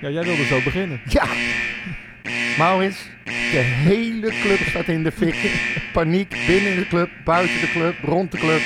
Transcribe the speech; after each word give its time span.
Ja, 0.00 0.08
jij 0.08 0.22
wilde 0.22 0.44
zo 0.44 0.60
beginnen. 0.64 1.00
Ja. 1.08 1.24
Maurits, 2.58 3.08
de 3.24 3.58
hele 3.58 4.32
club 4.42 4.58
staat 4.68 4.88
in 4.88 5.02
de 5.02 5.12
fik. 5.12 5.34
Paniek 5.92 6.36
binnen 6.46 6.76
de 6.76 6.86
club, 6.88 7.10
buiten 7.24 7.60
de 7.60 7.70
club, 7.70 7.94
rond 8.02 8.32
de 8.32 8.38
club. 8.38 8.60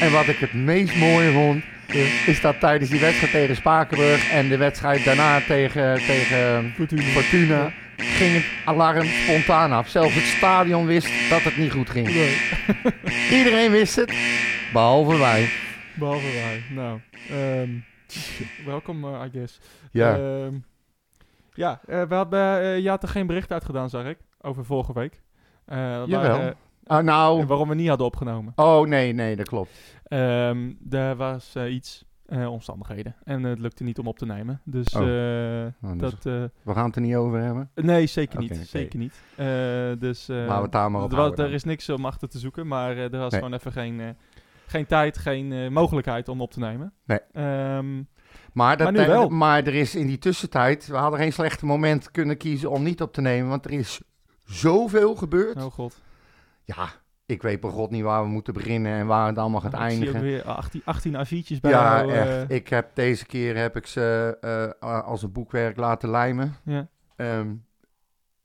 En 0.00 0.12
wat 0.12 0.28
ik 0.28 0.38
het 0.38 0.52
meest 0.52 0.96
mooie 0.96 1.30
vond, 1.32 1.64
is 2.26 2.40
dat 2.40 2.60
tijdens 2.60 2.90
die 2.90 3.00
wedstrijd 3.00 3.32
tegen 3.32 3.56
Spakenburg 3.56 4.30
en 4.30 4.48
de 4.48 4.56
wedstrijd 4.56 5.04
daarna 5.04 5.40
tegen, 5.40 6.00
tegen 6.06 6.72
Fortuna. 6.76 7.02
Fortuna 7.02 7.72
ging 7.96 8.34
het 8.34 8.44
alarm 8.64 9.06
spontaan 9.06 9.72
af. 9.72 9.88
Zelfs 9.88 10.14
het 10.14 10.24
stadion 10.24 10.86
wist 10.86 11.08
dat 11.30 11.42
het 11.42 11.56
niet 11.56 11.72
goed 11.72 11.90
ging. 11.90 12.06
Nee, 12.14 12.36
Iedereen 13.30 13.70
wist 13.70 13.96
het, 13.96 14.12
behalve 14.72 15.18
wij. 15.18 15.48
behalve 15.94 16.26
wij. 16.32 16.62
Nou, 16.68 16.98
ehm, 17.30 17.68
welkom, 18.66 19.04
eh, 19.04 19.22
I 19.26 19.30
guess. 19.30 19.58
Ja, 19.90 20.16
Ehm, 20.18 20.54
ja, 21.52 21.80
eh, 21.86 22.02
we 22.02 22.14
hadden, 22.14 22.60
eh, 22.60 22.78
je 22.78 22.88
had 22.88 23.02
er 23.02 23.08
geen 23.08 23.26
bericht 23.26 23.52
uitgedaan, 23.52 23.90
zag 23.90 24.04
ik, 24.06 24.18
over 24.40 24.64
vorige 24.64 24.92
week. 24.92 25.22
Jawel. 26.06 26.54
eh, 26.84 26.98
nou, 26.98 27.46
waarom 27.46 27.68
we 27.68 27.74
niet 27.74 27.88
hadden 27.88 28.06
opgenomen. 28.06 28.52
oh 28.56 28.86
nee, 28.86 29.12
nee, 29.12 29.36
dat 29.36 29.48
klopt. 29.48 29.70
Ehm 30.04 30.72
er 30.90 31.16
was 31.16 31.56
iets, 31.56 32.04
omstandigheden. 32.48 33.16
En 33.24 33.42
het 33.42 33.58
lukte 33.58 33.84
niet 33.84 33.98
om 33.98 34.06
op 34.06 34.18
te 34.18 34.26
nemen. 34.26 34.60
Dus 34.64 34.94
Oh. 34.94 35.00
Nou, 35.00 35.72
dus 35.96 36.10
dat... 36.10 36.22
we 36.62 36.72
gaan 36.72 36.86
het 36.86 36.96
er 36.96 37.02
niet 37.02 37.14
over 37.16 37.40
hebben. 37.40 37.70
nee, 37.74 38.06
zeker 38.06 38.38
niet. 38.38 38.56
Zeker 38.56 38.98
niet. 38.98 39.12
Dus... 40.00 40.26
Laten 40.26 40.56
we 40.56 40.62
het 40.62 40.72
daar 40.72 40.90
maar 40.90 41.02
op 41.02 41.10
er, 41.10 41.16
houden 41.16 41.38
er 41.38 41.44
dan. 41.44 41.54
is 41.54 41.64
niks 41.64 41.88
om 41.90 42.04
achter 42.06 42.28
te 42.28 42.38
zoeken, 42.38 42.66
maar 42.66 42.96
er 42.96 43.10
was 43.18 43.32
Nee. 43.32 43.40
gewoon 43.40 43.54
even 43.58 43.72
geen, 43.72 44.16
geen 44.66 44.86
tijd, 44.86 45.18
geen 45.18 45.72
mogelijkheid 45.72 46.28
om 46.28 46.40
op 46.40 46.50
te 46.50 46.58
nemen. 46.58 46.92
Nee. 47.04 47.18
Ehm, 47.32 48.02
Maar, 48.54 48.76
dat, 48.76 48.92
Maar 48.92 49.02
nu 49.06 49.08
wel. 49.08 49.28
maar 49.28 49.66
er 49.66 49.74
is 49.74 49.94
in 49.94 50.06
die 50.06 50.18
tussentijd, 50.18 50.86
we 50.86 50.96
hadden 50.96 51.20
geen 51.20 51.32
slechte 51.32 51.66
moment 51.66 52.10
kunnen 52.10 52.36
kiezen 52.36 52.70
om 52.70 52.82
niet 52.82 53.02
op 53.02 53.12
te 53.12 53.20
nemen, 53.20 53.48
want 53.48 53.64
er 53.64 53.70
is 53.70 54.00
zoveel 54.44 55.14
gebeurd. 55.14 55.56
oh 55.56 55.72
god. 55.72 56.02
Ja, 56.64 56.88
ik 57.26 57.42
weet 57.42 57.60
bij 57.60 57.70
god 57.70 57.90
niet 57.90 58.02
waar 58.02 58.22
we 58.22 58.28
moeten 58.28 58.54
beginnen 58.54 58.92
en 58.92 59.06
waar 59.06 59.26
het 59.26 59.38
allemaal 59.38 59.60
gaat 59.60 59.74
Oh, 59.74 59.80
ik 59.84 59.90
zie 59.90 59.96
eindigen. 59.98 60.20
weer 60.22 60.42
18, 60.44 60.82
18 60.84 61.12
A4'tjes 61.14 61.60
bij 61.60 61.70
Ja, 61.70 61.96
jou, 61.98 62.10
eh, 62.12 62.40
echt. 62.42 62.50
Ik 62.50 62.68
heb 62.68 62.90
deze 62.94 63.26
keer 63.26 63.56
heb 63.56 63.76
ik 63.76 63.86
ze 63.86 64.36
eh, 64.80 65.00
als 65.02 65.22
een 65.22 65.32
boekwerk 65.32 65.76
laten 65.76 66.10
lijmen. 66.10 66.56
ja. 66.64 66.88
Ehm, 67.16 67.48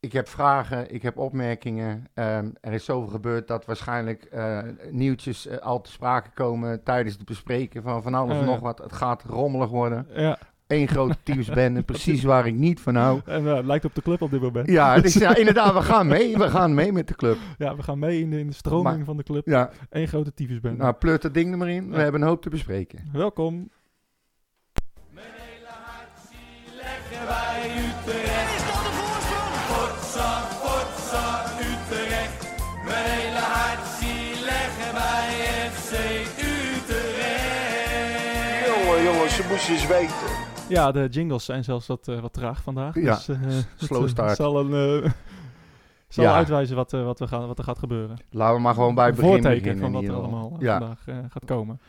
ik 0.00 0.12
heb 0.12 0.28
vragen, 0.28 0.94
ik 0.94 1.02
heb 1.02 1.16
opmerkingen. 1.18 2.06
Ehm, 2.14 2.48
er 2.60 2.72
is 2.72 2.84
zoveel 2.84 3.08
gebeurd 3.10 3.48
dat 3.48 3.64
waarschijnlijk 3.64 4.24
eh, 4.24 4.58
nieuwtjes 4.90 5.46
eh, 5.46 5.58
al 5.58 5.80
te 5.80 5.90
sprake 5.90 6.30
komen 6.34 6.82
tijdens 6.82 7.14
het 7.16 7.24
bespreken 7.24 7.82
van 7.82 8.02
van 8.02 8.14
alles 8.14 8.34
Oh, 8.34 8.40
en 8.40 8.46
nog 8.46 8.60
wat. 8.60 8.78
Het 8.78 8.92
gaat 8.92 9.22
rommelig 9.22 9.68
worden. 9.68 10.06
ja. 10.14 10.38
Eén 10.66 10.88
grote 10.88 11.16
teamsbende, 11.24 11.82
precies 11.82 12.22
waar 12.22 12.46
ik 12.46 12.54
niet 12.54 12.80
van 12.80 12.94
hou. 12.94 13.20
En 13.24 13.46
eh, 13.46 13.56
het 13.56 13.64
lijkt 13.64 13.84
op 13.84 13.94
de 13.94 14.02
club 14.02 14.22
op 14.22 14.30
dit 14.30 14.40
moment. 14.40 14.68
Ja, 14.70 15.00
dus, 15.00 15.14
ja, 15.14 15.36
inderdaad, 15.44 15.72
we 15.74 15.82
gaan 15.82 16.06
mee. 16.06 16.36
We 16.36 16.48
gaan 16.50 16.74
mee 16.74 16.92
met 16.92 17.08
de 17.08 17.14
club. 17.14 17.36
Ja, 17.58 17.76
we 17.76 17.82
gaan 17.82 17.98
mee 17.98 18.20
in 18.20 18.30
de, 18.30 18.38
in 18.38 18.46
de 18.46 18.52
stroming 18.52 18.96
Maar- 18.96 19.04
van 19.04 19.16
de 19.16 19.22
club. 19.22 19.46
Ja, 19.46 19.70
Eén 19.90 20.08
grote 20.08 20.34
tyfusbende. 20.34 20.76
nou, 20.82 20.94
pleurt 20.94 21.22
dat 21.22 21.34
ding 21.34 21.52
er 21.52 21.58
maar 21.58 21.68
in. 21.70 21.90
We 21.90 22.00
hebben 22.00 22.20
een 22.22 22.28
hoop 22.28 22.42
te 22.42 22.48
bespreken. 22.50 23.08
Welkom. 23.12 23.70
Eens 39.68 39.86
weten. 39.86 40.14
Ja, 40.68 40.92
de 40.92 41.06
jingles 41.10 41.44
zijn 41.44 41.64
zelfs 41.64 41.86
wat, 41.86 42.08
eh, 42.08 42.20
wat 42.20 42.32
traag 42.32 42.62
vandaag. 42.62 42.94
Ja, 42.94 43.14
dus, 43.14 43.28
eh, 43.28 43.36
slow 43.76 43.98
het, 44.00 44.02
eh, 44.02 44.08
start. 44.08 44.36
zal, 44.36 44.60
een, 44.60 45.12
zal 46.08 46.24
Ja. 46.24 46.34
uitwijzen 46.34 46.76
wat, 46.76 46.90
wat, 46.90 47.18
we 47.18 47.26
gaan, 47.26 47.46
wat 47.46 47.58
er 47.58 47.64
gaat 47.64 47.78
gebeuren. 47.78 48.16
Laten 48.30 48.54
we 48.56 48.60
maar 48.60 48.74
gewoon 48.74 48.94
bij 48.94 49.06
het 49.06 49.14
begin 49.14 49.30
voorteken 49.30 49.62
beginnen. 49.62 49.82
van 49.84 49.92
wat 49.92 50.04
er 50.04 50.14
allemaal 50.14 50.56
Ja, 50.58 50.78
vandaag 50.78 51.02
gaat 51.32 51.44
komen. 51.44 51.80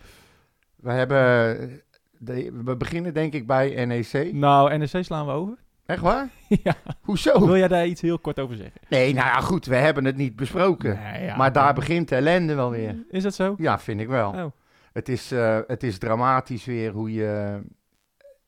we 0.75 0.91
hebben... 0.91 1.81
de- 2.18 2.62
we 2.63 2.75
beginnen 2.78 3.13
denk 3.13 3.34
ik 3.34 3.47
bij 3.47 3.85
NEC. 3.85 4.34
Nou, 4.34 4.78
NEC 4.78 5.03
slaan 5.03 5.25
we 5.25 5.31
over. 5.31 5.57
Echt 5.85 6.01
waar? 6.01 6.29
ja. 6.63 6.74
Hoezo? 7.01 7.45
Wil 7.45 7.57
jij 7.57 7.68
daar 7.68 7.85
iets 7.85 8.01
heel 8.01 8.19
kort 8.19 8.40
over 8.40 8.56
zeggen? 8.56 8.81
Nee, 8.90 9.13
nou 9.13 9.25
ja, 9.28 9.40
goed. 9.41 9.66
We 9.66 9.75
hebben 9.75 10.06
het 10.06 10.16
niet 10.16 10.35
besproken. 10.35 11.00
Nee, 11.12 11.24
ja, 11.25 11.35
maar 11.38 11.51
daar 11.51 11.74
begint 11.74 12.09
de 12.09 12.16
ellende 12.16 12.56
wel 12.56 12.69
weer. 12.69 12.95
Is 13.09 13.24
dat 13.24 13.34
zo? 13.35 13.56
Ja, 13.57 13.79
vind 13.79 14.00
ik 14.01 14.07
wel. 14.07 14.29
Oh. 14.29 14.45
Het, 14.91 15.09
is, 15.09 15.31
eh, 15.31 15.59
het 15.68 15.84
is 15.84 15.97
dramatisch 15.97 16.66
weer 16.66 16.91
hoe 16.91 17.12
je 17.13 17.62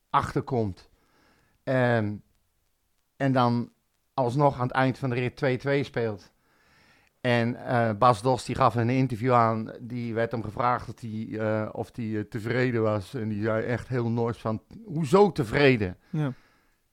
achterkomt. 0.10 0.90
Ehm, 1.64 2.16
en 3.18 3.32
dan 3.32 3.72
alsnog 4.14 4.56
aan 4.56 4.68
het 4.68 4.76
eind 4.76 4.98
van 4.98 5.10
de 5.10 5.16
rit 5.16 5.36
2-2 5.36 5.84
speelt. 5.84 6.32
En 7.22 7.56
eh, 7.66 7.92
Bas 7.98 8.22
Dos 8.22 8.46
die 8.46 8.56
gaf 8.56 8.76
een 8.76 8.90
interview 8.90 9.34
aan. 9.34 9.72
Die 9.80 10.14
werd 10.14 10.32
hem 10.32 10.44
gevraagd 10.44 10.88
of 10.90 11.00
hij 11.02 11.28
eh, 11.40 11.70
of 11.72 11.92
tevreden 12.30 12.82
was. 12.82 13.14
En 13.14 13.30
die 13.30 13.42
zei 13.44 13.64
echt 13.66 13.88
heel 13.88 14.10
nors 14.10 14.38
van, 14.38 14.62
hoezo 14.86 15.32
tevreden? 15.32 15.98
Ja. 16.10 16.34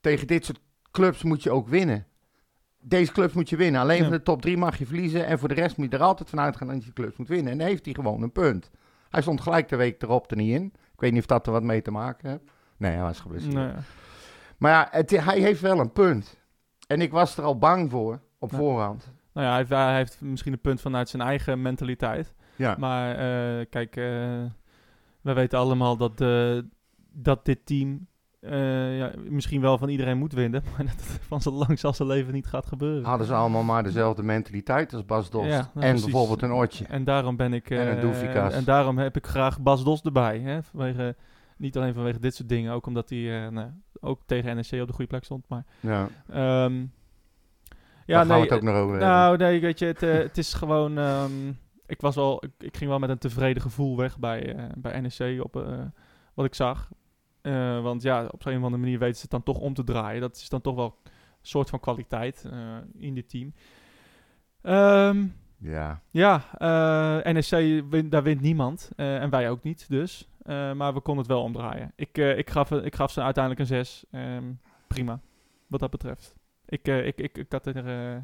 Tegen 0.01 0.27
dit 0.27 0.45
soort 0.45 0.59
clubs 0.91 1.23
moet 1.23 1.43
je 1.43 1.51
ook 1.51 1.67
winnen. 1.67 2.05
Deze 2.83 3.11
clubs 3.11 3.33
moet 3.33 3.49
je 3.49 3.55
winnen. 3.55 3.81
Alleen 3.81 3.97
Ja. 3.97 4.03
van 4.03 4.11
de 4.11 4.23
top 4.23 4.41
3 4.41 4.57
mag 4.57 4.77
je 4.77 4.85
verliezen. 4.85 5.25
En 5.25 5.39
voor 5.39 5.47
de 5.47 5.53
rest 5.53 5.77
moet 5.77 5.91
je 5.91 5.97
er 5.97 6.03
altijd 6.03 6.29
vanuit 6.29 6.57
gaan 6.57 6.67
dat 6.67 6.85
je 6.85 6.93
clubs 6.93 7.17
moet 7.17 7.27
winnen. 7.27 7.51
En 7.51 7.57
dan 7.57 7.67
heeft 7.67 7.85
hij 7.85 7.93
gewoon 7.93 8.21
een 8.21 8.31
punt. 8.31 8.71
Hij 9.11 9.21
stond 9.21 9.41
gelijk 9.41 9.69
de 9.69 9.75
week 9.75 10.01
erop 10.01 10.31
er 10.31 10.37
niet 10.37 10.55
in. 10.55 10.65
Ik 10.93 10.99
weet 10.99 11.11
niet 11.11 11.21
of 11.21 11.27
dat 11.27 11.45
er 11.45 11.51
wat 11.51 11.63
mee 11.63 11.81
te 11.81 11.91
maken 11.91 12.29
heeft. 12.29 12.43
Nee, 12.77 12.91
hij 12.91 13.01
was 13.01 13.19
geblesseerd. 13.19 13.53
Nee. 13.53 13.71
Maar 14.57 14.71
ja, 14.71 14.87
het, 14.91 15.09
hij 15.09 15.39
heeft 15.39 15.61
wel 15.61 15.79
een 15.79 15.91
punt. 15.91 16.39
En 16.87 17.01
ik 17.01 17.11
was 17.11 17.37
er 17.37 17.43
al 17.43 17.57
bang 17.57 17.91
voor 17.91 18.21
op 18.39 18.53
voorhand. 18.53 19.13
Nou 19.33 19.45
ja, 19.45 19.51
hij 19.51 19.59
heeft, 19.59 19.69
hij 19.69 19.95
heeft 19.95 20.21
misschien 20.21 20.53
een 20.53 20.61
punt 20.61 20.81
vanuit 20.81 21.09
zijn 21.09 21.21
eigen 21.21 21.61
mentaliteit. 21.61 22.33
Ja. 22.55 22.75
Maar 22.79 23.09
eh, 23.11 23.65
kijk, 23.69 23.95
eh, 23.95 24.03
we 25.21 25.33
weten 25.33 25.59
allemaal 25.59 25.97
dat, 25.97 26.21
eh, 26.21 26.57
dat 27.11 27.45
dit 27.45 27.65
team 27.65 28.07
eh, 28.41 28.97
ja, 28.97 29.11
misschien 29.29 29.61
wel 29.61 29.77
van 29.77 29.89
iedereen 29.89 30.17
moet 30.17 30.33
winnen. 30.33 30.63
Maar 30.77 30.85
dat 30.85 30.95
het 30.95 31.19
van 31.27 31.41
zo 31.41 31.51
lang 31.51 31.83
als 31.83 31.97
zijn 31.97 32.07
leven 32.07 32.33
niet 32.33 32.47
gaat 32.47 32.65
gebeuren. 32.65 33.03
Hadden 33.03 33.27
ze 33.27 33.33
allemaal 33.33 33.63
maar 33.63 33.83
dezelfde 33.83 34.23
mentaliteit 34.23 34.93
als 34.93 35.05
Bas 35.05 35.29
Dos. 35.29 35.45
Ja, 35.45 35.49
nou, 35.49 35.63
en 35.73 35.79
precies. 35.79 36.03
bijvoorbeeld 36.03 36.41
een 36.41 36.51
Otje. 36.51 36.85
En 36.85 37.03
daarom 37.03 37.35
ben 37.35 37.53
ik. 37.53 37.69
En 37.69 38.03
een 38.03 38.13
eh, 38.13 38.55
en 38.55 38.63
daarom 38.63 38.97
heb 38.97 39.17
ik 39.17 39.27
graag 39.27 39.61
Bas 39.61 39.83
Dos 39.83 40.01
erbij. 40.01 40.39
Hè? 40.39 40.63
Vanwege, 40.63 41.15
niet 41.57 41.77
alleen 41.77 41.93
vanwege 41.93 42.19
dit 42.19 42.35
soort 42.35 42.49
dingen, 42.49 42.73
ook 42.73 42.85
omdat 42.85 43.09
hij 43.09 43.45
eh, 43.45 43.51
nou, 43.51 43.69
ook 43.99 44.21
tegen 44.25 44.55
NEC 44.55 44.81
op 44.81 44.87
de 44.87 44.93
goede 44.93 45.09
plek 45.09 45.23
stond. 45.23 45.47
Maar 45.47 45.65
Ja, 45.79 46.07
ehm, 46.29 46.79
ja, 48.05 48.17
daar 48.17 48.25
gaan 48.25 48.27
nee, 48.27 48.37
we 48.37 48.43
het 48.43 48.53
ook 48.53 48.61
nog 48.61 48.75
over 48.75 48.89
hebben. 48.89 49.07
Nou, 49.07 49.37
nee, 49.37 49.61
weet 49.61 49.79
je, 49.79 49.85
het, 49.85 50.01
het 50.01 50.37
is 50.37 50.53
gewoon. 50.53 50.97
ehm, 50.97 51.49
ik 51.85 52.01
was 52.01 52.15
wel, 52.15 52.43
ik, 52.43 52.51
ik 52.59 52.77
ging 52.77 52.89
wel 52.89 52.99
met 52.99 53.09
een 53.09 53.17
tevreden 53.17 53.61
gevoel 53.61 53.97
weg 53.97 54.19
bij, 54.19 54.69
bij 54.77 54.99
NEC 54.99 55.43
op 55.43 55.65
wat 56.33 56.45
ik 56.45 56.55
zag. 56.55 56.89
Eh, 57.41 57.81
want 57.81 58.01
ja, 58.01 58.25
op 58.25 58.45
een 58.45 58.57
of 58.57 58.63
andere 58.63 58.81
manier 58.81 58.99
weten 58.99 59.15
ze 59.15 59.21
het 59.21 59.31
dan 59.31 59.43
toch 59.43 59.57
om 59.57 59.73
te 59.73 59.83
draaien. 59.83 60.21
Dat 60.21 60.35
is 60.35 60.49
dan 60.49 60.61
toch 60.61 60.75
wel 60.75 60.97
een 61.05 61.11
soort 61.41 61.69
van 61.69 61.79
kwaliteit 61.79 62.45
eh, 62.51 62.77
in 62.97 63.13
dit 63.13 63.29
team. 63.29 63.53
Ehm, 64.61 65.25
Ja, 65.57 66.01
ja, 66.11 66.43
eh, 66.57 67.33
NEC, 67.33 67.83
wint, 67.89 68.11
daar 68.11 68.23
wint 68.23 68.41
niemand. 68.41 68.91
en 68.95 69.29
wij 69.29 69.49
ook 69.49 69.63
niet, 69.63 69.89
dus. 69.89 70.29
Maar 70.45 70.93
we 70.93 70.99
konden 70.99 71.23
het 71.23 71.33
wel 71.33 71.43
omdraaien. 71.43 71.93
Ik, 71.95 72.17
ik, 72.17 72.49
gaf, 72.49 72.71
ik 72.71 72.95
gaf 72.95 73.11
ze 73.11 73.21
uiteindelijk 73.21 73.69
een 73.69 73.85
6. 73.85 74.05
prima, 74.87 75.19
wat 75.67 75.79
dat 75.79 75.89
betreft. 75.89 76.35
Ik, 76.65 76.87
ik, 76.87 77.17
ik, 77.17 77.37
ik 77.37 77.51
had 77.51 77.65
er... 77.65 78.23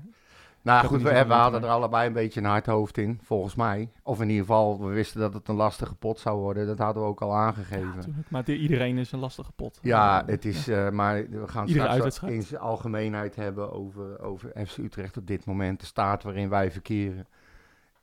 Nou 0.61 0.87
goed, 0.87 1.01
we, 1.01 1.25
we 1.25 1.33
hadden 1.33 1.63
er 1.63 1.69
allebei 1.69 2.07
een 2.07 2.13
beetje 2.13 2.39
een 2.39 2.45
hard 2.45 2.65
hoofd 2.65 2.97
in, 2.97 3.19
volgens 3.23 3.55
mij. 3.55 3.91
Of 4.03 4.21
in 4.21 4.29
ieder 4.29 4.45
geval, 4.45 4.79
we 4.79 4.93
wisten 4.93 5.19
dat 5.19 5.33
het 5.33 5.47
een 5.47 5.55
lastige 5.55 5.95
pot 5.95 6.19
zou 6.19 6.39
worden. 6.39 6.67
Dat 6.67 6.77
hadden 6.77 7.03
we 7.03 7.09
ook 7.09 7.21
al 7.21 7.35
aangegeven. 7.35 8.03
Ja. 8.05 8.23
Maar 8.27 8.49
iedereen 8.49 8.97
is 8.97 9.11
een 9.11 9.19
lastige 9.19 9.51
pot. 9.51 9.79
het 10.25 10.45
is, 10.45 10.67
eh, 10.67 10.89
maar 10.89 11.29
we 11.29 11.47
gaan 11.47 11.67
Iedere 11.67 12.11
straks 12.11 12.21
in 12.21 12.41
zijn 12.41 12.61
algemeenheid 12.61 13.35
hebben 13.35 13.71
over, 13.71 14.21
over 14.21 14.51
FC 14.65 14.77
Utrecht 14.77 15.17
op 15.17 15.27
dit 15.27 15.45
moment. 15.45 15.79
De 15.79 15.85
staat 15.85 16.23
waarin 16.23 16.49
wij 16.49 16.71
verkeren. 16.71 17.27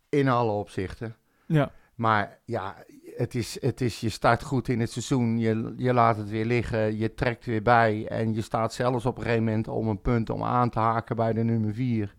In 0.09 0.29
alle 0.29 0.53
opzichten. 0.53 1.17
Ja, 1.47 1.71
Maar 1.95 2.39
ja, 2.45 2.77
het 3.17 3.35
is, 3.35 3.61
het 3.61 3.81
is, 3.81 4.01
je 4.01 4.09
start 4.09 4.43
goed 4.43 4.69
in 4.69 4.81
het 4.81 4.91
seizoen. 4.91 5.39
Je, 5.39 5.75
je 5.77 5.93
laat 5.93 6.17
het 6.17 6.31
weer 6.31 6.45
liggen. 6.45 6.97
Je 6.97 7.15
trekt 7.15 7.45
weer 7.45 7.63
bij. 7.63 8.07
En 8.09 8.35
je 8.35 8.43
staat 8.43 8.73
zelfs 8.73 9.07
op 9.07 9.17
een 9.17 9.23
gegeven 9.23 9.45
moment 9.45 9.69
om 9.69 9.89
een 9.89 10.01
punt 10.01 10.31
om 10.31 10.43
aan 10.43 10.71
te 10.71 10.79
haken 10.79 11.17
bij 11.17 11.33
de 11.33 11.43
nummer 11.43 11.75
4. 11.75 12.15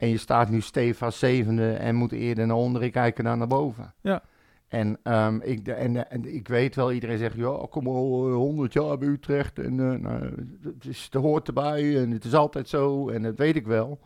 En 0.00 0.08
je 0.08 0.18
staat 0.18 0.48
nu 0.50 0.60
stevast 0.60 1.18
zevende 1.18 1.72
en 1.72 1.94
moet 1.94 2.12
eerder 2.12 2.46
naar 2.46 2.56
onderen 2.56 2.90
kijken 2.90 3.24
dan 3.24 3.38
naar 3.38 3.46
boven. 3.46 3.94
Ja. 4.00 4.22
En, 4.68 4.98
ehm, 5.02 5.38
ik, 5.42 5.64
de- 5.64 5.72
en, 5.72 6.10
en 6.10 6.34
ik 6.34 6.48
weet 6.48 6.74
wel, 6.74 6.92
iedereen 6.92 7.18
zegt, 7.18 7.36
ja, 7.36 7.66
kom 7.70 7.86
al 7.86 8.28
eh, 8.28 8.34
100 8.34 8.72
jaar 8.72 8.98
bij 8.98 9.08
Utrecht. 9.08 9.58
En 9.58 9.80
eh, 9.92 9.98
nou, 10.00 10.24
het, 10.62 10.84
is, 10.86 11.04
het 11.04 11.22
hoort 11.22 11.46
erbij 11.46 11.96
en 12.02 12.10
het 12.10 12.24
is 12.24 12.34
altijd 12.34 12.68
zo. 12.68 13.08
En 13.08 13.22
dat 13.22 13.38
weet 13.38 13.56
ik 13.56 13.66
wel. 13.66 13.98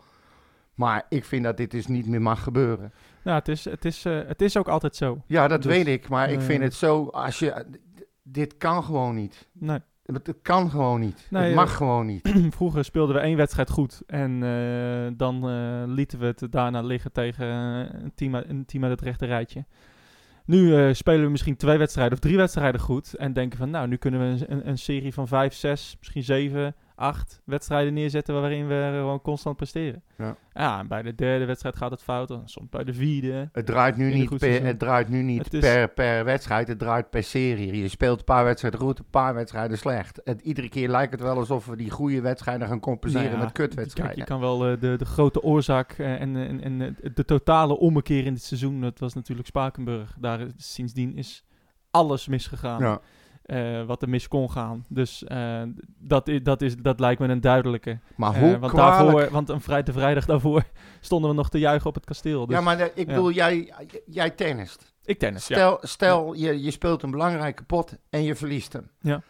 Maar 0.74 1.06
ik 1.08 1.24
vind 1.24 1.44
dat 1.44 1.56
dit 1.56 1.70
dus 1.70 1.86
niet 1.86 2.06
meer 2.06 2.22
mag 2.22 2.42
gebeuren. 2.42 2.92
nou, 3.24 3.38
het, 3.38 3.48
is, 3.48 3.64
het, 3.64 3.84
is, 3.84 4.04
eh, 4.04 4.20
het 4.26 4.42
is 4.42 4.56
ook 4.56 4.68
altijd 4.68 4.96
zo. 4.96 5.22
Ja, 5.26 5.48
dat 5.48 5.62
Dus, 5.62 5.72
weet 5.72 5.86
ik. 5.86 6.08
Maar 6.08 6.30
ik 6.30 6.38
eh, 6.38 6.44
vind 6.44 6.62
het 6.62 6.74
zo, 6.74 7.06
als 7.06 7.38
je, 7.38 7.66
dit 8.22 8.56
kan 8.56 8.84
gewoon 8.84 9.14
niet. 9.14 9.48
Nee. 9.52 9.78
Het, 10.04 10.34
kan 10.42 10.70
gewoon 10.70 11.00
niet. 11.00 11.26
Nee, 11.30 11.44
het 11.44 11.54
mag 11.54 11.70
eh, 11.70 11.76
gewoon 11.76 12.06
niet. 12.06 12.34
Vroeger 12.56 12.84
speelden 12.84 13.14
we 13.14 13.20
één 13.20 13.36
wedstrijd 13.36 13.70
goed 13.70 14.02
en 14.06 14.42
eh, 14.42 15.16
dan 15.16 15.48
eh, 15.48 15.82
lieten 15.86 16.18
we 16.18 16.26
het 16.26 16.46
daarna 16.50 16.80
liggen 16.82 17.12
tegen 17.12 17.46
een, 17.46 18.12
team 18.14 18.34
een 18.34 18.64
team 18.66 18.82
uit 18.82 18.92
het 18.92 19.00
rechte 19.00 19.26
rijtje. 19.26 19.64
Nu 20.44 20.94
spelen 20.94 21.24
we 21.24 21.30
misschien 21.30 21.56
twee 21.56 21.78
wedstrijden 21.78 22.12
of 22.12 22.18
drie 22.18 22.36
wedstrijden 22.36 22.80
goed 22.80 23.14
en 23.14 23.32
denken 23.32 23.58
van 23.58 23.70
nou, 23.70 23.88
nu 23.88 23.96
kunnen 23.96 24.20
we 24.20 24.26
een, 24.26 24.52
een, 24.52 24.68
een 24.68 24.78
serie 24.78 25.14
van 25.14 25.28
vijf, 25.28 25.54
zes, 25.54 25.96
misschien 25.98 26.22
zeven, 26.22 26.74
acht 26.94 27.42
wedstrijden 27.44 27.94
neerzetten 27.94 28.40
waarin 28.40 28.66
we 28.66 28.88
gewoon 28.92 29.20
constant 29.20 29.56
presteren. 29.56 30.02
Ja. 30.18 30.36
ja 30.52 30.78
en 30.78 30.88
bij 30.88 31.02
de 31.02 31.14
derde 31.14 31.44
wedstrijd 31.44 31.76
gaat 31.76 31.90
het 31.90 32.02
fout, 32.02 32.30
en 32.30 32.42
soms 32.44 32.68
bij 32.68 32.84
de 32.84 32.94
vierde. 32.94 33.48
Het 33.52 33.66
draait 33.66 33.96
nu 33.96 34.14
niet, 34.14 34.38
per, 34.38 34.64
het 34.64 34.78
draait 34.78 35.08
nu 35.08 35.22
niet 35.22 35.44
Het 35.44 35.54
is- 35.54 35.60
per, 35.60 35.88
per 35.88 36.24
wedstrijd, 36.24 36.68
het 36.68 36.78
draait 36.78 37.10
per 37.10 37.22
serie. 37.22 37.82
Je 37.82 37.88
speelt 37.88 38.18
een 38.18 38.24
paar 38.24 38.44
wedstrijden 38.44 38.80
goed, 38.80 38.98
een 38.98 39.04
paar 39.10 39.34
wedstrijden 39.34 39.78
slecht. 39.78 40.20
Het, 40.24 40.40
iedere 40.40 40.68
keer 40.68 40.88
lijkt 40.88 41.12
het 41.12 41.20
wel 41.20 41.36
alsof 41.36 41.66
we 41.66 41.76
die 41.76 41.90
goede 41.90 42.20
wedstrijden 42.20 42.68
gaan 42.68 42.80
compenseren 42.80 43.26
Nou 43.26 43.36
ja, 43.38 43.44
met 43.44 43.52
Kijk, 43.52 43.68
kutwedstrijden. 43.68 44.18
je 44.18 44.24
kan 44.24 44.40
wel 44.40 44.66
eh, 44.66 44.80
de, 44.80 44.96
de 44.96 45.04
grote 45.04 45.42
oorzaak 45.42 45.92
eh, 45.92 46.20
en, 46.20 46.36
en, 46.36 46.62
en 46.62 46.80
eh, 46.80 47.10
de 47.14 47.24
totale 47.24 47.78
ommekeer 47.78 48.24
in 48.24 48.32
dit 48.34 48.42
seizoen, 48.42 48.80
dat 48.80 48.98
was 48.98 49.14
natuurlijk 49.14 49.48
Spakenburg. 49.48 50.16
Daar 50.20 50.46
sindsdien 50.56 51.16
is 51.16 51.44
alles 51.90 52.26
misgegaan 52.28 52.80
ja. 52.80 53.00
Eh, 53.44 53.84
wat 53.84 54.02
er 54.02 54.08
mis 54.08 54.28
kon 54.28 54.50
gaan. 54.50 54.84
Dus 54.88 55.24
eh, 55.24 55.62
dat, 55.98 56.28
i- 56.28 56.42
dat, 56.42 56.62
is, 56.62 56.76
dat 56.76 57.00
lijkt 57.00 57.20
me 57.20 57.28
een 57.28 57.40
duidelijke. 57.40 57.98
Maar 58.16 58.34
Eh, 58.34 58.40
hoe 58.40 58.58
want, 58.58 58.72
kwalijk... 58.72 59.02
daarvoor, 59.12 59.30
want 59.32 59.48
een 59.48 59.60
vrij, 59.60 59.82
de 59.82 59.92
vrijdag 59.92 60.24
daarvoor 60.24 60.62
stonden 61.00 61.30
we 61.30 61.36
nog 61.36 61.48
te 61.50 61.58
juichen 61.58 61.86
op 61.88 61.94
het 61.94 62.04
kasteel. 62.04 62.46
Dus 62.46 62.56
ja, 62.56 62.62
maar 62.62 62.76
de- 62.76 62.92
ik 62.94 62.96
ja. 63.08 63.14
bedoel, 63.14 63.30
jij, 63.30 63.72
jij 64.06 64.30
tennist. 64.30 64.92
ik 65.04 65.18
tennis, 65.18 65.46
ja. 65.46 65.54
Stel, 65.56 65.78
stel 65.80 66.34
je, 66.34 66.62
je 66.62 66.70
speelt 66.70 67.02
een 67.02 67.10
belangrijke 67.10 67.62
pot 67.64 67.96
en 68.10 68.22
je 68.22 68.34
verliest 68.34 68.72
hem. 68.72 68.90
Ja. 69.00 69.22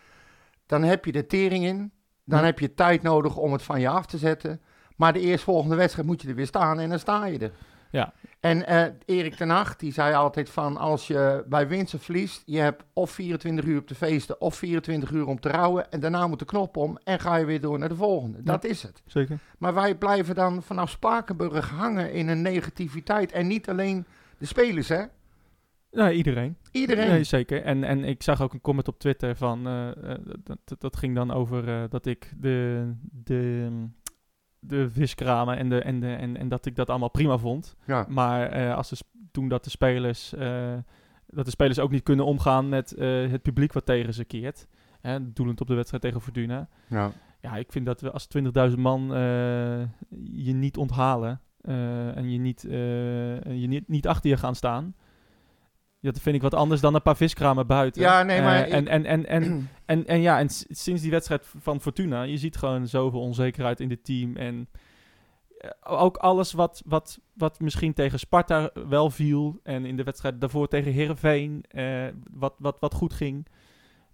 Dan 0.67 0.83
heb 0.83 1.05
je 1.05 1.13
de 1.13 1.27
tering 1.27 1.65
in. 1.65 1.93
Dan 2.25 2.39
Ja. 2.39 2.45
heb 2.45 2.59
je 2.59 2.75
tijd 2.75 3.03
nodig 3.03 3.37
om 3.37 3.53
het 3.53 3.63
van 3.63 3.81
je 3.81 3.89
af 3.89 4.07
te 4.07 4.19
zetten. 4.19 4.61
Maar 4.97 5.13
de 5.13 5.21
eerstvolgende 5.21 5.77
wedstrijd 5.77 6.07
moet 6.09 6.23
je 6.23 6.29
er 6.29 6.35
weer 6.35 6.47
staan 6.47 6.81
en 6.81 6.89
dan 6.89 6.99
sta 6.99 7.27
je 7.27 7.39
er. 7.39 7.53
Ja. 7.95 8.13
En 8.41 8.67
eh, 8.67 8.85
Erik 9.05 9.35
ten 9.35 9.49
Hag, 9.49 9.77
die 9.77 9.93
zei 9.93 10.15
altijd 10.15 10.51
van 10.51 10.77
als 10.77 11.07
je 11.07 11.45
bij 11.49 11.69
winst 11.69 11.95
of 11.95 12.03
verliest, 12.03 12.43
je 12.47 12.59
hebt 12.59 12.85
of 12.93 13.11
24 13.11 13.65
uur 13.65 13.79
op 13.79 13.87
te 13.87 13.95
feesten 13.95 14.41
of 14.41 14.55
24 14.55 15.11
uur 15.11 15.27
om 15.27 15.41
te 15.41 15.49
rouwen. 15.49 15.91
En 15.91 16.01
daarna 16.01 16.27
moet 16.27 16.39
de 16.39 16.45
knop 16.45 16.77
om 16.77 16.99
en 17.05 17.21
ga 17.21 17.37
je 17.37 17.45
weer 17.45 17.61
door 17.61 17.79
naar 17.79 17.89
de 17.89 17.97
volgende. 17.97 18.43
Dat 18.43 18.65
is 18.65 18.83
het. 18.83 19.03
Zeker. 19.07 19.39
Maar 19.59 19.75
wij 19.75 19.95
blijven 19.95 20.35
dan 20.35 20.63
vanaf 20.63 20.91
Spakenburg 20.91 21.71
hangen 21.71 22.13
in 22.13 22.29
een 22.29 22.43
negativiteit. 22.43 23.33
En 23.33 23.47
niet 23.47 23.69
alleen 23.69 24.07
de 24.39 24.47
spelers, 24.47 24.89
hè? 24.89 25.03
Nou, 25.91 26.13
iedereen. 26.13 26.57
Iedereen. 26.71 27.09
Nee, 27.09 27.25
zeker. 27.25 27.63
En, 27.63 27.85
en 27.85 28.05
ik 28.05 28.23
zag 28.23 28.43
ook 28.43 28.53
een 28.53 28.61
comment 28.61 28.89
op 28.89 28.99
Twitter 28.99 29.37
van... 29.37 29.67
eh, 29.67 29.89
eh, 30.13 30.19
dat, 30.79 30.97
ging 30.97 31.15
dan 31.15 31.31
over 31.31 31.89
dat 31.89 32.07
ik 32.07 32.33
de, 32.41 32.91
de, 33.25 33.69
de 34.67 34.91
viskramen 34.91 35.57
en, 35.57 35.69
de, 35.69 35.81
en, 35.81 36.01
de, 36.01 36.15
en, 36.15 36.37
en 36.37 36.49
dat 36.49 36.67
ik 36.67 36.77
dat 36.77 36.91
allemaal 36.91 37.11
prima 37.11 37.39
vond. 37.39 37.77
Ja. 37.87 38.07
Maar 38.09 38.49
eh, 38.49 38.75
als 38.75 38.89
de, 38.89 38.97
toen 39.31 39.49
dat 39.49 39.65
de 39.65 39.71
spelers... 39.71 40.35
eh, 40.35 40.75
dat 41.27 41.45
de 41.45 41.51
spelers 41.51 41.79
ook 41.79 41.91
niet 41.91 42.03
kunnen 42.03 42.25
omgaan 42.25 42.69
met 42.69 42.95
eh, 42.95 43.31
het 43.31 43.43
publiek 43.43 43.73
wat 43.73 43.87
tegen 43.87 44.15
ze 44.15 44.25
keert. 44.25 44.67
Hè, 45.01 45.33
doelend 45.33 45.61
op 45.61 45.67
de 45.67 45.75
wedstrijd 45.75 46.03
tegen 46.03 46.21
Fortuna. 46.21 46.69
Ja. 46.87 47.13
Ja, 47.41 47.57
ik 47.57 47.73
vind 47.73 47.87
dat 47.87 48.01
we 48.01 48.11
als 48.11 48.29
20.000 48.71 48.79
man 48.79 49.07
je 50.35 50.53
niet 50.53 50.77
onthalen 50.77 51.41
en 52.15 52.31
je, 52.31 52.39
niet, 52.39 52.63
je 52.63 53.67
niet, 53.69 53.89
niet 53.89 54.07
achter 54.07 54.31
je 54.31 54.37
gaan 54.37 54.55
staan. 54.55 54.95
Ja, 56.05 56.11
dat 56.11 56.23
vind 56.23 56.37
ik 56.37 56.43
wat 56.43 56.55
anders 56.55 56.81
dan 56.81 56.95
een 56.95 57.03
paar 57.03 57.17
viskramen 57.17 57.67
buiten. 57.67 58.03
Ja, 58.03 58.23
nee, 58.23 58.43
maar 58.43 58.63
Eh, 58.63 58.75
en, 58.75 58.89
en, 58.89 59.05
en, 59.05 59.27
en, 59.27 59.69
en, 59.87 60.07
en 60.07 60.21
ja, 60.21 60.39
en 60.39 60.49
sinds 60.69 61.03
die 61.03 61.11
wedstrijd 61.11 61.47
van 61.61 61.81
Fortuna, 61.81 62.23
je 62.23 62.37
ziet 62.37 62.57
gewoon 62.57 62.87
zoveel 62.87 63.21
onzekerheid 63.21 63.81
in 63.81 63.89
dit 63.89 64.05
team. 64.05 64.37
En 64.37 64.69
eh, 65.59 65.71
ook 65.83 66.17
alles 66.17 66.53
wat, 66.53 66.83
wat, 66.87 67.19
wat 67.35 67.61
misschien 67.61 67.93
tegen 67.93 68.19
Sparta 68.19 68.71
wel 68.89 69.11
viel 69.11 69.61
en 69.63 69.85
in 69.85 69.97
de 69.97 70.03
wedstrijd 70.03 70.41
daarvoor 70.41 70.69
tegen 70.69 70.93
Herenveen, 70.93 71.65
wat, 72.33 72.55
wat, 72.59 72.77
wat 72.81 72.95
goed 72.95 73.13
ging, 73.13 73.47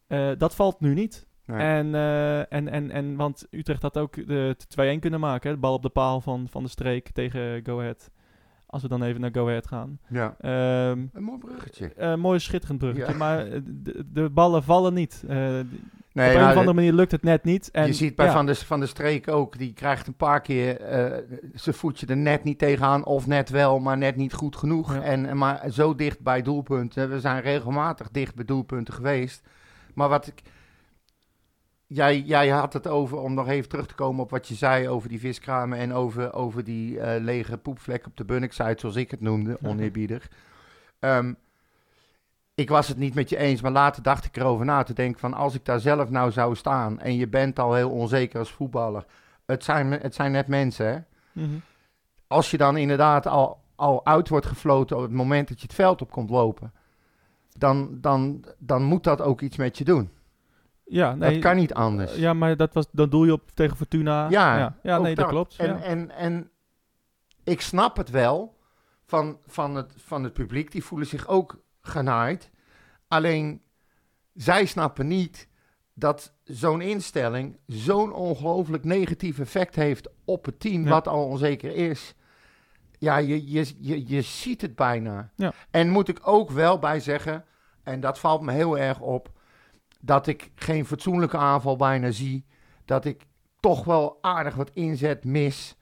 eh, 0.07 0.31
dat 0.39 0.55
valt 0.55 0.81
nu 0.81 0.95
niet. 0.95 1.27
Nee. 1.47 1.59
En, 1.61 1.95
eh, 1.95 2.39
en, 2.39 2.69
en, 2.69 2.91
en, 2.91 3.17
want 3.17 3.47
Utrecht 3.51 3.83
had 3.83 3.99
ook 3.99 4.27
de 4.27 4.57
2-1 4.97 4.99
kunnen 5.01 5.21
maken. 5.21 5.49
hè. 5.49 5.55
De 5.55 5.61
bal 5.61 5.75
op 5.75 5.83
de 5.83 5.89
paal 5.89 6.21
van, 6.21 6.49
van 6.49 6.63
de 6.63 6.69
streek 6.69 7.11
tegen 7.11 7.61
Go 7.65 7.79
Ahead. 7.81 8.11
Als 8.73 8.83
we 8.83 8.89
dan 8.89 9.03
even 9.03 9.21
naar 9.21 9.31
Go 9.33 9.47
Ahead 9.49 9.67
gaan. 9.67 9.99
ja. 10.09 10.35
Ehm 10.41 10.51
Een 11.13 11.23
mooi 11.23 11.39
bruggetje. 11.39 11.93
eh, 11.95 12.15
mooi 12.15 12.39
schitterend 12.39 12.79
bruggetje, 12.79 13.13
Ja. 13.13 13.19
maar 13.19 13.47
eh, 13.47 13.61
de, 13.65 14.05
de 14.13 14.29
ballen 14.31 14.63
vallen 14.63 14.95
niet. 14.95 15.23
Nee, 16.13 16.31
op 16.35 16.41
een 16.41 16.49
of 16.49 16.57
andere 16.57 16.75
manier 16.75 16.93
lukt 16.93 17.11
het 17.13 17.23
net 17.23 17.45
niet. 17.45 17.71
En, 17.71 17.87
je 17.87 17.93
ziet 17.93 18.15
bij 18.15 18.27
ja, 18.27 18.33
van, 18.33 18.47
de, 18.47 18.55
van 18.55 18.81
de 18.81 18.87
Streek 18.87 19.29
ook, 19.29 19.59
die 19.59 19.73
krijgt 19.73 20.07
een 20.07 20.15
paar 20.17 20.41
keer 20.41 20.81
eh, 20.81 21.19
zijn 21.55 21.75
voetje 21.75 22.07
er 22.07 22.17
net 22.17 22.45
niet 22.45 22.59
tegenaan. 22.59 23.05
Of 23.05 23.27
net 23.27 23.49
wel, 23.51 23.79
maar 23.79 23.99
net 23.99 24.17
niet 24.17 24.33
goed 24.33 24.57
genoeg. 24.57 24.95
Ja. 24.95 25.01
En 25.03 25.37
maar 25.37 25.71
zo 25.71 25.95
dicht 25.95 26.21
bij 26.21 26.43
doelpunten. 26.43 27.11
We 27.11 27.21
zijn 27.21 27.43
regelmatig 27.43 28.11
dicht 28.11 28.35
bij 28.35 28.45
doelpunten 28.45 28.95
geweest. 28.95 29.43
Maar 29.95 30.09
wat 30.09 30.27
ik... 30.27 30.43
Jij, 31.93 32.21
jij 32.21 32.49
had 32.49 32.73
het 32.73 32.87
over, 32.87 33.19
om 33.19 33.35
nog 33.35 33.49
even 33.49 33.69
terug 33.69 33.87
te 33.87 33.95
komen 33.95 34.23
op 34.23 34.31
wat 34.31 34.49
je 34.49 34.55
zei 34.55 34.89
over 34.89 35.09
die 35.09 35.21
viskramen 35.21 35.79
en 35.79 35.93
over, 35.93 36.33
over 36.33 36.65
die 36.65 37.01
eh, 37.01 37.23
lege 37.23 37.59
poepvlek 37.59 38.07
op 38.07 38.17
de 38.17 38.25
Bunnik-site, 38.25 38.81
zoals 38.81 38.97
ik 38.97 39.11
het 39.11 39.21
noemde, 39.21 39.59
oneerbiedig. 39.63 40.31
Ehm, 40.99 41.33
ik 42.55 42.69
was 42.69 42.89
het 42.89 42.97
niet 42.97 43.15
met 43.15 43.29
je 43.29 43.37
eens, 43.37 43.61
maar 43.61 43.73
later 43.73 44.03
dacht 44.03 44.25
ik 44.25 44.37
erover 44.37 44.65
na 44.65 44.83
te 44.83 44.93
denken 44.93 45.21
van 45.21 45.35
als 45.35 45.55
ik 45.55 45.65
daar 45.65 45.81
zelf 45.81 46.11
nou 46.11 46.31
zou 46.31 46.55
staan 46.57 47.01
en 47.01 47.17
je 47.17 47.29
bent 47.29 47.59
al 47.59 47.75
heel 47.75 47.91
onzeker 47.91 48.39
als 48.39 48.53
voetballer. 48.53 49.05
Het 49.47 49.65
zijn, 49.65 49.93
het 49.93 50.15
zijn 50.15 50.33
net 50.33 50.47
mensen, 50.47 50.87
hè? 50.87 50.99
mhm. 51.33 51.59
Als 52.27 52.51
je 52.51 52.57
dan 52.57 52.77
inderdaad 52.77 53.27
al, 53.27 53.61
al 53.75 54.07
uit 54.07 54.29
wordt 54.29 54.47
gefloten 54.47 54.97
op 54.97 55.03
het 55.03 55.13
moment 55.13 55.49
dat 55.49 55.61
je 55.61 55.67
het 55.67 55.75
veld 55.75 56.03
op 56.03 56.11
komt 56.11 56.31
lopen, 56.31 56.73
dan, 57.53 57.99
dan, 58.01 58.45
dan 58.59 58.83
moet 58.83 59.05
dat 59.05 59.21
ook 59.21 59.41
iets 59.41 59.57
met 59.57 59.79
je 59.79 59.85
doen. 59.85 60.11
Ja, 60.91 61.15
nee, 61.15 61.33
dat 61.33 61.41
kan 61.41 61.57
niet 61.57 61.75
anders. 61.75 62.15
ja, 62.17 62.33
maar 62.33 62.57
dat 62.57 62.75
was, 62.75 62.87
dan 62.93 63.11
doe 63.11 63.27
je 63.27 63.33
op 63.33 63.51
tegen 63.55 63.77
Fortuna. 63.77 64.31
Ja, 64.31 64.77
ja, 64.83 64.99
nee, 64.99 65.15
dat, 65.15 65.29
klopt. 65.29 65.57
En, 65.57 65.67
ja. 65.67 65.83
en, 65.83 66.11
en 66.11 66.51
ik 67.45 67.61
snap 67.61 67.97
het 67.97 68.11
wel 68.11 68.59
van, 69.07 69.39
van, 69.47 69.75
het, 69.75 69.93
van 69.97 70.25
het 70.25 70.33
publiek. 70.33 70.73
Die 70.73 70.85
voelen 70.85 71.07
zich 71.07 71.29
ook 71.29 71.63
genaaid. 71.81 72.51
Alleen, 73.09 73.63
zij 74.35 74.65
snappen 74.67 75.07
niet 75.07 75.49
dat 75.95 76.33
zo'n 76.45 76.81
instelling 76.81 77.59
zo'n 77.67 78.13
ongelooflijk 78.13 78.85
negatief 78.85 79.39
effect 79.39 79.75
heeft 79.75 80.09
op 80.25 80.45
het 80.45 80.61
team, 80.61 80.85
Ja. 80.85 80.91
wat 80.91 81.09
al 81.09 81.25
onzeker 81.25 81.75
is. 81.75 82.15
Ja, 82.99 83.17
je, 83.17 83.51
je, 83.51 83.73
je, 83.79 84.09
je 84.09 84.23
ziet 84.23 84.61
het 84.61 84.75
bijna. 84.75 85.31
Ja. 85.37 85.53
En 85.71 85.89
moet 85.89 86.09
ik 86.09 86.19
ook 86.23 86.51
wel 86.51 86.79
bij 86.79 87.01
zeggen, 87.01 87.45
en 87.83 88.01
dat 88.01 88.19
valt 88.19 88.41
me 88.41 88.53
heel 88.53 88.79
erg 88.79 89.01
op, 89.01 89.40
dat 90.01 90.27
ik 90.27 90.51
geen 90.55 90.87
fatsoenlijke 90.87 91.37
aanval 91.37 91.77
bijna 91.77 92.11
zie. 92.11 92.45
Dat 92.85 93.05
ik 93.05 93.27
toch 93.61 93.85
wel 93.85 94.19
aardig 94.21 94.55
wat 94.55 94.71
inzet 94.75 95.25
mis. 95.25 95.77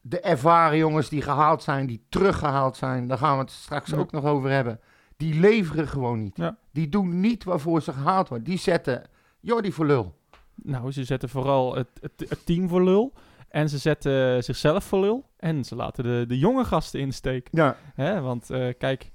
De 0.00 0.20
ervaren 0.20 0.78
jongens 0.78 1.08
die 1.08 1.22
gehaald 1.22 1.62
zijn, 1.62 1.86
die 1.86 2.06
teruggehaald 2.08 2.76
zijn, 2.76 3.06
daar 3.06 3.18
gaan 3.18 3.34
we 3.36 3.42
het 3.42 3.50
straks 3.50 3.90
Ja. 3.90 3.96
ook 3.96 4.12
nog 4.12 4.24
over 4.24 4.50
hebben. 4.50 4.80
Die 5.16 5.40
leveren 5.40 5.88
gewoon 5.88 6.22
niet. 6.22 6.36
Ja. 6.36 6.56
Die 6.72 6.88
doen 6.88 7.20
niet 7.20 7.44
waarvoor 7.44 7.82
ze 7.82 7.92
gehaald 7.92 8.28
worden. 8.28 8.46
Die 8.46 8.58
zetten 8.58 9.02
Jordi 9.40 9.72
voor 9.72 9.86
lul. 9.86 10.14
Nou, 10.54 10.92
ze 10.92 11.04
zetten 11.04 11.28
vooral 11.28 11.74
het, 11.74 11.88
het, 12.00 12.28
het 12.28 12.46
team 12.46 12.68
voor 12.68 12.82
lul. 12.84 13.12
En 13.48 13.68
ze 13.68 13.78
zetten 13.78 14.44
zichzelf 14.44 14.84
voor 14.84 15.00
lul. 15.00 15.24
En 15.36 15.64
ze 15.64 15.76
laten 15.76 16.04
de, 16.04 16.24
de 16.28 16.38
jonge 16.38 16.64
gasten 16.64 17.00
in 17.00 17.08
de 17.08 17.14
steek. 17.14 17.48
Ja, 17.50 17.76
Hè? 17.94 18.20
Want 18.20 18.50
eh, 18.50 18.68
kijk, 18.78 19.10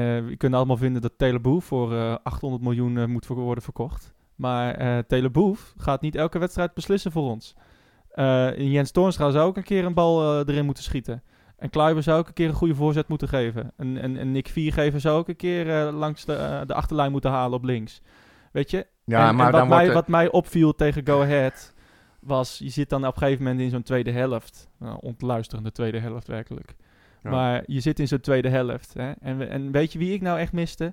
we 0.00 0.34
kunnen 0.36 0.58
allemaal 0.58 0.76
vinden 0.76 1.02
dat 1.02 1.12
Teleboef 1.16 1.64
voor 1.64 1.94
eh, 1.94 2.16
800 2.22 2.62
miljoen 2.62 2.98
eh, 2.98 3.06
moet 3.06 3.26
worden 3.26 3.64
verkocht. 3.64 4.14
Maar 4.34 4.74
eh 4.74 4.98
Teleboef 4.98 5.74
gaat 5.76 6.00
niet 6.00 6.16
elke 6.16 6.38
wedstrijd 6.38 6.74
beslissen 6.74 7.12
voor 7.12 7.30
ons. 7.30 7.54
Eh, 8.14 8.56
Jens 8.56 8.90
Toornstra 8.90 9.30
zou 9.30 9.46
ook 9.46 9.56
een 9.56 9.62
keer 9.62 9.84
een 9.84 9.94
bal 9.94 10.22
eh, 10.22 10.54
erin 10.54 10.64
moeten 10.64 10.84
schieten. 10.84 11.22
En 11.56 11.70
Kluiber 11.70 12.02
zou 12.02 12.18
ook 12.18 12.28
een 12.28 12.34
keer 12.34 12.48
een 12.48 12.54
goede 12.54 12.74
voorzet 12.74 13.08
moeten 13.08 13.28
geven. 13.28 13.72
En, 13.76 13.98
en, 13.98 14.16
en 14.16 14.32
Nick 14.32 14.48
Viergever 14.48 15.00
zou 15.00 15.18
ook 15.18 15.28
een 15.28 15.36
keer 15.36 15.70
eh, 15.70 15.94
langs 15.94 16.24
de, 16.24 16.34
eh, 16.34 16.60
de 16.66 16.74
achterlijn 16.74 17.12
moeten 17.12 17.30
halen 17.30 17.58
op 17.58 17.64
links. 17.64 18.02
Weet 18.52 18.70
je? 18.70 18.86
ja 19.04 19.28
en, 19.28 19.34
maar 19.34 19.46
en 19.46 19.52
wat, 19.52 19.68
mij, 19.68 19.92
wat 19.92 20.08
mij 20.08 20.30
opviel 20.30 20.74
tegen 20.74 21.06
Go 21.06 21.22
Ahead 21.22 21.74
was, 22.20 22.58
je 22.58 22.68
zit 22.68 22.88
dan 22.88 23.06
op 23.06 23.12
een 23.12 23.22
gegeven 23.22 23.42
moment 23.44 23.62
in 23.62 23.70
zo'n 23.70 23.82
tweede 23.82 24.10
helft. 24.10 24.68
Nou, 24.78 24.98
ontluisterende 25.00 25.72
tweede 25.72 25.98
helft 25.98 26.26
werkelijk. 26.26 26.74
Ja. 27.24 27.30
Maar 27.30 27.62
je 27.66 27.80
zit 27.80 27.98
in 28.00 28.08
zo'n 28.08 28.20
tweede 28.20 28.48
helft. 28.48 28.94
Hè? 28.94 29.10
En, 29.10 29.38
we- 29.38 29.44
en 29.44 29.70
weet 29.70 29.92
je 29.92 29.98
wie 29.98 30.12
ik 30.12 30.20
nou 30.20 30.38
echt 30.38 30.52
miste? 30.52 30.92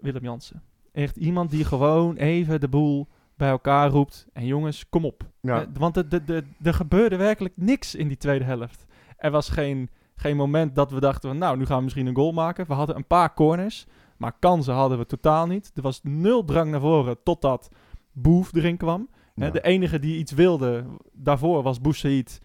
Willem 0.00 0.22
Jansen. 0.22 0.62
Echt 0.92 1.16
iemand 1.16 1.50
die 1.50 1.64
gewoon 1.64 2.16
even 2.16 2.60
de 2.60 2.68
boel 2.68 3.08
bij 3.36 3.48
elkaar 3.48 3.88
roept. 3.90 4.26
En 4.32 4.46
jongens, 4.46 4.88
kom 4.88 5.04
op. 5.04 5.22
ja. 5.40 5.60
Eh, 5.60 5.66
want 5.78 5.96
er- 5.96 6.44
gebeurde 6.62 7.16
werkelijk 7.16 7.56
niks 7.56 7.94
in 7.94 8.08
die 8.08 8.16
tweede 8.16 8.44
helft. 8.44 8.86
Er 9.16 9.30
was 9.30 9.48
geen, 9.48 9.90
geen 10.14 10.36
moment 10.36 10.74
dat 10.74 10.90
we 10.90 11.00
dachten, 11.00 11.28
van, 11.28 11.38
nou, 11.38 11.56
nu 11.56 11.66
gaan 11.66 11.76
we 11.76 11.82
misschien 11.82 12.06
een 12.06 12.14
goal 12.16 12.32
maken. 12.32 12.66
We 12.66 12.72
hadden 12.72 12.96
een 12.96 13.06
paar 13.06 13.34
corners, 13.34 13.86
maar 14.16 14.32
kansen 14.38 14.74
hadden 14.74 14.98
we 14.98 15.06
totaal 15.06 15.46
niet. 15.46 15.70
Er 15.74 15.82
was 15.82 16.00
nul 16.02 16.44
drang 16.44 16.70
naar 16.70 16.80
voren, 16.80 17.16
totdat 17.22 17.68
Boef 18.12 18.54
erin 18.54 18.76
kwam. 18.76 19.08
De 19.52 19.60
enige 19.62 19.98
die 19.98 20.18
iets 20.18 20.32
wilde 20.32 20.84
daarvoor 21.12 21.62
was 21.62 21.80
Boussaïd. 21.80 22.40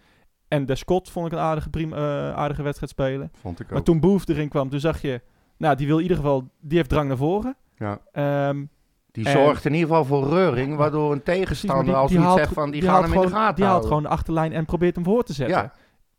En 0.52 0.66
De 0.66 0.74
Scott 0.74 1.10
vond 1.10 1.26
ik 1.26 1.32
een 1.32 1.38
aardige, 1.38 1.70
prima, 1.70 1.96
eh, 1.96 2.36
aardige 2.36 2.62
wedstrijd 2.62 2.92
spelen. 2.92 3.30
Vond 3.40 3.60
ik 3.60 3.66
ook. 3.66 3.72
Maar 3.72 3.82
toen 3.82 4.00
Boef 4.00 4.28
erin 4.28 4.48
kwam, 4.48 4.68
toen 4.68 4.80
zag 4.80 5.00
je... 5.02 5.20
Nou, 5.56 5.76
die 5.76 5.86
wil 5.86 5.96
in 5.96 6.02
ieder 6.02 6.16
geval... 6.16 6.48
Die 6.60 6.76
heeft 6.76 6.88
drang 6.90 7.08
naar 7.08 7.16
voren. 7.16 7.56
Ja. 7.76 7.98
Ehm, 8.12 8.64
Die 9.10 9.24
En- 9.26 9.32
zorgt 9.32 9.64
in 9.64 9.72
ieder 9.74 9.88
geval 9.88 10.04
voor 10.04 10.28
reuring, 10.28 10.76
waardoor 10.76 11.12
een 11.12 11.22
tegenstander 11.22 11.94
als 11.94 12.14
haalt 12.16 12.38
zegt 12.38 12.52
van 12.52 12.70
die, 12.70 12.88
haalt 12.88 13.00
gaan 13.04 13.10
hem 13.12 13.20
in 13.22 13.28
de 13.28 13.34
gaten 13.34 13.54
Die 13.56 13.64
haalt 13.64 13.86
gewoon 13.86 14.02
de 14.02 14.08
achterlijn 14.08 14.52
en 14.52 14.64
probeert 14.64 14.94
hem 14.94 15.04
voor 15.04 15.22
te 15.22 15.32
zetten. 15.32 15.56
Ja. 15.56 15.72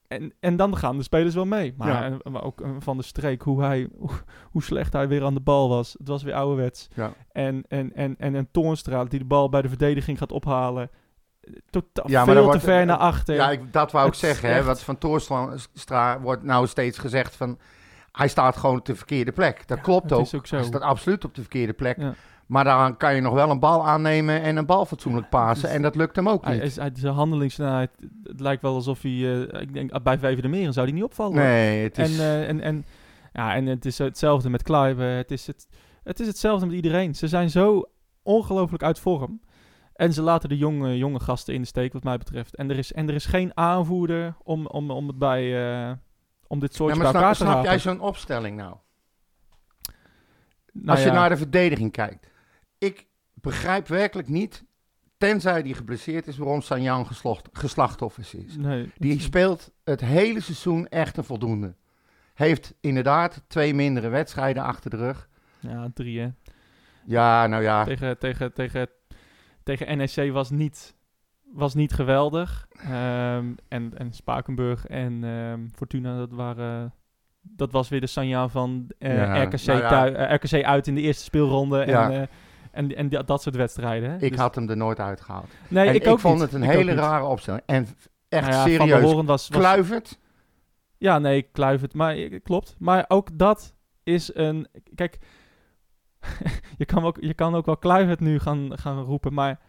En, 0.07 0.33
en 0.39 0.55
dan 0.55 0.77
gaan 0.77 0.97
de 0.97 1.03
spelers 1.03 1.35
wel 1.35 1.45
mee. 1.45 1.73
Maar, 1.77 1.87
Ja. 1.87 2.03
en- 2.03 2.31
maar 2.31 2.43
ook 2.43 2.61
eh, 2.61 2.69
van 2.79 2.97
de 2.97 3.03
streek, 3.03 3.41
hoe, 3.41 3.61
hij, 3.61 3.87
hoe, 3.97 4.09
hoe 4.51 4.63
slecht 4.63 4.93
hij 4.93 5.07
weer 5.07 5.23
aan 5.23 5.33
de 5.33 5.39
bal 5.39 5.69
was. 5.69 5.95
Het 5.97 6.07
was 6.07 6.23
weer 6.23 6.33
ouderwets. 6.33 6.87
Ja. 6.95 7.13
En, 7.31 7.63
en, 7.67 7.95
en, 7.95 8.15
en 8.17 8.33
een 8.33 8.47
Toornstra 8.51 9.03
die 9.05 9.19
de 9.19 9.25
bal 9.25 9.49
bij 9.49 9.61
de 9.61 9.69
verdediging 9.69 10.17
gaat 10.17 10.31
ophalen. 10.31 10.89
Totaal 11.69 12.09
Ja, 12.09 12.23
veel 12.25 12.33
te 12.35 12.41
wordt- 12.41 12.63
ver 12.63 12.85
naar 12.85 12.97
achter. 12.97 13.35
Ja, 13.35 13.51
ik, 13.51 13.73
dat 13.73 13.91
wou 13.91 14.07
ik 14.07 14.13
zeggen. 14.13 14.53
Hè, 14.53 14.63
wat 14.63 14.81
van 14.83 14.97
Toorstra 14.97 16.19
wordt 16.21 16.43
nou 16.43 16.67
steeds 16.67 16.97
gezegd 16.97 17.35
van... 17.35 17.57
Hij 18.11 18.27
staat 18.27 18.57
gewoon 18.57 18.77
op 18.79 18.85
de 18.85 18.95
verkeerde 18.95 19.31
plek. 19.31 19.67
Dat 19.67 19.77
Ja, 19.77 19.83
klopt 19.83 20.11
ook. 20.11 20.21
is 20.21 20.35
ook 20.35 20.47
zo. 20.47 20.55
Hij 20.55 20.65
staat 20.65 20.81
absoluut 20.81 21.25
op 21.25 21.35
de 21.35 21.41
verkeerde 21.41 21.73
plek. 21.73 21.97
Ja. 21.97 22.13
Maar 22.45 22.63
dan 22.63 22.97
kan 22.97 23.15
je 23.15 23.21
nog 23.21 23.33
wel 23.33 23.49
een 23.49 23.59
bal 23.59 23.87
aannemen 23.87 24.41
en 24.41 24.55
een 24.57 24.65
bal 24.65 24.85
fatsoenlijk 24.85 25.29
pasen. 25.29 25.69
En 25.69 25.81
dat 25.81 25.95
lukt 25.95 26.15
hem 26.15 26.29
ook 26.29 26.43
Hij 26.45 26.53
niet. 26.53 26.63
is, 26.63 26.75
hij, 26.75 26.91
zijn 26.93 27.13
handelingssnelheid, 27.13 27.89
het 28.23 28.39
lijkt 28.39 28.61
wel 28.61 28.73
alsof 28.75 29.01
hij, 29.01 29.11
eh, 29.11 29.61
ik 29.61 29.73
denk, 29.73 30.03
bij 30.03 30.19
Vijven 30.19 30.41
de 30.41 30.47
Meren 30.47 30.73
zou 30.73 30.85
hij 30.85 30.95
niet 30.95 31.03
opvallen. 31.03 31.35
Nee, 31.35 31.83
het 31.83 31.97
is... 31.97 32.19
En, 32.19 32.25
eh, 32.25 32.49
en, 32.49 32.61
en, 32.61 32.85
ja, 33.33 33.55
en 33.55 33.65
het 33.65 33.85
is 33.85 33.97
hetzelfde 33.97 34.49
met 34.49 34.63
Kluiven. 34.63 35.05
Het 35.05 35.31
is, 35.31 35.47
het, 35.47 35.67
het 36.03 36.19
is 36.19 36.27
hetzelfde 36.27 36.65
met 36.65 36.75
iedereen. 36.75 37.15
Ze 37.15 37.27
zijn 37.27 37.49
zo 37.49 37.83
ongelooflijk 38.23 38.83
uit 38.83 38.99
vorm. 38.99 39.41
En 39.93 40.13
ze 40.13 40.21
laten 40.21 40.49
de 40.49 40.57
jonge, 40.57 40.97
jonge 40.97 41.19
gasten 41.19 41.53
in 41.53 41.61
de 41.61 41.67
steek, 41.67 41.93
wat 41.93 42.03
mij 42.03 42.17
betreft. 42.17 42.55
En 42.55 42.69
er 42.69 42.77
is, 42.77 42.93
en 42.93 43.07
er 43.07 43.15
is 43.15 43.25
geen 43.25 43.57
aanvoerder 43.57 44.35
om, 44.43 44.67
om, 44.67 44.91
om 44.91 45.07
het 45.07 45.17
bij... 45.17 45.71
eh, 45.89 45.91
om 46.47 46.59
dit 46.59 46.69
ja, 46.71 46.75
soortje 46.75 47.01
maar 47.01 47.35
snap, 47.35 47.61
te 47.61 47.67
jij 47.67 47.79
zo'n 47.79 47.99
opstelling 47.99 48.57
nou? 48.57 48.75
Nou 50.73 50.87
Als 50.89 51.03
je 51.03 51.11
naar 51.11 51.29
de 51.29 51.37
verdediging 51.37 51.91
kijkt. 51.91 52.29
Ik 52.77 53.07
begrijp 53.33 53.87
werkelijk 53.87 54.27
niet, 54.27 54.63
tenzij 55.17 55.63
die 55.63 55.73
geblesseerd 55.73 56.27
is, 56.27 56.37
waarom 56.37 56.61
Sanjan 56.61 57.05
geslacht, 57.05 57.49
geslachtoffers 57.51 58.33
is. 58.33 58.57
Nee, 58.57 58.91
Die 58.97 59.19
speelt 59.19 59.71
het 59.83 60.01
hele 60.01 60.39
seizoen 60.39 60.87
echt 60.87 61.17
een 61.17 61.23
voldoende. 61.23 61.75
Heeft 62.33 62.73
inderdaad 62.79 63.43
twee 63.47 63.73
mindere 63.73 64.09
wedstrijden 64.09 64.63
achter 64.63 64.89
de 64.89 64.97
rug. 64.97 65.29
Ja, 65.59 65.89
drie 65.93 66.19
hè. 66.19 66.29
Ja, 67.05 67.47
nou 67.47 67.63
ja. 67.63 67.83
Tegen, 67.83 68.17
tegen, 68.17 68.53
tegen, 68.53 68.89
tegen 69.63 69.97
NEC 69.97 70.31
was 70.31 70.49
niet, 70.49 70.95
was 71.53 71.73
niet 71.73 71.93
geweldig. 71.93 72.67
Ehm, 72.79 73.45
en, 73.67 73.91
en 73.97 74.13
Spakenburg 74.13 74.87
en 74.87 75.23
ehm, 75.23 75.59
Fortuna, 75.75 76.17
dat 76.17 76.31
waren... 76.33 76.93
Dat 77.41 77.71
was 77.71 77.89
weer 77.89 77.99
de 78.01 78.07
Sanja 78.07 78.47
van 78.47 78.87
eh, 78.99 79.15
Ja, 79.15 79.43
RKC, 79.43 79.65
nou 79.65 79.79
ja. 79.79 79.87
thui- 79.89 80.13
eh, 80.13 80.33
RKC 80.35 80.63
uit 80.65 80.87
in 80.87 80.95
de 80.95 81.01
eerste 81.01 81.23
speelronde. 81.23 81.85
Ja. 81.85 82.11
En, 82.11 82.21
eh, 82.21 82.27
en, 82.71 82.95
en 82.95 83.25
dat 83.25 83.41
soort 83.41 83.55
wedstrijden. 83.55 84.09
Hè? 84.09 84.17
Ik 84.19 84.31
Dus- 84.31 84.39
had 84.39 84.55
hem 84.55 84.69
er 84.69 84.77
nooit 84.77 84.99
uitgehaald. 84.99 85.47
nee, 85.67 85.87
en 85.87 85.95
ik, 85.95 86.03
vond 86.19 86.23
niet. 86.33 86.41
het 86.43 86.53
een 86.53 86.63
Ik 86.63 86.69
hele 86.69 86.93
rare 86.93 87.25
opstelling. 87.25 87.63
En 87.65 87.87
echt 88.29 88.49
Nou 88.49 88.53
ja, 88.53 88.77
Van 88.77 88.87
der 88.87 88.95
serieus. 88.97 89.11
Hoorn 89.11 89.25
was, 89.25 89.49
was, 89.49 89.59
Kluivert? 89.59 90.19
Ja, 90.97 91.19
nee, 91.19 91.41
Kluivert. 91.41 91.93
Maar 91.93 92.15
klopt. 92.43 92.75
Maar 92.79 93.05
ook 93.07 93.37
dat 93.37 93.73
is 94.03 94.35
een... 94.35 94.67
Kijk, 94.95 95.17
je, 96.77 96.85
kan 96.85 97.03
ook, 97.03 97.17
je 97.19 97.33
kan 97.33 97.55
ook 97.55 97.65
wel 97.65 97.77
Kluivert 97.77 98.19
nu 98.19 98.39
gaan, 98.39 98.77
gaan 98.79 99.03
roepen, 99.03 99.33
maar 99.33 99.59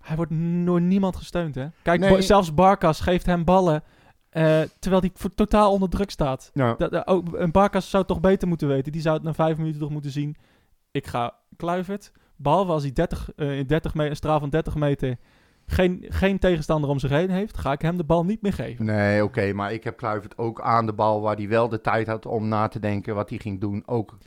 hij 0.00 0.16
wordt 0.16 0.32
door 0.66 0.80
niemand 0.80 1.16
gesteund, 1.16 1.54
hè? 1.54 1.66
Kijk, 1.82 2.00
Nee. 2.00 2.22
Zelfs 2.22 2.54
Barkas 2.54 3.00
geeft 3.00 3.26
hem 3.26 3.44
ballen, 3.44 3.82
eh, 4.30 4.60
terwijl 4.78 5.02
hij 5.02 5.10
voor 5.14 5.34
totaal 5.34 5.72
onder 5.72 5.88
druk 5.88 6.10
staat. 6.10 6.50
Ja. 6.54 6.74
Dat, 6.78 6.90
dat- 6.90 7.06
ook, 7.06 7.26
een 7.32 7.50
Barkas 7.50 7.90
zou 7.90 8.02
het 8.02 8.12
toch 8.12 8.20
beter 8.20 8.48
moeten 8.48 8.68
weten. 8.68 8.92
Die 8.92 9.00
zou 9.00 9.14
het 9.14 9.24
na 9.24 9.34
vijf 9.34 9.56
minuten 9.56 9.80
toch 9.80 9.90
moeten 9.90 10.10
zien. 10.10 10.36
Ik 10.90 11.06
ga 11.06 11.34
Kluivert, 11.56 12.12
behalve 12.36 12.72
als 12.72 12.82
hij 12.82 12.92
30, 12.92 13.30
eh, 13.36 13.58
in 13.58 13.66
30 13.66 13.94
meter, 13.94 14.10
een 14.10 14.16
straal 14.16 14.40
van 14.40 14.50
30 14.50 14.74
meter 14.74 15.16
geen, 15.66 16.04
geen 16.08 16.38
tegenstander 16.38 16.90
om 16.90 16.98
zich 16.98 17.10
heen 17.10 17.30
heeft, 17.30 17.58
ga 17.58 17.72
ik 17.72 17.82
hem 17.82 17.96
de 17.96 18.04
bal 18.04 18.24
niet 18.24 18.42
meer 18.42 18.52
geven. 18.52 18.84
Nee, 18.84 19.24
oké, 19.24 19.52
maar 19.52 19.72
ik 19.72 19.84
heb 19.84 19.96
Kluivert 19.96 20.38
ook 20.38 20.60
aan 20.60 20.86
de 20.86 20.92
bal 20.92 21.20
waar 21.20 21.36
hij 21.36 21.48
wel 21.48 21.68
de 21.68 21.80
tijd 21.80 22.06
had 22.06 22.26
om 22.26 22.48
na 22.48 22.68
te 22.68 22.78
denken 22.78 23.14
wat 23.14 23.28
hij 23.28 23.38
ging 23.38 23.60
doen. 23.60 23.82
Ook. 23.86 24.18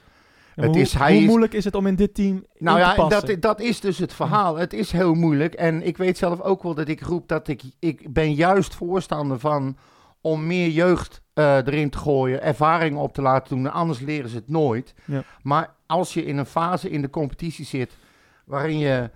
Het 0.56 0.66
hoe, 0.66 0.80
is- 0.80 0.94
hij 0.94 1.12
hoe 1.14 1.22
is- 1.22 1.28
moeilijk 1.28 1.54
is 1.54 1.64
het 1.64 1.76
om 1.76 1.88
in 1.88 1.96
dit 1.96 2.14
team 2.14 2.46
Nou 2.58 2.80
ja, 2.80 2.96
dat, 3.08 3.36
dat 3.40 3.60
is 3.62 3.80
dus 3.80 3.98
het 3.98 4.14
verhaal. 4.14 4.56
Het 4.56 4.74
is 4.74 4.92
heel 4.92 5.14
moeilijk. 5.14 5.54
En 5.54 5.88
ik 5.88 5.98
weet 5.98 6.18
zelf 6.18 6.42
ook 6.42 6.64
wel 6.64 6.74
dat 6.74 6.88
ik 6.88 7.02
roep 7.02 7.28
dat 7.28 7.48
ik, 7.48 7.62
ik 7.80 8.14
ben 8.14 8.34
juist 8.34 8.76
voorstander 8.76 9.40
van 9.40 9.78
om 10.22 10.48
meer 10.48 10.68
jeugd 10.70 11.22
eh, 11.34 11.56
erin 11.56 11.90
te 11.90 11.98
gooien, 11.98 12.42
ervaring 12.42 12.98
op 12.98 13.14
te 13.14 13.22
laten 13.22 13.56
doen. 13.56 13.72
Anders 13.72 14.00
leren 14.00 14.30
ze 14.30 14.36
het 14.36 14.50
nooit. 14.50 14.94
Ja. 15.06 15.24
Maar 15.44 15.74
als 15.86 16.14
je 16.14 16.26
in 16.26 16.38
een 16.38 16.46
fase 16.46 16.90
in 16.90 17.02
de 17.02 17.10
competitie 17.10 17.66
zit 17.66 17.98
waarin 18.46 18.78
je 18.78 19.10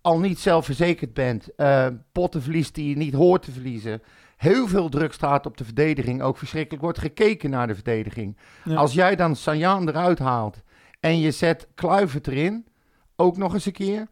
al 0.00 0.18
niet 0.18 0.38
zelfverzekerd 0.38 1.14
bent, 1.14 1.54
eh, 1.56 1.86
potten 2.12 2.42
verliest 2.42 2.74
die 2.74 2.88
je 2.88 2.96
niet 2.96 3.14
hoort 3.14 3.42
te 3.42 3.52
verliezen, 3.52 4.02
heel 4.36 4.68
veel 4.68 4.88
druk 4.88 5.12
staat 5.12 5.46
op 5.46 5.56
de 5.56 5.64
verdediging, 5.64 6.22
ook 6.22 6.38
verschrikkelijk 6.38 6.82
wordt 6.82 6.98
gekeken 6.98 7.50
naar 7.50 7.66
de 7.66 7.74
verdediging. 7.74 8.36
Ja. 8.64 8.74
Als 8.76 8.92
jij 8.92 9.16
dan 9.16 9.36
Sanjaan 9.36 9.88
eruit 9.88 10.18
haalt 10.18 10.62
en 11.00 11.18
je 11.20 11.30
zet 11.30 11.68
Kluivert 11.74 12.26
erin, 12.26 12.66
ook 13.16 13.36
nog 13.36 13.54
eens 13.54 13.66
een 13.66 13.72
keer. 13.72 14.06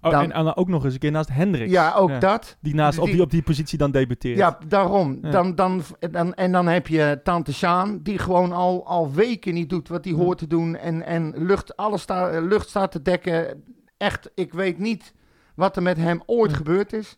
Oh, 0.00 0.10
dan- 0.10 0.32
en, 0.32 0.56
ook 0.56 0.68
nog 0.68 0.84
eens 0.84 0.92
een 0.94 0.98
keer 0.98 1.10
naast 1.10 1.28
Hendricks. 1.28 1.70
Ja, 1.72 1.94
ook 1.94 2.08
Ja. 2.08 2.18
dat. 2.18 2.56
Die, 2.60 2.74
naast, 2.74 2.98
op, 2.98 3.06
Die- 3.06 3.20
op 3.22 3.30
die 3.30 3.42
positie 3.42 3.78
dan 3.78 3.90
debuteert. 3.90 4.36
Ja, 4.38 4.58
daarom. 4.68 5.18
Ja. 5.22 5.30
Dan, 5.30 5.54
dan, 5.54 5.82
dan, 6.10 6.34
en 6.34 6.52
dan 6.52 6.66
heb 6.66 6.86
je 6.86 7.20
Tante 7.22 7.52
Sjaan, 7.52 7.98
die 8.02 8.18
gewoon 8.18 8.52
al, 8.52 8.86
al 8.86 9.12
weken 9.12 9.54
niet 9.54 9.68
doet 9.70 9.88
wat 9.88 10.04
hij 10.04 10.14
hoort 10.14 10.38
te 10.38 10.46
doen. 10.46 10.76
En, 10.76 11.02
en 11.06 11.32
lucht, 11.36 11.76
alles 11.76 12.02
sta, 12.02 12.40
lucht 12.40 12.68
staat 12.68 12.92
te 12.92 13.02
dekken. 13.02 13.62
Echt, 13.96 14.30
ik 14.34 14.52
weet 14.52 14.78
niet 14.78 15.14
wat 15.54 15.76
er 15.76 15.82
met 15.82 15.96
hem 15.96 16.22
ooit 16.26 16.52
gebeurd 16.52 16.92
is. 16.92 17.16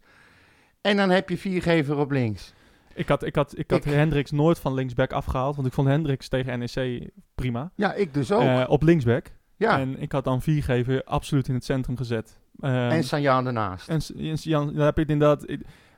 En 0.81 0.97
dan 0.97 1.11
heb 1.11 1.29
je 1.29 1.39
viergever 1.39 1.97
op 1.97 2.11
links. 2.11 2.53
Ik 2.95 3.09
had, 3.09 3.25
ik 3.25 3.35
had, 3.35 3.59
ik 3.59 3.71
had 3.71 3.85
Ik- 3.85 3.93
Hendricks 3.93 4.31
nooit 4.31 4.59
van 4.59 4.75
linksback 4.75 5.13
afgehaald. 5.13 5.55
Want 5.57 5.67
ik 5.69 5.73
vond 5.75 5.89
Hendricks 5.89 6.29
tegen 6.29 6.59
NEC 6.59 7.09
prima. 7.35 7.71
Ja, 7.75 7.93
ik 7.95 8.15
dus 8.15 8.33
ook. 8.33 8.41
Eh, 8.43 8.65
op 8.69 8.83
linksback. 8.83 9.27
ja. 9.57 9.79
En 9.79 10.01
ik 10.03 10.13
had 10.13 10.25
dan 10.25 10.43
viergever 10.43 11.05
absoluut 11.05 11.49
in 11.49 11.55
het 11.55 11.65
centrum 11.65 11.97
gezet. 11.97 12.39
Ehm, 12.61 12.75
en 12.75 13.05
Sanjaan 13.05 13.47
ernaast. 13.47 13.89
en 13.89 14.01
en 14.17 14.37
dan 14.75 14.85
heb 14.85 14.95
je 14.97 15.01
het 15.03 15.11
inderdaad... 15.11 15.47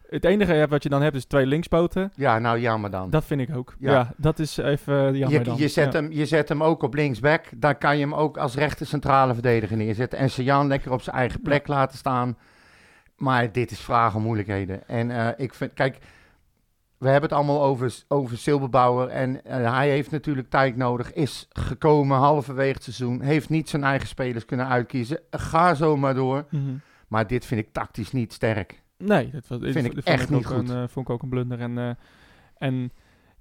Het 0.09 0.25
enige 0.25 0.67
wat 0.69 0.83
je 0.83 0.89
dan 0.89 1.03
hebt 1.03 1.17
is 1.17 1.25
twee 1.25 1.47
linkspoten. 1.47 2.13
ja, 2.15 2.39
nou 2.39 2.61
jammer 2.61 2.91
dan. 2.91 3.11
Dat 3.11 3.25
vind 3.25 3.41
ik 3.41 3.57
ook. 3.57 3.75
Ja. 3.79 3.91
Ja, 3.93 4.15
dat 4.17 4.39
is 4.39 4.57
even 4.57 5.17
jammer 5.17 5.39
je, 5.39 5.45
dan. 5.45 5.57
je, 5.57 5.69
zet 5.69 5.93
Ja. 5.93 6.01
hem, 6.01 6.13
je 6.13 6.27
zet 6.27 6.49
hem 6.49 6.63
ook 6.63 6.83
op 6.83 6.95
linksback. 6.95 7.45
Dan 7.57 7.79
kan 7.79 7.97
je 7.97 8.03
hem 8.03 8.15
ook 8.15 8.37
als 8.39 8.55
rechter 8.55 8.87
centrale 8.87 9.33
verdediger 9.35 9.77
neerzetten. 9.77 10.19
En 10.19 10.31
Sanjaan 10.31 10.67
lekker 10.67 10.93
op 10.93 11.03
zijn 11.03 11.17
eigen 11.17 11.41
plek 11.41 11.67
laten 11.67 11.99
staan. 11.99 12.37
Maar 13.17 13.53
dit 13.53 13.71
is 13.71 13.81
vragen 13.81 14.23
moeilijkheden. 14.23 14.89
En 14.89 15.11
eh, 15.11 15.29
ik 15.37 15.55
vind, 15.55 15.73
kijk, 15.75 15.99
we 16.99 17.09
hebben 17.09 17.29
het 17.29 17.39
allemaal 17.39 17.63
over, 17.63 17.95
over 18.09 18.39
Silberbouwer. 18.39 19.09
En 19.09 19.45
eh, 19.45 19.73
hij 19.73 19.89
heeft 19.89 20.11
natuurlijk 20.11 20.51
tijd 20.51 20.77
nodig. 20.77 21.13
Is 21.13 21.49
gekomen 21.51 22.17
halverwege 22.19 22.73
het 22.73 22.83
seizoen. 22.83 23.21
Heeft 23.21 23.49
niet 23.49 23.69
zijn 23.69 23.85
eigen 23.85 24.09
spelers 24.09 24.45
kunnen 24.45 24.69
uitkiezen. 24.69 25.21
Ga 25.31 25.75
zo 25.75 25.97
maar 25.97 26.15
door. 26.15 26.45
Mhm. 26.51 26.75
Maar 27.09 27.27
dit 27.27 27.45
vind 27.45 27.61
ik 27.61 27.73
tactisch 27.73 28.13
niet 28.13 28.33
sterk. 28.33 28.83
Nee, 28.99 29.31
dat 29.31 29.47
was, 29.49 29.59
Vind 29.63 29.87
ik 29.87 30.05
echt 30.05 30.31
niet 30.31 30.47
goed. 30.47 30.69
Een, 30.69 30.83
eh, 30.83 30.89
vond 30.89 31.09
ik 31.09 31.13
ook 31.15 31.23
een 31.23 31.29
blunder. 31.29 31.61
En, 31.61 31.99
en 32.59 32.93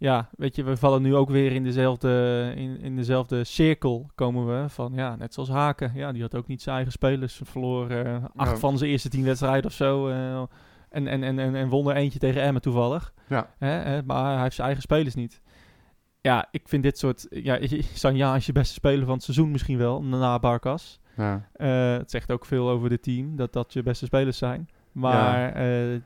ja, 0.02 0.30
weet 0.38 0.56
je, 0.56 0.64
we 0.64 0.78
vallen 0.78 1.02
nu 1.02 1.16
ook 1.16 1.30
weer 1.30 1.52
in 1.52 1.64
dezelfde, 1.64 2.54
in, 2.56 2.80
in 2.80 2.96
dezelfde 2.96 3.44
cirkel 3.44 4.10
komen 4.16 4.48
we. 4.62 4.70
Van 4.70 4.92
ja, 4.96 5.16
net 5.16 5.34
zoals 5.34 5.50
Haken. 5.50 5.92
Ja, 5.96 6.12
die 6.12 6.22
had 6.22 6.36
ook 6.36 6.48
niet 6.48 6.62
zijn 6.62 6.76
eigen 6.76 6.94
spelers. 6.94 7.42
Verloor 7.44 7.90
eh, 7.90 8.24
acht 8.36 8.52
Ja. 8.52 8.58
van 8.58 8.78
zijn 8.78 8.90
eerste 8.90 9.10
tien 9.10 9.24
wedstrijden 9.24 9.66
of 9.66 9.74
zo. 9.74 10.08
eh, 10.08 10.42
en, 10.90 11.08
en, 11.08 11.24
en, 11.24 11.40
en, 11.40 11.56
en 11.56 11.70
won 11.70 11.90
er 11.90 11.96
eentje 11.96 12.20
tegen 12.20 12.42
Emmen 12.42 12.62
toevallig. 12.62 13.14
Ja. 13.28 13.50
Hè, 13.58 13.68
hè, 13.70 14.04
maar 14.04 14.34
hij 14.34 14.42
heeft 14.42 14.56
zijn 14.56 14.66
eigen 14.68 14.84
spelers 14.86 15.16
niet. 15.16 15.42
Ja, 16.22 16.48
ik 16.52 16.62
vind 16.68 16.84
dit 16.84 16.98
soort... 16.98 17.28
Ja, 17.30 17.60
Sanja 17.94 18.36
is 18.36 18.46
je 18.46 18.52
beste 18.52 18.74
speler 18.74 19.06
van 19.06 19.14
het 19.14 19.24
seizoen 19.24 19.52
misschien 19.52 19.78
wel, 19.78 20.04
na 20.04 20.40
Barkas. 20.40 21.00
Ja. 21.18 21.48
Eh, 21.54 21.92
het 21.98 22.12
zegt 22.12 22.32
ook 22.32 22.46
veel 22.46 22.70
over 22.70 22.90
dit 22.90 23.04
team, 23.04 23.36
dat 23.36 23.54
dat 23.54 23.74
je 23.74 23.84
beste 23.84 24.06
spelers 24.06 24.38
zijn. 24.38 24.70
Maar 24.92 25.40
ja, 25.40 26.00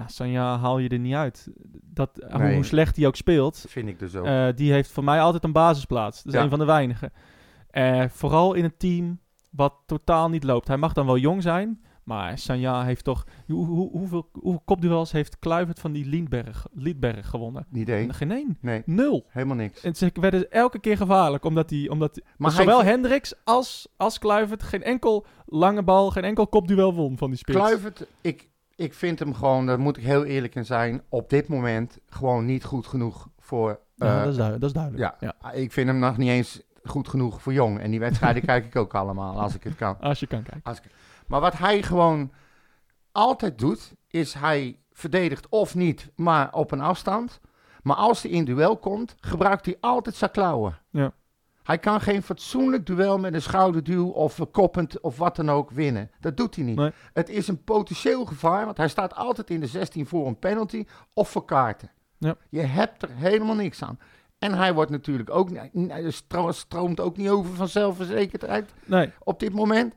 ja 0.00 0.08
Sanja 0.08 0.58
haal 0.58 0.78
je 0.78 0.88
er 0.88 0.98
niet 0.98 1.14
uit. 1.14 1.48
Dat, 1.82 2.10
hoe- 2.30 2.38
Nee. 2.38 2.54
Hoe 2.54 2.64
slecht 2.64 2.96
hij 2.96 3.06
ook 3.06 3.16
speelt, 3.16 3.64
Vind 3.68 3.88
ik 3.88 3.98
dus 3.98 4.14
ook. 4.14 4.26
eh, 4.26 4.46
die 4.54 4.72
heeft 4.72 4.90
voor 4.90 5.04
mij 5.04 5.20
altijd 5.20 5.44
een 5.44 5.52
basisplaats. 5.52 6.16
Dat 6.22 6.32
is 6.32 6.38
Ja. 6.38 6.44
een 6.44 6.50
van 6.50 6.58
de 6.58 6.64
weinigen. 6.64 7.12
Eh, 7.70 8.04
vooral 8.08 8.54
in 8.54 8.64
een 8.64 8.76
team 8.76 9.20
wat 9.50 9.74
totaal 9.86 10.28
niet 10.28 10.44
loopt. 10.44 10.68
Hij 10.68 10.76
mag 10.76 10.92
dan 10.92 11.06
wel 11.06 11.18
jong 11.18 11.42
zijn, 11.42 11.80
Maar 12.08 12.38
Sanja 12.38 12.84
heeft 12.84 13.04
toch... 13.04 13.26
Hoe, 13.46 13.66
hoe, 13.66 13.90
hoeveel, 13.90 14.28
hoeveel 14.32 14.62
kopduels 14.64 15.12
heeft 15.12 15.38
Kluivert 15.38 15.78
van 15.80 15.92
die 15.92 16.06
Liedberg, 16.06 16.66
Liedberg 16.72 17.28
gewonnen? 17.28 17.66
Niet 17.70 17.88
één. 17.88 18.14
Geen 18.14 18.30
één. 18.30 18.58
Nee, 18.60 18.82
Nul. 18.86 19.24
helemaal 19.28 19.56
niks. 19.56 19.82
En 19.82 19.94
ze 19.94 20.10
werden 20.20 20.50
elke 20.50 20.78
keer 20.78 20.96
gevaarlijk, 20.96 21.44
omdat 21.44 21.68
die, 21.68 21.90
omdat 21.90 22.20
Maar 22.36 22.50
zowel 22.50 22.80
hij- 22.80 22.90
Hendricks 22.90 23.34
als, 23.44 23.88
als 23.96 24.18
Kluivert 24.18 24.62
geen 24.62 24.82
enkel 24.82 25.26
lange 25.46 25.82
bal, 25.82 26.10
geen 26.10 26.24
enkel 26.24 26.46
kopduel 26.46 26.94
won 26.94 27.18
van 27.18 27.28
die 27.30 27.38
spits. 27.38 27.58
Kluivert, 27.58 28.06
ik, 28.20 28.48
ik 28.78 28.94
vind 28.94 29.18
hem 29.18 29.34
gewoon, 29.34 29.66
daar 29.66 29.78
moet 29.80 29.96
ik 29.96 30.04
heel 30.04 30.24
eerlijk 30.24 30.54
in 30.54 30.64
zijn, 30.64 31.02
op 31.08 31.30
dit 31.30 31.48
moment 31.48 31.98
gewoon 32.08 32.44
niet 32.44 32.64
goed 32.64 32.86
genoeg 32.86 33.28
voor... 33.38 33.80
Ja, 33.94 34.06
eh, 34.06 34.18
dat, 34.18 34.28
is 34.28 34.36
duidelijk, 34.36 34.60
dat 34.60 34.70
is 34.70 34.76
duidelijk. 34.76 35.14
ja. 35.20 35.34
Ja. 35.42 35.52
Ik 35.52 35.72
vind 35.72 35.88
hem 35.88 35.98
nog 35.98 36.16
niet 36.16 36.28
eens 36.28 36.60
goed 36.84 37.08
genoeg 37.08 37.42
voor 37.42 37.52
jong. 37.52 37.80
En 37.80 37.90
die 37.90 38.00
wedstrijden 38.00 38.42
kijk 38.50 38.64
ik 38.66 38.76
ook 38.76 38.94
allemaal, 38.94 39.40
als 39.40 39.54
ik 39.54 39.62
het 39.64 39.76
kan. 39.76 39.96
Als 40.00 40.20
je 40.20 40.26
kan 40.26 40.42
kijken. 40.42 40.60
Als 40.62 40.78
ik- 40.78 40.90
Maar 41.26 41.40
wat 41.40 41.58
hij 41.58 41.82
gewoon 41.82 42.32
altijd 43.12 43.58
doet, 43.58 43.94
is 44.08 44.34
hij 44.34 44.78
verdedigt 44.92 45.48
of 45.48 45.74
niet, 45.74 46.10
maar 46.16 46.52
op 46.54 46.70
een 46.70 46.80
afstand. 46.80 47.40
Maar 47.82 47.96
als 47.96 48.22
hij 48.22 48.30
in 48.30 48.44
duel 48.44 48.76
komt, 48.76 49.14
gebruikt 49.20 49.64
hij 49.64 49.76
altijd 49.80 50.14
zijn 50.14 50.30
klauwen. 50.30 50.78
Ja. 50.90 51.12
Hij 51.68 51.78
kan 51.78 52.00
geen 52.00 52.22
fatsoenlijk 52.22 52.86
duel 52.86 53.18
met 53.18 53.34
een 53.34 53.42
schouderduw 53.42 54.08
of 54.08 54.40
koppend 54.50 55.00
of 55.00 55.16
wat 55.18 55.36
dan 55.36 55.50
ook 55.50 55.70
winnen. 55.70 56.10
Dat 56.20 56.36
doet 56.36 56.54
hij 56.56 56.64
niet. 56.64 56.76
Nee. 56.76 56.90
Het 57.12 57.28
is 57.28 57.48
een 57.48 57.64
potentieel 57.64 58.24
gevaar, 58.24 58.64
want 58.64 58.76
hij 58.76 58.88
staat 58.88 59.14
altijd 59.14 59.50
in 59.50 59.60
de 59.60 59.66
16 59.66 60.06
voor 60.06 60.26
een 60.26 60.38
penalty 60.38 60.84
of 61.14 61.28
voor 61.30 61.44
kaarten. 61.44 61.90
Ja. 62.18 62.36
Je 62.48 62.60
hebt 62.60 63.02
er 63.02 63.08
helemaal 63.12 63.54
niks 63.54 63.82
aan. 63.82 63.98
En 64.38 64.52
hij 64.54 64.74
wordt 64.74 64.90
natuurlijk 64.90 65.30
ook, 65.30 65.48
stroomt 66.48 67.00
ook 67.00 67.16
niet 67.16 67.28
over 67.28 67.54
van 67.54 67.68
zelfverzekerdheid 67.68 68.72
Nee, 68.84 69.10
op 69.18 69.40
dit 69.40 69.52
moment. 69.52 69.94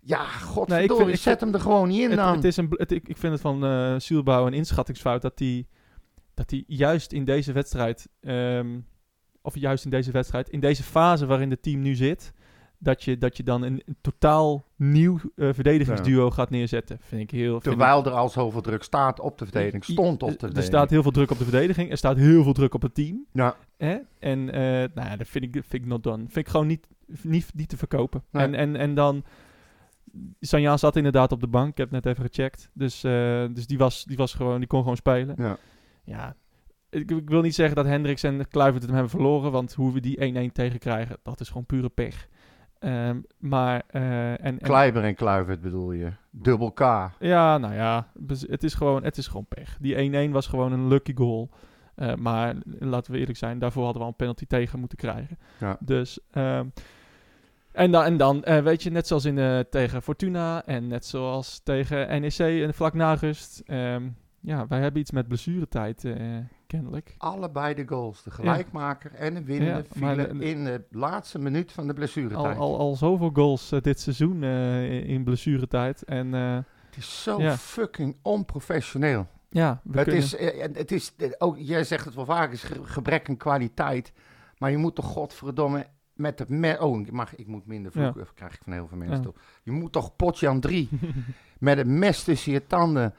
Ja, 0.00 0.24
godverdorie, 0.24 0.88
Nee, 0.88 0.98
ik 0.98 1.04
vind- 1.04 1.16
ik 1.16 1.22
zet 1.22 1.40
hem 1.40 1.54
er 1.54 1.60
gewoon 1.60 1.88
niet 1.88 2.00
in 2.02 2.10
het, 2.10 2.18
dan. 2.18 2.34
het 2.34 2.44
is 2.44 2.56
een, 2.56 2.66
het, 2.70 2.90
ik, 2.92 3.08
ik 3.08 3.16
vind 3.16 3.32
het 3.32 3.42
van 3.42 4.00
Zielbouw 4.00 4.46
een 4.46 4.52
inschattingsfout 4.52 5.22
dat 5.22 5.38
hij 5.38 5.66
dat 6.34 6.50
hij 6.50 6.64
juist 6.66 7.12
in 7.12 7.24
deze 7.24 7.52
wedstrijd, 7.52 8.08
ehm, 8.20 8.78
of 9.44 9.56
juist 9.58 9.84
in 9.84 9.90
deze 9.90 10.10
wedstrijd, 10.10 10.48
in 10.48 10.60
deze 10.60 10.82
fase 10.82 11.26
waarin 11.26 11.50
het 11.50 11.62
team 11.62 11.80
nu 11.80 11.94
zit, 11.94 12.32
dat 12.78 13.02
je, 13.04 13.18
dat 13.18 13.36
je 13.36 13.42
dan 13.42 13.62
een, 13.62 13.82
een 13.86 13.96
totaal 14.00 14.64
nieuw 14.76 15.18
eh, 15.36 15.48
verdedigingsduo 15.52 16.30
gaat 16.30 16.50
neerzetten. 16.50 16.98
Vind 17.00 17.22
ik 17.22 17.30
heel... 17.30 17.50
vind 17.60 17.64
ik- 17.66 17.70
Terwijl 17.70 18.04
er 18.04 18.10
al 18.12 18.28
zoveel 18.28 18.60
druk 18.60 18.82
staat 18.82 19.20
op 19.20 19.38
de 19.38 19.44
verdediging, 19.44 19.84
stond 19.84 20.22
op 20.22 20.38
de 20.38 20.50
er 20.52 20.62
staat 20.62 20.90
heel 20.90 21.02
veel 21.02 21.10
druk 21.10 21.30
op 21.30 21.38
de 21.38 21.44
verdediging. 21.44 21.90
Er 21.90 21.96
staat 21.96 22.16
heel 22.16 22.42
veel 22.42 22.52
druk 22.52 22.74
op 22.74 22.82
het 22.82 22.94
team. 22.94 23.26
Ja, 23.32 23.56
Hè? 23.76 23.96
En 24.18 24.50
eh, 24.52 24.60
nou 24.94 25.16
dat 25.16 25.28
vind 25.28 25.44
ik, 25.44 25.52
dat 25.52 25.64
vind 25.68 25.82
ik 25.82 25.88
not 25.88 26.02
done. 26.02 26.18
Vind 26.22 26.36
ik 26.36 26.48
gewoon 26.48 26.66
niet, 26.66 26.86
niet, 27.22 27.50
niet 27.54 27.68
te 27.68 27.76
verkopen. 27.76 28.22
Nee. 28.30 28.42
En, 28.42 28.54
en, 28.54 28.76
en 28.76 28.94
dan... 28.94 29.24
Sanja 30.40 30.76
zat 30.76 30.96
inderdaad 30.96 31.32
op 31.32 31.40
de 31.40 31.46
bank. 31.46 31.70
Ik 31.70 31.76
heb 31.76 31.90
net 31.90 32.06
even 32.06 32.24
gecheckt. 32.24 32.70
Dus, 32.72 33.04
eh, 33.04 33.44
dus 33.52 33.66
die, 33.66 33.78
was, 33.78 34.04
die, 34.04 34.16
was 34.16 34.34
gewoon, 34.34 34.58
die 34.58 34.68
kon 34.68 34.80
gewoon 34.80 34.96
spelen. 34.96 35.34
ja. 35.38 35.56
Ja, 36.06 36.36
ik, 36.94 37.10
ik 37.10 37.28
wil 37.30 37.40
niet 37.42 37.54
zeggen 37.54 37.76
dat 37.76 37.84
Hendricks 37.86 38.22
en 38.22 38.48
Kluivert 38.48 38.82
het 38.82 38.90
hem 38.90 39.00
hebben 39.00 39.10
verloren. 39.10 39.52
Want 39.52 39.74
hoe 39.74 39.92
we 39.92 40.00
die 40.00 40.48
1-1 40.48 40.52
tegenkrijgen, 40.52 41.16
dat 41.22 41.40
is 41.40 41.48
gewoon 41.48 41.66
pure 41.66 41.88
pech. 41.88 42.28
Ehm, 42.78 43.20
maar... 43.38 43.82
eh, 43.86 44.30
en, 44.30 44.38
en, 44.40 44.58
Kleiber 44.58 45.04
en 45.04 45.14
Kluivert 45.14 45.60
bedoel 45.60 45.92
je. 45.92 46.12
Dubbel 46.30 46.72
K. 46.72 46.80
ja, 47.18 47.58
nou 47.58 47.74
ja, 47.74 48.08
bes- 48.14 48.46
het 48.48 48.62
is 48.62 48.74
gewoon, 48.74 49.04
het 49.04 49.16
is 49.16 49.26
gewoon 49.26 49.46
pech. 49.46 49.76
Die 49.80 50.28
1-1 50.28 50.32
was 50.32 50.46
gewoon 50.46 50.72
een 50.72 50.88
lucky 50.88 51.14
goal. 51.14 51.50
Eh, 51.94 52.14
maar 52.14 52.54
laten 52.78 53.12
we 53.12 53.18
eerlijk 53.18 53.38
zijn, 53.38 53.58
daarvoor 53.58 53.82
hadden 53.84 54.00
we 54.00 54.06
al 54.06 54.12
een 54.12 54.18
penalty 54.18 54.46
tegen 54.46 54.78
moeten 54.78 54.98
krijgen. 54.98 55.38
Ja. 55.60 55.76
Dus, 55.80 56.18
ehm, 56.30 56.66
en 57.72 57.90
dan, 57.90 58.04
en 58.04 58.16
dan 58.16 58.44
eh, 58.44 58.62
weet 58.62 58.82
je, 58.82 58.90
net 58.90 59.06
zoals 59.06 59.24
in, 59.24 59.64
tegen 59.70 60.02
Fortuna 60.02 60.64
en 60.66 60.86
net 60.88 61.06
zoals 61.06 61.60
tegen 61.64 62.20
NEC 62.20 62.38
en 62.38 62.74
vlak 62.74 62.94
na 62.94 63.14
rust. 63.14 63.62
ehm, 63.66 64.08
ja, 64.44 64.66
wij 64.66 64.80
hebben 64.80 65.00
iets 65.00 65.10
met 65.10 65.28
blessuretijd, 65.28 66.04
eh, 66.04 66.14
kennelijk. 66.66 67.14
Allebei 67.18 67.74
de 67.74 67.82
goals. 67.88 68.22
De 68.22 68.30
gelijkmaker 68.30 69.12
en 69.14 69.34
de 69.34 69.44
winnende 69.44 69.84
Ja, 69.88 69.98
vielen 69.98 70.38
de- 70.38 70.44
in 70.44 70.64
de 70.64 70.84
laatste 70.90 71.38
minuut 71.38 71.72
van 71.72 71.84
de 71.84 71.90
Al, 71.90 71.94
blessuretijd. 71.96 72.58
al, 72.58 72.78
al 72.78 72.94
zoveel 72.96 73.30
goals 73.32 73.72
eh, 73.72 73.80
dit 73.80 74.00
seizoen 74.00 74.42
eh, 74.42 75.08
in, 75.08 75.24
blessuretijd. 75.24 76.02
En 76.04 76.32
Het 76.32 76.96
is 76.96 77.22
zo 77.22 77.40
Ja. 77.40 77.56
fucking 77.56 78.16
onprofessioneel. 78.22 79.26
ja, 79.48 79.80
we 79.84 79.98
Het 79.98 80.04
kunnen- 80.08 80.22
is, 80.22 80.72
het 80.78 80.92
is 80.92 81.12
ook, 81.40 81.56
jij 81.58 81.84
zegt 81.84 82.04
het 82.04 82.14
wel 82.14 82.24
vaak, 82.24 82.52
is 82.52 82.62
ge- 82.62 82.84
gebrek 82.84 83.28
aan 83.28 83.36
kwaliteit. 83.36 84.12
Maar 84.58 84.70
je 84.70 84.76
moet 84.76 84.94
toch 84.94 85.04
godverdomme 85.06 85.86
met 86.14 86.38
het 86.38 86.48
mes... 86.48 86.78
Oh, 86.78 87.00
ik, 87.00 87.12
mag, 87.12 87.36
ik 87.36 87.46
moet 87.46 87.66
minder 87.66 87.92
vloeken, 87.92 88.18
dat 88.18 88.34
krijg 88.34 88.54
ik 88.54 88.60
van 88.64 88.72
heel 88.72 88.86
veel 88.88 88.96
mensen 88.98 89.16
Ja. 89.16 89.22
toch. 89.22 89.34
Je 89.62 89.70
moet 89.70 89.92
toch 89.92 90.16
potjan 90.16 90.60
3 90.60 90.88
met 91.58 91.78
een 91.78 91.98
mes 91.98 92.24
tussen 92.24 92.52
je 92.52 92.66
tanden 92.66 93.14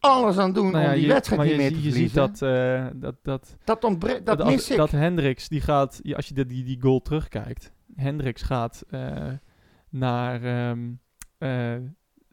alles 0.00 0.38
aan 0.38 0.52
doen 0.52 0.70
Nou 0.72 0.82
ja, 0.84 0.88
om 0.88 0.94
die 0.94 1.06
je- 1.06 1.12
wedstrijd 1.12 1.40
maar 1.40 1.50
niet 1.50 1.56
je, 1.56 1.62
meer 1.62 1.70
te 1.78 1.82
je 1.84 1.92
ziet 1.92 2.10
verliezen. 2.10 2.32
dat, 2.38 2.42
eh, 2.42 3.00
dat, 3.00 3.14
dat, 3.22 3.56
dat 3.64 3.84
ontbreekt, 3.84 4.26
dat, 4.26 4.38
dat, 4.38 4.46
mis 4.46 4.70
ik. 4.70 4.76
dat 4.76 4.90
Hendricks, 4.90 5.48
die 5.48 5.60
gaat, 5.60 6.00
ja, 6.02 6.16
als 6.16 6.28
je 6.28 6.34
de, 6.34 6.46
die, 6.46 6.64
die 6.64 6.80
goal 6.80 7.00
terugkijkt, 7.02 7.72
Hendricks 7.96 8.42
gaat 8.42 8.84
eh, 8.90 9.26
naar, 9.90 10.42
ehm, 10.42 10.78
eh, 11.38 11.74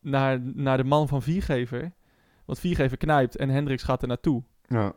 naar, 0.01 0.39
naar 0.53 0.77
de 0.77 0.83
man 0.83 1.07
van 1.07 1.21
Viergever. 1.21 1.91
Want 2.45 2.59
Viergever 2.59 2.97
knijpt 2.97 3.35
en 3.35 3.49
Hendricks 3.49 3.83
gaat 3.83 4.01
er 4.01 4.07
naartoe. 4.07 4.43
ja, 4.67 4.93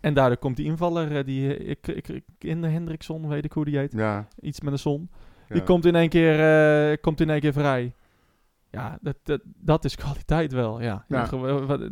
En 0.00 0.14
daardoor 0.14 0.38
komt 0.38 0.56
die 0.56 0.66
invaller, 0.66 1.24
die 1.24 1.56
ik, 1.56 1.86
ik, 1.86 2.08
ik, 2.08 2.24
in 2.38 2.60
de 2.62 2.68
Hendrickson, 2.68 3.28
weet 3.28 3.44
ik 3.44 3.52
hoe 3.52 3.64
die 3.64 3.78
heet. 3.78 3.92
ja, 3.92 4.28
Iets 4.40 4.60
met 4.60 4.72
een 4.72 4.78
zon. 4.78 5.10
ja. 5.48 5.54
Die 5.54 5.62
komt 5.64 5.84
in 5.84 5.94
één 5.94 6.08
keer, 6.08 6.40
eh, 6.90 6.96
komt 7.00 7.20
in 7.20 7.30
één 7.30 7.40
keer 7.40 7.52
vrij. 7.52 7.94
Ja, 8.72 8.98
dat, 9.00 9.16
dat, 9.22 9.40
dat 9.44 9.84
is 9.84 9.94
kwaliteit 10.04 10.52
wel, 10.52 10.80
ja. 10.80 11.04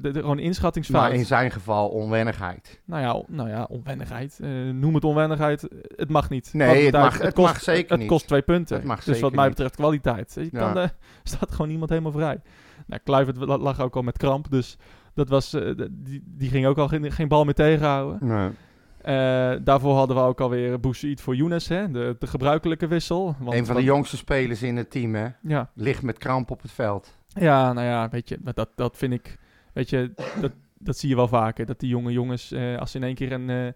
Gewoon 0.03 0.39
inschattingsfout. 0.39 1.03
Nou, 1.03 1.15
in 1.15 1.25
zijn 1.27 1.51
geval 1.51 1.89
onwennigheid. 1.89 2.83
Nou 2.85 3.03
ja, 3.03 3.23
nou 3.37 3.49
ja 3.49 3.65
onwennigheid. 3.65 4.39
Eh, 4.43 4.49
noem 4.73 4.95
het 4.95 5.05
onwennigheid. 5.05 5.69
Eh, 5.69 5.79
Het 5.97 6.09
mag 6.11 6.31
niet. 6.31 6.51
Nee, 6.53 6.85
het 6.85 6.95
mag- 6.95 7.19
het 7.19 7.35
kost, 7.35 7.47
mag 7.53 7.61
zeker 7.61 7.91
Het 7.91 7.99
niet. 7.99 8.09
kost 8.09 8.27
twee 8.27 8.43
punten. 8.43 8.77
Het 8.77 8.85
mag 8.85 9.05
dus 9.05 9.21
wat 9.21 9.33
mij 9.33 9.41
niet. 9.47 9.55
betreft 9.55 9.77
kwaliteit. 9.77 10.33
Je 10.35 10.49
Ja. 10.53 10.59
kan, 10.59 10.79
eh, 10.83 10.89
staat 11.23 11.51
gewoon 11.51 11.71
iemand 11.71 11.91
helemaal 11.91 12.13
vrij. 12.13 12.41
Nou, 12.87 13.01
Kluivert 13.05 13.37
la- 13.37 13.59
lag 13.59 13.81
ook 13.81 13.97
al 13.97 14.03
met 14.03 14.17
kramp. 14.17 14.51
Dus 14.51 14.77
dat 15.15 15.29
was, 15.29 15.53
eh, 15.55 15.71
die, 15.91 16.23
die 16.27 16.49
ging 16.51 16.67
ook 16.67 16.79
al 16.79 16.89
geen, 16.89 17.13
geen 17.13 17.29
bal 17.29 17.45
meer 17.45 17.55
tegenhouden. 17.55 18.29
Nee. 18.29 18.51
Eh, 19.01 19.53
daarvoor 19.65 19.95
hadden 19.95 20.17
we 20.17 20.23
ook 20.23 20.41
alweer 20.41 20.81
Boussaïd 20.81 21.21
voor 21.21 21.37
Younes. 21.37 21.69
Hè? 21.69 21.91
De, 21.91 22.17
de 22.19 22.27
gebruikelijke 22.27 22.87
wissel. 22.87 23.37
Want, 23.39 23.57
Een 23.57 23.67
van 23.67 23.77
de 23.77 23.83
jongste 23.83 24.17
spelers 24.17 24.63
in 24.63 24.77
het 24.77 24.91
team, 24.91 25.15
hè. 25.15 25.29
Ja. 25.43 25.71
Ligt 25.75 26.03
met 26.03 26.19
kramp 26.19 26.51
op 26.51 26.63
het 26.63 26.71
veld. 26.73 27.19
Ja, 27.29 27.73
nou 27.73 27.87
ja, 27.87 28.09
weet 28.09 28.29
je, 28.29 28.39
dat, 28.55 28.71
dat 28.75 28.97
vind 28.97 29.13
ik, 29.13 29.39
weet 29.73 29.91
je, 29.91 30.13
dat, 30.41 30.53
dat 30.79 30.97
zie 30.99 31.09
je 31.09 31.17
wel 31.17 31.29
vaker. 31.29 31.67
Dat 31.67 31.81
die 31.81 31.89
jonge 31.89 32.13
jongens, 32.13 32.53
eh, 32.53 32.79
als 32.79 32.91
ze 32.91 32.97
in 32.97 33.05
één 33.05 33.15
keer 33.15 33.33
een, 33.33 33.51
eh, 33.51 33.73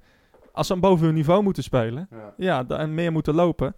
als 0.52 0.66
ze 0.66 0.76
boven 0.76 1.06
hun 1.06 1.14
niveau 1.14 1.42
moeten 1.42 1.62
spelen, 1.62 2.08
Ja. 2.36 2.66
en 2.68 2.94
meer 2.94 3.12
moeten 3.12 3.34
lopen, 3.34 3.74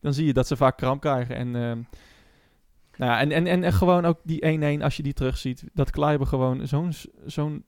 dan 0.00 0.14
zie 0.14 0.26
je 0.26 0.32
dat 0.32 0.46
ze 0.46 0.56
vaak 0.56 0.76
kramp 0.76 1.00
krijgen. 1.00 1.36
En, 1.36 1.46
ehm, 1.46 1.78
nou 2.96 3.12
ja, 3.12 3.20
en, 3.20 3.32
en, 3.32 3.46
en, 3.46 3.64
en 3.64 3.72
gewoon 3.72 4.04
ook 4.04 4.18
die 4.22 4.44
1-1, 4.78 4.82
als 4.82 4.96
je 4.96 5.02
die 5.02 5.12
terugziet, 5.12 5.64
dat 5.72 5.90
Kleiber 5.90 6.26
gewoon 6.26 6.66
zo'n 6.66 6.92
zo'n 7.26 7.64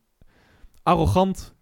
arrogant, 0.83 1.55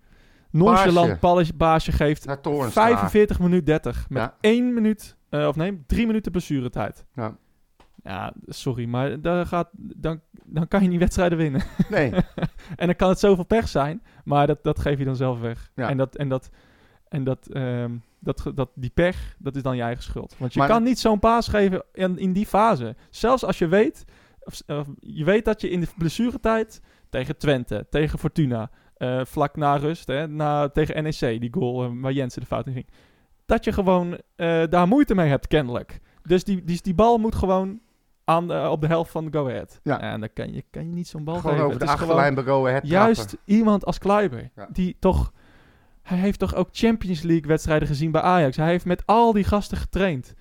nonchalant 0.58 1.20
baasje, 1.20 1.54
baasje 1.54 1.92
geeft. 1.92 2.26
Naar 2.26 2.40
Toornstra. 2.40 2.82
45 2.86 3.38
minuut 3.40 3.66
30. 3.66 4.06
Met 4.08 4.22
Ja. 4.22 4.34
1 4.40 4.74
minuut, 4.74 5.16
eh, 5.28 5.46
of 5.46 5.56
nee, 5.56 5.82
3 5.86 6.06
minuten 6.06 6.32
blessuretijd. 6.32 7.04
Ja. 7.14 7.36
Ja, 8.02 8.32
sorry, 8.46 8.84
maar 8.86 9.20
daar 9.20 9.46
gaat, 9.46 9.68
dan, 9.76 10.20
dan 10.44 10.68
kan 10.68 10.82
je 10.82 10.88
niet 10.88 10.98
wedstrijden 10.98 11.38
winnen. 11.38 11.62
Nee, 11.88 12.12
en 12.76 12.86
dan 12.86 12.96
kan 12.96 13.08
het 13.08 13.18
zoveel 13.18 13.44
pech 13.44 13.68
zijn, 13.68 14.02
maar 14.24 14.46
dat, 14.46 14.58
dat 14.62 14.78
geef 14.78 14.98
je 14.98 15.04
dan 15.04 15.16
zelf 15.16 15.40
weg. 15.40 15.70
Ja. 15.74 15.88
En, 15.88 15.96
dat, 15.96 16.16
en, 16.16 16.28
dat, 16.28 16.50
en 17.08 17.24
dat, 17.24 17.46
ehm, 17.46 17.90
dat, 18.18 18.50
dat, 18.54 18.70
die 18.74 18.90
pech, 18.94 19.36
dat 19.38 19.56
is 19.56 19.62
dan 19.62 19.76
je 19.76 19.82
eigen 19.82 20.02
schuld. 20.02 20.34
Want 20.38 20.52
je 20.52 20.58
Maar- 20.58 20.68
kan 20.68 20.82
niet 20.82 20.98
zo'n 20.98 21.18
paas 21.18 21.48
geven 21.48 21.82
in, 21.92 22.18
in 22.18 22.32
die 22.32 22.46
fase. 22.46 22.96
Zelfs 23.10 23.44
als 23.44 23.58
je 23.58 23.66
weet, 23.66 24.04
of, 24.40 24.60
of 24.66 24.86
je 25.00 25.24
weet 25.24 25.44
dat 25.44 25.60
je 25.60 25.70
in 25.70 25.80
de 25.80 25.88
blessuretijd 25.98 26.80
tegen 27.10 27.36
Twente, 27.38 27.86
tegen 27.90 28.18
Fortuna, 28.18 28.70
eh, 28.96 29.20
vlak 29.24 29.56
na 29.56 29.76
rust, 29.76 30.06
hè, 30.06 30.28
na, 30.28 30.68
tegen 30.68 31.02
NEC, 31.02 31.40
die 31.40 31.52
goal 31.52 31.84
eh, 31.84 31.90
waar 31.94 32.12
Jensen 32.12 32.40
de 32.40 32.46
fout 32.46 32.66
in 32.66 32.72
ging, 32.72 32.86
dat 33.46 33.64
je 33.64 33.72
gewoon 33.72 34.18
eh, 34.36 34.62
daar 34.68 34.88
moeite 34.88 35.14
mee 35.14 35.28
hebt, 35.28 35.46
kennelijk. 35.46 36.00
Dus 36.22 36.44
die, 36.44 36.64
die, 36.64 36.82
die 36.82 36.94
bal 36.94 37.18
moet 37.18 37.34
gewoon 37.34 37.80
aan 38.24 38.48
de- 38.48 38.68
op 38.70 38.80
de 38.80 38.86
helft 38.86 39.10
van 39.10 39.28
Go 39.32 39.48
Ahead. 39.48 39.80
Ja. 39.82 40.00
En 40.00 40.20
dan 40.20 40.28
kan 40.32 40.52
je, 40.52 40.64
kan 40.70 40.82
je 40.88 40.94
niet 40.94 41.08
zo'n 41.08 41.24
bal 41.24 41.34
gewoon 41.34 41.50
geven. 41.52 41.66
over 41.66 41.78
de 41.78 41.86
achterlijn 41.86 42.34
het 42.74 42.88
Juist 42.88 43.36
iemand 43.44 43.84
als 43.84 43.98
Kluiber. 43.98 44.50
Ja. 44.56 44.68
Die 44.72 44.96
toch... 44.98 45.32
Hij 46.02 46.18
heeft 46.18 46.38
toch 46.38 46.54
ook 46.54 46.68
Champions 46.72 47.22
League 47.22 47.46
wedstrijden 47.46 47.88
gezien 47.88 48.10
bij 48.10 48.20
Ajax. 48.20 48.56
Hij 48.56 48.66
heeft 48.68 48.84
met 48.84 49.02
al 49.06 49.32
die 49.32 49.44
gasten 49.44 49.76
getraind. 49.76 50.34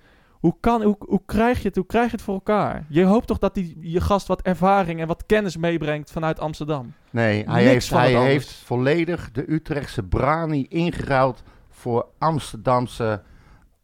Hoe, 0.44 0.56
kan, 0.60 0.82
hoe, 0.82 0.96
hoe, 0.98 1.22
krijg 1.26 1.58
je 1.58 1.68
het, 1.68 1.76
hoe 1.76 1.86
krijg 1.86 2.06
je 2.06 2.16
het 2.16 2.22
voor 2.22 2.34
elkaar? 2.34 2.84
Je 2.88 3.04
hoopt 3.04 3.26
toch 3.26 3.38
dat 3.38 3.54
die, 3.54 3.76
je 3.80 4.00
gast 4.00 4.26
wat 4.26 4.42
ervaring 4.42 5.00
en 5.00 5.06
wat 5.06 5.26
kennis 5.26 5.56
meebrengt 5.56 6.10
vanuit 6.10 6.40
Amsterdam. 6.40 6.92
Nee, 7.10 7.44
hij, 7.44 7.64
Niks 7.64 7.72
heeft, 7.72 7.90
hij 7.90 8.22
heeft 8.22 8.52
volledig 8.52 9.30
de 9.30 9.52
Utrechtse 9.52 10.02
Brani 10.02 10.66
ingeruild 10.68 11.42
voor 11.70 12.06
Amsterdamse 12.18 13.22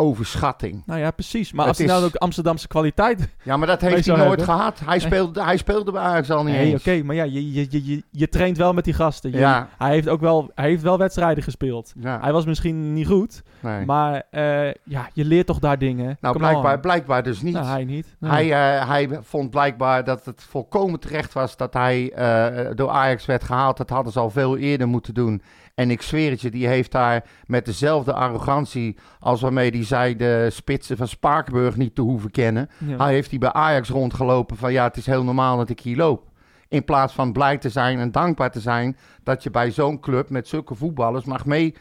overschatting. 0.01 0.83
Nou 0.87 1.01
ja, 1.01 1.11
precies. 1.11 1.53
Maar 1.53 1.61
Het 1.67 1.69
als 1.69 1.79
hij 1.87 1.87
nou 1.97 2.05
ook 2.05 2.15
Amsterdamse 2.15 2.69
kwaliteit... 2.69 3.29
Ja, 3.43 3.57
maar 3.57 3.67
dat 3.67 3.81
heeft 3.91 4.07
hij 4.07 4.17
nooit 4.17 4.29
hebben. 4.29 4.45
gehad. 4.47 4.81
Hij 4.85 4.99
speelde, 4.99 5.43
hij 5.43 5.57
speelde 5.57 5.93
bij 5.93 6.03
Ajax 6.03 6.31
al 6.31 6.45
niet 6.45 6.55
Nee, 6.55 6.73
eens. 6.73 6.81
oké. 6.81 7.03
maar 7.03 7.15
ja, 7.17 7.25
je, 7.25 7.53
je, 7.53 7.67
je, 7.71 7.87
je, 7.87 8.03
je 8.11 8.29
traint 8.29 8.57
wel 8.57 8.73
met 8.73 8.85
die 8.85 8.95
gasten. 8.95 9.31
Je- 9.31 9.39
Ja. 9.39 9.69
Hij, 9.79 9.91
heeft 9.91 10.09
ook 10.09 10.21
wel, 10.21 10.51
hij 10.55 10.69
heeft 10.69 10.83
wel 10.83 10.99
wedstrijden 10.99 11.45
gespeeld. 11.45 11.93
Ja, 11.99 12.19
Hij 12.21 12.33
was 12.33 12.45
misschien 12.45 12.93
niet 12.93 13.07
goed, 13.07 13.43
nee. 13.61 13.85
maar 13.85 14.23
eh, 14.31 14.67
ja, 14.85 15.09
je 15.13 15.25
leert 15.25 15.47
toch 15.47 15.59
daar 15.59 15.79
dingen. 15.79 16.17
nou, 16.21 16.35
Come 16.35 16.47
blijkbaar, 16.49 16.75
on. 16.75 16.81
blijkbaar 16.81 17.23
dus 17.23 17.41
niet. 17.43 17.55
Nou, 17.55 17.67
hij 17.67 17.85
niet. 17.85 18.17
Nee. 18.19 18.31
Hij, 18.31 18.79
eh, 18.79 18.89
hij 18.89 19.09
vond 19.23 19.51
blijkbaar 19.51 20.05
dat 20.05 20.25
het 20.25 20.43
volkomen 20.49 21.01
terecht 21.01 21.33
was 21.33 21.57
dat 21.57 21.75
hij 21.75 22.13
eh, 22.13 22.67
door 22.75 22.89
Ajax 22.91 23.27
werd 23.27 23.45
gehaald. 23.45 23.77
Dat 23.77 23.91
hadden 23.91 24.13
ze 24.13 24.19
al 24.19 24.31
veel 24.31 24.57
eerder 24.57 24.89
moeten 24.89 25.15
doen. 25.15 25.43
En 25.81 25.91
ik 25.91 26.03
zweer 26.03 26.31
het 26.31 26.41
je, 26.41 26.51
die 26.51 26.67
heeft 26.67 26.93
daar 26.93 27.25
met 27.47 27.65
dezelfde 27.65 28.13
arrogantie 28.13 28.97
als 29.21 29.41
waarmee 29.41 29.71
hij 29.71 29.85
zei 29.85 30.17
de 30.17 30.49
spitsen 30.51 30.97
van 30.97 31.09
Spakenburg 31.09 31.77
niet 31.77 31.95
te 31.95 32.01
hoeven 32.03 32.31
kennen. 32.31 32.69
Ja. 32.79 32.97
Hij 32.97 33.13
heeft 33.13 33.31
hij 33.31 33.39
bij 33.39 33.53
Ajax 33.53 33.89
rondgelopen 33.89 34.57
van 34.57 34.73
ja, 34.73 34.85
het 34.85 34.97
is 34.97 35.07
heel 35.07 35.25
normaal 35.25 35.57
dat 35.57 35.69
ik 35.69 35.81
hier 35.81 35.97
loop. 35.97 36.29
In 36.69 36.85
plaats 36.85 37.15
van 37.15 37.33
blij 37.33 37.59
te 37.59 37.69
zijn 37.69 37.99
en 37.99 38.13
dankbaar 38.13 38.51
te 38.51 38.61
zijn 38.61 38.97
dat 39.23 39.43
je 39.43 39.51
bij 39.51 39.71
zo'n 39.71 40.01
club 40.01 40.31
met 40.31 40.49
zulke 40.49 40.75
voetballers 40.75 41.25
mag 41.25 41.47
mee 41.47 41.75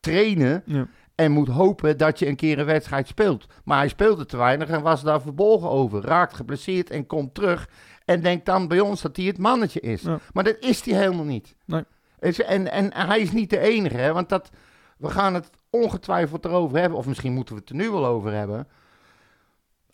trainen 0.00 0.62
Ja. 0.66 0.86
en 1.14 1.32
moet 1.32 1.48
hopen 1.48 1.98
dat 1.98 2.18
je 2.18 2.28
een 2.28 2.36
keer 2.36 2.58
een 2.58 2.64
wedstrijd 2.64 3.06
speelt. 3.06 3.46
Maar 3.64 3.78
hij 3.78 3.88
speelde 3.88 4.26
te 4.26 4.36
weinig 4.36 4.68
en 4.68 4.82
was 4.82 5.02
daar 5.02 5.20
verbolgen 5.22 5.70
over. 5.70 6.02
Raakt 6.04 6.34
geblesseerd 6.34 6.90
en 6.90 7.06
komt 7.06 7.34
terug. 7.34 7.68
En 8.04 8.20
denkt 8.20 8.46
dan 8.46 8.68
bij 8.68 8.80
ons 8.80 9.02
dat 9.02 9.16
hij 9.16 9.26
het 9.26 9.38
mannetje 9.38 9.80
is. 9.80 10.02
Ja. 10.02 10.18
Maar 10.32 10.44
dat 10.44 10.56
is 10.60 10.84
hij 10.84 10.94
helemaal 10.98 11.24
niet. 11.24 11.54
Nee. 11.66 11.82
En, 12.24 12.70
en 12.72 12.92
hij 12.94 13.20
is 13.20 13.32
niet 13.32 13.50
de 13.50 13.58
enige, 13.58 13.96
hè, 13.96 14.12
want 14.12 14.28
dat, 14.28 14.50
we 14.98 15.10
gaan 15.10 15.34
het 15.34 15.50
ongetwijfeld 15.70 16.44
erover 16.44 16.78
hebben. 16.78 16.98
Of 16.98 17.06
misschien 17.06 17.32
moeten 17.32 17.54
we 17.54 17.60
het 17.60 17.70
er 17.70 17.76
nu 17.76 17.90
wel 17.90 18.06
over 18.06 18.32
hebben. 18.32 18.68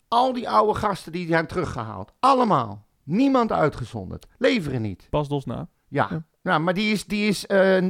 Al 0.07 0.33
die 0.33 0.49
oude 0.49 0.79
gasten 0.79 1.11
die 1.11 1.27
zijn 1.27 1.47
teruggehaald. 1.47 2.11
Allemaal. 2.19 2.85
Niemand 3.03 3.51
uitgezonderd. 3.51 4.27
Leveren 4.37 4.81
niet. 4.81 5.07
Pas 5.09 5.27
dos 5.27 5.45
na. 5.45 5.67
Ja. 5.87 6.07
Ja. 6.09 6.23
Nou, 6.43 6.61
maar 6.61 6.73
die 6.73 6.91
is, 6.91 7.05
die 7.05 7.27
is 7.27 7.45
eh 7.45 7.81
90% 7.81 7.83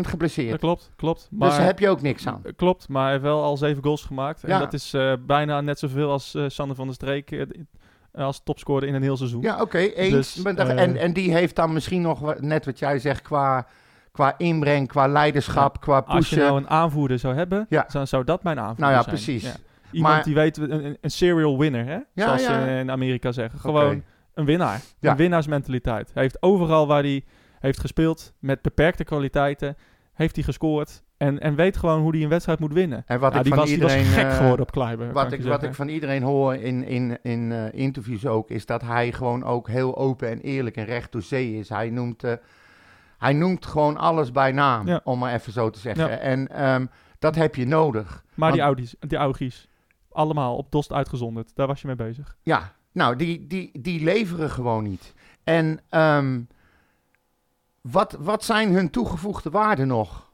geblesseerd. 0.00 0.50
Dat 0.50 0.60
klopt, 0.60 0.90
klopt. 0.96 1.28
Maar, 1.30 1.48
dus 1.48 1.56
daar 1.56 1.66
heb 1.66 1.78
je 1.78 1.88
ook 1.88 2.02
niks 2.02 2.26
aan. 2.26 2.40
Eh, 2.44 2.52
Klopt, 2.56 2.88
maar 2.88 3.02
hij 3.02 3.10
heeft 3.10 3.24
wel 3.24 3.42
al 3.42 3.56
zeven 3.56 3.82
goals 3.82 4.04
gemaakt. 4.04 4.40
Ja. 4.40 4.48
En 4.48 4.58
dat 4.58 4.72
is 4.72 4.94
eh, 4.94 5.12
bijna 5.26 5.60
net 5.60 5.78
zoveel 5.78 6.10
als 6.10 6.34
eh, 6.34 6.44
Sander 6.48 6.76
van 6.76 6.86
der 6.86 6.94
Streek 6.94 7.46
als 8.14 8.40
topscorer 8.44 8.88
in 8.88 8.94
een 8.94 9.02
heel 9.02 9.16
seizoen. 9.16 9.42
Ja, 9.42 9.60
oké, 9.60 9.78
eens. 9.78 10.34
Dus, 10.34 10.42
eh, 10.44 10.82
en, 10.82 10.96
en 10.96 11.12
die 11.12 11.32
heeft 11.32 11.56
dan 11.56 11.72
misschien 11.72 12.02
nog, 12.02 12.40
net 12.40 12.64
wat 12.64 12.78
jij 12.78 12.98
zegt, 12.98 13.22
qua, 13.22 13.66
qua 14.12 14.34
inbreng, 14.38 14.88
qua 14.88 15.06
leiderschap, 15.06 15.80
qua 15.80 15.98
Als 15.98 16.28
je 16.28 16.34
pushen. 16.34 16.38
nou 16.48 16.56
een 16.60 16.68
aanvoerder 16.70 17.18
zou 17.18 17.34
hebben, 17.34 17.66
Ja. 17.68 17.86
dan 17.92 18.06
zou 18.06 18.24
dat 18.24 18.42
mijn 18.42 18.58
aanvoerder 18.58 18.84
Nou 18.84 18.92
ja, 18.96 19.02
zijn. 19.02 19.14
precies. 19.14 19.54
Iemand 19.90 20.14
Maar- 20.14 20.24
die 20.24 20.34
weet, 20.34 20.56
een, 20.56 20.96
een- 21.00 21.10
serial 21.10 21.58
winner, 21.58 21.86
hè? 21.86 21.94
Ja, 21.94 22.04
zoals 22.14 22.42
ja. 22.42 22.64
ze 22.64 22.70
in 22.70 22.90
Amerika 22.90 23.32
zeggen. 23.32 23.58
Gewoon 23.60 24.02
een 24.34 24.44
winnaar. 24.44 24.80
Ja. 24.98 25.10
Een 25.10 25.16
winnaarsmentaliteit. 25.16 26.10
Hij 26.14 26.22
heeft 26.22 26.42
overal 26.42 26.86
waar 26.86 27.02
hij 27.02 27.24
heeft 27.60 27.80
gespeeld, 27.80 28.32
met 28.38 28.62
beperkte 28.62 29.04
kwaliteiten, 29.04 29.76
heeft 30.14 30.34
hij 30.34 30.44
gescoord. 30.44 31.02
En, 31.16 31.40
en 31.40 31.54
weet 31.54 31.76
gewoon 31.76 32.00
hoe 32.00 32.12
hij 32.12 32.22
een 32.22 32.28
wedstrijd 32.28 32.58
moet 32.58 32.72
winnen. 32.72 33.02
En 33.06 33.20
wat 33.20 33.34
ik 33.34 33.42
die, 33.42 33.52
van 33.52 33.60
was, 33.60 33.68
die 33.68 33.78
was 33.80 33.92
iedereen, 33.94 34.12
gek 34.12 34.30
eh, 34.30 34.36
geworden 34.36 34.66
op 34.66 34.72
Kleiber. 34.72 35.12
Wat 35.12 35.32
ik, 35.32 35.42
wat 35.42 35.62
ik 35.62 35.74
van 35.74 35.88
iedereen 35.88 36.22
hoor 36.22 36.54
in, 36.54 36.84
in, 36.84 37.18
in 37.22 37.52
eh, 37.52 37.72
interviews 37.72 38.26
ook, 38.26 38.50
is 38.50 38.66
dat 38.66 38.82
hij 38.82 39.12
gewoon 39.12 39.44
ook 39.44 39.68
heel 39.68 39.96
open 39.96 40.28
en 40.28 40.40
eerlijk 40.40 40.76
en 40.76 40.84
recht 40.84 41.12
door 41.12 41.22
zee 41.22 41.58
is. 41.58 41.68
Hij 41.68 41.90
noemt, 41.90 42.24
eh, 42.24 42.32
hij 43.18 43.32
noemt 43.32 43.66
gewoon 43.66 43.96
alles 43.96 44.32
bij 44.32 44.52
naam, 44.52 44.86
Ja. 44.86 45.00
om 45.04 45.18
maar 45.18 45.34
even 45.34 45.52
zo 45.52 45.70
te 45.70 45.78
zeggen. 45.78 46.08
Ja. 46.08 46.16
En 46.16 46.48
ehm, 46.48 46.86
dat 47.18 47.34
heb 47.34 47.54
je 47.54 47.66
nodig. 47.66 48.24
Maar 48.34 48.52
die 48.52 48.60
Audi's, 48.60 48.94
die 49.00 49.18
Augies, 49.18 49.68
allemaal 50.10 50.56
op 50.56 50.70
Dost 50.70 50.92
uitgezonderd. 50.92 51.50
Daar 51.54 51.66
was 51.66 51.80
je 51.80 51.86
mee 51.86 51.96
bezig. 51.96 52.36
Ja, 52.42 52.72
nou, 52.92 53.16
die, 53.16 53.46
die, 53.46 53.70
die 53.80 54.04
leveren 54.04 54.50
gewoon 54.50 54.82
niet. 54.82 55.14
En 55.44 55.80
ehm, 55.88 56.40
wat, 57.80 58.16
wat 58.20 58.44
zijn 58.44 58.72
hun 58.72 58.90
toegevoegde 58.90 59.50
waarden 59.50 59.86
nog? 59.86 60.32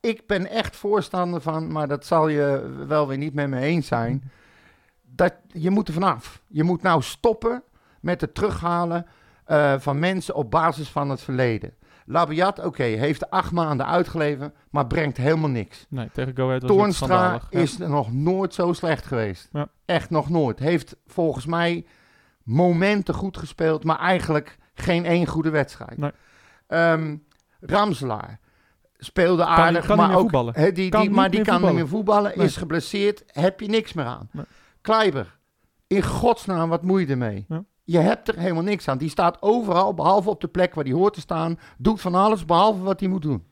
Ik 0.00 0.26
ben 0.26 0.50
echt 0.50 0.76
voorstander 0.76 1.40
van, 1.40 1.72
maar 1.72 1.88
dat 1.88 2.06
zal 2.06 2.28
je 2.28 2.74
wel 2.86 3.08
weer 3.08 3.18
niet 3.18 3.34
met 3.34 3.48
me 3.48 3.60
eens 3.60 3.86
zijn. 3.86 4.30
Dat, 5.02 5.34
je 5.46 5.70
moet 5.70 5.88
er 5.88 5.94
vanaf. 5.94 6.42
Je 6.46 6.62
moet 6.62 6.82
nou 6.82 7.02
stoppen 7.02 7.62
met 8.00 8.20
het 8.20 8.34
terughalen 8.34 9.06
eh, 9.44 9.74
van 9.78 9.98
mensen 9.98 10.34
op 10.34 10.50
basis 10.50 10.88
van 10.88 11.10
het 11.10 11.20
verleden. 11.20 11.74
Labiat, 12.10 12.64
oké, 12.64 12.82
heeft 12.82 13.30
acht 13.30 13.52
maanden 13.52 13.86
uitgeleverd, 13.86 14.54
maar 14.70 14.86
brengt 14.86 15.16
helemaal 15.16 15.48
niks. 15.48 15.86
Nee, 15.88 16.10
tegen 16.12 16.36
Go 16.36 16.46
Ahead 16.46 16.62
was 16.62 16.70
het 16.70 16.78
Toornstra 16.78 17.06
schandalig. 17.06 17.46
Ja. 17.50 17.58
is 17.58 17.76
nog 17.76 18.12
nooit 18.12 18.54
zo 18.54 18.72
slecht 18.72 19.06
geweest. 19.06 19.48
Ja. 19.52 19.68
Echt 19.84 20.10
nog 20.10 20.30
nooit. 20.30 20.58
Heeft 20.58 20.96
volgens 21.06 21.46
mij 21.46 21.86
momenten 22.42 23.14
goed 23.14 23.36
gespeeld, 23.36 23.84
maar 23.84 23.98
eigenlijk 23.98 24.58
geen 24.74 25.04
één 25.04 25.26
goede 25.26 25.50
wedstrijd. 25.50 25.96
Nee. 25.98 26.10
Ehm, 26.66 27.16
Ramselaar 27.60 28.38
speelde 28.98 29.42
niet- 29.42 29.50
aardig, 29.50 29.86
kan 29.86 29.96
niet 29.98 30.06
maar 30.06 30.14
ook 30.16 30.20
voetballen. 30.22 30.54
hè, 30.56 30.72
die, 30.72 30.88
Kan 30.88 31.00
die, 31.00 31.10
maar 31.10 31.22
niet 31.22 31.32
die 31.32 31.40
meer 31.40 31.48
kan 31.48 31.54
niet 31.60 31.68
voetballen. 31.68 31.74
meer 31.74 31.88
voetballen, 31.88 32.32
Nee. 32.36 32.46
is 32.46 32.56
geblesseerd, 32.56 33.22
heb 33.26 33.60
je 33.60 33.66
niks 33.68 33.92
meer 33.92 34.04
aan. 34.04 34.28
Nee. 34.32 34.44
Kleiber, 34.80 35.38
in 35.86 36.02
godsnaam, 36.02 36.68
wat 36.68 36.82
ermee? 37.08 37.44
Ja. 37.48 37.64
Je 37.84 37.98
hebt 37.98 38.28
er 38.28 38.38
helemaal 38.38 38.62
niks 38.62 38.88
aan. 38.88 38.98
Die 38.98 39.08
staat 39.10 39.42
overal, 39.42 39.94
behalve 39.94 40.30
op 40.30 40.40
de 40.40 40.48
plek 40.48 40.74
waar 40.74 40.84
hij 40.84 40.92
hoort 40.92 41.14
te 41.14 41.20
staan, 41.20 41.58
doet 41.78 42.00
van 42.00 42.14
alles 42.14 42.44
behalve 42.44 42.82
wat 42.82 43.00
hij 43.00 43.08
moet 43.08 43.22
doen. 43.22 43.46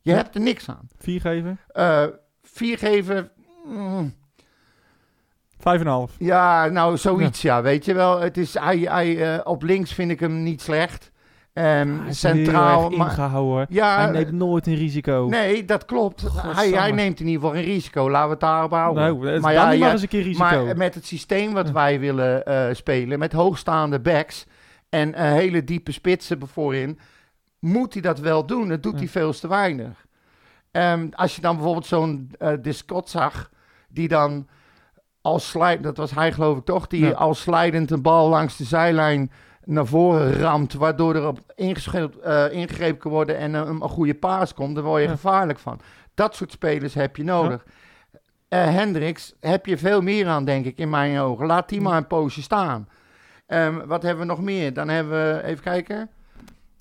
Je 0.00 0.10
Ja. 0.10 0.16
hebt 0.16 0.34
er 0.34 0.40
niks 0.40 0.68
aan. 0.68 0.88
Vier 0.96 1.20
geven, 1.20 1.58
Eh, 1.68 2.04
vier 2.42 2.78
geven. 2.78 3.30
mm, 3.66 4.14
vijf 5.58 5.80
en 5.80 5.86
half. 5.86 6.12
ja, 6.18 6.66
nou, 6.66 6.96
zoiets, 6.96 7.42
ja. 7.42 7.62
Weet 7.62 7.84
je 7.84 7.94
wel. 7.94 8.20
Het 8.20 8.36
is, 8.36 8.54
hij, 8.54 8.78
hij, 8.78 9.34
eh, 9.34 9.40
op 9.44 9.62
links 9.62 9.92
vind 9.92 10.10
ik 10.10 10.20
hem 10.20 10.42
niet 10.42 10.60
slecht. 10.60 11.09
Hij 11.52 11.86
heel 11.86 12.12
centraal. 12.12 12.90
ingehouden 12.90 13.66
ja, 13.70 13.96
Hij 13.96 14.10
neemt 14.10 14.32
nooit 14.32 14.66
een 14.66 14.74
risico. 14.74 15.26
nee, 15.30 15.64
dat 15.64 15.84
klopt. 15.84 16.22
Hij, 16.36 16.70
hij 16.70 16.92
neemt 16.92 17.20
in 17.20 17.26
ieder 17.26 17.40
geval 17.42 17.56
een 17.56 17.64
risico. 17.64 18.10
Laten 18.10 18.26
we 18.26 18.32
het 18.32 18.40
daarop 18.40 18.70
houden. 18.70 19.02
Nou, 19.02 19.28
het 19.28 19.42
maar 19.42 19.54
dan 19.54 19.62
ja, 19.62 19.70
niet 19.70 19.78
maar 19.78 19.88
ja, 19.88 19.92
eens 19.92 20.02
een 20.02 20.08
keer 20.08 20.22
risico. 20.22 20.64
maar 20.64 20.76
met 20.76 20.94
het 20.94 21.06
systeem 21.06 21.52
wat 21.52 21.70
wij 21.70 22.00
willen 22.00 22.44
eh, 22.44 22.74
spelen, 22.74 23.18
met 23.18 23.32
hoogstaande 23.32 24.00
backs 24.00 24.46
en 24.88 25.14
eh, 25.14 25.32
hele 25.32 25.64
diepe 25.64 25.92
spitsen 25.92 26.38
voorin, 26.48 26.98
moet 27.58 27.92
hij 27.92 28.02
dat 28.02 28.18
wel 28.18 28.46
doen. 28.46 28.68
Dat 28.68 28.82
doet 28.82 28.98
hij 28.98 29.08
veel 29.08 29.32
te 29.32 29.48
weinig. 29.48 30.06
Ehm, 30.70 31.08
als 31.10 31.34
je 31.34 31.40
dan 31.40 31.54
bijvoorbeeld 31.54 31.86
zo'n 31.86 32.30
eh 32.38 32.52
Discot 32.62 33.08
zag, 33.08 33.50
die 33.88 34.08
dan 34.08 34.46
als 35.22 35.52
dat 35.80 35.96
was 35.96 36.10
hij 36.10 36.32
geloof 36.32 36.58
ik 36.58 36.64
toch, 36.64 36.86
die 36.86 37.14
als 37.14 37.40
slijdend 37.40 37.90
een 37.90 38.02
bal 38.02 38.28
langs 38.28 38.56
de 38.56 38.64
zijlijn 38.64 39.30
naar 39.70 39.86
voren 39.86 40.32
ramt, 40.32 40.72
waardoor 40.72 41.14
er 41.14 41.26
op 41.26 41.38
eh, 41.56 42.44
ingegrepen 42.52 42.98
kan 42.98 43.10
worden 43.10 43.36
en 43.36 43.54
eh, 43.54 43.60
een, 43.60 43.68
een 43.82 43.88
goede 43.88 44.14
paas 44.14 44.54
komt, 44.54 44.74
daar 44.74 44.84
word 44.84 45.00
je 45.02 45.06
Ja. 45.08 45.14
gevaarlijk 45.14 45.58
van. 45.58 45.80
Dat 46.14 46.34
soort 46.36 46.52
spelers 46.52 46.94
heb 46.94 47.16
je 47.16 47.24
nodig. 47.24 47.64
Eh 48.48 48.64
Hendricks 48.74 49.34
heb 49.40 49.66
je 49.66 49.78
veel 49.78 50.00
meer 50.02 50.26
aan, 50.26 50.44
denk 50.44 50.64
ik, 50.64 50.78
in 50.78 50.90
mijn 50.90 51.18
ogen. 51.18 51.46
Laat 51.46 51.68
die 51.68 51.80
maar 51.80 51.96
een 51.96 52.06
poosje 52.06 52.42
staan. 52.42 52.88
Ehm, 53.46 53.86
wat 53.86 54.02
hebben 54.02 54.20
we 54.26 54.32
nog 54.32 54.40
meer? 54.42 54.72
Dan 54.72 54.88
hebben 54.88 55.34
we, 55.36 55.42
even 55.42 55.62
kijken. 55.64 56.10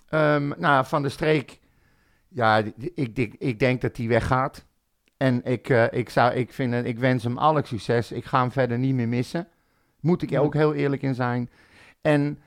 Ehm, 0.10 0.52
nou, 0.58 0.86
Van 0.86 1.02
de 1.02 1.10
Streek. 1.10 1.60
Ja, 2.28 2.62
die- 2.62 2.74
die- 2.76 2.92
ik, 2.96 3.18
ik, 3.18 3.36
ik 3.40 3.60
denk 3.60 3.82
dat 3.82 3.98
hij 3.98 4.08
weggaat. 4.08 4.66
En 5.18 5.44
ik, 5.44 5.70
ik, 5.92 6.10
zou, 6.10 6.34
ik, 6.34 6.54
vind, 6.54 6.86
ik 6.86 7.00
wens 7.00 7.24
hem 7.24 7.38
alle 7.38 7.62
succes. 7.66 8.12
Ik 8.12 8.26
ga 8.26 8.40
hem 8.40 8.52
verder 8.52 8.78
niet 8.78 8.96
meer 8.96 9.08
missen. 9.08 9.48
Moet 10.00 10.22
ik 10.22 10.30
er 10.30 10.36
Ja. 10.36 10.42
ook 10.42 10.54
heel 10.54 10.74
eerlijk 10.74 11.02
in 11.02 11.16
zijn. 11.16 11.50
En 12.02 12.40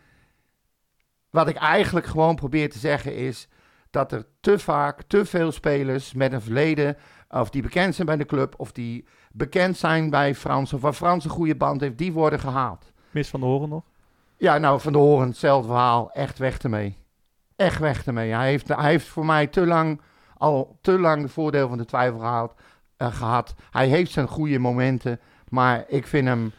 wat 1.33 1.49
ik 1.49 1.57
eigenlijk 1.57 2.07
gewoon 2.07 2.35
probeer 2.35 2.71
te 2.71 2.79
zeggen 2.79 3.17
is 3.17 3.49
dat 3.91 4.13
er 4.13 4.27
te 4.41 4.59
vaak 4.59 5.03
te 5.03 5.25
veel 5.25 5.53
spelers 5.53 6.13
met 6.13 6.33
een 6.33 6.41
verleden, 6.41 6.97
of 7.29 7.51
die 7.51 7.63
bekend 7.63 7.95
zijn 7.95 8.07
bij 8.07 8.17
de 8.17 8.27
club, 8.27 8.55
of 8.57 8.73
die 8.73 9.07
bekend 9.33 9.77
zijn 9.77 10.11
bij 10.11 10.35
Frans, 10.35 10.73
of 10.73 10.81
waar 10.81 10.93
Frans 10.93 11.25
een 11.25 11.31
goede 11.31 11.57
band 11.57 11.81
heeft, 11.81 11.99
die 11.99 12.13
worden 12.13 12.41
gehaald. 12.41 12.93
Mis 13.11 13.29
van 13.29 13.41
de 13.41 13.47
Horen 13.47 13.69
nog. 13.69 13.83
Ja, 14.37 14.59
nou, 14.59 14.81
Van 14.81 14.93
de 14.93 14.99
Horen, 14.99 15.29
hetzelfde 15.29 15.69
verhaal. 15.69 16.13
Echt 16.13 16.39
weg 16.39 16.59
ermee. 16.59 16.99
Echt 17.57 17.79
weg 17.79 18.07
ermee. 18.07 18.33
Hij 18.33 18.49
heeft, 18.49 18.69
hij 18.69 18.91
heeft 18.91 19.07
voor 19.07 19.27
mij 19.27 19.47
te 19.47 19.67
lang, 19.67 20.01
al 20.37 20.79
te 20.81 20.99
lang 20.99 21.23
de 21.23 21.29
voordeel 21.29 21.69
van 21.69 21.79
de 21.79 21.85
twijfel 21.85 22.19
gehaald, 22.19 22.55
eh, 22.97 23.15
gehad. 23.15 23.55
Hij 23.71 23.89
heeft 23.89 24.11
zijn 24.11 24.29
goede 24.29 24.59
momenten, 24.59 25.21
maar 25.49 25.85
ik 25.89 26.07
vind 26.07 26.27
hem 26.29 26.53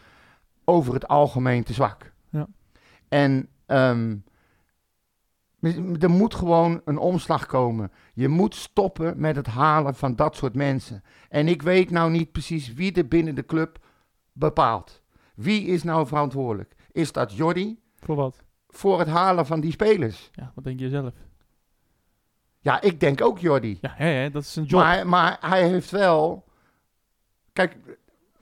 over 0.64 0.94
het 0.94 1.08
algemeen 1.08 1.64
te 1.64 1.74
zwak. 1.74 2.12
Ja. 2.30 2.48
En 3.10 3.50
ehm, 3.66 4.16
er 6.00 6.10
moet 6.10 6.36
gewoon 6.36 6.82
een 6.86 6.98
omslag 6.98 7.46
komen. 7.46 7.92
Je 8.14 8.28
moet 8.28 8.56
stoppen 8.56 9.14
met 9.18 9.36
het 9.36 9.48
halen 9.48 9.96
van 9.96 10.16
dat 10.16 10.36
soort 10.36 10.56
mensen. 10.56 11.04
En 11.30 11.48
ik 11.48 11.62
weet 11.62 11.90
nou 11.90 12.12
niet 12.12 12.32
precies 12.32 12.74
wie 12.74 12.94
er 12.94 13.08
binnen 13.08 13.36
de 13.36 13.46
club 13.46 13.78
bepaalt. 14.32 15.02
Wie 15.36 15.66
is 15.66 15.84
nou 15.84 16.08
verantwoordelijk? 16.08 16.76
Is 16.92 17.12
dat 17.12 17.34
Jordi 17.34 17.80
Voor 18.00 18.16
wat? 18.16 18.44
voor 18.68 19.00
het 19.00 19.08
halen 19.08 19.46
van 19.46 19.60
die 19.60 19.72
spelers? 19.72 20.30
Ja, 20.34 20.52
wat 20.56 20.64
denk 20.64 20.80
je 20.80 20.90
zelf? 20.90 21.14
Ja, 22.60 22.82
ik 22.82 23.00
denk 23.00 23.22
ook 23.22 23.40
Jordi. 23.40 23.78
Ja, 23.82 23.94
hè, 23.96 24.08
hè, 24.08 24.30
dat 24.30 24.44
is 24.44 24.56
een 24.56 24.64
job. 24.64 24.82
Maar, 24.82 25.08
maar 25.08 25.38
hij 25.42 25.68
heeft 25.68 25.92
wel 25.92 26.46
Kijk, 27.54 27.78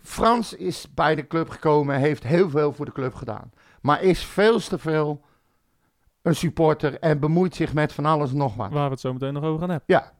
Frans 0.01 0.53
is 0.53 0.93
bij 0.93 1.15
de 1.15 1.27
club 1.27 1.49
gekomen, 1.49 1.95
heeft 1.95 2.23
heel 2.23 2.49
veel 2.49 2.73
voor 2.73 2.85
de 2.85 2.91
club 2.91 3.13
gedaan. 3.13 3.51
Maar 3.81 4.01
is 4.03 4.25
veel 4.25 4.59
te 4.59 4.77
veel 4.77 5.21
een 6.21 6.35
supporter 6.35 6.99
en 6.99 7.19
bemoeit 7.19 7.55
zich 7.55 7.73
met 7.73 7.93
van 7.93 8.05
alles 8.05 8.31
en 8.31 8.37
nog 8.37 8.55
wat. 8.55 8.71
Waar 8.71 8.85
we 8.85 8.91
het 8.91 8.99
zo 8.99 9.13
meteen 9.13 9.33
nog 9.33 9.43
over 9.43 9.59
gaan 9.59 9.69
hebben. 9.69 9.87
Ja, 9.87 10.11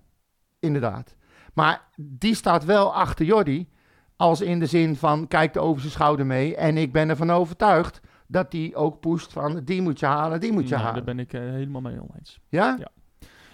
inderdaad. 0.59 1.15
Maar 1.53 1.81
die 1.97 2.35
staat 2.35 2.65
wel 2.65 2.93
achter 2.93 3.25
Jordi. 3.25 3.69
Als 4.15 4.41
in 4.41 4.59
de 4.59 4.65
zin 4.65 4.95
van 4.95 5.27
kijkt 5.27 5.57
over 5.57 5.79
zijn 5.81 5.93
schouder 5.93 6.25
mee. 6.25 6.55
En 6.55 6.77
ik 6.77 6.91
ben 6.91 7.09
ervan 7.09 7.29
overtuigd 7.31 8.01
dat 8.27 8.51
die 8.51 8.75
ook 8.75 8.99
pusht 8.99 9.33
van 9.33 9.61
die 9.63 9.81
moet 9.81 9.99
je 9.99 10.05
halen, 10.05 10.39
die 10.39 10.51
moet 10.51 10.63
je 10.69 10.75
Nou, 10.75 10.81
halen. 10.87 11.05
Daar 11.05 11.15
ben 11.15 11.23
ik 11.25 11.33
eh, 11.33 11.41
helemaal 11.41 11.81
mee 11.81 12.01
oneens. 12.09 12.39
Ja? 12.49 12.75
Ja. 12.79 12.87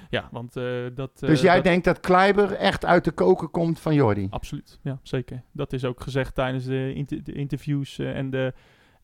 Ja, 0.09 0.27
want 0.31 0.55
eh, 0.55 0.63
dat... 0.95 1.11
eh, 1.21 1.29
Dus 1.29 1.41
jij 1.41 1.55
dat- 1.55 1.63
denkt 1.63 1.85
dat 1.85 1.99
Kleiber 1.99 2.51
echt 2.53 2.85
uit 2.85 3.03
de 3.03 3.11
koker 3.11 3.47
komt 3.47 3.79
van 3.79 3.93
Jordi? 3.93 4.27
Absoluut, 4.29 4.79
ja, 4.81 4.99
zeker. 5.01 5.41
Dat 5.51 5.73
is 5.73 5.85
ook 5.85 6.01
gezegd 6.01 6.35
tijdens 6.35 6.65
de, 6.65 6.93
inter- 6.93 7.23
de 7.23 7.33
interviews 7.33 7.99
en, 7.99 8.29
de, 8.29 8.53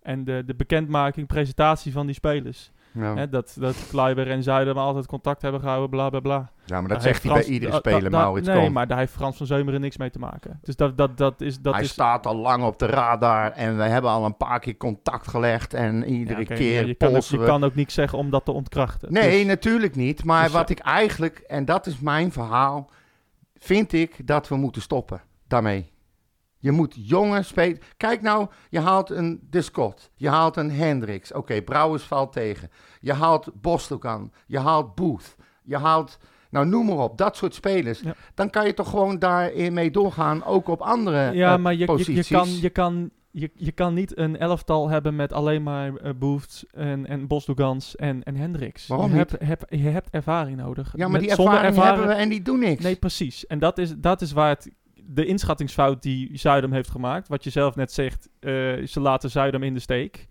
en 0.02 0.24
de, 0.24 0.44
de 0.46 0.56
bekendmaking, 0.56 1.28
presentatie 1.28 1.92
van 1.92 2.06
die 2.06 2.16
spelers. 2.16 2.72
Ja, 2.94 3.16
Hè, 3.16 3.30
dat, 3.30 3.56
dat 3.60 3.76
Kleiber 3.90 4.30
en 4.30 4.44
Zuider 4.44 4.76
altijd 4.76 5.06
contact 5.06 5.42
hebben 5.42 5.62
gehouden, 5.62 5.90
bla 5.90 6.10
bla 6.10 6.20
bla. 6.20 6.52
ja 6.66 6.80
maar 6.80 6.82
Daar 6.82 6.88
dat 6.98 7.02
zegt 7.02 7.24
hij 7.24 7.34
bij 7.34 7.44
iedere 7.44 7.74
speler, 7.76 8.12
Maurits 8.12 8.48
Nee, 8.48 8.70
maar 8.70 8.88
daar 8.88 8.98
heeft 8.98 9.14
Frans 9.14 9.38
van 9.38 9.46
Zeumeren 9.46 9.82
niks 9.82 9.98
mee 9.98 10.10
te 10.10 10.20
maken. 10.20 10.60
Dus 10.62 10.76
dat, 10.76 10.98
dat, 10.98 11.18
dat 11.18 11.42
is... 11.42 11.60
Dat 11.60 11.74
Hij 11.74 11.84
is 11.84 11.90
staat 11.90 12.26
al 12.26 12.36
lang 12.36 12.64
op 12.64 12.80
de 12.80 12.86
radar 12.86 13.52
en 13.52 13.78
we 13.78 13.84
hebben 13.84 14.12
al 14.12 14.26
een 14.26 14.38
paar 14.38 14.60
keer 14.60 14.78
contact 14.78 15.28
gelegd 15.28 15.74
en 15.74 15.96
ja, 16.00 16.04
iedere 16.06 16.46
keer 16.46 16.82
je, 16.82 16.88
je 16.88 16.96
kan 16.96 17.08
ook, 17.08 17.14
polsen 17.14 17.36
je 17.38 17.44
we. 17.44 17.50
kan 17.50 17.64
ook 17.64 17.76
niks 17.76 17.94
zeggen 17.94 18.18
om 18.18 18.30
dat 18.30 18.46
te 18.46 18.52
ontkrachten. 18.52 19.14
Nee, 19.14 19.38
Dus- 19.38 19.46
natuurlijk 19.46 19.96
niet. 19.96 20.24
Maar 20.24 20.44
dus, 20.44 20.52
wat 20.54 20.70
ik 20.70 20.80
eigenlijk, 20.80 21.38
en 21.38 21.66
dat 21.66 21.86
is 21.88 22.00
mijn 22.00 22.32
verhaal, 22.32 22.90
vind 23.58 23.94
ik 23.94 24.28
dat 24.28 24.48
we 24.48 24.56
moeten 24.56 24.82
stoppen 24.82 25.22
daarmee. 25.48 25.92
Je 26.64 26.72
moet 26.72 26.96
jonge 26.98 27.44
spelen. 27.44 27.80
Kijk 27.98 28.22
nou, 28.22 28.48
je 28.70 28.80
haalt 28.80 29.10
een 29.10 29.48
De 29.50 29.62
Scott, 29.62 30.12
je 30.16 30.30
haalt 30.30 30.58
een 30.58 30.72
Hendricks. 30.72 31.34
Oké, 31.34 31.62
Brouwers 31.62 32.04
valt 32.04 32.32
tegen. 32.34 32.70
Je 33.00 33.14
haalt 33.14 33.50
Bostokan, 33.62 34.32
je 34.48 34.60
haalt 34.60 34.96
Booth, 34.96 35.36
je 35.64 35.78
haalt, 35.78 36.18
nou 36.50 36.66
noem 36.66 36.86
maar 36.86 36.98
op, 36.98 37.18
dat 37.18 37.36
soort 37.36 37.54
spelers. 37.54 38.00
Ja. 38.00 38.16
Dan 38.34 38.50
kan 38.50 38.66
je 38.66 38.74
toch 38.74 38.90
gewoon 38.90 39.20
daarin 39.20 39.74
mee 39.74 39.92
doorgaan, 39.92 40.44
ook 40.44 40.68
op 40.68 40.82
andere 40.82 41.32
Ja, 41.34 41.54
eh, 41.54 41.60
maar 41.60 41.74
je, 41.74 41.80
je, 41.80 41.86
posities. 41.86 42.28
je, 42.28 42.36
kan, 42.36 42.50
je, 42.62 42.70
kan, 42.70 43.10
je, 43.32 43.52
je 43.56 43.72
kan 43.72 43.94
niet 43.94 44.18
een 44.18 44.38
elftal 44.38 44.90
hebben 44.90 45.16
met 45.16 45.34
alleen 45.34 45.64
maar 45.64 45.92
Booths 46.20 46.66
en, 46.72 47.08
en 47.08 47.28
Bosdogans 47.28 47.96
en, 47.96 48.24
en 48.24 48.36
Hendricks. 48.36 48.88
Waarom 48.88 49.10
je 49.12 49.18
niet? 49.18 49.32
Hebt, 49.32 49.44
heb, 49.44 49.66
je 49.70 49.90
hebt 49.90 50.10
ervaring 50.10 50.58
nodig. 50.58 50.94
ja, 50.96 51.02
maar 51.04 51.12
Met- 51.12 51.22
die 51.22 51.34
zonder 51.36 51.54
ervaring, 51.64 51.84
hebben 51.86 52.08
we 52.08 52.14
en 52.22 52.30
die 52.30 52.42
doen 52.42 52.60
niks. 52.60 52.84
Nee, 52.84 52.96
precies. 52.96 53.48
En 53.48 53.60
dat 53.60 53.78
is, 53.78 53.96
dat 53.98 54.22
is 54.22 54.32
waar 54.32 54.50
het, 54.50 54.72
de 55.08 55.26
inschattingsfout 55.26 56.02
die 56.02 56.38
Zuidam 56.38 56.72
heeft 56.72 56.90
gemaakt, 56.90 57.28
wat 57.28 57.44
je 57.44 57.50
zelf 57.50 57.76
net 57.76 57.92
zegt, 57.92 58.30
eh, 58.40 58.52
ze 58.86 59.00
laten 59.00 59.30
Zuidam 59.32 59.64
in 59.64 59.74
de 59.74 59.80
steek. 59.80 60.28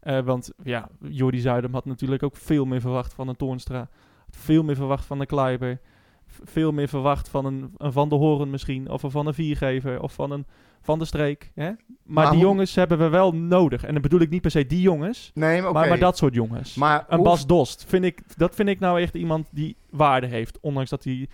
Eh, 0.00 0.20
want 0.20 0.52
ja, 0.62 0.88
Jordi 1.00 1.38
Zuidam 1.38 1.72
had 1.72 1.84
natuurlijk 1.84 2.22
ook 2.22 2.36
veel 2.36 2.64
meer 2.64 2.80
verwacht 2.80 3.14
van 3.14 3.28
een 3.28 3.36
Toornstra. 3.36 3.88
Veel 4.30 4.62
meer 4.62 4.76
verwacht 4.76 5.04
van 5.04 5.20
een 5.20 5.26
Kleiber. 5.26 5.80
Veel 6.26 6.72
meer 6.72 6.88
verwacht 6.88 7.28
van 7.28 7.44
een, 7.44 7.70
een 7.76 7.92
Van 7.92 8.08
der 8.08 8.18
Hoorn 8.18 8.50
misschien. 8.50 8.90
Of 8.90 9.02
een 9.02 9.10
Van 9.10 9.24
de 9.24 9.32
Viergever. 9.32 10.02
Of 10.02 10.12
van 10.12 10.30
een 10.30 10.46
Van 10.82 10.98
de 10.98 11.04
Streek. 11.04 11.52
Hè? 11.54 11.64
Maar, 11.64 11.76
Maar 12.04 12.24
die 12.30 12.34
hoe- 12.34 12.42
jongens 12.48 12.74
hebben 12.74 12.98
we 12.98 13.08
wel 13.08 13.32
nodig. 13.32 13.84
En 13.84 13.92
dan 13.92 14.02
bedoel 14.02 14.20
ik 14.20 14.30
niet 14.30 14.40
per 14.42 14.50
se 14.50 14.66
die 14.66 14.80
jongens. 14.80 15.30
nee, 15.34 15.62
maar. 15.62 15.72
Maar, 15.72 15.88
maar 15.88 15.98
dat 15.98 16.16
soort 16.16 16.34
jongens. 16.34 16.74
Maar 16.74 17.04
Een 17.08 17.16
hoe- 17.16 17.24
Bas 17.24 17.46
Dost, 17.46 17.84
vind 17.88 18.04
ik, 18.04 18.38
dat 18.38 18.54
vind 18.54 18.68
ik 18.68 18.78
nou 18.80 19.00
echt 19.00 19.14
iemand 19.14 19.48
die 19.50 19.76
waarde 19.90 20.26
heeft. 20.26 20.60
Ondanks 20.60 20.90
dat 20.90 21.04
hij 21.04 21.28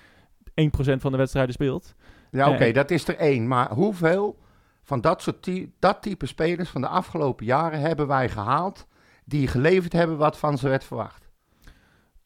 1% 0.54 1.00
van 1.00 1.10
de 1.12 1.18
wedstrijden 1.18 1.52
speelt. 1.54 1.94
Ja, 2.32 2.50
oké, 2.50 2.64
Eh, 2.64 2.74
dat 2.74 2.90
is 2.90 3.08
er 3.08 3.16
één. 3.16 3.48
Maar 3.48 3.70
hoeveel 3.72 4.38
van 4.82 5.00
dat 5.00 5.22
soort 5.22 5.42
ty- 5.42 5.70
dat 5.78 6.02
type 6.02 6.26
spelers 6.26 6.68
van 6.68 6.80
de 6.80 6.86
afgelopen 6.88 7.46
jaren 7.46 7.80
hebben 7.80 8.06
wij 8.06 8.28
gehaald 8.28 8.86
die 9.24 9.46
geleverd 9.48 9.92
hebben 9.92 10.16
wat 10.16 10.38
van 10.38 10.58
ze 10.58 10.68
werd 10.68 10.84
verwacht? 10.84 11.30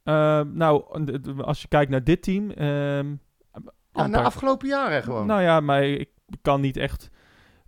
Uh, 0.04 0.40
nou, 0.52 0.82
als 1.42 1.62
je 1.62 1.68
kijkt 1.68 1.90
naar 1.90 2.04
dit 2.04 2.22
team. 2.22 2.50
ehm, 2.50 3.14
Ja, 3.92 4.02
de 4.08 4.18
afgelopen 4.24 4.68
jaren 4.68 5.02
gewoon. 5.02 5.26
Nou 5.26 5.42
ja, 5.42 5.60
maar 5.60 5.84
ik 5.84 6.08
kan 6.42 6.60
niet 6.60 6.76
echt 6.76 7.10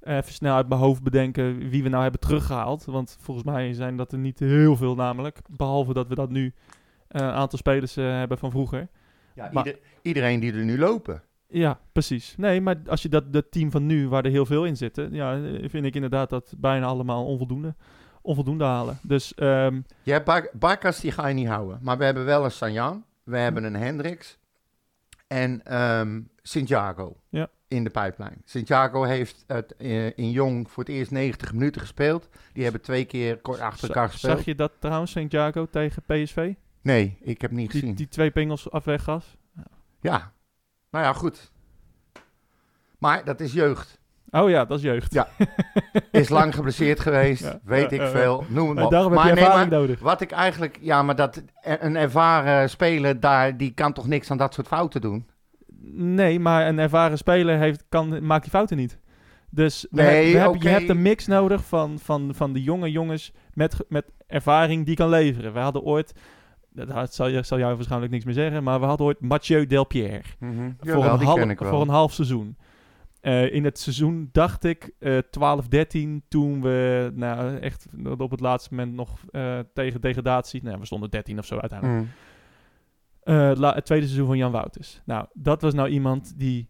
even 0.01 0.33
snel 0.33 0.55
uit 0.57 0.69
mijn 0.69 0.81
hoofd 0.81 1.03
bedenken 1.03 1.69
wie 1.69 1.83
we 1.83 1.89
nou 1.89 2.03
hebben 2.03 2.21
teruggehaald. 2.21 2.85
Want 2.85 3.17
volgens 3.21 3.47
mij 3.47 3.73
zijn 3.73 3.97
dat 3.97 4.13
er 4.13 4.19
niet 4.19 4.39
heel 4.39 4.77
veel 4.77 4.95
namelijk. 4.95 5.39
Behalve 5.51 5.93
dat 5.93 6.09
we 6.09 6.15
dat 6.15 6.31
nu 6.31 6.55
eh, 7.09 7.21
een 7.23 7.31
aantal 7.33 7.59
spelers 7.59 7.97
eh, 7.97 8.05
hebben 8.05 8.39
van 8.39 8.51
vroeger. 8.51 8.89
ja, 9.35 9.49
maar- 9.53 9.67
ieder- 9.67 9.81
iedereen 10.03 10.41
die 10.41 10.53
er 10.53 10.65
nu 10.65 10.79
lopen. 10.79 11.23
Ja, 11.51 11.81
precies. 11.93 12.35
Nee, 12.37 12.61
maar 12.61 12.77
als 12.87 13.03
je 13.03 13.09
dat, 13.09 13.33
dat 13.33 13.51
team 13.51 13.71
van 13.71 13.87
nu, 13.87 14.09
waar 14.09 14.25
er 14.25 14.31
heel 14.31 14.47
veel 14.47 14.65
in 14.65 14.77
zitten, 14.77 15.13
ja, 15.15 15.41
vind 15.69 15.85
ik 15.87 15.95
inderdaad 15.95 16.31
dat 16.31 16.55
bijna 16.59 16.87
allemaal 16.87 17.27
onvoldoende, 17.27 17.75
onvoldoende 18.23 18.65
halen. 18.65 18.99
Dus 19.03 19.33
Je 19.37 19.83
hebt 20.13 20.25
Bar- 20.25 20.51
Barkas, 20.53 21.01
die 21.01 21.13
ga 21.13 21.27
je 21.27 21.35
niet 21.35 21.47
houden. 21.49 21.79
Maar 21.83 21.99
we 21.99 22.05
hebben 22.05 22.25
wel 22.25 22.45
een 22.45 22.51
Sanjan, 22.51 23.05
we 23.23 23.39
hebben 23.39 23.65
een 23.65 23.77
Hendricks 23.77 24.39
en 25.27 25.63
ehm 25.65 26.21
Santiago 26.43 27.17
Ja. 27.29 27.49
in 27.69 27.85
de 27.85 27.91
pijplijn. 27.91 28.43
Santiago 28.45 29.03
heeft 29.03 29.45
het 29.47 29.77
eh, 29.77 30.07
in 30.07 30.31
Jong 30.31 30.71
voor 30.71 30.85
het 30.85 30.93
eerst 30.93 31.11
90 31.11 31.53
minuten 31.53 31.81
gespeeld. 31.81 32.29
Die 32.53 32.63
hebben 32.63 32.81
twee 32.83 33.05
keer 33.05 33.37
kort 33.41 33.61
achter 33.61 33.89
elkaar 33.89 34.09
gespeeld. 34.09 34.37
zag 34.37 34.45
je 34.45 34.55
dat 34.55 34.73
trouwens, 34.79 35.11
Santiago 35.11 35.67
tegen 35.71 36.03
PSV? 36.03 36.55
Nee, 36.83 37.19
ik 37.21 37.41
heb 37.41 37.51
niet 37.51 37.71
Die, 37.71 37.81
gezien. 37.81 37.95
die 37.97 38.09
twee 38.09 38.31
pingels 38.31 38.71
afweg 38.71 39.03
gaf. 39.03 39.37
Ja, 40.01 40.33
nou 40.91 41.05
ja, 41.05 41.13
goed. 41.13 41.51
Maar 42.99 43.25
dat 43.25 43.41
is 43.41 43.53
jeugd. 43.53 43.99
Oh 44.31 44.51
ja, 44.51 44.65
dat 44.65 44.79
is 44.79 44.85
jeugd. 44.85 45.13
Ja. 45.13 45.29
Is 46.11 46.29
lang 46.29 46.55
geblesseerd 46.55 47.01
geweest, 47.01 47.43
Ja, 47.43 47.61
weet 47.65 47.93
ik 47.93 48.03
veel. 48.03 48.45
Noem 48.49 48.69
het 48.69 48.79
Maar 48.79 48.89
daarom 48.91 49.13
maar 49.13 49.27
heb 49.27 49.37
je 49.39 49.41
ervaring 49.45 49.71
maar 49.71 49.79
nodig. 49.81 50.01
wat 50.01 50.21
ik 50.21 50.31
eigenlijk, 50.31 50.79
ja, 50.81 51.03
maar 51.03 51.17
dat 51.17 51.43
een 51.63 51.97
ervaren 51.97 52.71
speler 52.71 53.21
daar, 53.21 53.57
die 53.57 53.73
kan 53.75 53.93
toch 53.93 54.07
niks 54.07 54.31
aan 54.31 54.37
dat 54.37 54.55
soort 54.55 54.67
fouten 54.67 55.01
doen? 55.01 55.27
Nee, 55.93 56.41
maar 56.41 56.67
een 56.69 56.79
ervaren 56.79 57.19
speler 57.19 57.59
heeft, 57.59 57.85
kan, 57.89 58.27
maakt 58.27 58.43
die 58.43 58.51
fouten 58.51 58.77
niet. 58.77 58.99
Dus 59.51 59.87
we 59.91 60.03
Nee, 60.03 60.37
heb- 60.37 60.43
we 60.51 60.57
oké. 60.57 60.69
je 60.69 60.75
hebt 60.75 60.89
een 60.89 61.03
mix 61.03 61.27
nodig 61.27 61.65
van, 61.65 61.99
van, 61.99 62.31
van 62.35 62.53
de 62.53 62.63
jonge 62.63 62.91
jongens 62.91 63.33
met, 63.53 63.77
met 63.89 64.05
ervaring 64.27 64.87
die 64.87 64.97
kan 64.97 65.09
leveren. 65.09 65.53
We 65.53 65.59
hadden 65.59 65.83
ooit, 65.83 66.13
dat 66.87 67.15
zal, 67.15 67.27
je, 67.29 67.43
zal 67.43 67.59
jou 67.59 67.75
waarschijnlijk 67.75 68.13
niks 68.13 68.25
meer 68.25 68.35
zeggen, 68.35 68.63
maar 68.63 68.81
we 68.81 68.87
hadden 68.87 69.07
ooit 69.07 69.21
Mathieu 69.21 69.67
Delpierre. 69.67 70.23
Mhm. 70.39 70.55
voor, 70.79 70.89
Jawel, 70.89 71.13
een 71.13 71.19
die 71.19 71.27
hal- 71.27 71.37
ken 71.37 71.51
ik 71.51 71.59
wel. 71.59 71.71
voor 71.71 71.81
een 71.81 71.89
half 71.89 72.13
seizoen. 72.13 72.57
Eh, 73.21 73.55
in 73.55 73.65
het 73.65 73.79
seizoen 73.79 74.29
dacht 74.33 74.65
ik 74.65 74.91
eh 74.99 75.19
12, 75.31 75.69
13, 75.69 76.23
toen 76.29 76.63
we 76.63 77.11
nou, 77.15 77.57
echt 77.57 77.87
op 78.19 78.31
het 78.31 78.41
laatste 78.41 78.75
moment 78.75 78.95
nog 78.95 79.19
eh, 79.31 79.59
tegen 79.75 80.01
degradatie, 80.01 80.63
nou, 80.63 80.79
we 80.79 80.87
stonden 80.87 81.11
13 81.11 81.39
of 81.39 81.47
zo 81.47 81.59
uiteindelijk. 81.59 82.01
Mm. 82.01 82.09
Eh, 83.23 83.51
la- 83.55 83.75
het 83.75 83.85
tweede 83.85 84.05
seizoen 84.07 84.27
van 84.27 84.37
Jan 84.37 84.53
Wouters. 84.53 85.01
Nou, 85.05 85.27
dat 85.33 85.63
was 85.63 85.75
nou 85.75 85.89
iemand 85.89 86.39
die 86.39 86.69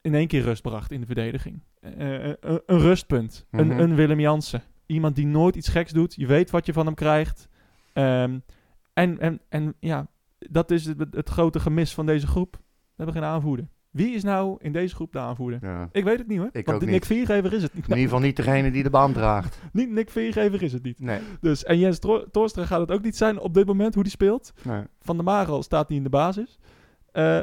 in 0.00 0.14
één 0.14 0.26
keer 0.26 0.42
rust 0.42 0.62
bracht 0.62 0.92
in 0.92 1.00
de 1.00 1.06
verdediging. 1.06 1.62
Eh, 1.80 2.30
eh, 2.30 2.34
een, 2.42 2.78
rustpunt. 2.78 3.46
Mhm. 3.50 3.62
een, 3.70 3.78
een 3.78 3.94
Willem 3.94 4.20
Jansen. 4.20 4.62
Iemand 4.86 5.16
die 5.16 5.26
nooit 5.26 5.56
iets 5.56 5.68
geks 5.68 5.92
doet. 5.92 6.14
Je 6.14 6.26
weet 6.26 6.50
wat 6.50 6.66
je 6.66 6.72
van 6.72 6.86
hem 6.86 6.94
krijgt. 6.94 7.48
Ehm, 7.92 8.38
en, 8.92 9.18
en, 9.20 9.40
en 9.48 9.74
ja, 9.80 10.06
dat 10.38 10.70
is 10.70 10.84
het, 10.86 11.06
het 11.10 11.28
grote 11.28 11.60
gemis 11.60 11.94
van 11.94 12.06
deze 12.06 12.26
groep. 12.26 12.56
We 12.56 13.02
hebben 13.04 13.14
geen 13.14 13.24
aanvoerder. 13.24 13.68
Wie 13.90 14.14
is 14.14 14.22
nou 14.22 14.56
in 14.60 14.72
deze 14.72 14.94
groep 14.94 15.12
de 15.12 15.18
aanvoerder? 15.18 15.58
Ja. 15.62 15.88
Ik 15.92 16.04
weet 16.04 16.18
het 16.18 16.26
niet 16.28 16.38
hoor. 16.38 16.48
Ik 16.52 16.66
Want 16.66 16.76
ook 16.76 16.84
Nick 16.84 16.92
niet. 16.92 17.06
Viergever 17.06 17.52
is 17.52 17.62
het 17.62 17.74
niet. 17.74 17.84
In 17.84 17.90
ieder 17.90 18.04
geval 18.04 18.20
niet 18.20 18.36
degene 18.36 18.70
die 18.70 18.82
de 18.82 18.90
band 18.90 19.14
draagt. 19.14 19.58
niet 19.72 19.90
Nick 19.90 20.10
Viergever 20.10 20.62
is 20.62 20.72
het 20.72 20.82
niet. 20.82 21.00
Nee. 21.00 21.20
Dus, 21.40 21.64
en 21.64 21.78
Jens 21.78 21.98
Toornstra 22.30 22.66
gaat 22.66 22.80
het 22.80 22.90
ook 22.90 23.02
niet 23.02 23.16
zijn 23.16 23.38
op 23.38 23.54
dit 23.54 23.66
moment 23.66 23.94
hoe 23.94 24.02
die 24.02 24.12
speelt. 24.12 24.52
nee. 24.62 24.82
Van 25.00 25.16
der 25.16 25.24
Marel 25.24 25.62
staat 25.62 25.88
niet 25.88 25.98
in 25.98 26.04
de 26.04 26.10
basis. 26.10 26.58
Eh 27.12 27.40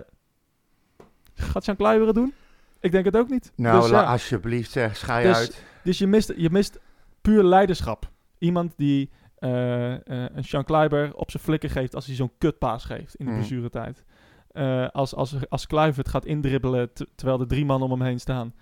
gaat 1.33 1.65
Jan 1.65 1.75
Kluiveren 1.75 2.07
het 2.07 2.15
doen? 2.15 2.33
Ik 2.79 2.91
denk 2.91 3.05
het 3.05 3.17
ook 3.17 3.29
niet. 3.29 3.51
Nou, 3.55 3.81
dus, 3.81 3.89
ja, 3.89 4.03
alsjeblieft 4.03 4.71
zeg, 4.71 4.97
schij 4.97 5.23
Dus- 5.23 5.37
uit. 5.37 5.63
dus 5.83 5.97
je 5.97 6.07
mist, 6.07 6.33
je 6.35 6.49
mist 6.49 6.79
puur 7.21 7.43
leiderschap. 7.43 8.11
Iemand 8.37 8.73
die 8.77 9.09
een 9.39 10.43
Sean 10.43 10.63
Kleiber 10.63 11.15
op 11.15 11.31
zijn 11.31 11.43
flikken 11.43 11.69
geeft 11.69 11.95
als 11.95 12.05
hij 12.05 12.15
zo'n 12.15 12.31
kutpaas 12.37 12.85
geeft 12.85 13.15
in 13.15 13.25
de 13.25 13.31
Mhm. 13.31 13.39
blessuretijd. 13.39 14.03
Eh 14.49 14.87
als, 14.89 15.15
als, 15.15 15.35
als 15.49 15.67
Kluivert 15.67 16.09
gaat 16.09 16.25
indribbelen 16.25 16.89
terwijl 17.15 17.39
er 17.39 17.47
drie 17.47 17.65
man 17.65 17.81
om 17.81 17.91
hem 17.91 18.01
heen 18.01 18.19
staan. 18.19 18.53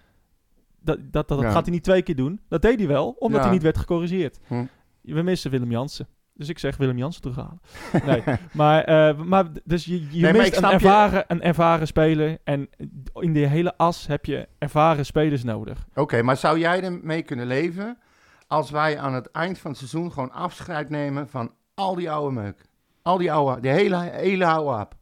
Dat, 0.82 0.98
dat, 1.12 1.28
dat 1.28 1.42
Ja. 1.42 1.52
gaat 1.52 1.66
hij 1.66 1.74
niet 1.74 1.84
twee 1.84 2.02
keer 2.02 2.16
doen. 2.16 2.40
Dat 2.50 2.62
deed 2.62 2.78
hij 2.80 2.88
wel, 2.88 3.10
omdat 3.20 3.38
Ja. 3.40 3.44
hij 3.46 3.54
niet 3.54 3.64
werd 3.64 3.78
gecorrigeerd. 3.78 4.40
Hm. 4.48 4.66
We 5.02 5.22
missen 5.22 5.52
Willem 5.52 5.72
Jansen. 5.72 6.08
Dus 6.34 6.50
ik 6.50 6.60
zeg 6.60 6.78
Willem 6.78 6.98
Jansen 6.98 7.22
terughalen. 7.22 7.60
Nee, 8.06 8.24
maar, 8.54 8.84
eh, 8.84 9.18
maar 9.18 9.46
dus 9.64 9.86
je, 9.86 10.08
je 10.12 10.32
mist 10.32 10.56
een 10.58 10.68
je. 10.68 10.74
ervaren, 10.74 11.24
een 11.28 11.42
ervaren 11.42 11.88
speler. 11.88 12.38
En 12.44 12.70
in 13.14 13.34
de 13.34 13.40
hele 13.48 13.78
as 13.78 14.08
heb 14.08 14.26
je 14.26 14.48
ervaren 14.58 15.06
spelers 15.06 15.44
nodig. 15.44 15.88
Oké, 15.96 16.22
maar 16.22 16.38
zou 16.38 16.60
jij 16.60 16.84
ermee 16.84 17.22
kunnen 17.22 17.48
leven 17.48 17.98
als 18.48 18.70
wij 18.70 19.00
aan 19.00 19.14
het 19.14 19.32
eind 19.32 19.58
van 19.58 19.72
het 19.72 19.80
seizoen 19.80 20.12
gewoon 20.12 20.32
afscheid 20.32 20.90
nemen 20.90 21.30
van 21.30 21.52
al 21.74 21.96
die 21.96 22.12
oude 22.12 22.34
meuk? 22.42 22.66
Al 23.02 23.18
die 23.18 23.32
oude, 23.32 23.62
die 23.62 23.72
hele, 23.72 23.98
hele 23.98 24.46
oude 24.46 24.72
hap. 24.72 24.96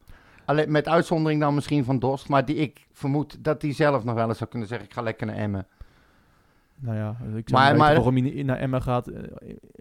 Alleen 0.44 0.70
met 0.70 0.88
uitzondering 0.88 1.40
dan 1.40 1.54
misschien 1.54 1.84
van 1.84 1.98
Dost, 1.98 2.28
maar 2.28 2.44
die 2.44 2.56
ik 2.56 2.86
vermoed 2.92 3.44
dat 3.44 3.60
die 3.60 3.72
zelf 3.72 4.04
nog 4.04 4.14
wel 4.14 4.28
eens 4.28 4.38
zou 4.38 4.50
kunnen 4.50 4.68
zeggen, 4.68 4.86
ik 4.86 4.92
ga 4.94 5.02
lekker 5.02 5.26
naar 5.26 5.36
Emmen. 5.36 5.66
Nou 6.78 6.96
ja, 6.96 7.16
ik 7.36 7.48
zou 7.48 7.62
Maar- 7.62 7.76
maar, 7.76 7.94
waarom 7.94 8.16
hij 8.16 8.42
naar 8.42 8.56
Emma 8.58 8.80
gaat. 8.80 9.06
eh, 9.06 9.22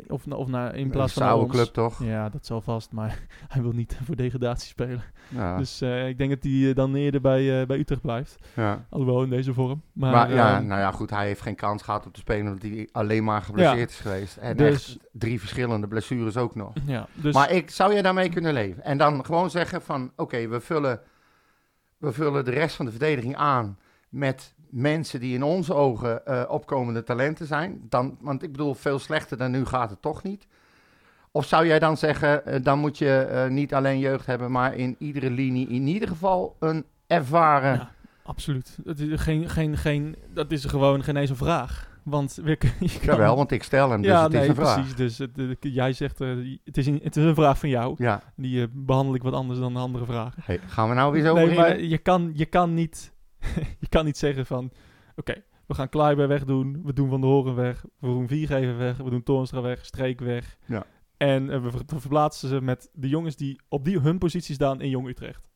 Of, 0.08 0.28
of 0.28 0.48
naar, 0.48 0.76
in 0.76 0.90
plaats 0.90 1.16
Een 1.16 1.22
van 1.22 1.32
oude 1.32 1.46
ons. 1.46 1.54
club 1.54 1.68
toch? 1.74 2.04
Ja, 2.04 2.30
dat 2.30 2.46
zal 2.46 2.62
vast. 2.62 2.92
Maar 2.92 3.20
hij 3.54 3.62
wil 3.62 3.72
niet 3.72 3.98
voor 4.06 4.16
degradatie 4.16 4.68
spelen. 4.68 5.02
Ja. 5.30 5.58
Dus 5.58 5.82
eh, 5.82 6.08
ik 6.08 6.18
denk 6.18 6.30
dat 6.30 6.44
hij 6.44 6.70
eh, 6.70 6.76
dan 6.76 6.96
eerder 6.96 7.22
bij, 7.22 7.66
bij 7.66 7.78
Utrecht 7.78 8.02
blijft. 8.02 8.36
ja. 8.54 8.86
Alhoewel 8.90 9.24
in 9.24 9.30
deze 9.30 9.54
vorm. 9.54 9.82
Maar, 9.94 10.12
Maar, 10.12 10.34
ja, 10.34 10.56
ehm, 10.58 10.66
nou 10.68 10.80
ja, 10.82 10.92
goed, 10.92 11.10
hij 11.10 11.26
heeft 11.26 11.42
geen 11.42 11.56
kans 11.56 11.84
gehad 11.84 12.06
om 12.06 12.12
te 12.12 12.20
spelen 12.20 12.48
omdat 12.48 12.62
hij 12.62 12.90
alleen 12.92 13.24
maar 13.24 13.42
geblesseerd 13.42 13.90
is 13.90 14.00
geweest. 14.00 14.38
En 14.38 14.58
Dus- 14.58 14.90
echt 14.90 15.00
drie 15.12 15.40
verschillende 15.40 15.88
blessures 15.88 16.38
ook 16.38 16.56
nog. 16.56 16.74
ja, 16.86 17.08
dus, 17.14 17.34
Maar 17.34 17.52
ik, 17.52 17.70
zou 17.70 17.94
je 17.94 18.02
daarmee 18.02 18.30
kunnen 18.30 18.54
leven? 18.54 18.84
En 18.84 18.98
dan 18.98 19.26
gewoon 19.26 19.50
zeggen 19.50 19.82
van, 19.82 20.12
oké, 20.16 20.48
we, 20.48 20.60
vullen, 20.60 21.00
we 21.98 22.12
vullen 22.12 22.46
de 22.46 22.52
rest 22.52 22.76
van 22.76 22.86
de 22.86 22.92
verdediging 22.92 23.36
aan 23.36 23.78
met 24.10 24.54
mensen 24.70 25.20
die 25.20 25.34
in 25.34 25.44
onze 25.44 25.74
ogen 25.74 26.26
eh, 26.26 26.44
opkomende 26.48 27.04
talenten 27.04 27.46
zijn. 27.46 27.82
Dan, 27.90 28.18
want 28.22 28.44
ik 28.44 28.52
bedoel, 28.52 28.74
veel 28.74 29.00
slechter 29.00 29.38
dan 29.38 29.52
nu 29.52 29.66
gaat 29.66 29.90
het 29.90 30.02
toch 30.02 30.24
niet. 30.24 30.48
Of 31.32 31.46
zou 31.46 31.68
jij 31.68 31.80
dan 31.80 31.98
zeggen, 31.98 32.46
eh, 32.46 32.64
dan 32.64 32.80
moet 32.80 32.98
je 32.98 33.18
eh, 33.18 33.50
niet 33.50 33.74
alleen 33.74 34.00
jeugd 34.00 34.26
hebben, 34.26 34.52
maar 34.52 34.76
in 34.76 34.96
iedere 35.00 35.30
linie 35.30 35.68
in 35.68 35.88
ieder 35.88 36.08
geval 36.08 36.56
een 36.60 36.86
ervaren... 37.08 37.74
ja, 37.74 37.92
absoluut. 38.24 38.78
Het 38.86 39.00
is 39.00 39.22
geen, 39.22 39.50
geen, 39.50 39.78
geen, 39.78 40.16
dat 40.34 40.52
is 40.52 40.66
gewoon 40.66 41.04
geen 41.04 41.16
eens 41.16 41.30
een 41.30 41.36
vraag. 41.36 41.94
Want 42.06 42.40
we, 42.44 42.50
je 42.50 42.58
kan, 42.58 42.70
Jawel, 43.02 43.36
want 43.36 43.52
ik 43.52 43.64
stel 43.64 43.90
hem, 43.90 44.02
dus 44.02 44.12
ja, 44.12 44.24
het 44.24 44.32
nee, 44.32 44.42
is 44.42 44.48
een 44.48 44.56
vraag. 44.56 44.74
precies. 44.74 44.96
Dus 44.96 45.18
het, 45.18 45.58
jij 45.60 45.94
zegt, 45.94 46.20
het, 46.20 46.78
is 46.78 46.88
een, 46.88 47.00
het 47.04 47.16
is 47.16 47.24
een 47.24 47.36
vraag 47.36 47.60
van 47.60 47.70
jou. 47.70 47.96
Ja, 47.98 48.22
Die 48.36 48.62
eh, 48.62 48.68
behandel 48.74 49.16
ik 49.16 49.24
wat 49.24 49.34
anders 49.34 49.60
dan 49.60 49.74
de 49.74 49.80
andere 49.80 50.06
vragen. 50.06 50.42
hey, 50.46 50.60
gaan 50.68 50.90
we 50.90 50.96
nou 50.96 51.12
weer 51.12 51.24
zo 51.24 51.34
nee, 51.34 51.44
beginnen? 51.44 51.70
maar 51.70 51.82
je 51.82 51.98
kan, 51.98 52.32
je 52.34 52.46
kan 52.46 52.74
niet, 52.74 53.14
je 53.80 53.88
kan 53.90 54.06
niet 54.06 54.18
zeggen 54.18 54.46
van, 54.46 54.72
oké, 55.16 55.44
we 55.66 55.74
gaan 55.74 55.90
Kleiber 55.90 56.28
wegdoen, 56.28 56.82
we 56.84 56.94
doen 56.94 57.10
Van 57.10 57.22
der 57.22 57.30
Horen 57.30 57.56
weg, 57.56 57.86
we 58.00 58.08
doen 58.08 58.28
Viergever 58.28 58.78
weg, 58.78 58.98
we 58.98 59.10
doen 59.10 59.24
Toornstra 59.24 59.62
weg, 59.62 59.86
Streek 59.86 60.20
weg. 60.20 60.58
Ja. 60.66 60.86
En 61.18 61.50
eh, 61.50 61.62
we 61.62 61.72
ver- 61.72 61.82
we 61.86 62.00
verplaatsen 62.00 62.50
ze 62.50 62.62
met 62.62 62.90
de 62.94 63.08
jongens 63.10 63.36
die 63.36 63.62
op 63.70 63.86
die, 63.86 64.00
hun 64.00 64.18
positie 64.18 64.56
staan 64.56 64.82
in 64.82 64.90
Jong 64.90 65.08
Utrecht. 65.08 65.50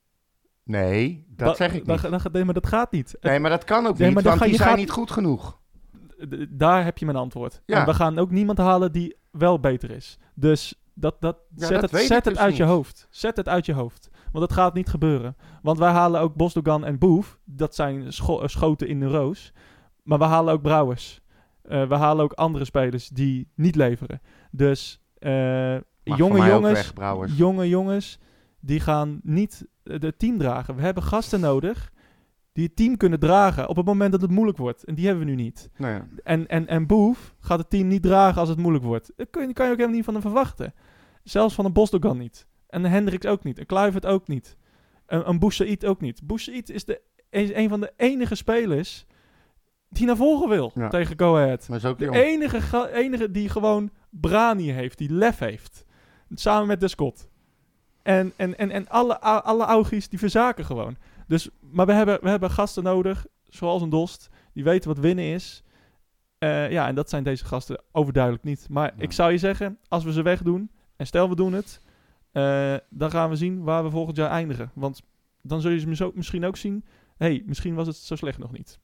Nee, 0.63 1.25
dat 1.27 1.47
Da- 1.47 1.53
zeg 1.55 1.67
ik 1.73 1.73
niet. 1.87 2.01
da- 2.01 2.29
nee, 2.31 2.43
maar 2.43 2.53
dat 2.53 2.67
gaat 2.67 2.91
niet. 2.91 3.17
Nee, 3.21 3.39
maar 3.39 3.49
dat 3.49 3.63
kan 3.63 3.85
ook 3.87 3.97
Nee, 3.97 4.05
niet, 4.07 4.15
maar 4.15 4.23
want 4.23 4.37
ga- 4.37 4.45
die 4.45 4.55
zijn 4.55 4.69
gaat- 4.69 4.77
niet 4.77 4.91
goed 4.91 5.11
genoeg. 5.11 5.59
Daar 6.49 6.83
heb 6.83 6.97
je 6.97 7.05
mijn 7.05 7.17
antwoord. 7.17 7.61
Ja. 7.65 7.79
En 7.79 7.85
we 7.85 7.93
gaan 7.93 8.19
ook 8.19 8.31
niemand 8.31 8.57
halen 8.57 8.91
die 8.91 9.15
wel 9.31 9.59
beter 9.59 9.91
is. 9.91 10.17
Dus 10.35 10.83
dat, 10.93 11.15
dat, 11.21 11.37
Ja, 11.55 11.65
zet, 11.67 11.81
dat 11.81 11.91
het, 11.91 12.01
zet 12.01 12.25
het 12.25 12.33
dus 12.33 12.37
uit 12.43 12.57
je 12.57 12.63
hoofd. 12.63 13.07
Zet 13.09 13.37
het 13.37 13.47
uit 13.47 13.65
je 13.65 13.73
hoofd. 13.73 14.09
Want 14.31 14.47
dat 14.47 14.57
gaat 14.57 14.73
niet 14.73 14.89
gebeuren. 14.89 15.35
Want 15.61 15.77
wij 15.77 15.91
halen 15.91 16.21
ook 16.21 16.35
Bosdogan 16.35 16.85
en 16.85 16.97
Boef. 16.97 17.39
Dat 17.45 17.75
zijn 17.75 18.13
scho- 18.13 18.41
eh, 18.41 18.47
schoten 18.47 18.87
in 18.87 18.99
de 18.99 19.07
roos. 19.07 19.53
Maar 20.03 20.17
we 20.17 20.23
halen 20.23 20.53
ook 20.53 20.61
Brouwers. 20.61 21.21
Eh, 21.61 21.87
we 21.87 21.95
halen 21.95 22.23
ook 22.23 22.33
andere 22.33 22.65
spelers 22.65 23.07
die 23.07 23.51
niet 23.55 23.75
leveren. 23.75 24.21
Dus 24.51 25.01
eh, 25.17 25.73
jonge 26.03 26.37
jongens, 26.53 26.73
weg, 26.73 26.93
jonge 27.37 27.67
jongens, 27.69 28.19
die 28.59 28.79
gaan 28.79 29.19
niet 29.23 29.67
het 29.83 30.19
team 30.19 30.37
dragen. 30.37 30.75
We 30.75 30.81
hebben 30.81 31.03
gasten 31.03 31.39
nodig 31.39 31.91
die 32.53 32.63
het 32.67 32.75
team 32.75 32.97
kunnen 32.97 33.19
dragen 33.19 33.67
op 33.67 33.75
het 33.75 33.85
moment 33.85 34.11
dat 34.11 34.21
het 34.21 34.31
moeilijk 34.31 34.57
wordt. 34.57 34.83
En 34.83 34.95
die 34.95 35.05
hebben 35.07 35.25
we 35.25 35.31
nu 35.31 35.37
niet. 35.43 35.69
Nou 35.77 35.93
ja. 35.93 36.07
En, 36.23 36.47
en, 36.47 36.67
en 36.67 36.87
Boef 36.87 37.35
gaat 37.39 37.59
het 37.59 37.69
team 37.69 37.87
niet 37.87 38.01
dragen 38.01 38.39
als 38.39 38.49
het 38.49 38.57
moeilijk 38.57 38.85
wordt. 38.85 39.11
Dat 39.15 39.27
kun 39.29 39.47
je, 39.47 39.53
kan 39.53 39.65
je 39.65 39.71
ook 39.71 39.77
helemaal 39.77 39.97
niet 39.97 40.05
van 40.05 40.13
hem 40.13 40.23
verwachten. 40.23 40.73
Zelfs 41.23 41.55
van 41.55 41.65
een 41.65 41.73
Bosdogan 41.73 42.17
niet. 42.17 42.47
En 42.69 42.83
Hendricks 42.85 43.25
ook 43.25 43.43
niet. 43.43 43.59
Een 43.59 43.65
Kluivert 43.65 44.05
ook 44.05 44.27
niet. 44.27 44.57
Een, 45.05 45.29
een 45.29 45.39
Boussaïd 45.39 45.85
ook 45.85 46.01
niet. 46.01 46.27
Boussaïd 46.27 46.69
is, 46.69 46.85
de, 46.85 47.01
is 47.29 47.53
een 47.53 47.69
van 47.69 47.79
de 47.79 47.93
enige 47.97 48.35
spelers 48.35 49.05
die 49.89 50.05
naar 50.05 50.15
voren 50.17 50.49
wil 50.49 50.71
Ja. 50.75 50.87
tegen 50.89 51.19
Go 51.19 51.35
Ahead. 51.35 51.67
Maar 51.67 51.77
is 51.77 51.85
ook 51.85 51.97
De 51.99 52.05
jong. 52.05 52.17
enige, 52.17 52.89
enige 52.93 53.31
die 53.31 53.49
gewoon 53.49 53.89
brani 54.09 54.71
heeft, 54.71 54.97
die 54.97 55.13
lef 55.13 55.39
heeft. 55.39 55.85
Samen 56.33 56.67
met 56.67 56.79
Descott. 56.79 57.29
En, 58.01 58.33
en, 58.35 58.57
en, 58.57 58.71
en 58.71 58.87
alle, 58.87 59.19
alle 59.21 59.63
augis 59.65 60.09
die 60.09 60.19
verzaken 60.19 60.65
gewoon. 60.65 60.97
Dus, 61.27 61.49
maar 61.59 61.85
we 61.85 61.93
hebben, 61.93 62.19
we 62.21 62.29
hebben 62.29 62.51
gasten 62.51 62.83
nodig, 62.83 63.25
zoals 63.43 63.81
een 63.81 63.89
Dost, 63.89 64.29
die 64.53 64.63
weten 64.63 64.89
wat 64.89 64.99
winnen 64.99 65.25
is. 65.25 65.63
Eh, 66.37 66.71
ja, 66.71 66.87
en 66.87 66.95
dat 66.95 67.09
zijn 67.09 67.23
deze 67.23 67.45
gasten 67.45 67.81
overduidelijk 67.91 68.43
niet. 68.43 68.67
Maar 68.69 68.93
Ja. 68.97 69.01
ik 69.03 69.11
zou 69.11 69.31
je 69.31 69.37
zeggen, 69.37 69.77
als 69.87 70.03
we 70.03 70.11
ze 70.11 70.21
wegdoen, 70.21 70.71
en 70.95 71.07
stel 71.07 71.29
we 71.29 71.35
doen 71.35 71.53
het, 71.53 71.81
eh, 72.31 72.75
dan 72.89 73.11
gaan 73.11 73.29
we 73.29 73.35
zien 73.35 73.63
waar 73.63 73.83
we 73.83 73.89
volgend 73.89 74.17
jaar 74.17 74.29
eindigen. 74.29 74.71
Want 74.73 75.01
dan 75.41 75.61
zul 75.61 75.71
je 75.71 75.79
ze 75.79 76.11
misschien 76.13 76.45
ook 76.45 76.57
zien, 76.57 76.85
hé, 77.17 77.25
hey, 77.25 77.43
misschien 77.45 77.75
was 77.75 77.87
het 77.87 77.95
zo 77.95 78.15
slecht 78.15 78.37
nog 78.37 78.51
niet. 78.51 78.79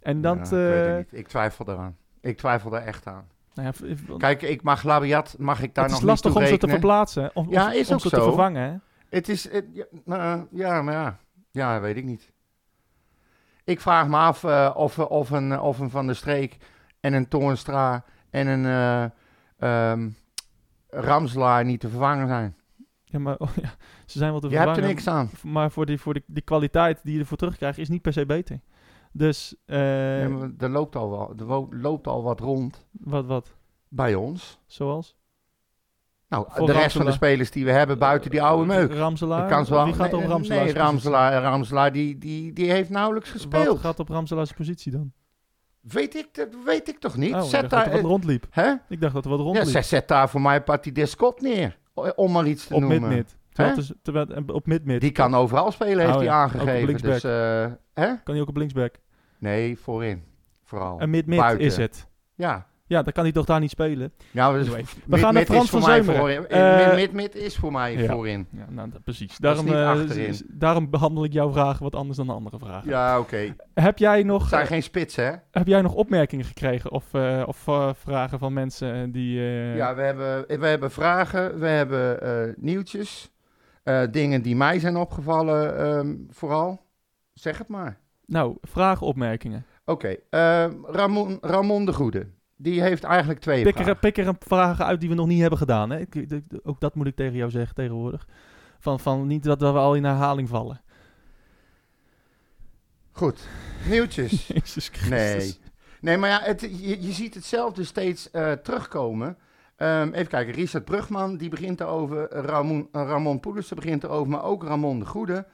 En 0.00 0.20
dat... 0.20 0.36
Ja, 0.36 0.42
ik, 0.44 0.50
weet 0.50 0.76
het 0.76 0.88
eh, 0.88 0.96
niet. 0.96 1.12
ik 1.12 1.28
twijfel 1.28 1.68
eraan. 1.68 1.96
Ik 2.20 2.36
twijfel 2.36 2.70
daar 2.70 2.82
echt 2.82 3.06
aan. 3.06 3.28
nou 3.54 3.72
ja, 3.80 4.16
Kijk, 4.16 4.42
ik 4.42 4.62
mag 4.62 4.82
Labiat, 4.82 5.36
mag 5.38 5.62
ik 5.62 5.74
daar 5.74 5.84
het 5.84 5.92
nog 5.92 6.02
is 6.02 6.08
lastig 6.08 6.34
niet 6.34 6.42
om 6.42 6.46
ze 6.48 6.56
te 6.58 6.68
verplaatsen. 6.68 7.30
Of, 7.34 7.46
Ja, 7.50 7.72
is 7.72 7.88
om 7.88 7.94
ook 7.94 8.00
ze 8.00 8.08
zo. 8.08 8.16
te 8.16 8.22
vervangen. 8.22 8.62
Hè? 8.70 8.76
Het 9.08 9.28
is, 9.28 9.50
het- 9.50 9.66
ja, 9.72 9.84
nou, 10.04 10.46
ja, 10.50 10.82
maar 10.82 10.94
ja. 10.94 11.18
Ja, 11.50 11.80
weet 11.80 11.96
ik 11.96 12.04
niet. 12.04 12.32
Ik 13.64 13.80
vraag 13.80 14.08
me 14.08 14.16
af 14.16 14.44
eh, 14.44 14.70
of, 14.74 14.98
of, 14.98 15.30
een, 15.30 15.60
of 15.60 15.78
een 15.78 15.90
Van 15.90 16.06
der 16.06 16.16
Streek 16.16 16.56
en 17.00 17.12
een 17.12 17.28
Toornstra 17.28 18.04
en 18.30 18.46
een 18.46 18.64
eh 18.64 19.10
ehm, 19.58 20.08
Ramselaar 20.90 21.64
niet 21.64 21.80
te 21.80 21.88
vervangen 21.88 22.28
zijn. 22.28 22.56
Ja, 23.10 23.18
maar 23.18 23.36
oh, 23.44 23.48
ja, 23.62 23.74
ze 24.06 24.18
zijn 24.18 24.30
wel 24.30 24.40
te 24.40 24.48
Je 24.48 24.56
hebt 24.58 24.76
er 24.76 24.82
niks 24.82 25.06
aan. 25.08 25.30
Maar 25.42 25.70
voor, 25.70 25.86
die, 25.86 25.98
voor 26.00 26.14
die, 26.14 26.22
die 26.26 26.42
kwaliteit 26.42 27.00
die 27.02 27.14
je 27.14 27.20
ervoor 27.20 27.36
terugkrijgt, 27.38 27.78
is 27.78 27.88
niet 27.88 28.02
per 28.02 28.12
se 28.12 28.26
beter. 28.26 28.60
Dus, 29.12 29.54
eh, 29.66 30.20
Ja, 30.22 30.28
maar 30.28 30.50
er 30.58 30.68
loopt 30.70 30.96
al, 30.96 31.10
wel, 31.10 31.34
er 31.70 31.76
loopt 31.80 32.06
al 32.06 32.22
wat 32.22 32.40
rond 32.40 32.86
wat, 33.00 33.26
wat? 33.26 33.54
bij 33.88 34.14
ons. 34.14 34.60
Zoals? 34.66 35.16
Nou, 36.28 36.46
Voor 36.48 36.66
de 36.66 36.72
rest 36.72 36.92
van 36.92 37.04
de 37.04 37.10
Ramselaar. 37.10 37.12
spelen 37.12 37.52
die 37.52 37.64
we 37.64 37.70
hebben 37.70 37.98
buiten 37.98 38.30
die 38.30 38.42
oude 38.42 38.66
meuk. 38.66 38.92
Ramselaar? 38.92 39.42
Ik 39.42 39.48
kan 39.48 39.64
wel- 39.64 39.84
Wie 39.84 39.94
gaat 39.94 40.12
op 40.12 40.18
nee, 40.20 40.28
Ramselaars 40.28 40.48
Nee, 40.48 40.58
positie? 40.72 40.82
Ramselaar, 40.82 41.42
Ramselaar 41.42 41.92
die, 41.92 42.18
die, 42.18 42.52
die 42.52 42.70
heeft 42.70 42.90
nauwelijks 42.90 43.32
Wat 43.32 43.40
gespeeld. 43.40 43.78
gaat 43.80 43.98
op 44.00 44.08
Ramselaars 44.08 44.52
positie 44.52 44.92
dan? 44.92 45.12
Weet, 45.80 46.14
ik, 46.16 46.28
dat 46.34 46.48
weet 46.64 46.88
ik 46.88 46.98
toch 46.98 47.16
niet? 47.16 47.34
Oh, 47.34 47.38
ik 47.42 47.44
zet 47.48 47.60
dacht 47.60 47.70
dat 47.70 47.84
daar, 47.84 47.86
er 47.94 48.02
wat 48.02 48.10
rondliep. 48.10 48.46
hè? 48.50 48.72
Ik 48.88 49.00
dacht 49.00 49.14
dat 49.14 49.24
er 49.24 49.30
wat 49.30 49.38
Ja, 49.38 49.44
rondliep. 49.44 49.66
zet, 49.68 49.86
zet 49.86 50.08
daar 50.08 50.28
voor 50.28 50.40
mij 50.40 50.62
Patty 50.62 50.92
Descott 50.92 51.40
neer. 51.40 51.78
O- 52.06 52.12
Om 52.16 52.32
maar 52.32 52.46
iets 52.46 52.66
te 52.66 52.74
op 52.74 52.80
noemen. 52.80 53.00
mid-mid. 53.00 53.36
Terwijl 53.52 53.76
het 53.76 53.84
is- 53.84 53.92
terwijl- 54.02 54.26
en 54.28 54.50
op 54.52 54.66
mid-mid. 54.66 55.00
Die 55.00 55.10
kan 55.12 55.34
overal 55.34 55.70
spelen, 55.70 55.98
heeft 55.98 56.08
Oh 56.10 56.16
hij 56.16 56.24
ja, 56.24 56.44
op 56.44 56.50
aangegeven. 56.50 57.02
Dus, 57.02 57.24
eh, 57.24 57.30
hè? 57.94 58.06
Kan 58.22 58.34
hij 58.34 58.40
ook 58.40 58.48
op 58.48 58.56
linksback. 58.56 58.94
Nee, 59.38 59.78
voorin. 59.78 60.22
Vooral. 60.64 61.00
En 61.00 61.10
mid-mid 61.10 61.58
is 61.58 61.76
het. 61.76 62.08
Ja. 62.34 62.66
Ja, 62.88 63.02
dan 63.02 63.12
kan 63.12 63.22
hij 63.22 63.32
toch 63.32 63.44
daar 63.44 63.60
niet 63.60 63.70
spelen. 63.70 64.12
Ja, 64.30 64.52
dus 64.52 64.60
Anyway, 64.66 64.82
we 64.84 64.88
mid- 65.06 65.20
gaan 65.20 65.34
naar 65.34 65.44
Frans 65.44 65.70
van 65.70 65.82
Zeumeren. 65.82 66.20
voorin. 66.20 66.48
Eh, 66.48 67.12
mid 67.12 67.34
is 67.34 67.56
voor 67.56 67.72
mij 67.72 67.96
ja. 67.96 68.12
voorin. 68.12 68.46
Ja, 68.50 68.66
nou, 68.70 68.90
precies. 69.04 69.36
Daarom, 69.36 69.68
eh, 69.68 70.32
daarom 70.46 70.90
behandel 70.90 71.24
ik 71.24 71.32
jouw 71.32 71.52
vragen 71.52 71.82
wat 71.82 71.94
anders 71.94 72.16
dan 72.16 72.26
de 72.26 72.32
andere 72.32 72.58
vragen. 72.58 72.88
Ja, 72.88 73.18
oké. 73.18 73.54
Heb, 73.74 73.98
jij 73.98 74.16
Het 74.16 74.26
nog, 74.26 74.48
zijn 74.48 74.62
eh, 74.62 74.68
geen 74.68 74.82
spitsen, 74.82 75.24
hè? 75.24 75.32
heb 75.50 75.66
jij 75.66 75.82
nog 75.82 75.94
opmerkingen 75.94 76.44
gekregen 76.44 76.92
of, 76.92 77.14
eh, 77.14 77.42
of 77.46 77.66
eh, 77.68 77.90
vragen 77.94 78.38
van 78.38 78.52
mensen 78.52 78.94
eh, 78.94 79.12
die... 79.12 79.38
eh, 79.40 79.76
Ja, 79.76 79.94
we 79.94 80.02
hebben, 80.02 80.44
we 80.60 80.66
hebben 80.66 80.90
vragen, 80.90 81.58
we 81.58 81.66
hebben 81.66 82.22
eh, 82.22 82.54
nieuwtjes. 82.56 83.30
eh, 83.82 84.02
dingen 84.10 84.42
die 84.42 84.56
mij 84.56 84.78
zijn 84.78 84.96
opgevallen, 84.96 85.78
ehm, 85.78 86.14
vooral. 86.30 86.80
Zeg 87.32 87.58
het 87.58 87.68
maar. 87.68 87.98
Nou, 88.26 88.56
vragen, 88.62 89.06
opmerkingen. 89.06 89.64
Oké, 89.84 90.16
eh, 90.30 90.64
Ramon, 90.84 91.38
Ramon 91.40 91.84
de 91.84 91.92
Goede. 91.92 92.26
Die 92.60 92.82
heeft 92.82 93.04
eigenlijk 93.04 93.40
twee 93.40 93.62
Pik 93.62 93.76
er, 93.76 93.82
vragen. 93.82 94.00
pik 94.00 94.18
er 94.18 94.26
een 94.26 94.36
vragen 94.38 94.84
uit 94.84 95.00
die 95.00 95.08
we 95.08 95.14
nog 95.14 95.26
niet 95.26 95.40
hebben 95.40 95.58
gedaan. 95.58 95.90
Hè? 95.90 95.98
Ik, 95.98 96.40
ook 96.62 96.80
dat 96.80 96.94
moet 96.94 97.06
ik 97.06 97.16
tegen 97.16 97.36
jou 97.36 97.50
zeggen 97.50 97.74
tegenwoordig. 97.74 98.26
Van, 98.78 99.00
van 99.00 99.26
niet 99.26 99.44
dat 99.44 99.60
we 99.60 99.66
al 99.66 99.94
in 99.94 100.04
herhaling 100.04 100.48
vallen. 100.48 100.80
Goed, 103.12 103.48
nieuwtjes. 103.88 104.46
Jezus 104.54 104.88
Christus. 104.88 105.58
Nee. 105.60 105.66
Nee, 106.00 106.16
maar 106.16 106.30
ja, 106.30 106.40
het, 106.42 106.60
je, 106.60 107.02
je 107.02 107.12
ziet 107.12 107.34
hetzelfde 107.34 107.84
steeds 107.84 108.30
eh, 108.30 108.52
terugkomen. 108.52 109.36
Ehm, 109.76 110.12
even 110.12 110.28
kijken, 110.28 110.54
Richard 110.54 110.84
Brugman, 110.84 111.36
die 111.36 111.48
begint 111.48 111.80
erover. 111.80 112.32
Ramon, 112.32 112.88
uh, 112.92 113.02
Ramon 113.02 113.40
Poelissen 113.40 113.76
begint 113.76 114.04
erover, 114.04 114.28
maar 114.28 114.44
ook 114.44 114.64
Ramon 114.64 114.98
de 114.98 115.06
Goede. 115.06 115.46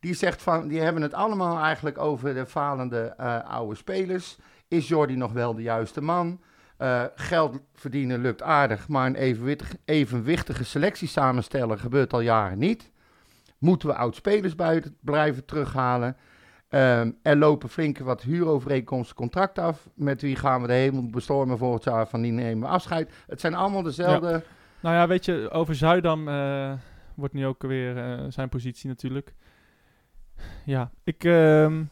Die 0.00 0.14
zegt 0.14 0.42
van, 0.42 0.68
die 0.68 0.80
hebben 0.80 1.02
het 1.02 1.14
allemaal 1.14 1.58
eigenlijk 1.58 1.98
over 1.98 2.34
de 2.34 2.46
falende 2.46 3.14
eh, 3.16 3.50
oude 3.50 3.74
spelers. 3.74 4.36
Is 4.74 4.88
Jordi 4.88 5.16
nog 5.16 5.32
wel 5.32 5.54
de 5.54 5.62
juiste 5.62 6.00
man? 6.00 6.40
Eh, 6.76 7.04
geld 7.14 7.58
verdienen 7.74 8.20
lukt 8.20 8.42
aardig, 8.42 8.88
maar 8.88 9.06
een 9.06 9.14
evenwichtig, 9.14 9.74
evenwichtige 9.84 10.64
selectie 10.64 11.08
samenstellen 11.08 11.78
gebeurt 11.78 12.12
al 12.12 12.20
jaren 12.20 12.58
niet. 12.58 12.90
Moeten 13.58 13.88
we 13.88 13.94
oud-spelers 13.94 14.54
buiten 14.54 14.96
blijven 15.00 15.44
terughalen? 15.44 16.16
Ehm, 16.68 17.10
er 17.22 17.36
lopen 17.36 17.68
flinke 17.68 18.04
wat 18.04 18.22
huurovereenkomsten 18.22 19.16
contract 19.16 19.58
af. 19.58 19.88
Met 19.94 20.22
wie 20.22 20.36
gaan 20.36 20.60
we 20.60 20.66
de 20.66 20.72
hemel 20.72 21.10
bestormen 21.10 21.58
volgend 21.58 21.84
jaar? 21.84 22.08
Van 22.08 22.22
die 22.22 22.32
nemen 22.32 22.68
we 22.68 22.74
afscheid. 22.74 23.12
Het 23.26 23.40
zijn 23.40 23.54
allemaal 23.54 23.82
dezelfde. 23.82 24.42
Nou 24.80 24.94
ja, 24.94 25.06
weet 25.06 25.24
je, 25.24 25.48
over 25.50 25.74
Zuidam 25.74 26.28
eh, 26.28 26.72
wordt 27.14 27.34
nu 27.34 27.46
ook 27.46 27.62
weer 27.62 27.96
eh, 27.96 28.24
zijn 28.28 28.48
positie 28.48 28.88
natuurlijk. 28.88 29.34
Ja, 30.64 30.90
ik, 31.04 31.24
ehm, 31.24 31.82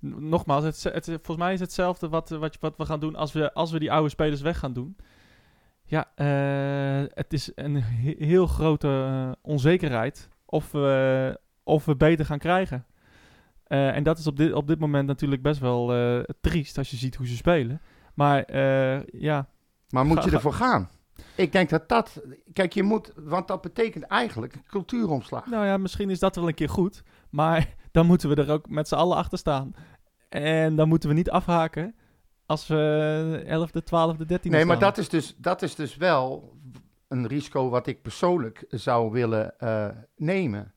Nogmaals, 0.00 0.64
het, 0.64 0.82
het, 0.82 1.04
volgens 1.04 1.36
mij 1.36 1.52
is 1.52 1.60
hetzelfde 1.60 2.08
wat, 2.08 2.28
wat, 2.28 2.56
wat 2.60 2.76
we 2.76 2.84
gaan 2.84 3.00
doen 3.00 3.16
als 3.16 3.32
we, 3.32 3.54
als 3.54 3.70
we 3.70 3.78
die 3.78 3.92
oude 3.92 4.08
spelers 4.08 4.40
weg 4.40 4.58
gaan 4.58 4.72
doen. 4.72 4.96
Ja, 5.84 6.10
eh, 6.14 7.08
het 7.14 7.32
is 7.32 7.50
een 7.54 7.82
he- 7.82 8.14
heel 8.18 8.46
grote 8.46 8.88
eh, 8.88 9.32
onzekerheid 9.42 10.28
of 10.44 10.72
we, 10.72 11.40
of 11.62 11.84
we 11.84 11.96
beter 11.96 12.26
gaan 12.26 12.38
krijgen. 12.38 12.86
Eh, 13.64 13.96
en 13.96 14.02
dat 14.02 14.18
is 14.18 14.26
op 14.26 14.36
dit, 14.36 14.52
op 14.52 14.66
dit 14.66 14.78
moment 14.78 15.06
natuurlijk 15.06 15.42
best 15.42 15.60
wel 15.60 15.86
triest 16.40 16.78
als 16.78 16.90
je 16.90 16.96
ziet 16.96 17.14
hoe 17.16 17.26
ze 17.26 17.36
spelen. 17.36 17.80
Maar 18.14 18.56
ja, 19.18 19.48
Maar 19.90 20.06
moet 20.06 20.24
je 20.24 20.30
ervoor 20.30 20.52
gaan? 20.52 20.88
Ik 21.34 21.52
denk 21.52 21.70
dat 21.70 21.88
dat... 21.88 22.22
Kijk, 22.52 22.72
je 22.72 22.82
moet... 22.82 23.12
Want 23.16 23.48
dat 23.48 23.60
betekent 23.60 24.04
eigenlijk 24.04 24.54
een 24.54 24.64
cultuuromslag. 24.66 25.46
nou 25.46 25.66
ja, 25.66 25.76
misschien 25.76 26.10
is 26.10 26.18
dat 26.18 26.36
wel 26.36 26.48
een 26.48 26.54
keer 26.54 26.68
goed. 26.68 27.02
Maar 27.30 27.74
dan 27.90 28.06
moeten 28.06 28.28
we 28.28 28.34
er 28.34 28.50
ook 28.50 28.68
met 28.68 28.88
z'n 28.88 28.94
allen 28.94 29.16
achter 29.16 29.38
staan. 29.38 29.74
En 30.28 30.76
dan 30.76 30.88
moeten 30.88 31.08
we 31.08 31.14
niet 31.14 31.30
afhaken 31.30 31.94
als 32.46 32.66
we 32.66 33.42
11e, 33.44 33.82
12e, 33.82 34.26
13e 34.32 34.40
Nee, 34.42 34.64
maar 34.64 34.78
dat 34.78 34.98
is, 34.98 35.08
dus, 35.08 35.34
dat 35.36 35.62
is 35.62 35.74
dus 35.74 35.96
wel 35.96 36.52
een 37.08 37.26
risico 37.26 37.68
wat 37.68 37.86
ik 37.86 38.02
persoonlijk 38.02 38.64
zou 38.68 39.10
willen 39.10 39.58
eh, 39.58 39.88
nemen. 40.16 40.72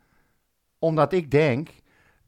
Omdat 0.80 1.14
ik 1.14 1.32
denk 1.32 1.70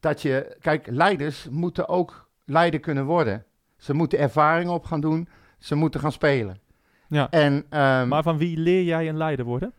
dat 0.00 0.22
je... 0.22 0.56
Kijk, 0.60 0.86
leiders 0.86 1.48
moeten 1.50 1.88
ook 1.88 2.30
leider 2.44 2.80
kunnen 2.80 3.04
worden. 3.04 3.44
Ze 3.76 3.94
moeten 3.94 4.18
ervaring 4.18 4.70
op 4.70 4.84
gaan 4.84 5.00
doen. 5.00 5.28
Ze 5.58 5.74
moeten 5.74 6.00
gaan 6.00 6.12
spelen. 6.12 6.60
Ja. 7.08 7.30
En 7.30 7.66
ehm, 7.68 8.08
Maar 8.08 8.22
van 8.22 8.38
wie 8.38 8.56
leer 8.56 8.82
jij 8.82 9.08
een 9.08 9.16
leider 9.16 9.44
worden? 9.44 9.74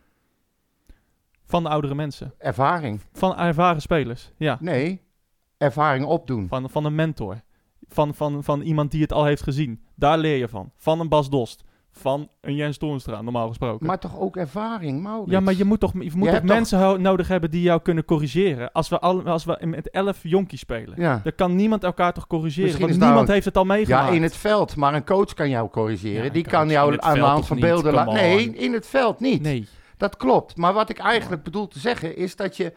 Van 1.46 1.62
de 1.62 1.68
oudere 1.68 1.94
mensen. 1.94 2.34
ervaring. 2.38 3.00
Van 3.12 3.36
ervaren 3.38 3.80
spelers. 3.80 4.30
Ja. 4.36 4.56
Nee, 4.60 5.00
ervaring 5.58 6.04
opdoen. 6.06 6.48
Van, 6.48 6.70
van 6.70 6.84
een 6.84 6.94
mentor. 6.94 7.40
Van, 7.88 8.14
van, 8.14 8.44
van 8.44 8.60
iemand 8.60 8.90
die 8.90 9.02
het 9.02 9.12
al 9.12 9.24
heeft 9.24 9.42
gezien. 9.42 9.80
Daar 9.94 10.18
leer 10.18 10.36
je 10.36 10.48
van. 10.48 10.70
Van 10.76 11.00
een 11.00 11.08
Bas 11.08 11.30
Dost. 11.30 11.64
Van 11.90 12.28
een 12.40 12.54
Jens 12.54 12.78
Toornstra, 12.78 13.22
normaal 13.22 13.48
gesproken. 13.48 13.86
Maar 13.86 13.98
toch 13.98 14.18
ook 14.18 14.36
ervaring, 14.36 15.02
Maurits? 15.02 15.30
ja, 15.30 15.40
maar 15.40 15.54
je 15.54 15.64
moet 15.64 15.80
toch, 15.80 15.92
je 15.92 16.10
moet 16.14 16.30
toch- 16.30 16.42
mensen 16.42 17.02
nodig 17.02 17.28
hebben 17.28 17.50
die 17.50 17.62
jou 17.62 17.80
kunnen 17.82 18.04
corrigeren. 18.04 18.72
Als 18.72 18.88
we, 18.88 18.98
al, 18.98 19.22
als 19.22 19.44
we 19.44 19.58
met 19.66 19.90
elf 19.90 20.18
jonkies 20.22 20.60
spelen. 20.60 20.94
Ja. 21.00 21.20
Dan 21.22 21.34
kan 21.34 21.56
niemand 21.56 21.84
elkaar 21.84 22.12
toch 22.12 22.26
corrigeren. 22.26 22.64
Misschien 22.64 22.88
Want 22.88 23.00
niemand 23.00 23.28
heeft 23.28 23.44
het 23.44 23.56
al 23.56 23.64
meegemaakt. 23.64 24.08
Ja, 24.08 24.14
in 24.14 24.22
het 24.22 24.36
veld. 24.36 24.76
Maar 24.76 24.94
een 24.94 25.04
coach 25.04 25.34
kan 25.34 25.50
jou 25.50 25.68
corrigeren. 25.70 26.24
Ja, 26.24 26.30
die 26.30 26.44
kan 26.44 26.68
jou 26.68 26.96
aan 26.98 27.14
de 27.14 27.20
hand 27.20 27.46
van 27.46 27.60
beelden 27.60 27.92
laten... 27.92 28.14
Nee, 28.14 28.54
in 28.54 28.72
het 28.72 28.86
veld 28.86 29.20
niet. 29.20 29.42
Nee. 29.42 29.68
Dat 29.96 30.16
klopt. 30.16 30.56
Maar 30.56 30.72
wat 30.72 30.90
ik 30.90 30.98
eigenlijk 30.98 31.42
bedoel 31.42 31.68
te 31.68 31.78
zeggen 31.78 32.16
is 32.16 32.36
dat 32.36 32.56
je... 32.56 32.72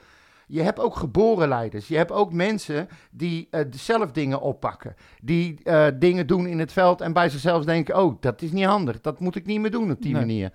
Je 0.48 0.62
hebt 0.62 0.80
ook 0.80 0.96
geboren 0.96 1.48
leiders. 1.48 1.88
Je 1.88 1.98
hebt 1.98 2.12
ook 2.12 2.34
mensen 2.34 2.88
die 3.12 3.48
eh, 3.52 3.66
zelf 3.72 4.12
dingen 4.12 4.42
oppakken. 4.42 4.96
Die 5.22 5.64
eh, 5.64 5.88
dingen 5.96 6.28
doen 6.28 6.48
in 6.48 6.60
het 6.60 6.72
veld 6.72 7.02
en 7.02 7.14
bij 7.14 7.30
zichzelf 7.30 7.66
denken... 7.66 7.98
Oh, 7.98 8.18
dat 8.20 8.42
is 8.42 8.52
niet 8.52 8.66
handig. 8.66 9.02
Dat 9.02 9.20
moet 9.20 9.36
ik 9.36 9.46
niet 9.46 9.60
meer 9.60 9.72
doen 9.72 9.92
op 9.92 10.02
die 10.02 10.12
Nee. 10.12 10.22
manier. 10.22 10.54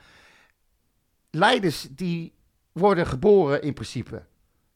Leiders 1.30 1.88
die 1.90 2.34
worden 2.72 3.06
geboren 3.06 3.62
in 3.62 3.74
principe. 3.74 4.22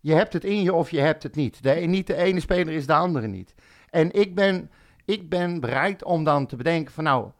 Je 0.00 0.12
hebt 0.12 0.32
het 0.32 0.44
in 0.44 0.62
je 0.62 0.74
of 0.74 0.90
je 0.90 1.00
hebt 1.00 1.22
het 1.22 1.34
niet. 1.34 1.62
De, 1.62 1.70
niet 1.70 2.06
de 2.06 2.16
ene 2.16 2.40
speler 2.40 2.74
is 2.74 2.86
de 2.86 2.94
andere 2.94 3.26
niet. 3.26 3.54
En 3.90 4.12
ik 4.12 4.34
ben, 4.34 4.70
ik 5.04 5.28
ben 5.28 5.60
bereid 5.60 6.04
om 6.04 6.24
dan 6.24 6.46
te 6.46 6.56
bedenken 6.56 6.92
van 6.92 7.04
nou... 7.04 7.30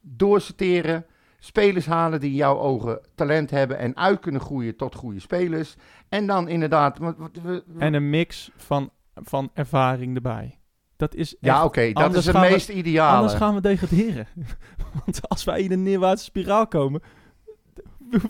Doorsorteren, 0.00 1.06
spelers 1.46 1.86
halen 1.86 2.20
die 2.20 2.30
in 2.30 2.36
jouw 2.36 2.58
ogen 2.58 3.00
talent 3.14 3.50
hebben... 3.50 3.78
en 3.78 3.96
uit 3.96 4.20
kunnen 4.20 4.40
groeien 4.40 4.76
tot 4.76 4.94
goede 4.94 5.20
spelers. 5.20 5.76
En 6.08 6.26
dan 6.26 6.48
inderdaad... 6.48 6.98
En 7.78 7.94
een 7.94 8.10
mix 8.10 8.50
van, 8.56 8.90
van 9.14 9.50
ervaring 9.54 10.14
erbij. 10.14 10.58
Dat 10.96 11.14
is 11.14 11.36
ja, 11.40 11.64
oké, 11.64 11.92
dat 11.92 12.14
is 12.14 12.26
het 12.26 12.34
gaan 12.34 12.44
we- 12.44 12.50
meest 12.50 12.68
ideale. 12.68 13.16
Anders 13.16 13.34
gaan 13.34 13.54
we 13.54 13.60
degraderen. 13.60 14.26
Want 15.04 15.28
als 15.28 15.44
wij 15.44 15.62
in 15.62 15.72
een 15.72 15.82
neerwaartse 15.82 16.24
spiraal 16.24 16.66
komen... 16.66 17.02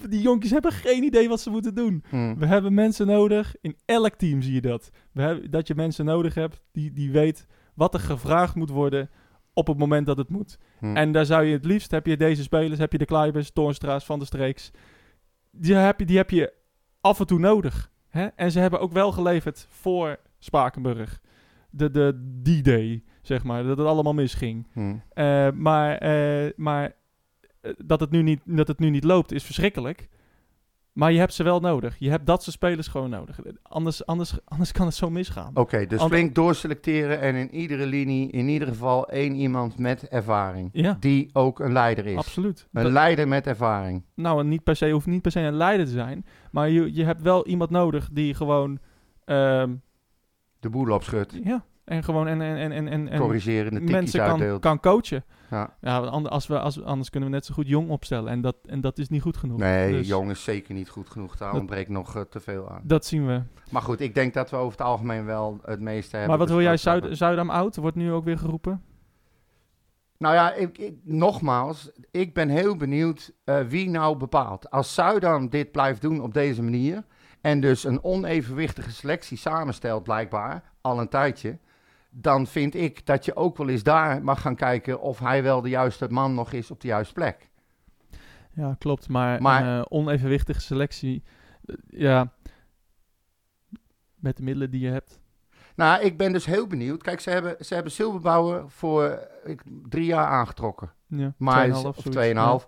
Die 0.08 0.20
jonkies 0.20 0.50
hebben 0.50 0.72
geen 0.72 1.02
idee 1.02 1.28
wat 1.28 1.40
ze 1.40 1.50
moeten 1.50 1.74
doen. 1.74 2.04
Hm. 2.08 2.34
We 2.38 2.46
hebben 2.46 2.74
mensen 2.74 3.06
nodig. 3.06 3.54
In 3.60 3.76
elk 3.84 4.14
team 4.14 4.42
zie 4.42 4.54
je 4.54 4.60
dat. 4.60 4.90
We 5.12 5.22
hebben, 5.22 5.50
dat 5.50 5.66
je 5.66 5.74
mensen 5.74 6.04
nodig 6.04 6.34
hebt 6.34 6.62
die, 6.72 6.92
die 6.92 7.10
weet 7.10 7.46
wat 7.74 7.94
er 7.94 8.00
gevraagd 8.00 8.54
moet 8.54 8.70
worden 8.70 9.10
op 9.56 9.66
het 9.66 9.78
moment 9.78 10.06
dat 10.06 10.18
het 10.18 10.28
moet. 10.28 10.58
Hm. 10.78 10.96
En 10.96 11.12
daar 11.12 11.26
zou 11.26 11.44
je 11.44 11.52
het 11.52 11.64
liefst, 11.64 11.90
heb 11.90 12.06
je 12.06 12.16
deze 12.16 12.42
spelers, 12.42 12.78
heb 12.78 12.92
je 12.92 12.98
de 12.98 13.04
Kluivers, 13.04 13.50
Toornstra's, 13.50 14.04
Van 14.04 14.18
der 14.18 14.26
Streeks. 14.26 14.70
Die 15.50 15.74
heb 15.74 15.98
je, 15.98 16.06
die 16.06 16.16
heb 16.16 16.30
je 16.30 16.52
af 17.00 17.20
en 17.20 17.26
toe 17.26 17.38
nodig. 17.38 17.90
Hè? 18.08 18.26
En 18.26 18.50
ze 18.50 18.58
hebben 18.58 18.80
ook 18.80 18.92
wel 18.92 19.12
geleverd 19.12 19.66
voor 19.70 20.18
Spakenburg. 20.38 21.20
De, 21.70 21.90
de 21.90 22.40
D-Day, 22.42 23.02
zeg 23.22 23.44
maar. 23.44 23.62
Dat 23.62 23.78
het 23.78 23.86
allemaal 23.86 24.14
misging. 24.14 24.66
Hm. 24.72 24.94
Eh, 25.08 25.50
maar 25.50 25.98
eh, 25.98 26.52
maar 26.56 26.92
eh, 27.60 27.72
dat, 27.84 28.00
het 28.00 28.10
nu 28.10 28.22
niet, 28.22 28.40
dat 28.44 28.68
het 28.68 28.78
nu 28.78 28.90
niet 28.90 29.04
loopt 29.04 29.32
is 29.32 29.44
verschrikkelijk. 29.44 30.08
Maar 30.96 31.12
je 31.12 31.18
hebt 31.18 31.34
ze 31.34 31.42
wel 31.42 31.60
nodig. 31.60 31.96
Je 31.98 32.10
hebt 32.10 32.26
dat 32.26 32.42
soort 32.42 32.54
spelers 32.56 32.88
gewoon 32.88 33.10
nodig. 33.10 33.38
Anders, 33.62 34.06
anders, 34.06 34.38
anders 34.44 34.72
kan 34.72 34.86
het 34.86 34.94
zo 34.94 35.10
misgaan. 35.10 35.50
Oké, 35.54 35.86
dus 35.86 36.02
flink 36.02 36.34
doorselecteren 36.34 37.20
en 37.20 37.34
in 37.34 37.54
iedere 37.54 37.86
linie 37.86 38.30
in 38.30 38.48
ieder 38.48 38.68
geval 38.68 39.08
één 39.08 39.34
iemand 39.34 39.78
met 39.78 40.08
ervaring. 40.08 40.68
Ja, 40.72 40.96
Die 41.00 41.30
ook 41.32 41.60
een 41.60 41.72
leider 41.72 42.06
is. 42.06 42.16
absoluut. 42.16 42.68
Een 42.72 42.82
Dat- 42.82 42.92
leider 42.92 43.28
met 43.28 43.46
ervaring. 43.46 44.04
nou, 44.14 44.40
en 44.40 44.48
niet 44.48 44.62
per 44.62 44.76
se, 44.76 44.90
hoeft 44.90 45.06
niet 45.06 45.22
per 45.22 45.30
se 45.30 45.40
een 45.40 45.54
leider 45.56 45.86
te 45.86 45.92
zijn. 45.92 46.26
Maar 46.50 46.68
je, 46.70 46.94
je 46.94 47.04
hebt 47.04 47.22
wel 47.22 47.46
iemand 47.46 47.70
nodig 47.70 48.08
die 48.12 48.34
gewoon... 48.34 48.78
ehm, 49.24 49.74
De 50.60 50.70
boel 50.70 50.92
opschudt. 50.94 51.38
ja, 51.44 51.64
en 51.84 52.04
gewoon 52.04 52.28
en, 52.28 52.40
en, 52.40 52.72
en, 52.72 52.88
en, 52.88 53.08
en, 53.08 53.18
Corrigerende 53.20 53.80
mensen 53.80 54.20
kan, 54.20 54.28
uitdeelt. 54.30 54.60
kan 54.60 54.80
coachen. 54.80 55.24
Ja. 55.50 55.76
Ja, 55.80 56.00
want 56.00 56.12
ander- 56.12 56.30
als 56.32 56.46
we, 56.46 56.58
als, 56.58 56.82
anders 56.82 57.10
kunnen 57.10 57.28
we 57.28 57.34
net 57.34 57.44
zo 57.46 57.54
goed 57.54 57.68
jong 57.68 57.90
opstellen. 57.90 58.30
En 58.32 58.40
dat, 58.40 58.56
en 58.66 58.80
dat 58.80 58.98
is 58.98 59.08
niet 59.08 59.22
goed 59.22 59.36
genoeg. 59.36 59.58
Nee, 59.58 59.92
Dus 59.92 60.06
jong 60.08 60.30
is 60.30 60.44
zeker 60.44 60.74
niet 60.74 60.88
goed 60.88 61.10
genoeg. 61.10 61.36
Daar 61.36 61.50
Dat- 61.50 61.60
ontbreekt 61.60 61.88
nog 61.90 62.16
eh, 62.16 62.22
te 62.22 62.40
veel 62.40 62.70
aan. 62.70 62.80
Dat 62.84 63.04
zien 63.04 63.26
we. 63.26 63.42
Maar 63.70 63.82
goed, 63.82 64.00
ik 64.00 64.14
denk 64.14 64.34
dat 64.34 64.50
we 64.50 64.56
over 64.56 64.78
het 64.78 64.86
algemeen 64.86 65.24
wel 65.24 65.58
het 65.62 65.80
meeste 65.80 66.10
hebben. 66.16 66.28
Maar 66.28 66.46
wat 66.46 66.48
wil 66.56 66.62
jij. 66.62 66.76
Zuid, 66.76 67.06
Zuidam 67.16 67.50
oud? 67.50 67.76
Wordt 67.76 67.96
nu 67.96 68.12
ook 68.12 68.24
weer 68.24 68.38
geroepen. 68.38 68.82
Nou 70.18 70.34
ja, 70.34 70.52
ik, 70.52 70.78
ik- 70.78 70.96
nogmaals, 71.02 71.90
ik 72.10 72.34
ben 72.34 72.48
heel 72.48 72.76
benieuwd 72.76 73.32
eh, 73.44 73.60
wie 73.60 73.88
nou 73.90 74.16
bepaalt. 74.16 74.70
Als 74.70 74.94
Zuidam 74.94 75.48
dit 75.48 75.72
blijft 75.72 76.00
doen 76.00 76.20
op 76.20 76.34
deze 76.34 76.62
manier... 76.62 77.04
en 77.40 77.60
dus 77.60 77.84
een 77.84 78.04
onevenwichtige 78.04 78.90
selectie 78.92 79.36
samenstelt 79.38 80.02
blijkbaar, 80.02 80.72
al 80.80 81.00
een 81.00 81.08
tijdje... 81.08 81.58
dan 82.18 82.46
vind 82.46 82.74
ik 82.74 83.06
dat 83.06 83.24
je 83.24 83.36
ook 83.36 83.56
wel 83.56 83.68
eens 83.68 83.82
daar 83.82 84.22
mag 84.24 84.40
gaan 84.40 84.56
kijken... 84.56 85.00
of 85.00 85.18
hij 85.18 85.42
wel 85.42 85.60
de 85.60 85.68
juiste 85.68 86.06
man 86.08 86.34
nog 86.34 86.52
is 86.52 86.70
op 86.70 86.80
de 86.80 86.88
juiste 86.88 87.14
plek. 87.14 87.50
Ja, 88.52 88.74
klopt. 88.78 89.08
Maar, 89.08 89.42
Maar- 89.42 89.78
eh, 89.78 89.84
onevenwichtige 89.88 90.60
selectie. 90.60 91.22
eh, 91.64 91.74
ja. 91.88 92.32
Met 94.14 94.36
de 94.36 94.42
middelen 94.42 94.70
die 94.70 94.80
je 94.80 94.90
hebt. 94.90 95.20
Nou, 95.76 96.02
ik 96.02 96.16
ben 96.16 96.32
dus 96.32 96.46
heel 96.46 96.66
benieuwd. 96.66 97.02
Kijk, 97.02 97.20
ze 97.20 97.30
hebben, 97.30 97.56
ze 97.64 97.74
hebben 97.74 97.92
Silberbouwer 97.92 98.70
voor 98.70 99.28
ik, 99.44 99.62
drie 99.88 100.04
jaar 100.06 100.26
aangetrokken. 100.26 100.92
Ja, 101.06 101.34
Maar 101.36 101.64
2,5 101.64 101.76
is- 101.78 101.84
of 101.84 101.96
zoiets. 101.96 102.16
2,5. 102.16 102.66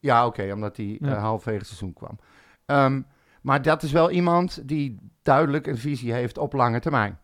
Ja, 0.00 0.26
oké, 0.26 0.52
omdat 0.52 0.76
hij 0.76 0.96
Ja. 1.00 1.14
eh, 1.14 1.20
halverwege 1.20 1.58
het 1.58 1.66
seizoen 1.66 1.92
kwam. 1.92 2.18
Ehm, 2.66 3.02
maar 3.42 3.62
dat 3.62 3.82
is 3.82 3.92
wel 3.92 4.10
iemand 4.10 4.68
die 4.68 4.98
duidelijk 5.22 5.66
een 5.66 5.78
visie 5.78 6.12
heeft 6.12 6.38
op 6.38 6.52
lange 6.52 6.80
termijn. 6.80 7.18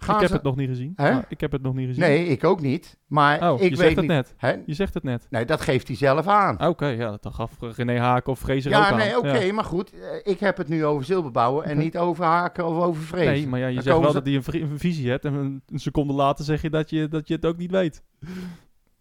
Ja. 0.00 0.06
Gaan 0.06 0.14
Ik 0.14 0.20
heb 0.20 0.30
ze- 0.30 0.34
het 0.36 0.44
nog 0.44 0.56
niet 0.56 0.68
gezien. 0.68 0.92
Hè? 0.96 1.12
Maar 1.12 1.24
ik 1.28 1.40
heb 1.40 1.52
het 1.52 1.62
nog 1.62 1.74
niet 1.74 1.86
gezien. 1.86 2.02
Nee, 2.02 2.26
ik 2.26 2.44
ook 2.44 2.60
niet. 2.60 2.98
Maar 3.06 3.50
Oh, 3.52 3.54
ik 3.56 3.62
je 3.62 3.68
weet 3.68 3.78
zegt 3.78 3.90
het 3.90 4.00
niet. 4.00 4.08
net. 4.10 4.34
Hè? 4.36 4.54
Je 4.66 4.74
zegt 4.74 4.94
het 4.94 5.02
net. 5.02 5.26
Nee, 5.30 5.44
dat 5.44 5.60
geeft 5.60 5.86
hij 5.88 5.96
zelf 5.96 6.26
aan. 6.26 6.66
Oké, 6.66 6.86
ja, 6.86 7.16
dat 7.20 7.34
gaf 7.34 7.50
René 7.60 7.98
Haken 7.98 8.32
of 8.32 8.48
ook 8.50 8.56
ja, 8.60 8.90
aan. 8.90 8.96
nee, 8.98 9.18
oké, 9.18 9.36
Ja. 9.38 9.52
maar 9.52 9.64
goed. 9.64 9.92
eh, 9.92 10.00
ik 10.32 10.40
heb 10.40 10.56
het 10.56 10.68
nu 10.68 10.84
over 10.84 11.04
Silberbouwer 11.04 11.64
en 11.64 11.78
niet 11.78 11.98
over 11.98 12.24
Haken 12.24 12.66
of 12.66 12.76
over 12.82 13.02
Vrezen. 13.02 13.32
Nee, 13.32 13.46
maar 13.46 13.60
ja, 13.60 13.66
je 13.66 13.74
Dan 13.74 13.82
zegt 13.82 13.98
wel 13.98 14.06
ze- 14.06 14.12
dat 14.22 14.26
hij 14.26 14.34
een, 14.62 14.70
een 14.72 14.78
visie 14.78 15.10
hebt. 15.10 15.24
En 15.24 15.34
een, 15.34 15.62
een 15.66 15.78
seconde 15.78 16.12
later 16.12 16.44
zeg 16.44 16.62
je 16.62 16.70
dat 16.70 16.90
je, 16.90 17.08
dat 17.08 17.28
je 17.28 17.34
het 17.34 17.46
ook 17.46 17.56
niet 17.56 17.70
weet. 17.70 18.02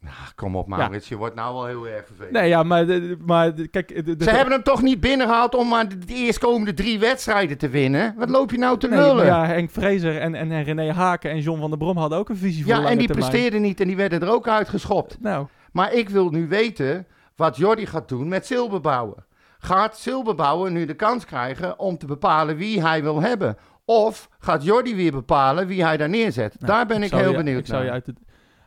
Ah, 0.06 0.12
kom 0.36 0.56
op, 0.56 0.68
Maurits. 0.68 1.10
Je 1.10 1.16
wordt 1.18 1.36
nou 1.36 1.54
wel 1.54 1.66
heel 1.66 1.88
erg 1.88 2.06
vervelend. 2.06 2.32
Nee, 2.34 2.50
ja, 2.50 2.64
maar, 2.64 2.86
maar 3.26 3.52
kijk... 3.72 4.06
de- 4.06 4.16
de- 4.16 4.24
Ze 4.24 4.30
hebben 4.30 4.54
hem 4.54 4.64
toch 4.64 4.82
niet 4.82 5.00
binnengehaald 5.00 5.56
om 5.56 5.68
maar 5.68 5.90
de, 5.90 5.98
de 5.98 6.14
eerstkomende 6.14 6.74
drie 6.74 7.00
wedstrijden 7.00 7.58
te 7.58 7.70
winnen? 7.70 8.14
Wat 8.18 8.30
loop 8.30 8.52
je 8.52 8.58
nou 8.58 8.78
te 8.78 8.88
Nee, 8.88 9.00
lullen? 9.00 9.26
ja, 9.26 9.44
ja, 9.44 9.50
Henk 9.50 9.72
Vrezer 9.72 10.18
en, 10.18 10.36
en, 10.36 10.52
en 10.52 10.64
René 10.64 10.92
Haken 10.94 11.32
en 11.32 11.40
John 11.40 11.60
van 11.60 11.70
der 11.70 11.80
Brom 11.80 11.98
hadden 11.98 12.18
ook 12.18 12.30
een 12.30 12.38
visie 12.38 12.64
voor 12.64 12.74
lange 12.74 12.88
en 12.88 12.98
die 12.98 13.08
termijn. 13.08 13.30
presteerden 13.30 13.62
niet 13.62 13.80
en 13.82 13.88
die 13.88 13.96
werden 13.96 14.22
er 14.22 14.30
ook 14.32 14.48
uitgeschopt. 14.48 15.18
Nou, 15.22 15.48
Maar 15.72 15.94
ik 15.94 16.10
wil 16.10 16.30
nu 16.30 16.48
weten 16.48 17.08
wat 17.36 17.58
Jordi 17.58 17.86
gaat 17.86 18.10
doen 18.10 18.28
met 18.28 18.46
Silberbouwer. 18.46 19.26
Gaat 19.60 19.98
Silberbouwer 19.98 20.72
nu 20.72 20.86
de 20.86 20.94
kans 20.94 21.26
krijgen 21.26 21.80
om 21.80 21.98
te 21.98 22.06
bepalen 22.06 22.56
wie 22.56 22.82
hij 22.82 23.02
wil 23.04 23.22
hebben? 23.22 23.58
Of 23.86 24.30
gaat 24.40 24.64
Jordi 24.64 24.96
weer 24.96 25.12
bepalen 25.12 25.68
wie 25.68 25.84
hij 25.84 25.98
daar 25.98 26.10
neerzet? 26.10 26.56
Nou, 26.60 26.72
daar 26.74 26.86
ben 26.86 27.04
ik, 27.04 27.12
heel 27.12 27.32
je- 27.32 27.38
benieuwd 27.38 27.60
Ik 27.60 27.66
zou 27.66 27.80
je 27.80 27.86
naar. 27.86 27.94
uit 27.94 28.06
de, 28.06 28.14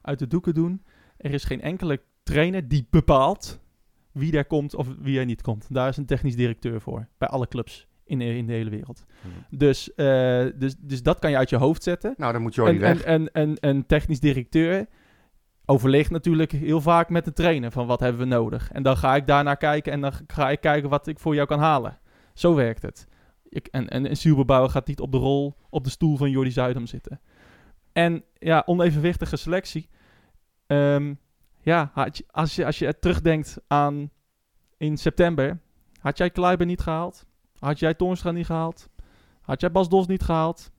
uit 0.03 0.19
de 0.19 0.27
doeken 0.27 0.55
doen. 0.55 0.83
Er 1.23 1.33
is 1.33 1.45
geen 1.45 1.61
enkele 1.61 2.01
trainer 2.23 2.69
die 2.69 2.87
bepaalt 2.91 3.61
wie 4.13 4.31
daar 4.31 4.45
komt 4.45 4.75
of 4.75 4.89
wie 5.01 5.19
er 5.19 5.25
niet 5.25 5.43
komt. 5.43 5.67
Daar 5.71 5.89
is 5.89 5.97
een 5.97 6.07
technisch 6.07 6.37
directeur 6.37 6.81
voor. 6.81 7.09
Bij 7.19 7.29
alle 7.29 7.49
clubs 7.49 7.87
in, 8.05 8.19
de- 8.19 8.37
in 8.37 8.47
de 8.47 8.53
hele 8.53 8.71
wereld. 8.71 9.05
Mhm. 9.21 9.59
Dus, 9.59 9.95
eh, 9.95 10.45
dus, 10.55 10.75
dus 10.79 11.03
dat 11.03 11.19
kan 11.19 11.31
je 11.31 11.37
uit 11.37 11.51
je 11.51 11.57
hoofd 11.57 11.83
zetten. 11.83 12.15
Nou, 12.17 12.33
dan 12.33 12.43
moet 12.43 12.55
Jordi 12.55 12.75
En, 12.75 12.81
weg. 12.81 13.03
en, 13.03 13.33
en, 13.33 13.57
en 13.61 13.69
een 13.77 13.87
technisch 13.87 14.21
directeur 14.21 14.87
overleegt 15.65 16.11
natuurlijk 16.11 16.53
heel 16.53 16.81
vaak 16.81 17.09
met 17.09 17.25
de 17.25 17.33
trainer 17.33 17.71
van 17.71 17.87
wat 17.87 18.01
hebben 18.01 18.21
we 18.21 18.27
nodig. 18.35 18.71
En 18.73 18.83
dan 18.83 18.97
ga 18.97 19.17
ik 19.17 19.27
daarnaar 19.27 19.57
kijken 19.57 19.93
en 19.93 20.01
dan 20.01 20.13
ga 20.27 20.51
ik 20.51 20.61
kijken 20.61 20.89
wat 20.91 21.07
ik 21.07 21.19
voor 21.19 21.35
jou 21.35 21.47
kan 21.47 21.59
halen. 21.59 21.99
Zo 22.35 22.55
werkt 22.55 22.83
het. 22.83 23.07
Ik, 23.49 23.67
en, 23.67 23.89
en 23.89 24.11
een 24.11 24.17
Zielbebouwer 24.17 24.71
gaat 24.71 24.87
niet 24.87 25.01
op 25.01 25.13
de 25.13 25.19
rol, 25.19 25.55
op 25.71 25.85
de 25.85 25.91
stoel 25.91 26.17
van 26.17 26.31
Jordi 26.31 26.51
Zuidam 26.51 26.87
zitten. 26.87 27.21
En 27.93 28.25
ja, 28.39 28.63
onevenwichtige 28.67 29.37
selectie. 29.37 29.89
Ehm, 30.77 31.15
ja, 31.61 31.93
je- 32.13 32.25
als 32.31 32.55
je, 32.57 32.67
als 32.67 32.79
je 32.79 32.99
terugdenkt 32.99 33.59
aan 33.67 34.11
in 34.77 34.97
september, 34.97 35.59
had 36.01 36.19
jij 36.19 36.31
Kleiber 36.31 36.67
niet 36.67 36.81
gehaald? 36.81 37.27
Had 37.59 37.79
jij 37.79 37.95
Toornstra 37.95 38.31
niet 38.31 38.47
gehaald? 38.47 38.89
Had 39.41 39.61
jij 39.61 39.71
Bas 39.73 39.89
Dos 39.89 40.07
niet 40.07 40.23
gehaald? 40.23 40.71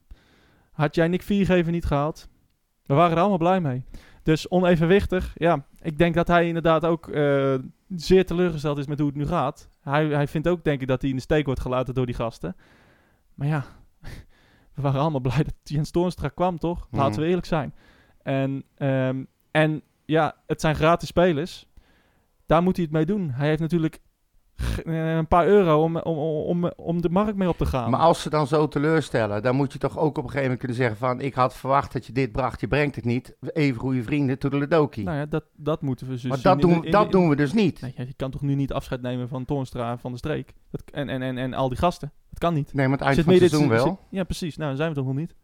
Had 0.72 0.96
jij 0.96 1.08
Nick 1.08 1.22
Viergever 1.22 1.72
niet 1.72 1.86
gehaald? 1.86 2.28
We 2.86 2.94
waren 2.94 3.12
er 3.12 3.20
allemaal 3.20 3.38
blij 3.38 3.62
mee. 3.62 3.84
Dus 4.24 4.50
onevenwichtig, 4.50 5.32
ja. 5.36 5.66
Ik 5.82 5.98
denk 5.98 6.16
dat 6.16 6.28
hij 6.28 6.48
inderdaad 6.48 6.86
ook 6.86 7.08
eh, 7.10 7.56
zeer 7.96 8.26
teleurgesteld 8.26 8.78
is 8.78 8.88
met 8.88 9.00
hoe 9.00 9.08
het 9.08 9.18
nu 9.18 9.28
gaat. 9.28 9.70
Hij, 9.82 10.06
hij 10.08 10.28
vindt 10.28 10.48
ook, 10.48 10.64
denk 10.64 10.82
ik, 10.82 10.88
dat 10.88 11.02
hij 11.02 11.10
in 11.10 11.16
de 11.16 11.22
steek 11.22 11.46
wordt 11.46 11.60
gelaten 11.62 11.94
door 11.94 12.06
die 12.06 12.16
gasten. 12.16 12.56
Maar 13.34 13.48
ja, 13.48 13.66
we 14.76 14.82
waren 14.82 15.02
allemaal 15.02 15.20
blij 15.22 15.44
dat 15.44 15.54
Jens 15.64 15.92
Toornstra 15.92 16.28
kwam, 16.28 16.58
toch? 16.58 16.88
Mhm. 16.92 17.02
Laten 17.02 17.22
we 17.22 17.28
eerlijk 17.28 17.48
zijn. 17.48 17.74
En, 18.22 18.64
ehm, 18.76 19.24
en 19.54 19.82
ja, 20.06 20.36
het 20.48 20.62
zijn 20.62 20.76
gratis 20.76 21.08
spelers. 21.08 21.68
Daar 22.46 22.64
moet 22.64 22.76
hij 22.76 22.86
het 22.86 22.94
mee 22.94 23.06
doen. 23.06 23.30
Hij 23.30 23.48
heeft 23.48 23.62
natuurlijk 23.62 24.00
eh, 24.86 25.16
een 25.16 25.28
paar 25.28 25.48
euro 25.48 25.84
om, 25.84 25.98
om, 25.98 26.18
om, 26.64 26.72
om 26.76 27.02
de 27.02 27.10
markt 27.10 27.36
mee 27.36 27.50
op 27.50 27.58
te 27.58 27.66
gaan. 27.66 27.90
Maar 27.90 28.00
als 28.00 28.22
ze 28.22 28.30
dan 28.30 28.48
zo 28.48 28.68
teleurstellen, 28.68 29.42
dan 29.44 29.56
moet 29.56 29.74
je 29.74 29.80
toch 29.80 29.98
ook 29.98 30.18
op 30.18 30.24
een 30.24 30.30
gegeven 30.30 30.42
moment 30.42 30.60
kunnen 30.60 30.78
zeggen 30.78 30.98
van... 30.98 31.22
ik 31.22 31.34
had 31.34 31.56
verwacht 31.56 31.94
dat 31.94 32.06
je 32.06 32.14
dit 32.14 32.32
bracht, 32.32 32.60
je 32.60 32.68
brengt 32.68 32.96
het 32.96 33.06
niet. 33.06 33.36
Even 33.42 33.80
goede 33.80 34.04
vrienden, 34.04 34.40
toedeledokie. 34.40 35.04
Nou 35.04 35.18
ja, 35.18 35.26
dat, 35.26 35.44
dat 35.56 35.82
moeten 35.82 36.08
we 36.08 36.12
dus 36.14 36.24
maar 36.24 36.42
dat, 36.42 36.62
doen, 36.62 36.86
in 36.86 36.92
dat 36.92 37.12
doen 37.12 37.30
we 37.30 37.36
dus 37.36 37.54
niet. 37.54 37.82
Nee, 37.82 37.94
je 37.96 38.14
kan 38.16 38.32
toch 38.32 38.42
nu 38.42 38.56
niet 38.56 38.74
afscheid 38.74 39.02
nemen 39.02 39.28
van 39.28 39.46
Toornstra 39.46 39.92
en 39.92 40.00
van 40.00 40.12
de 40.12 40.18
streek? 40.18 40.54
Dat, 40.72 40.82
en, 40.92 41.10
en, 41.10 41.22
en, 41.22 41.38
en 41.38 41.54
al 41.54 41.70
die 41.70 41.78
gasten. 41.78 42.12
Dat 42.30 42.40
kan 42.40 42.54
niet. 42.54 42.74
Nee, 42.74 42.88
maar 42.88 42.98
het 42.98 43.06
eind 43.08 43.16
Zit 43.16 43.24
van 43.24 43.34
het 43.34 43.42
midden- 43.42 43.60
seizoen 43.60 43.86
wel. 43.86 43.98
zit- 44.10 44.18
ja, 44.20 44.24
precies. 44.24 44.56
Nou, 44.58 44.68
dan 44.70 44.78
zijn 44.78 44.90
we 44.90 44.96
toch 44.96 45.06
nog 45.06 45.16
niet. 45.16 45.36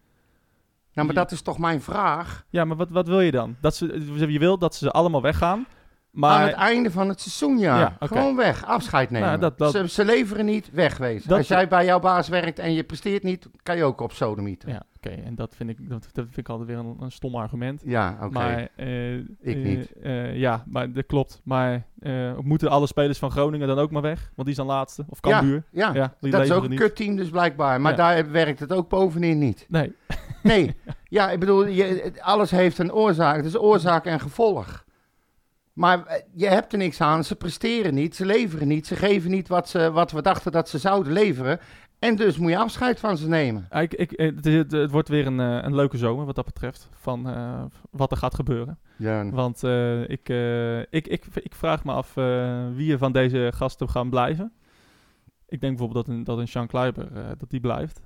Nou, 1.02 1.14
maar 1.14 1.24
dat 1.24 1.32
is 1.32 1.42
toch 1.42 1.58
mijn 1.58 1.82
vraag. 1.82 2.46
Ja, 2.50 2.66
maar 2.66 2.78
wat, 2.78 2.90
wat 2.90 3.08
wil 3.08 3.22
je 3.22 3.32
dan? 3.32 3.56
Dat 3.62 3.76
ze, 3.76 4.26
je 4.32 4.40
wil 4.40 4.58
dat 4.58 4.76
ze 4.76 4.92
allemaal 4.92 5.22
weggaan. 5.22 5.66
Aan 6.14 6.20
Maar 6.20 6.46
het 6.48 6.56
einde 6.56 6.92
van 6.92 7.10
het 7.10 7.22
seizoen, 7.22 7.58
ja. 7.60 7.80
Ja. 7.80 8.08
Gewoon 8.08 8.36
weg, 8.36 8.66
afscheid 8.66 9.10
nemen. 9.10 9.28
Nou, 9.28 9.40
dat- 9.40 9.58
dat- 9.58 9.72
Ze, 9.72 9.90
ze 9.90 10.06
leveren 10.06 10.46
niet, 10.46 10.70
wegwezen. 10.72 11.30
Dat- 11.30 11.38
Als 11.38 11.48
jij 11.48 11.68
bij 11.68 11.86
jouw 11.86 12.00
baas 12.00 12.28
werkt 12.28 12.60
en 12.60 12.74
je 12.74 12.84
presteert 12.84 13.24
niet, 13.24 13.50
kan 13.64 13.78
je 13.78 13.84
ook 13.84 14.02
op 14.02 14.12
sodomieten. 14.12 14.70
ja, 14.70 14.84
oké. 14.96 15.10
En 15.10 15.36
dat 15.36 15.56
vind, 15.56 15.70
ik, 15.70 15.90
dat, 15.90 16.02
dat 16.12 16.26
vind 16.26 16.38
ik 16.38 16.50
altijd 16.50 16.68
weer 16.68 16.78
een, 16.78 16.98
een 17.00 17.12
stom 17.12 17.36
argument. 17.36 17.82
Ja, 17.86 18.18
oké. 18.22 18.30
Maar, 18.34 18.68
eh, 18.76 19.16
Ik 19.18 19.26
eh, 19.42 19.56
niet. 19.56 19.92
eh, 20.02 20.36
ja, 20.36 20.64
maar 20.68 20.92
dat 20.94 21.06
klopt. 21.06 21.42
Maar 21.44 21.86
moeten 22.42 22.70
alle 22.70 22.88
spelers 22.88 23.18
van 23.20 23.32
Groningen 23.32 23.68
dan 23.68 23.80
ook 23.80 23.92
maar 23.92 24.02
weg? 24.02 24.32
Want 24.36 24.48
die 24.48 24.56
zijn 24.56 24.68
laatste. 24.68 25.06
Of 25.10 25.18
Ja, 25.22 25.30
Cambuur. 25.30 25.64
Ja, 25.72 25.94
Ja, 25.94 26.14
die 26.20 26.32
dat 26.32 26.42
is 26.42 26.52
ook 26.52 26.64
een 26.64 26.76
kutteam 26.76 27.16
dus 27.16 27.30
blijkbaar. 27.30 27.82
Maar 27.82 27.92
Ja. 27.92 27.98
daar 27.98 28.32
werkt 28.32 28.60
het 28.60 28.74
ook 28.74 28.90
bovenin 28.90 29.38
niet. 29.40 29.66
Nee. 29.70 29.94
Nee, 30.44 30.76
ja, 31.04 31.32
ik 31.32 31.40
bedoel, 31.40 31.66
je, 31.66 32.12
alles 32.20 32.52
heeft 32.52 32.78
een 32.78 32.94
oorzaak. 32.94 33.36
Het 33.36 33.46
is 33.46 33.58
oorzaak 33.58 34.06
en 34.06 34.20
gevolg. 34.20 34.86
Maar 35.80 36.06
eh, 36.06 36.22
je 36.34 36.48
hebt 36.48 36.72
er 36.72 36.78
niks 36.78 37.02
aan. 37.02 37.24
Ze 37.24 37.36
presteren 37.36 37.94
niet, 37.94 38.16
ze 38.16 38.26
leveren 38.26 38.68
niet. 38.68 38.88
Ze 38.88 38.96
geven 38.96 39.32
niet 39.32 39.48
wat, 39.48 39.70
ze, 39.70 39.92
wat 39.92 40.12
we 40.12 40.22
dachten 40.22 40.52
dat 40.52 40.70
ze 40.70 40.78
zouden 40.78 41.14
leveren. 41.14 41.60
En 42.00 42.16
dus 42.16 42.38
moet 42.38 42.52
je 42.52 42.58
afscheid 42.58 43.00
van 43.00 43.18
ze 43.18 43.28
nemen. 43.28 43.68
Ik, 43.72 43.94
ik, 43.94 44.12
het, 44.16 44.46
het, 44.46 44.72
het 44.72 44.92
wordt 44.92 45.10
weer 45.10 45.28
een, 45.28 45.40
eh, 45.40 45.60
een 45.62 45.76
leuke 45.76 45.98
zomer 45.98 46.26
wat 46.26 46.36
dat 46.36 46.46
betreft. 46.46 46.90
Van 46.92 47.30
eh, 47.30 47.64
wat 47.92 48.12
er 48.12 48.18
gaat 48.18 48.36
gebeuren. 48.36 48.80
Ja, 48.96 49.30
Want 49.30 49.64
ik, 50.08 50.30
ik, 50.90 51.08
ik, 51.08 51.26
ik 51.34 51.56
vraag 51.56 51.84
me 51.84 51.92
af 51.92 52.14
wie 52.76 52.92
er 52.92 52.98
van 52.98 53.12
deze 53.12 53.52
gasten 53.56 53.90
gaan 53.90 54.10
blijven. 54.10 54.54
Ik 55.48 55.62
denk 55.62 55.78
bijvoorbeeld 55.78 56.06
dat 56.06 56.16
een, 56.16 56.24
dat 56.24 56.38
een 56.38 56.48
Sean 56.48 56.68
Kleiber 56.68 57.10
dat 57.38 57.50
die 57.50 57.60
blijft. 57.60 58.02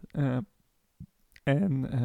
En, 1.44 1.90
eh, 1.92 2.02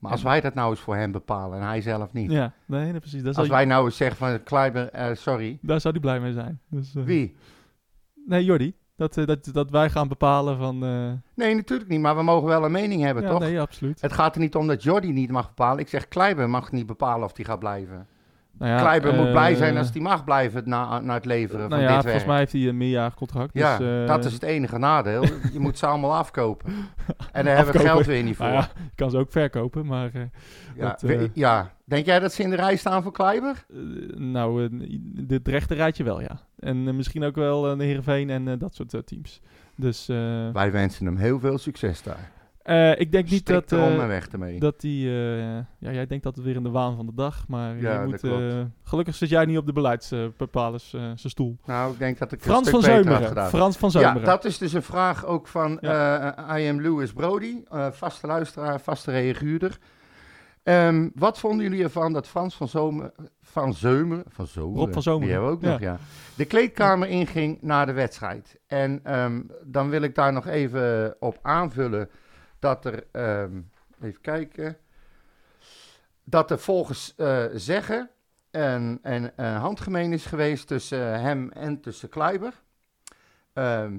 maar 0.00 0.10
als 0.10 0.20
en- 0.20 0.26
wij 0.26 0.40
dat 0.40 0.54
nou 0.54 0.70
eens 0.70 0.80
voor 0.80 0.96
hem 0.96 1.12
bepalen 1.12 1.60
en 1.60 1.66
hij 1.66 1.80
zelf 1.80 2.12
niet. 2.12 2.30
Ja, 2.30 2.52
nee, 2.66 2.90
nee, 2.90 3.00
precies. 3.00 3.22
Daar 3.22 3.34
Als 3.34 3.48
wij 3.48 3.64
nou 3.64 3.84
eens 3.84 3.96
zeggen 3.96 4.16
van 4.16 4.42
Kleiber, 4.42 4.88
eh, 4.88 5.14
sorry. 5.14 5.58
daar 5.62 5.80
zou 5.80 5.92
hij 5.92 6.02
blij 6.02 6.20
mee 6.20 6.32
zijn. 6.32 6.60
Dus, 6.68 6.94
eh, 6.94 7.02
Wie? 7.02 7.36
Nee, 8.26 8.44
Jordi. 8.44 8.74
Dat, 8.96 9.14
dat, 9.14 9.50
dat 9.52 9.70
wij 9.70 9.90
gaan 9.90 10.08
bepalen 10.08 10.56
van... 10.56 10.78
Nee, 11.34 11.54
natuurlijk 11.54 11.90
niet. 11.90 12.00
Maar 12.00 12.16
we 12.16 12.22
mogen 12.22 12.48
wel 12.48 12.64
een 12.64 12.72
mening 12.72 13.02
hebben, 13.02 13.22
ja, 13.22 13.28
toch? 13.30 13.40
nee, 13.40 13.60
absoluut. 13.60 14.00
Het 14.00 14.12
gaat 14.12 14.34
er 14.34 14.40
niet 14.40 14.54
om 14.54 14.66
dat 14.66 14.82
Jordi 14.82 15.12
niet 15.12 15.30
mag 15.30 15.48
bepalen. 15.48 15.78
Ik 15.78 15.88
zeg 15.88 16.08
Kleiber 16.08 16.50
mag 16.50 16.72
niet 16.72 16.86
bepalen 16.86 17.24
of 17.24 17.36
hij 17.36 17.44
gaat 17.44 17.58
blijven. 17.58 18.06
Nou 18.60 18.72
ja, 18.72 18.80
Kleiber 18.80 19.14
moet 19.14 19.30
blij 19.30 19.50
eh, 19.52 19.56
zijn 19.58 19.76
als 19.76 19.90
hij 19.92 20.00
mag 20.00 20.24
blijven 20.24 20.62
na, 20.68 21.00
na 21.00 21.14
het 21.14 21.24
leveren 21.24 21.68
Nou 21.68 21.70
van 21.70 21.80
ja, 21.80 21.86
dit 21.86 21.94
volgens 21.94 22.12
werk. 22.14 22.26
mij 22.26 22.38
heeft 22.38 22.52
hij 22.52 22.68
een 22.68 22.76
meerjarig 22.76 23.14
contract. 23.14 23.50
Ja, 23.54 23.78
dus, 23.78 23.86
eh, 24.02 24.06
dat 24.06 24.24
is 24.24 24.32
het 24.32 24.42
enige 24.42 24.78
nadeel. 24.78 25.24
Je 25.52 25.58
moet 25.58 25.78
ze 25.78 25.86
allemaal 25.86 26.14
afkopen. 26.14 26.72
En 27.32 27.44
daar 27.44 27.56
hebben 27.56 27.74
we 27.74 27.80
geld 27.80 28.06
weer 28.06 28.22
niet 28.22 28.36
voor. 28.36 28.46
Nou 28.46 28.58
ja, 28.58 28.68
je 28.74 28.90
kan 28.94 29.10
ze 29.10 29.18
ook 29.18 29.30
verkopen, 29.30 29.86
maar... 29.86 30.10
eh, 30.14 30.20
Ja, 30.76 30.88
dat, 30.88 31.00
we- 31.00 31.14
eh, 31.14 31.24
ja. 31.32 31.70
Denk 31.84 32.06
jij 32.06 32.18
dat 32.18 32.32
ze 32.32 32.42
in 32.42 32.50
de 32.50 32.56
rij 32.56 32.76
staan 32.76 33.02
voor 33.02 33.12
Kleiber? 33.12 33.64
Eh, 33.72 33.78
nou, 34.16 34.64
eh, 34.64 34.88
dit 35.26 35.48
rechte 35.48 35.74
rijtje 35.74 36.04
wel, 36.04 36.20
ja. 36.20 36.40
En 36.58 36.88
eh, 36.88 36.94
misschien 36.94 37.24
ook 37.24 37.34
wel 37.34 37.72
uh, 37.72 37.78
de 37.78 37.84
Heerenveen 37.84 38.30
en 38.30 38.48
eh, 38.48 38.54
dat 38.58 38.74
soort 38.74 38.94
eh, 38.94 39.00
teams. 39.00 39.40
Dus 39.76 40.08
eh, 40.08 40.16
Wij 40.52 40.72
wensen 40.72 41.06
hem 41.06 41.16
heel 41.16 41.40
veel 41.40 41.58
succes 41.58 42.02
daar. 42.02 42.30
Eh, 42.70 43.00
ik 43.00 43.12
denk 43.12 43.30
niet 43.30 43.46
dat, 43.46 43.70
weg 43.70 44.28
ermee. 44.28 44.58
dat 44.60 44.80
die... 44.80 45.08
eh, 45.08 45.38
ja, 45.78 45.92
jij 45.92 46.06
denkt 46.06 46.24
dat 46.24 46.36
het 46.36 46.44
weer 46.44 46.54
in 46.56 46.62
de 46.62 46.70
waan 46.70 46.96
van 46.96 47.06
de 47.06 47.14
dag, 47.14 47.44
maar 47.48 47.76
Ja, 47.80 48.04
moet... 48.04 48.20
gelukkig 48.82 49.14
zit 49.14 49.28
jij 49.28 49.44
niet 49.44 49.58
op 49.58 49.66
de 49.66 49.72
beleidsbepalers 49.72 50.90
zijn 50.90 51.18
stoel. 51.18 51.56
nou, 51.66 51.92
ik 51.92 51.98
denk 51.98 52.18
dat 52.18 52.32
ik 52.32 52.38
een 52.38 52.44
Frans 52.44 52.60
stuk 52.68 52.72
van 52.80 52.82
Zeumeren. 52.82 53.28
gedaan. 53.28 53.48
Frans 53.48 53.76
van 53.76 53.90
Ja, 53.92 53.98
Zeumeren. 54.00 54.24
dat 54.28 54.44
is 54.44 54.58
dus 54.58 54.72
een 54.72 54.82
vraag 54.82 55.24
ook 55.26 55.46
van 55.46 55.80
eh 55.80 56.58
I 56.58 56.68
am 56.68 56.82
Louis 56.82 57.12
Brody, 57.12 57.62
vaste 57.90 58.26
luisteraar, 58.26 58.80
vaste 58.80 59.10
reaguurder. 59.10 59.78
Ehm, 60.62 61.08
wat 61.14 61.38
vonden 61.38 61.66
jullie 61.68 61.82
ervan 61.84 62.12
dat 62.12 62.28
Frans 62.28 62.54
van 62.54 62.68
Zomer, 62.68 63.10
van 63.42 63.74
Zeumer, 63.74 64.22
van 64.28 64.46
Zomer, 64.46 64.78
Rob 64.78 64.92
van 64.92 65.02
Zomeren. 65.02 65.26
die 65.26 65.32
hebben 65.36 65.50
we 65.50 65.56
ook 65.56 65.62
Ja. 65.62 65.70
nog, 65.70 65.80
ja, 65.80 65.98
de 66.36 66.44
kleedkamer 66.44 67.08
inging 67.08 67.58
na 67.60 67.84
de 67.84 67.92
wedstrijd. 67.92 68.58
En 68.66 69.00
ehm, 69.02 69.40
dan 69.64 69.88
wil 69.90 70.02
ik 70.02 70.14
daar 70.14 70.32
nog 70.32 70.46
even 70.46 71.16
op 71.20 71.38
aanvullen 71.42 72.08
dat 72.60 72.84
er, 72.84 73.06
ehm, 73.12 73.60
even 74.00 74.20
kijken, 74.20 74.76
dat 76.24 76.50
er 76.50 76.58
volgens 76.58 77.14
eh, 77.16 77.44
zeggen 77.54 78.10
een, 78.50 78.98
een, 79.02 79.32
een 79.36 79.56
handgemeen 79.56 80.12
is 80.12 80.26
geweest 80.26 80.66
tussen 80.66 81.20
hem 81.20 81.50
en 81.50 81.80
tussen 81.80 82.08
Kleiber. 82.08 82.52
Ehm, 83.52 83.98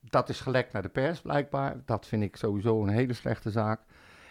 dat 0.00 0.28
is 0.28 0.40
gelekt 0.40 0.72
naar 0.72 0.82
de 0.82 0.88
pers 0.88 1.20
blijkbaar. 1.20 1.76
Dat 1.84 2.06
vind 2.06 2.22
ik 2.22 2.36
sowieso 2.36 2.82
een 2.82 2.88
hele 2.88 3.12
slechte 3.12 3.50
zaak. 3.50 3.80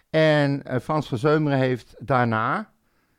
En 0.09 0.63
eh, 0.63 0.79
Frans 0.79 1.07
van 1.07 1.17
Zeumeren 1.17 1.57
heeft 1.57 1.95
daarna 1.99 2.71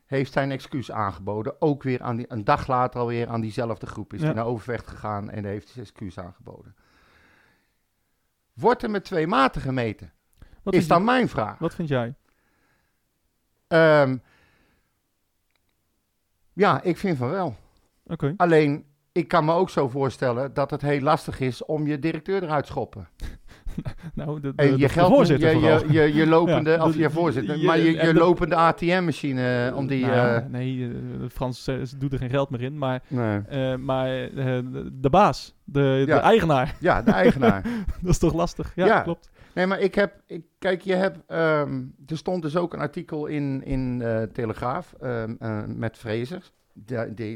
heeft 0.06 0.32
zijn 0.32 0.50
excuus 0.50 0.90
aangeboden. 0.92 1.60
Ook 1.60 1.82
weer 1.82 2.02
aan 2.02 2.16
die, 2.16 2.24
een 2.28 2.44
dag 2.44 2.66
later 2.66 3.00
alweer 3.00 3.28
aan 3.28 3.40
diezelfde 3.40 3.86
groep. 3.86 4.12
Is 4.12 4.20
Ja. 4.20 4.26
hij 4.26 4.34
naar 4.34 4.44
Overvecht 4.46 4.86
gegaan 4.86 5.30
en 5.30 5.44
heeft 5.44 5.68
zijn 5.68 5.84
excuus 5.84 6.18
aangeboden. 6.18 6.76
Wordt 8.52 8.82
er 8.82 8.90
met 8.90 9.04
twee 9.04 9.26
maten 9.26 9.60
gemeten? 9.60 10.12
Wat, 10.70 10.80
is 10.82 10.88
dan 10.88 11.04
mijn 11.04 11.28
vraag. 11.28 11.58
wat 11.58 11.74
vind 11.74 11.88
jij? 11.88 12.14
Ehm, 13.68 14.16
ja, 16.52 16.82
ik 16.82 16.96
vind 16.96 17.18
van 17.18 17.30
wel. 17.30 17.56
Oké. 18.06 18.34
Alleen, 18.36 18.84
ik 19.12 19.28
kan 19.28 19.44
me 19.44 19.52
ook 19.52 19.70
zo 19.70 19.88
voorstellen 19.88 20.54
dat 20.54 20.70
het 20.70 20.82
heel 20.82 21.00
lastig 21.00 21.40
is 21.40 21.64
om 21.64 21.86
je 21.86 21.98
directeur 21.98 22.42
eruit 22.42 22.64
te 22.64 22.70
schoppen. 22.70 23.08
Nou, 24.14 24.40
de, 24.40 24.54
de, 24.54 24.62
En 24.62 24.70
je 24.70 24.76
de 24.76 24.88
geld, 24.88 25.08
voorzitter 25.12 25.50
je, 25.56 25.58
je, 25.60 25.92
je, 25.92 26.14
je 26.14 26.26
lopende, 26.36 26.70
Ja, 26.70 26.84
of 26.84 26.92
de- 26.92 26.98
je 26.98 27.10
voorzitter, 27.10 27.58
maar 27.64 27.78
je, 27.78 27.90
je 27.92 27.98
de- 28.12 28.14
lopende 28.14 28.54
ATM-machine, 28.56 29.66
eh, 29.68 29.76
om 29.76 29.86
die... 29.86 30.06
Nou 30.06 30.36
eh, 30.36 30.44
nee, 30.46 30.88
eh, 30.90 31.28
Frans 31.32 31.70
doet 31.98 32.12
er 32.12 32.18
geen 32.18 32.30
geld 32.30 32.50
meer 32.50 32.62
in, 32.62 32.78
maar, 32.78 33.02
nee. 33.08 33.76
maar 33.76 34.06
de, 34.06 34.88
de 34.92 35.10
baas, 35.10 35.54
de, 35.64 36.04
Ja. 36.06 36.14
de 36.14 36.20
eigenaar, 36.20 36.76
Ja, 36.80 37.02
de 37.02 37.10
eigenaar. 37.10 37.62
dat 38.02 38.10
is 38.10 38.18
toch 38.18 38.32
lastig? 38.34 38.72
Ja, 38.74 38.86
Ja. 38.86 39.00
klopt. 39.00 39.30
Nee, 39.54 39.66
maar 39.66 39.80
ik 39.80 39.94
heb... 39.94 40.22
Ik, 40.26 40.44
kijk, 40.58 40.80
je 40.80 40.94
hebt... 40.94 41.18
ehm, 41.26 41.84
er 42.06 42.16
stond 42.16 42.42
dus 42.42 42.56
ook 42.56 42.72
een 42.72 42.80
artikel 42.80 43.26
in, 43.26 43.64
in 43.64 44.02
eh, 44.02 44.22
Telegraaf 44.22 44.92
ehm, 45.00 45.34
eh, 45.38 45.64
met 45.66 45.96
Frezers. 45.96 46.52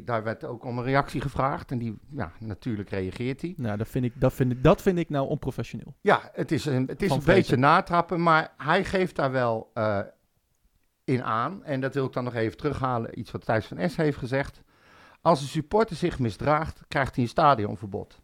Daar 0.05 0.23
werd 0.23 0.45
ook 0.45 0.65
om 0.65 0.79
een 0.79 0.85
reactie 0.85 1.21
gevraagd. 1.21 1.71
En 1.71 1.79
die, 1.79 1.99
ja, 2.11 2.33
natuurlijk 2.39 2.91
reageert 2.91 3.41
hij. 3.41 3.55
Nou, 3.57 3.77
dat 3.77 3.89
vind 3.89 4.05
ik, 4.05 4.13
dat 4.21 4.33
vind 4.33 4.53
ik, 4.53 4.63
dat 4.63 4.83
vind 4.83 4.99
ik 4.99 5.09
nou 5.09 5.29
onprofessioneel. 5.29 5.95
Ja, 6.01 6.31
het 6.33 6.53
is 6.53 6.65
een, 6.65 6.87
het 6.87 7.03
is 7.03 7.09
Van 7.09 7.17
een 7.17 7.23
Vrezen. 7.23 7.41
beetje 7.41 7.57
natrappen, 7.57 8.23
maar 8.23 8.53
hij 8.57 8.85
geeft 8.85 9.17
daar 9.17 9.31
wel 9.33 9.71
eh, 9.75 10.01
in 11.05 11.23
aan. 11.25 11.65
En 11.65 11.81
dat 11.81 11.95
wil 11.95 12.07
ik 12.07 12.13
dan 12.13 12.25
nog 12.25 12.35
even 12.35 12.57
terughalen, 12.57 13.19
iets 13.19 13.31
wat 13.31 13.45
Thijs 13.45 13.67
van 13.67 13.91
S 13.91 13.97
heeft 13.97 14.19
gezegd. 14.19 14.63
Als 15.21 15.41
een 15.41 15.47
supporter 15.49 15.97
zich 15.97 16.19
misdraagt, 16.19 16.81
krijgt 16.89 17.15
hij 17.15 17.25
een 17.25 17.31
stadionverbod. 17.31 18.22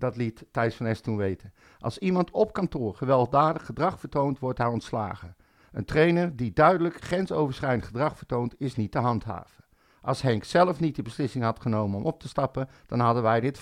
Dat 0.00 0.16
liet 0.16 0.46
Thijs 0.50 0.74
van 0.74 0.86
Es 0.86 1.00
toen 1.00 1.16
weten. 1.16 1.52
Als 1.78 1.98
iemand 1.98 2.30
op 2.30 2.52
kantoor 2.52 2.94
gewelddadig 2.94 3.66
gedrag 3.66 4.00
vertoont, 4.00 4.38
wordt 4.38 4.58
hij 4.58 4.66
ontslagen. 4.66 5.36
Een 5.72 5.84
trainer 5.84 6.36
die 6.36 6.52
duidelijk 6.52 7.00
grensoverschrijdend 7.00 7.84
gedrag 7.84 8.16
vertoont, 8.16 8.54
is 8.58 8.76
niet 8.76 8.92
te 8.92 8.98
handhaven. 8.98 9.64
Als 10.00 10.22
Henk 10.22 10.44
zelf 10.44 10.80
niet 10.80 10.96
de 10.96 11.02
beslissing 11.02 11.44
had 11.44 11.60
genomen 11.60 11.98
om 11.98 12.04
op 12.04 12.20
te 12.20 12.28
stappen, 12.28 12.68
dan 12.86 13.00
hadden 13.00 13.22
wij 13.22 13.40
dit 13.40 13.58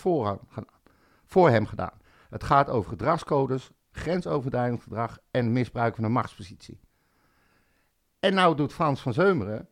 voor 1.27 1.51
hem 1.51 1.67
gedaan. 1.67 1.99
Het 2.31 2.45
gaat 2.45 2.71
over 2.71 2.91
gedragscodes, 2.91 3.71
grensoverschrijdend 3.91 4.83
gedrag 4.83 5.19
en 5.31 5.53
misbruik 5.53 5.95
van 5.95 6.05
een 6.05 6.13
machtspositie. 6.13 6.81
En 8.21 8.35
nou 8.35 8.57
doet 8.57 8.73
Frans 8.73 9.01
van 9.01 9.13
Zeumeren, 9.13 9.69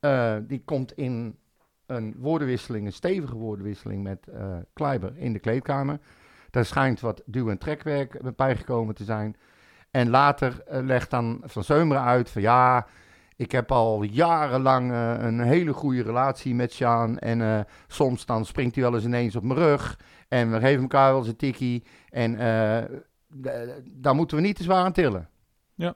eh, 0.00 0.36
die 0.42 0.64
komt 0.64 0.92
in 0.92 1.38
een 1.86 2.14
woordenwisseling, 2.18 2.86
een 2.86 2.92
stevige 2.92 3.36
woordenwisseling 3.36 4.02
met 4.02 4.26
eh 4.26 4.56
Kleiber 4.72 5.12
in 5.16 5.32
de 5.32 5.38
kleedkamer. 5.38 5.98
Daar 6.50 6.64
schijnt 6.64 7.00
wat 7.00 7.22
duw- 7.26 7.50
en 7.50 7.58
trekwerk 7.58 8.36
bijgekomen 8.36 8.94
te 8.94 9.04
zijn. 9.04 9.36
En 9.90 10.10
later 10.10 10.62
eh, 10.66 10.82
legt 10.82 11.10
dan 11.10 11.40
Van 11.44 11.64
Zeumeren 11.64 12.02
uit 12.02 12.30
van 12.30 12.42
ja, 12.42 12.86
ik 13.36 13.52
heb 13.52 13.72
al 13.72 14.02
jarenlang 14.02 14.92
eh, 14.92 15.14
een 15.18 15.40
hele 15.40 15.72
goede 15.72 16.02
relatie 16.02 16.54
met 16.54 16.72
Sjaan. 16.72 17.18
En 17.18 17.66
soms 17.86 18.26
dan 18.26 18.44
springt 18.44 18.74
hij 18.74 18.84
wel 18.84 18.94
eens 18.94 19.04
ineens 19.04 19.36
op 19.36 19.42
mijn 19.42 19.58
rug. 19.58 19.98
En 20.28 20.52
we 20.52 20.60
geven 20.60 20.82
elkaar 20.82 21.10
wel 21.10 21.18
eens 21.18 21.28
een 21.28 21.36
tikkie. 21.36 21.84
En 22.08 22.36
daar 23.84 24.14
moeten 24.14 24.36
we 24.36 24.42
niet 24.42 24.56
te 24.56 24.62
zwaar 24.62 24.84
aan 24.84 24.92
tillen. 24.92 25.28
Ja. 25.74 25.94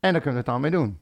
En 0.00 0.12
daar 0.12 0.22
kunnen 0.22 0.32
we 0.32 0.36
het 0.36 0.46
dan 0.46 0.60
mee 0.60 0.70
doen. 0.70 0.98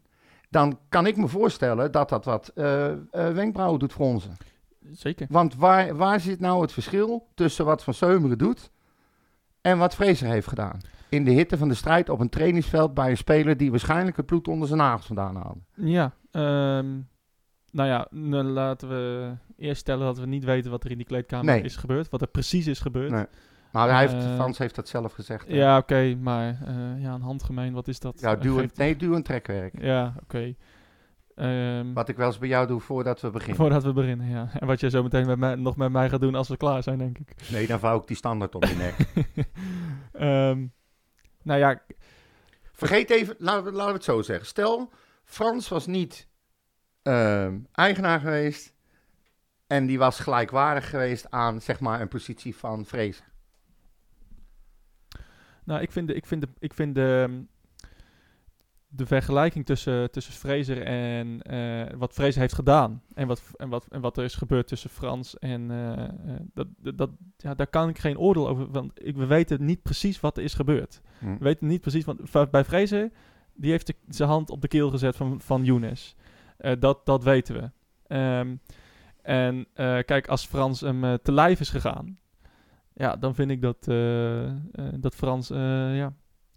Dan 0.51 0.78
kan 0.88 1.07
ik 1.07 1.16
me 1.16 1.28
voorstellen 1.28 1.92
dat 1.92 2.09
dat 2.09 2.24
wat 2.24 2.49
eh, 2.49 2.90
eh, 2.90 2.99
wenkbrauwen 3.11 3.78
doet 3.78 3.92
fronsen. 3.92 4.36
Zeker. 4.90 5.26
Want 5.30 5.55
waar, 5.55 5.96
waar 5.96 6.20
zit 6.20 6.40
nou 6.40 6.62
het 6.62 6.72
verschil 6.72 7.28
tussen 7.34 7.64
wat 7.64 7.84
Van 7.84 7.94
Seumeren 7.94 8.38
doet 8.38 8.70
en 9.61 9.78
wat 9.78 9.94
Fraser 9.94 10.28
heeft 10.28 10.49
gedaan? 10.49 10.80
In 11.09 11.24
de 11.24 11.30
hitte 11.30 11.59
van 11.59 11.68
de 11.68 11.74
strijd 11.74 12.09
op 12.09 12.20
een 12.20 12.28
trainingsveld 12.28 12.94
bij 12.94 13.11
een 13.11 13.16
speler 13.16 13.57
die 13.57 13.70
waarschijnlijk 13.70 14.16
het 14.16 14.26
bloed 14.26 14.49
onder 14.49 14.68
zijn 14.68 14.80
nagels 14.80 15.07
vandaan 15.07 15.36
haalde. 15.36 15.61
Ja, 15.74 16.12
ehm, 16.30 16.86
nou 17.70 17.88
ja, 17.88 18.07
nou 18.11 18.44
laten 18.44 18.88
we 18.88 19.32
eerst 19.57 19.80
stellen 19.80 20.07
dat 20.07 20.18
we 20.18 20.26
niet 20.26 20.44
weten 20.44 20.70
wat 20.70 20.84
er 20.84 20.90
in 20.90 20.96
die 20.96 21.07
kleedkamer 21.07 21.44
Nee. 21.44 21.62
is 21.62 21.76
gebeurd. 21.76 22.09
Wat 22.09 22.20
er 22.22 22.28
precies 22.28 22.66
is 22.66 22.80
gebeurd. 22.80 23.11
Nee. 23.11 23.26
Maar 23.73 23.89
hij 23.89 24.01
heeft, 24.01 24.25
Eh, 24.25 24.35
Frans 24.35 24.59
heeft 24.59 24.75
dat 24.75 24.89
zelf 24.89 25.12
gezegd. 25.12 25.45
Ja, 25.49 25.77
oké, 25.79 26.14
maar 26.21 26.49
eh, 26.66 27.03
ja, 27.03 27.14
een 27.14 27.21
handgemeen, 27.23 27.73
wat 27.73 27.89
is 27.89 27.99
dat? 28.01 28.21
ja 28.21 28.35
Eh, 28.35 28.41
duw 28.41 28.55
en, 28.55 28.61
geeft- 28.61 28.77
nee, 28.77 28.97
duw 28.97 29.14
en 29.14 29.23
trekwerk. 29.23 29.81
Ja, 29.83 30.14
oké. 30.23 30.55
Ehm, 31.35 31.93
Wat 31.93 32.09
ik 32.09 32.16
wel 32.16 32.27
eens 32.27 32.39
bij 32.39 32.49
jou 32.49 32.66
doe 32.66 32.81
voordat 32.81 33.21
we 33.21 33.31
beginnen. 33.31 33.57
voordat 33.57 33.83
we 33.85 33.93
beginnen, 33.93 34.29
ja. 34.29 34.49
En 34.53 34.66
wat 34.66 34.81
jij 34.81 34.91
zo 34.91 35.03
meteen 35.03 35.27
met 35.27 35.39
mij, 35.39 35.55
nog 35.55 35.77
met 35.77 35.93
mij 35.93 36.09
gaat 36.09 36.21
doen 36.21 36.35
als 36.35 36.49
we 36.49 36.57
klaar 36.57 36.83
zijn, 36.83 36.99
denk 36.99 37.19
ik. 37.19 37.35
Nee, 37.51 37.66
dan 37.66 37.79
vouw 37.79 38.01
ik 38.01 38.07
die 38.07 38.16
standaard 38.16 38.55
op 38.55 38.64
je 38.64 38.75
nek. 38.75 38.95
Ehm, 40.12 40.66
nou 41.43 41.59
ja, 41.61 41.83
Vergeet 42.73 43.11
even, 43.11 43.35
laten 43.39 43.64
we, 43.64 43.71
laten 43.73 43.87
we 43.87 43.93
het 43.95 44.05
zo 44.05 44.23
zeggen. 44.23 44.47
Stel, 44.47 44.93
Frans 45.25 45.69
was 45.69 45.87
niet 45.87 46.29
ehm, 47.03 47.59
eigenaar 47.73 48.21
geweest 48.21 48.75
en 49.66 49.87
die 49.87 49.99
was 49.99 50.21
gelijkwaardig 50.21 50.91
geweest 50.91 51.31
aan 51.31 51.61
zeg 51.61 51.81
maar 51.81 52.01
een 52.01 52.09
positie 52.09 52.57
van 52.57 52.85
Vrezen. 52.85 53.25
Nou, 55.69 55.81
ik 55.81 55.93
vind 55.93 56.09
de, 56.09 56.14
ik 56.14 56.27
vind 56.27 56.43
de, 56.43 56.49
ik 56.59 56.75
vind 56.75 56.95
de, 56.95 57.27
ehm, 57.29 57.41
de 58.89 59.07
vergelijking 59.07 59.66
tussen, 59.66 60.11
tussen 60.11 60.33
Fraser 60.33 60.83
en 60.83 61.43
eh, 61.43 61.97
wat 61.97 62.12
Fraser 62.12 62.41
heeft 62.41 62.55
gedaan 62.55 63.03
en 63.14 63.27
wat, 63.27 63.43
en, 63.57 63.69
wat, 63.69 63.87
en 63.89 64.01
wat 64.01 64.16
er 64.16 64.25
is 64.25 64.35
gebeurd 64.35 64.66
tussen 64.66 64.91
Frans 64.91 65.39
en 65.39 65.71
eh, 65.71 66.05
eh, 66.05 66.11
dat, 66.55 66.66
dat, 66.95 67.11
ja, 67.37 67.55
daar 67.55 67.66
kan 67.66 67.89
ik 67.89 67.99
geen 67.99 68.19
oordeel 68.19 68.49
over, 68.49 68.71
want 68.71 68.93
ik, 68.95 69.16
we 69.16 69.27
weten 69.27 69.64
niet 69.64 69.83
precies 69.83 70.21
wat 70.21 70.37
er 70.37 70.43
is 70.43 70.55
gebeurd. 70.55 71.01
Hm. 71.19 71.33
We 71.33 71.45
weten 71.45 71.66
niet 71.66 71.81
precies, 71.81 72.05
want 72.05 72.51
bij 72.51 72.64
Fraser, 72.64 73.11
die 73.55 73.71
heeft 73.71 73.93
zijn 74.09 74.29
hand 74.29 74.51
op 74.51 74.61
de 74.61 74.69
keel 74.69 74.91
gezet 74.91 75.16
van, 75.16 75.41
van 75.41 75.64
Younes. 75.64 76.16
Dat, 76.79 77.07
dat 77.07 77.25
weten 77.25 77.55
we. 77.55 77.71
Ehm, 78.07 78.57
en 79.23 79.66
kijk, 80.05 80.29
als 80.29 80.47
Frans 80.47 80.81
hem 80.81 81.19
te 81.23 81.33
lijf 81.33 81.61
is 81.61 81.71
gegaan, 81.71 82.19
ja, 82.99 83.16
dan 83.16 83.34
vind 83.34 83.51
ik 83.51 83.62
dat, 83.62 83.88
eh, 83.88 84.46
eh, 84.46 84.55
dat 84.96 85.14
Frans 85.14 85.51
eh, 85.51 85.96
ja, 85.96 86.12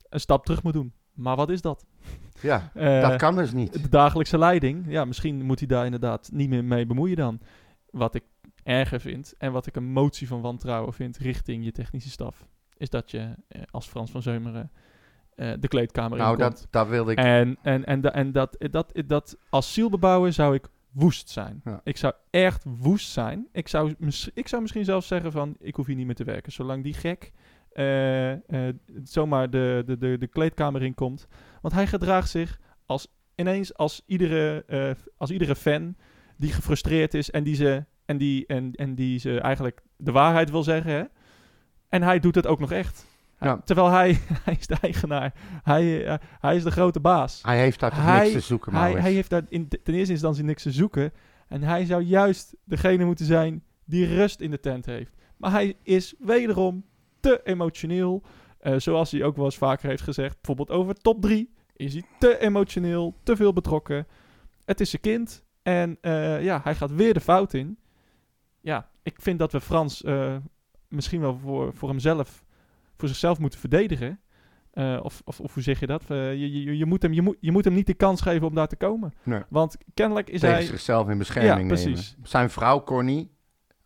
een 0.09 0.19
stap 0.19 0.45
terug 0.45 0.63
moet 0.63 0.73
doen. 0.73 0.93
Maar 1.13 1.35
wat 1.35 1.49
is 1.49 1.61
dat? 1.61 1.85
Ja, 2.41 2.71
dat 3.07 3.15
kan 3.15 3.35
dus 3.35 3.53
niet. 3.53 3.73
De 3.83 3.89
dagelijkse 3.89 4.37
leiding, 4.37 4.85
ja, 4.87 5.05
misschien 5.05 5.45
moet 5.45 5.59
hij 5.59 5.67
daar 5.67 5.85
inderdaad 5.85 6.29
niet 6.33 6.49
meer 6.49 6.63
mee 6.63 6.85
bemoeien 6.85 7.15
dan. 7.15 7.39
Wat 7.89 8.15
ik 8.15 8.23
erger 8.63 8.99
vind 8.99 9.33
en 9.37 9.51
wat 9.51 9.67
ik 9.67 9.75
een 9.75 9.91
motie 9.91 10.27
van 10.27 10.41
wantrouwen 10.41 10.93
vind 10.93 11.17
richting 11.17 11.63
je 11.63 11.71
technische 11.71 12.09
staf, 12.09 12.45
is 12.77 12.89
dat 12.89 13.11
je 13.11 13.35
als 13.71 13.87
Frans 13.87 14.11
van 14.11 14.21
Zeumeren 14.21 14.71
de 15.35 15.67
kleedkamer 15.67 16.17
Nou, 16.17 16.31
inkomt. 16.31 16.57
dat, 16.59 16.67
dat 16.69 16.87
wilde 16.87 17.11
ik. 17.11 17.17
En, 17.17 17.57
en, 17.61 17.85
en, 17.85 18.13
en 18.13 18.31
dat, 18.31 18.65
dat, 18.71 19.01
dat, 19.05 19.37
als 19.49 19.73
zielbebouwer 19.73 20.33
zou 20.33 20.55
ik 20.55 20.67
woest 20.91 21.29
zijn. 21.29 21.61
Ja. 21.63 21.81
Ik 21.83 21.97
zou 21.97 22.13
echt 22.29 22.63
woest 22.63 23.09
zijn. 23.09 23.47
Ik 23.51 23.67
zou, 23.67 23.95
ik 24.33 24.47
zou 24.47 24.61
misschien 24.61 24.85
zelfs 24.85 25.07
zeggen 25.07 25.31
van, 25.31 25.55
ik 25.59 25.75
hoef 25.75 25.85
hier 25.85 25.95
niet 25.95 26.05
meer 26.05 26.15
te 26.15 26.23
werken. 26.23 26.51
Zolang 26.51 26.83
die 26.83 26.93
gek 26.93 27.31
eh, 27.71 28.31
eh, 28.31 28.75
zomaar 29.03 29.49
de, 29.49 29.83
de, 29.85 29.97
de, 29.97 30.17
de 30.17 30.27
kleedkamer 30.27 30.81
in 30.81 30.93
komt. 30.93 31.27
Want 31.61 31.73
hij 31.73 31.87
gedraagt 31.87 32.29
zich 32.29 32.59
als, 32.85 33.07
ineens 33.35 33.73
als 33.75 34.01
iedere, 34.05 34.63
eh, 34.67 34.91
als 35.17 35.31
iedere 35.31 35.55
fan 35.55 35.95
die 36.37 36.51
gefrustreerd 36.51 37.13
is 37.13 37.31
en 37.31 37.43
die, 37.43 37.55
ze, 37.55 37.85
en, 38.05 38.17
die, 38.17 38.45
en, 38.45 38.71
en 38.71 38.95
die 38.95 39.19
ze 39.19 39.39
eigenlijk 39.39 39.81
de 39.97 40.11
waarheid 40.11 40.49
wil 40.51 40.63
zeggen. 40.63 40.91
Hè? 40.91 41.03
En 41.89 42.01
hij 42.01 42.19
doet 42.19 42.35
het 42.35 42.47
ook 42.47 42.59
nog 42.59 42.71
echt. 42.71 43.05
Ja. 43.45 43.61
Terwijl 43.65 43.89
hij, 43.89 44.19
hij 44.45 44.55
is 44.59 44.67
de 44.67 44.77
eigenaar. 44.81 45.33
Hij, 45.63 46.05
eh, 46.05 46.17
hij 46.39 46.55
is 46.55 46.63
de 46.63 46.71
grote 46.71 46.99
baas. 46.99 47.41
Hij 47.43 47.59
heeft 47.59 47.79
daar 47.79 48.03
hij- 48.03 48.19
niks 48.21 48.31
te 48.33 48.39
zoeken, 48.39 48.73
Hij, 48.73 48.91
hij 48.91 49.11
heeft 49.11 49.29
daar 49.29 49.43
in, 49.49 49.67
ten 49.67 49.93
eerste 49.93 50.11
instantie 50.13 50.43
niks 50.43 50.63
te 50.63 50.71
zoeken. 50.71 51.13
En 51.47 51.61
hij 51.63 51.85
zou 51.85 52.01
juist 52.01 52.55
degene 52.63 53.05
moeten 53.05 53.25
zijn 53.25 53.63
die 53.85 54.05
rust 54.05 54.41
in 54.41 54.51
de 54.51 54.59
tent 54.59 54.85
heeft. 54.85 55.15
Maar 55.37 55.51
hij 55.51 55.75
is 55.83 56.13
wederom 56.19 56.85
te 57.19 57.41
emotioneel. 57.43 58.23
Eh, 58.59 58.75
zoals 58.77 59.11
hij 59.11 59.23
ook 59.23 59.35
wel 59.35 59.45
eens 59.45 59.57
vaker 59.57 59.89
heeft 59.89 60.03
gezegd. 60.03 60.35
Bijvoorbeeld 60.35 60.69
over 60.79 60.95
top 60.95 61.21
3 61.21 61.53
is 61.75 61.93
hij 61.93 62.03
te 62.19 62.39
emotioneel, 62.39 63.15
te 63.23 63.35
veel 63.35 63.53
betrokken. 63.53 64.07
Het 64.65 64.79
is 64.79 64.89
zijn 64.89 65.01
kind. 65.01 65.43
En 65.61 65.97
eh, 66.01 66.43
ja, 66.43 66.59
hij 66.63 66.75
gaat 66.75 66.91
weer 66.91 67.13
de 67.13 67.19
fout 67.21 67.53
in. 67.53 67.77
Ja, 68.61 68.89
ik 69.03 69.21
vind 69.21 69.39
dat 69.39 69.51
we 69.51 69.61
Frans 69.61 70.03
misschien 70.87 71.21
wel 71.21 71.37
voor, 71.37 71.73
voor 71.73 71.89
hemzelf, 71.89 72.43
voor 73.01 73.09
zichzelf 73.09 73.39
moeten 73.39 73.59
verdedigen. 73.59 74.19
Eh, 74.71 74.99
of, 75.03 75.21
of, 75.25 75.39
of 75.39 75.53
hoe 75.53 75.63
zeg 75.63 75.79
je 75.79 75.85
dat? 75.87 76.03
Eh, 76.07 76.33
je, 76.33 76.63
je, 76.63 76.77
je, 76.77 76.85
moet 76.85 77.01
hem, 77.01 77.13
je, 77.13 77.21
moet, 77.21 77.37
je 77.39 77.51
moet 77.51 77.65
hem 77.65 77.73
niet 77.73 77.85
de 77.87 77.93
kans 77.93 78.21
geven 78.21 78.47
om 78.47 78.55
daar 78.55 78.67
te 78.67 78.75
komen. 78.75 79.13
Nee. 79.23 79.41
Want 79.49 79.77
kennelijk 79.93 80.29
is 80.29 80.39
Tegen 80.39 80.55
hij... 80.55 80.65
zichzelf 80.65 81.09
in 81.09 81.17
bescherming 81.17 81.53
Ja, 81.53 81.61
nemen. 81.61 81.83
precies. 81.83 82.15
Zijn 82.23 82.49
vrouw 82.49 82.83
Connie 82.83 83.31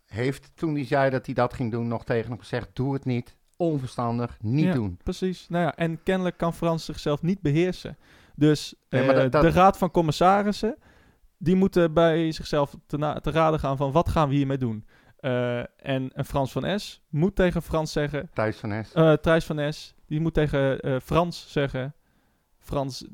heeft 0.06 0.52
toen 0.56 0.74
hij 0.76 0.86
zei 0.86 1.10
dat 1.10 1.26
hij 1.26 1.36
dat 1.36 1.54
ging 1.54 1.72
doen 1.72 1.88
nog 1.88 2.04
tegen 2.04 2.30
hem 2.30 2.40
gezegd: 2.40 2.70
doe 2.74 2.94
het 2.94 3.06
niet, 3.06 3.38
onverstandig, 3.56 4.38
niet 4.42 4.66
Ja. 4.66 4.74
doen. 4.74 4.98
Precies. 5.04 5.48
Nou 5.50 5.64
ja, 5.64 5.76
en 5.76 6.04
kennelijk 6.04 6.38
kan 6.38 6.54
Frans 6.54 6.86
zichzelf 6.86 7.22
niet 7.22 7.42
beheersen. 7.42 7.98
Dus 8.36 8.74
Nee, 8.90 9.02
eh, 9.02 9.16
dat- 9.16 9.32
dat- 9.32 9.42
de 9.42 9.50
raad 9.50 9.78
van 9.78 9.92
commissarissen, 9.92 10.76
die 11.38 11.56
moeten 11.56 11.94
bij 11.94 12.32
zichzelf 12.32 12.76
te, 12.88 13.20
te 13.22 13.32
raden 13.32 13.60
gaan 13.60 13.78
van 13.78 13.92
wat 13.92 14.10
gaan 14.10 14.30
we 14.30 14.36
hiermee 14.36 14.58
doen. 14.58 14.86
Eh, 15.26 15.58
en 15.78 16.10
een 16.14 16.26
Frans 16.26 16.52
van 16.52 16.80
S 16.80 17.02
moet 17.10 17.36
tegen 17.36 17.62
Frans 17.62 17.92
zeggen, 17.92 18.30
Thijs 18.34 18.58
van 18.58 18.72
Es. 18.72 18.92
eh 18.94 19.14
Thijs 19.14 19.46
van 19.46 19.74
S, 19.74 19.96
die 20.06 20.20
moet 20.20 20.34
tegen 20.34 20.80
eh, 20.80 20.96
Frans 21.04 21.52
zeggen, 21.52 21.96
Frans, 22.60 23.06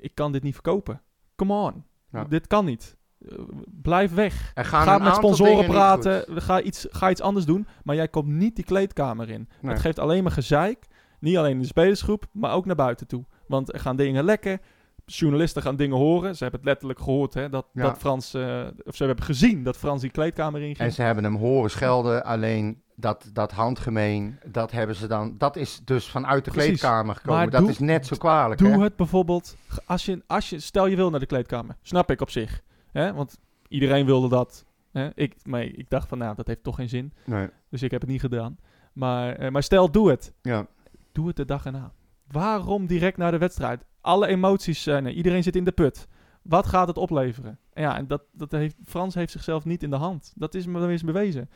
ik 0.00 0.14
kan 0.14 0.32
dit 0.32 0.42
niet 0.42 0.54
verkopen. 0.54 1.02
Come 1.36 1.52
on, 1.54 1.84
Ja. 2.12 2.24
dit 2.24 2.46
kan 2.46 2.64
niet. 2.64 2.96
Eh, 3.28 3.38
blijf 3.82 4.14
weg. 4.14 4.50
Gaan 4.54 4.86
Ga 4.86 4.98
met 4.98 5.14
sponsoren 5.14 5.66
praten. 5.66 6.42
Ga 6.42 6.60
iets, 6.60 6.86
ga 6.90 7.10
iets 7.10 7.20
anders 7.20 7.46
doen. 7.46 7.66
Maar 7.84 7.96
jij 7.96 8.08
komt 8.08 8.28
niet 8.28 8.56
die 8.56 8.64
kleedkamer 8.64 9.30
in. 9.30 9.48
Nee. 9.60 9.72
Het 9.72 9.80
geeft 9.80 9.98
alleen 9.98 10.22
maar 10.22 10.32
gezeik. 10.32 10.86
Niet 11.20 11.36
alleen 11.36 11.50
in 11.52 11.58
de 11.60 11.66
spelersgroep, 11.66 12.26
maar 12.32 12.52
ook 12.52 12.66
naar 12.66 12.76
buiten 12.76 13.06
toe. 13.06 13.24
Want 13.46 13.72
er 13.72 13.80
gaan 13.80 13.96
dingen 13.96 14.24
lekken. 14.24 14.60
Journalisten 15.06 15.62
gaan 15.62 15.76
dingen 15.76 15.96
horen. 15.96 16.36
Ze 16.36 16.42
hebben 16.42 16.60
het 16.60 16.68
letterlijk 16.68 17.00
gehoord 17.00 17.34
hè, 17.34 17.48
dat, 17.48 17.66
Ja. 17.72 17.82
dat 17.82 17.98
Frans... 17.98 18.34
eh, 18.34 18.66
of 18.84 18.96
ze 18.96 19.04
hebben 19.04 19.24
gezien 19.24 19.62
dat 19.62 19.76
Frans 19.76 20.00
die 20.00 20.10
kleedkamer 20.10 20.60
inging. 20.60 20.78
En 20.78 20.92
ze 20.92 21.02
hebben 21.02 21.24
hem 21.24 21.36
horen 21.36 21.70
schelden, 21.70 22.24
alleen 22.24 22.82
dat, 22.96 23.30
dat 23.32 23.52
handgemeen, 23.52 24.38
dat 24.46 24.70
hebben 24.70 24.96
ze 24.96 25.06
dan, 25.06 25.34
dat 25.38 25.56
is 25.56 25.80
dus 25.84 26.08
vanuit 26.10 26.44
de 26.44 26.50
Precies. 26.50 26.68
kleedkamer 26.80 27.14
gekomen. 27.14 27.38
Maar 27.40 27.50
dat 27.50 27.60
doe- 27.60 27.70
is 27.70 27.78
net 27.78 28.06
zo 28.06 28.16
kwalijk. 28.16 28.60
Doe 28.60 28.68
hè? 28.70 28.82
het 28.82 28.96
bijvoorbeeld... 28.96 29.56
Als 29.86 30.04
je, 30.04 30.22
als 30.26 30.50
je, 30.50 30.60
stel 30.60 30.86
je 30.86 30.96
wil 30.96 31.10
naar 31.10 31.20
de 31.20 31.26
kleedkamer. 31.26 31.76
Snap 31.82 32.10
ik 32.10 32.20
op 32.20 32.30
zich. 32.30 32.60
Hè? 32.92 33.12
Want 33.12 33.38
iedereen 33.68 34.06
wilde 34.06 34.28
dat. 34.28 34.64
Hè? 34.92 35.08
Ik, 35.14 35.34
maar 35.44 35.62
ik 35.62 35.90
dacht 35.90 36.08
van, 36.08 36.18
nou, 36.18 36.34
dat 36.36 36.46
heeft 36.46 36.62
toch 36.62 36.76
geen 36.76 36.88
zin. 36.88 37.12
Nee, 37.24 37.48
Dus 37.70 37.82
ik 37.82 37.90
heb 37.90 38.00
het 38.00 38.10
niet 38.10 38.20
gedaan. 38.20 38.56
Maar, 38.92 39.32
eh, 39.36 39.50
maar 39.50 39.62
stel, 39.62 39.90
doe 39.90 40.10
het. 40.10 40.32
ja. 40.42 40.66
Doe 41.12 41.26
het 41.26 41.36
de 41.36 41.44
dag 41.44 41.64
erna. 41.64 41.92
Waarom 42.30 42.86
direct 42.86 43.16
naar 43.16 43.30
de 43.30 43.38
wedstrijd? 43.38 43.84
Alle 44.04 44.26
emoties 44.26 44.82
zijn 44.82 45.06
er. 45.06 45.12
Iedereen 45.12 45.42
zit 45.42 45.56
in 45.56 45.64
de 45.64 45.72
put. 45.72 46.06
Wat 46.42 46.66
gaat 46.66 46.88
het 46.88 46.96
opleveren? 46.96 47.58
En 47.72 47.82
ja, 47.82 47.96
en 47.96 48.06
dat, 48.06 48.22
dat 48.32 48.50
heeft, 48.50 48.76
Frans 48.84 49.14
heeft 49.14 49.32
zichzelf 49.32 49.64
niet 49.64 49.82
in 49.82 49.90
de 49.90 49.96
hand. 49.96 50.32
Dat 50.34 50.54
is 50.54 50.66
me 50.66 50.92
is 50.92 51.02
bewezen. 51.02 51.50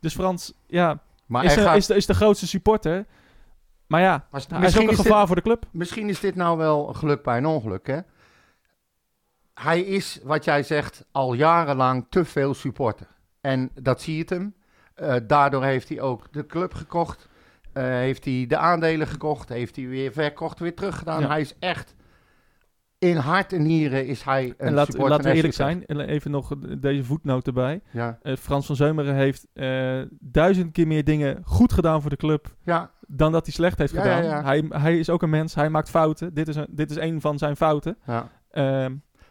Dus 0.00 0.14
Frans, 0.14 0.52
ja, 0.66 1.00
Maar 1.26 1.44
is, 1.44 1.54
hij 1.54 1.64
gaat- 1.64 1.76
is, 1.76 1.86
de, 1.86 1.94
is 1.94 2.06
de 2.06 2.14
grootste 2.14 2.46
supporter. 2.46 3.06
Maar 3.86 4.00
ja, 4.00 4.26
maar 4.30 4.42
hij 4.48 4.68
is 4.68 4.76
ook 4.76 4.82
een 4.82 4.88
is 4.90 4.96
gevaar 4.96 5.18
dit, 5.18 5.26
voor 5.26 5.36
de 5.36 5.42
club. 5.42 5.66
misschien 5.70 6.08
is 6.08 6.20
dit 6.20 6.34
nou 6.34 6.58
wel 6.58 6.88
een 6.88 6.96
geluk 6.96 7.22
bij 7.22 7.36
een 7.36 7.46
ongeluk, 7.46 7.86
hè? 7.86 7.98
Hij 9.54 9.80
is, 9.80 10.20
wat 10.22 10.44
jij 10.44 10.62
zegt, 10.62 11.04
al 11.12 11.32
jarenlang 11.32 12.06
te 12.08 12.24
veel 12.24 12.54
supporter. 12.54 13.06
En 13.40 13.70
dat 13.82 14.02
zie 14.02 14.16
je 14.16 14.24
hem. 14.26 14.54
Eh, 14.94 15.16
daardoor 15.26 15.64
heeft 15.64 15.88
hij 15.88 16.00
ook 16.00 16.32
de 16.32 16.46
club 16.46 16.74
gekocht. 16.74 17.28
Eh, 17.76 17.84
heeft 17.84 18.24
hij 18.24 18.44
de 18.48 18.56
aandelen 18.56 19.06
gekocht. 19.06 19.48
Heeft 19.48 19.76
hij 19.76 19.88
weer 19.88 20.12
verkocht, 20.12 20.58
weer 20.58 20.74
teruggedaan. 20.74 21.20
Ja. 21.20 21.28
Hij 21.28 21.40
is 21.40 21.54
echt... 21.58 21.94
In 22.98 23.16
hart 23.16 23.52
en 23.52 23.62
nieren 23.62 24.06
is 24.06 24.22
hij 24.22 24.44
een 24.44 24.54
En 24.66 24.72
laat, 24.72 24.86
supporter 24.86 25.10
laten 25.16 25.30
we 25.30 25.36
eerlijk 25.36 25.54
zijn, 25.54 25.84
even 25.86 26.30
nog 26.30 26.52
deze 26.78 27.04
voetnoot 27.04 27.46
erbij. 27.46 27.80
Ja, 27.90 28.18
Eh, 28.22 28.36
Frans 28.36 28.66
van 28.66 28.76
Zeumeren 28.76 29.14
heeft 29.14 29.46
eh, 29.52 30.00
duizend 30.18 30.72
keer 30.72 30.86
meer 30.86 31.04
dingen 31.04 31.40
goed 31.44 31.72
gedaan 31.72 32.00
voor 32.00 32.10
de 32.10 32.16
club 32.16 32.54
ja, 32.62 32.90
dan 33.06 33.32
dat 33.32 33.44
hij 33.44 33.54
slecht 33.54 33.78
heeft 33.78 33.92
Ja, 33.92 34.02
gedaan. 34.02 34.44
Hij, 34.44 34.64
hij 34.68 34.98
is 34.98 35.10
ook 35.10 35.22
een 35.22 35.30
mens, 35.30 35.54
hij 35.54 35.70
maakt 35.70 35.90
fouten. 35.90 36.34
Dit 36.34 36.48
is 36.48 36.56
een, 36.56 36.66
dit 36.70 36.90
is 36.90 36.96
een 36.96 37.20
van 37.20 37.38
zijn 37.38 37.56
fouten. 37.56 37.98
ja. 38.06 38.30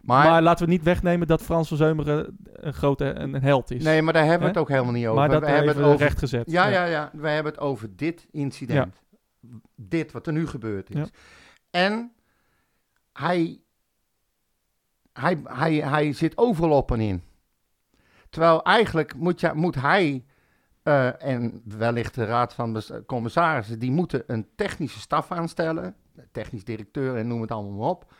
Maar, 0.06 0.30
maar, 0.30 0.42
laten 0.42 0.66
we 0.66 0.72
niet 0.72 0.84
wegnemen 0.84 1.28
dat 1.28 1.42
Frans 1.42 1.68
van 1.68 1.78
Zeumeren 1.78 2.38
een 2.54 2.74
grote 2.74 3.06
een, 3.06 3.34
een 3.34 3.42
held 3.42 3.72
is. 3.72 3.84
nee, 3.84 4.02
maar 4.02 4.14
daar 4.14 4.24
hebben 4.24 4.42
we 4.42 4.48
het 4.48 4.58
ook 4.58 4.70
helemaal 4.70 4.92
niet 4.92 5.06
over. 5.06 5.20
maar 5.20 5.30
dat 5.30 5.42
we 5.42 5.50
hebben 5.50 5.76
het 5.76 5.86
over 5.86 6.00
recht 6.00 6.20
gezet. 6.20 6.52
Ja, 6.52 6.68
ja, 6.68 6.86
ja. 6.86 7.10
We 7.14 7.30
hebben 7.30 7.52
het 7.52 7.62
over 7.62 7.96
dit 7.96 8.28
incident. 8.32 8.96
Dit 9.76 10.12
wat 10.12 10.28
er 10.28 10.34
nu 10.34 10.48
gebeurd 10.48 10.90
is. 10.90 10.96
Ja. 10.96 11.06
En 11.70 12.12
hij, 13.14 13.62
hij, 15.14 15.40
hij, 15.44 15.74
hij 15.76 16.14
zit 16.14 16.38
overal 16.38 16.78
op 16.78 16.92
en 16.92 17.00
in. 17.00 17.24
Terwijl 18.30 18.64
eigenlijk 18.64 19.16
moet, 19.16 19.54
moet 19.54 19.76
hij 19.76 20.26
eh, 20.84 21.24
en 21.24 21.62
wellicht 21.64 22.16
de 22.16 22.26
raad 22.26 22.54
van 22.54 22.82
commissarissen, 23.06 23.80
die 23.80 23.92
moeten 23.92 24.24
een 24.28 24.48
technische 24.56 25.00
staf 25.00 25.32
aanstellen. 25.32 25.96
Technisch 26.32 26.64
directeur 26.64 27.16
en 27.16 27.28
noem 27.28 27.42
het 27.42 27.52
allemaal 27.52 27.72
maar 27.72 27.90
op. 27.90 28.14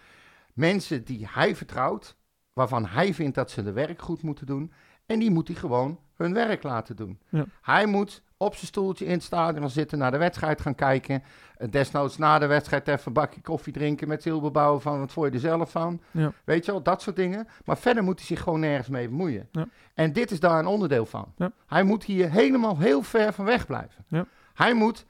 Mensen 0.56 1.04
die 1.04 1.28
hij 1.30 1.56
vertrouwt, 1.56 2.16
waarvan 2.54 2.86
hij 2.86 3.14
vindt 3.14 3.36
dat 3.36 3.52
ze 3.52 3.64
de 3.64 3.72
werk 3.72 4.02
goed 4.02 4.22
moeten 4.22 4.46
doen. 4.46 4.72
En 5.06 5.20
die 5.20 5.32
moet 5.32 5.48
hij 5.48 5.58
gewoon 5.58 6.00
hun 6.16 6.34
werk 6.34 6.64
laten 6.64 6.96
doen. 6.96 7.20
Ja. 7.30 7.46
Hij 7.62 7.86
moet 7.86 8.22
op 8.38 8.56
zijn 8.56 8.68
stoeltje 8.68 9.06
in 9.06 9.12
het 9.12 9.24
stadion 9.24 9.70
zitten, 9.70 9.98
naar 9.98 10.12
de 10.12 10.18
wedstrijd 10.18 10.62
gaan 10.62 10.76
kijken. 10.76 11.24
Eh, 11.58 11.68
Desnoods 11.72 12.18
na 12.18 12.40
de 12.40 12.46
wedstrijd 12.46 12.88
even 12.88 13.02
een 13.06 13.14
bakje 13.14 13.42
koffie 13.42 13.74
drinken 13.74 14.08
met 14.08 14.22
Silberbouwen 14.22 14.82
van 14.82 15.00
wat 15.00 15.12
vond 15.12 15.28
je 15.28 15.34
er 15.34 15.40
zelf 15.40 15.72
van. 15.72 16.02
Ja. 16.12 16.32
Weet 16.44 16.66
je 16.66 16.72
wel, 16.72 16.82
dat 16.84 17.02
soort 17.02 17.16
dingen. 17.16 17.48
Maar 17.66 17.78
verder 17.78 18.04
moet 18.04 18.18
hij 18.18 18.26
zich 18.28 18.42
gewoon 18.42 18.60
nergens 18.60 18.90
mee 18.90 19.10
bemoeien. 19.10 19.48
Ja. 19.52 19.68
En 19.94 20.14
dit 20.14 20.32
is 20.32 20.40
daar 20.40 20.60
een 20.60 20.66
onderdeel 20.66 21.06
van. 21.06 21.34
Ja. 21.38 21.52
Hij 21.68 21.84
moet 21.84 22.04
hier 22.04 22.32
helemaal 22.32 22.78
heel 22.80 23.02
ver 23.02 23.34
van 23.34 23.46
weg 23.46 23.66
blijven. 23.66 24.06
Ja. 24.08 24.26
Hij 24.54 24.74
moet 24.74 25.06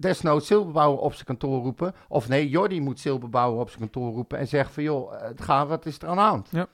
desnoods 0.00 0.46
Silberbouwer 0.46 1.00
op 1.00 1.12
zijn 1.12 1.24
kantoor 1.26 1.62
roepen. 1.62 1.94
Of 2.08 2.28
nee, 2.28 2.48
Jordi 2.48 2.80
moet 2.80 3.00
Silberbouwer 3.00 3.60
op 3.60 3.68
zijn 3.68 3.80
kantoor 3.80 4.12
roepen 4.12 4.38
en 4.38 4.48
zeggen 4.48 4.74
van 4.74 4.82
joh, 4.82 5.14
eh, 5.14 5.22
het 5.22 5.40
gaat, 5.40 5.68
wat 5.68 5.86
is 5.86 5.98
er 5.98 6.08
aan 6.08 6.16
de 6.16 6.22
hand? 6.22 6.48
Ja. 6.50 6.66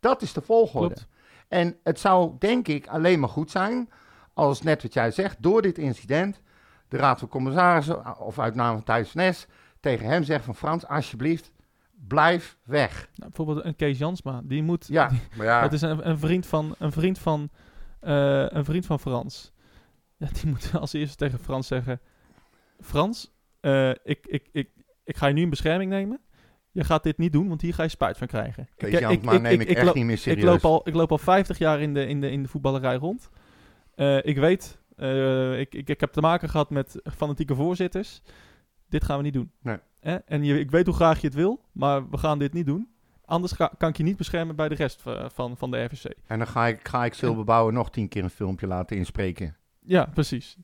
Dat 0.00 0.22
is 0.22 0.32
de 0.32 0.40
volgorde. 0.40 0.94
Klopt. 0.94 1.06
En 1.48 1.76
het 1.82 2.00
zou 2.00 2.32
denk 2.38 2.68
ik 2.68 2.86
alleen 2.86 3.20
maar 3.20 3.28
goed 3.28 3.50
zijn 3.50 3.90
als 4.34 4.62
net 4.62 4.82
wat 4.82 4.92
jij 4.92 5.10
zegt, 5.10 5.42
door 5.42 5.62
dit 5.62 5.78
incident, 5.78 6.40
de 6.88 6.96
Raad 6.96 7.18
van 7.18 7.28
Commissarissen 7.28 8.18
of 8.20 8.38
uit 8.38 8.54
naam 8.54 8.74
van 8.74 8.84
Thijs 8.84 9.14
Nes 9.14 9.46
tegen 9.80 10.06
hem 10.06 10.22
zegt 10.24 10.44
van 10.44 10.54
Frans, 10.54 10.86
alsjeblieft, 10.86 11.52
blijf 12.08 12.56
weg. 12.64 13.08
Nou, 13.14 13.30
bijvoorbeeld 13.30 13.64
een 13.64 13.76
Kees 13.76 13.98
Jansma, 13.98 14.40
die 14.44 14.62
moet... 14.62 14.86
Ja, 14.86 15.08
die- 15.08 15.20
maar 15.36 15.46
ja. 15.46 15.60
dat 15.68 15.72
is 15.72 15.82
een, 15.82 16.08
een 16.08 16.18
vriend 16.18 16.46
van, 16.46 16.74
een 16.78 16.92
vriend 16.92 17.18
van, 17.18 17.50
eh, 18.00 18.46
een 18.48 18.64
vriend 18.64 18.86
van 18.86 19.00
Frans. 19.00 19.52
Ja, 20.16 20.28
die 20.40 20.50
moet 20.50 20.70
als 20.80 20.92
eerste 20.92 21.16
tegen 21.16 21.38
Frans 21.38 21.66
zeggen... 21.66 22.00
Frans, 22.84 23.32
eh, 23.60 23.90
ik, 23.90 24.26
ik, 24.26 24.48
ik, 24.52 24.68
ik 25.04 25.16
ga 25.16 25.26
je 25.26 25.34
nu 25.34 25.42
in 25.42 25.50
bescherming 25.50 25.90
nemen. 25.90 26.20
Je 26.70 26.84
gaat 26.84 27.02
dit 27.02 27.18
niet 27.18 27.32
doen, 27.32 27.48
want 27.48 27.60
hier 27.60 27.74
ga 27.74 27.82
je 27.82 27.88
spijt 27.88 28.18
van 28.18 28.26
krijgen. 28.26 28.68
Kees 28.76 28.92
Ik- 28.92 28.98
Jansma 29.00 29.38
neem 29.38 29.60
ik, 29.60 29.68
echt 29.68 29.86
loop- 29.86 29.94
niet 29.94 30.04
meer 30.04 30.18
serieus. 30.18 30.42
Ik 30.44 30.48
loop, 30.62 30.64
al, 30.64 30.88
ik 30.88 30.94
loop 30.94 31.10
al 31.10 31.18
50 31.18 31.58
jaar 31.58 31.80
in 31.80 31.94
de, 31.94 32.06
in 32.06 32.20
de, 32.20 32.30
in 32.30 32.42
de 32.42 32.48
voetballerij 32.48 32.94
rond. 32.96 33.28
Eh, 33.94 34.24
ik 34.24 34.36
weet, 34.36 34.78
eh, 34.96 35.58
ik, 35.60 35.74
ik, 35.74 35.88
ik 35.88 36.00
heb 36.00 36.12
te 36.12 36.20
maken 36.20 36.48
gehad 36.48 36.70
met 36.70 37.00
fanatieke 37.16 37.54
voorzitters. 37.54 38.22
Dit 38.88 39.04
gaan 39.04 39.16
we 39.16 39.22
niet 39.22 39.32
doen. 39.32 39.50
Nee. 39.62 39.78
Eh, 40.00 40.14
En 40.26 40.44
je, 40.44 40.58
ik 40.58 40.70
weet 40.70 40.86
hoe 40.86 40.94
graag 40.94 41.20
je 41.20 41.26
het 41.26 41.36
wil, 41.36 41.60
maar 41.72 42.10
we 42.10 42.18
gaan 42.18 42.38
dit 42.38 42.52
niet 42.52 42.66
doen. 42.66 42.88
Anders 43.24 43.52
ga- 43.52 43.72
kan 43.78 43.88
ik 43.88 43.96
je 43.96 44.02
niet 44.02 44.16
beschermen 44.16 44.56
bij 44.56 44.68
de 44.68 44.74
rest 44.74 45.02
van, 45.26 45.56
van 45.56 45.70
de 45.70 45.84
RVC. 45.84 46.04
En 46.26 46.38
dan 46.38 46.46
ga 46.46 46.66
ik, 46.66 46.88
ga 46.88 47.04
ik 47.04 47.14
Silberbouwer 47.14 47.72
nog 47.72 47.90
tien 47.90 48.08
keer 48.08 48.22
een 48.24 48.30
filmpje 48.30 48.66
laten 48.66 48.96
inspreken. 48.96 49.56
Ja, 49.80 50.04
precies. 50.14 50.56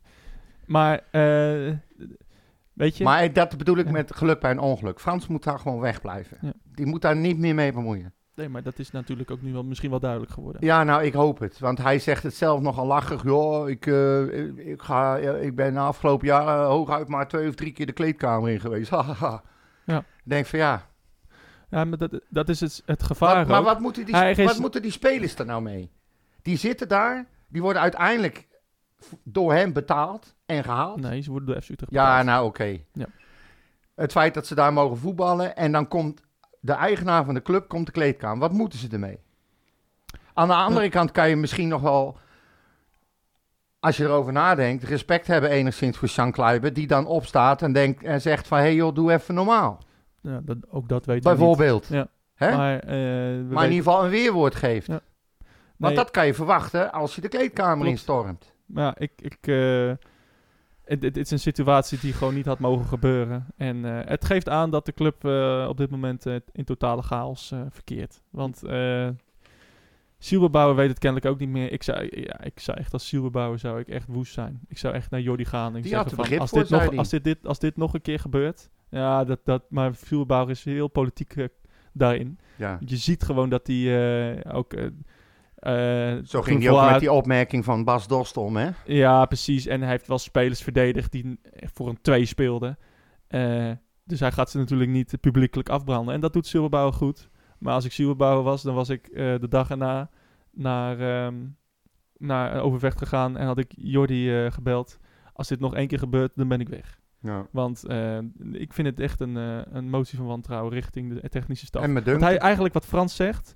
Maar, 0.71 1.01
eh, 1.11 1.75
weet 2.73 2.97
je... 2.97 3.05
Maar 3.05 3.33
dat 3.33 3.57
bedoel 3.57 3.77
ik 3.77 3.87
Ja. 3.87 3.93
met 3.93 4.14
geluk 4.16 4.41
bij 4.41 4.51
een 4.51 4.59
ongeluk. 4.59 5.01
Frans 5.01 5.27
moet 5.27 5.45
daar 5.45 5.59
gewoon 5.59 5.81
wegblijven. 5.81 6.39
Ja. 6.41 6.53
Die 6.75 6.87
moet 6.87 7.03
daar 7.03 7.16
niet 7.16 7.39
meer 7.39 7.55
mee 7.55 7.73
bemoeien. 7.73 8.12
Nee, 8.35 8.49
maar 8.49 8.62
dat 8.62 8.79
is 8.79 8.91
natuurlijk 8.91 9.31
ook 9.31 9.43
nu 9.43 9.53
wel, 9.53 9.64
misschien 9.64 9.91
wel 9.91 10.01
duidelijk 10.01 10.33
geworden. 10.33 10.64
Ja, 10.64 10.85
nou, 10.85 11.03
ik 11.05 11.12
hoop 11.12 11.39
het. 11.39 11.59
Want 11.59 11.79
hij 11.79 11.99
zegt 11.99 12.23
het 12.23 12.35
zelf 12.35 12.61
nogal 12.61 12.87
lachig. 12.87 13.23
Joh, 13.23 13.68
ik, 13.68 13.87
eh, 13.87 14.23
ik, 14.23 14.57
ik 14.57 14.83
ga, 14.83 15.18
eh, 15.18 15.43
ik 15.43 15.55
ben 15.57 15.73
de 15.75 15.81
afgelopen 15.81 16.27
jaren 16.27 16.66
hooguit 16.66 17.09
maar 17.09 17.29
twee 17.29 17.49
of 17.49 17.55
drie 17.55 17.73
keer 17.73 17.87
de 17.87 17.93
kleedkamer 17.93 18.51
in 18.51 18.61
geweest. 18.61 18.91
Ja. 19.85 19.99
Ik 19.99 20.05
denk 20.23 20.47
van 20.47 20.59
ja. 20.59 20.87
Ja, 21.71 21.85
maar 21.85 21.99
dat, 21.99 22.21
dat 22.29 22.49
is 22.49 22.61
het, 22.61 22.83
het 22.87 23.03
gevaar 23.03 23.37
Wat, 23.37 23.47
maar 23.49 23.62
wat 23.62 23.81
moeten, 23.81 24.05
die, 24.05 24.16
Hij 24.16 24.31
is- 24.31 24.45
wat 24.45 24.59
moeten 24.59 24.83
die 24.83 24.91
spelers 24.91 25.35
er 25.35 25.47
nou 25.47 25.62
mee? 25.62 25.91
Die 26.43 26.57
zitten 26.57 26.89
daar. 26.89 27.27
Die 27.49 27.62
worden 27.62 27.83
uiteindelijk 27.83 28.49
door 29.23 29.53
hem 29.53 29.73
betaald 29.73 30.35
en 30.47 30.65
gehaald. 30.65 31.01
Nee, 31.01 31.21
ze 31.21 31.31
worden 31.31 31.49
door 31.49 31.63
FC 31.63 31.69
Utrecht 31.69 31.93
Ja, 31.93 32.05
betaald. 32.05 32.27
nou 32.27 32.47
oké. 32.47 32.79
Ja. 32.93 33.07
Het 33.95 34.13
feit 34.13 34.35
dat 34.35 34.47
ze 34.47 34.55
daar 34.55 34.73
mogen 34.73 34.97
voetballen 34.99 35.57
en 35.57 35.73
dan 35.73 35.89
komt 35.89 36.23
de 36.61 36.73
eigenaar 36.73 37.25
van 37.25 37.35
de 37.35 37.43
club 37.43 37.69
komt 37.69 37.87
de 37.87 37.93
kleedkamer. 37.93 38.39
Wat 38.39 38.53
moeten 38.53 38.79
ze 38.79 38.89
ermee? 38.91 39.19
Aan 40.35 40.49
de 40.49 40.55
andere 40.55 40.89
kant 40.89 41.11
kan 41.11 41.29
je 41.29 41.37
misschien 41.37 41.69
nog 41.69 41.81
wel, 41.81 42.17
als 43.81 43.97
je 43.97 44.05
erover 44.05 44.33
nadenkt, 44.33 44.85
respect 44.85 45.27
hebben 45.27 45.51
enigszins 45.51 45.97
voor 45.97 46.09
Sean 46.09 46.33
Kleiber, 46.33 46.73
die 46.73 46.87
dan 46.87 47.07
opstaat 47.07 47.63
en, 47.63 47.73
denkt, 47.73 48.03
en 48.03 48.21
zegt 48.21 48.47
van, 48.47 48.59
hé 48.59 48.65
hey 48.65 48.75
joh, 48.75 48.95
doe 48.95 49.13
even 49.13 49.35
normaal. 49.35 49.79
Ja, 50.21 50.41
dat, 50.43 50.57
ook 50.71 50.89
dat 50.89 51.07
weten 51.07 51.23
we 51.23 51.29
niet. 51.31 51.39
Bijvoorbeeld. 51.39 51.87
Ja. 51.87 52.09
Maar, 52.39 52.57
Maar, 52.57 52.79
eh, 52.79 52.89
we 52.89 53.55
in 53.55 53.63
ieder 53.63 53.67
geval 53.77 54.05
een 54.05 54.11
weerwoord 54.11 54.55
geeft. 54.55 54.87
Ja. 54.87 55.01
Want 55.77 55.97
dat 55.97 56.11
kan 56.11 56.27
je 56.27 56.35
verwachten 56.35 56.93
als 56.93 57.15
je 57.15 57.21
de 57.21 57.29
kleedkamer 57.29 57.75
Klopt. 57.77 57.91
instormt. 57.91 58.53
Maar 58.73 58.85
ja, 58.85 58.95
ik... 58.99 59.12
ik 59.16 59.39
eh, 59.47 59.93
het, 60.85 61.03
het 61.03 61.16
is 61.16 61.31
een 61.31 61.39
situatie 61.39 61.99
die 61.99 62.12
gewoon 62.12 62.35
niet 62.35 62.47
had 62.47 62.59
mogen 62.59 62.87
gebeuren. 62.87 63.47
En 63.57 63.85
eh, 63.85 64.09
het 64.09 64.25
geeft 64.25 64.49
aan 64.49 64.71
dat 64.71 64.87
de 64.87 64.93
club 64.93 65.25
eh, 65.25 65.66
op 65.68 65.77
dit 65.77 65.91
moment 65.91 66.27
in 66.53 66.64
totale 66.64 67.03
chaos 67.03 67.53
verkeert. 67.68 68.23
Want 68.31 68.62
Silberbouwer 70.18 70.77
weet 70.77 70.89
het 70.89 70.99
kennelijk 70.99 71.33
ook 71.33 71.39
niet 71.39 71.49
meer. 71.49 71.73
Ik 71.73 71.83
zou, 71.83 72.21
ja, 72.21 72.41
ik 72.41 72.61
zou 72.61 72.79
echt 72.79 72.93
als 72.93 73.09
Silberbouwer 73.09 73.59
zou 73.59 73.81
ik 73.81 73.89
echt 73.89 74.07
woest 74.07 74.33
zijn. 74.33 74.61
Ik 74.68 74.79
zou 74.79 74.95
echt 74.95 75.11
naar 75.11 75.21
Jordi 75.21 75.45
gaan 75.45 75.75
en 75.75 75.83
Die 75.83 75.91
zeggen 75.91 76.11
van, 76.11 76.39
als, 76.39 76.51
dit 76.51 76.68
nog, 76.68 76.97
als, 76.97 77.09
dit, 77.09 77.25
dit, 77.25 77.47
als 77.47 77.59
dit 77.59 77.77
nog 77.77 77.95
een 77.95 78.03
keer 78.03 78.18
gebeurt... 78.18 78.71
Ja, 78.89 79.25
dat, 79.25 79.41
dat, 79.45 79.62
maar 79.68 79.95
Silberbouwer 79.95 80.51
is 80.51 80.64
heel 80.64 80.89
politiek 80.89 81.35
daarin. 81.93 82.39
Ja. 82.57 82.79
Je 82.85 82.97
ziet 82.97 83.23
gewoon 83.23 83.49
dat 83.49 83.66
hij 83.66 84.45
ook... 84.53 84.75
eh, 85.61 86.17
Zo 86.25 86.43
ging 86.43 86.63
hij 86.63 86.71
ook 86.71 86.91
met 86.91 87.01
die 87.01 87.13
opmerking 87.13 87.65
van 87.65 87.85
Bas 87.85 88.07
Dost 88.07 88.37
om, 88.37 88.57
hè? 88.57 88.71
Ja, 88.85 89.25
precies. 89.25 89.67
En 89.67 89.81
hij 89.81 89.91
heeft 89.91 90.07
wel 90.07 90.19
spelers 90.19 90.63
verdedigd 90.63 91.13
die 91.13 91.41
voor 91.53 91.89
een 91.89 92.01
2 92.01 92.25
speelden. 92.25 92.79
Eh, 93.27 93.71
dus 94.05 94.21
hij 94.21 94.33
gaat 94.33 94.51
ze 94.51 94.59
natuurlijk 94.59 94.91
niet 94.91 95.21
publiekelijk 95.21 95.69
afbranden. 95.69 96.15
En 96.15 96.21
dat 96.21 96.33
doet 96.33 96.47
Silberbouwer 96.47 96.95
goed. 96.95 97.29
Maar 97.59 97.75
als 97.75 97.85
ik 97.85 97.93
Silberbouwer 97.93 98.45
was, 98.45 98.63
dan 98.63 98.75
was 98.75 98.89
ik 98.89 99.07
eh, 99.07 99.35
de 99.39 99.49
dag 99.49 99.71
erna 99.71 100.11
naar, 100.53 101.01
ehm 101.01 101.35
naar 102.17 102.61
Overvecht 102.61 102.99
gegaan 102.99 103.37
en 103.37 103.47
had 103.47 103.59
ik 103.59 103.73
Jordi 103.77 104.51
gebeld. 104.51 104.99
Als 105.33 105.49
dit 105.49 105.61
nog 105.61 105.75
één 105.75 105.87
keer 105.87 105.99
gebeurt, 105.99 106.33
dan 106.35 106.49
ben 106.49 106.61
ik 106.61 106.69
weg. 106.69 107.01
Ja. 107.21 107.47
Want 107.51 107.85
ik 108.53 108.73
vind 108.73 108.87
het 108.87 109.01
echt 109.01 109.21
een, 109.21 109.35
een 109.77 109.91
motie 109.91 110.19
van 110.19 110.27
wantrouwen 110.27 110.73
richting 110.73 111.21
de 111.21 111.29
technische 111.29 111.67
staf. 111.67 111.83
En 111.83 112.23
hij 112.23 112.39
eigenlijk 112.39 112.75
wat 112.75 112.87
Frans 112.87 113.17
zegt, 113.17 113.55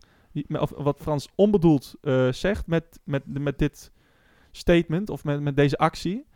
of 0.49 0.73
wat 0.77 1.01
Frans 1.01 1.29
onbedoeld 1.35 1.95
eh, 2.01 2.33
zegt 2.33 2.67
met, 2.67 3.01
met, 3.05 3.23
met 3.27 3.59
dit 3.59 3.93
statement 4.51 5.11
of 5.11 5.25
met, 5.25 5.41
met 5.41 5.57
deze 5.57 5.79
actie, 5.79 6.27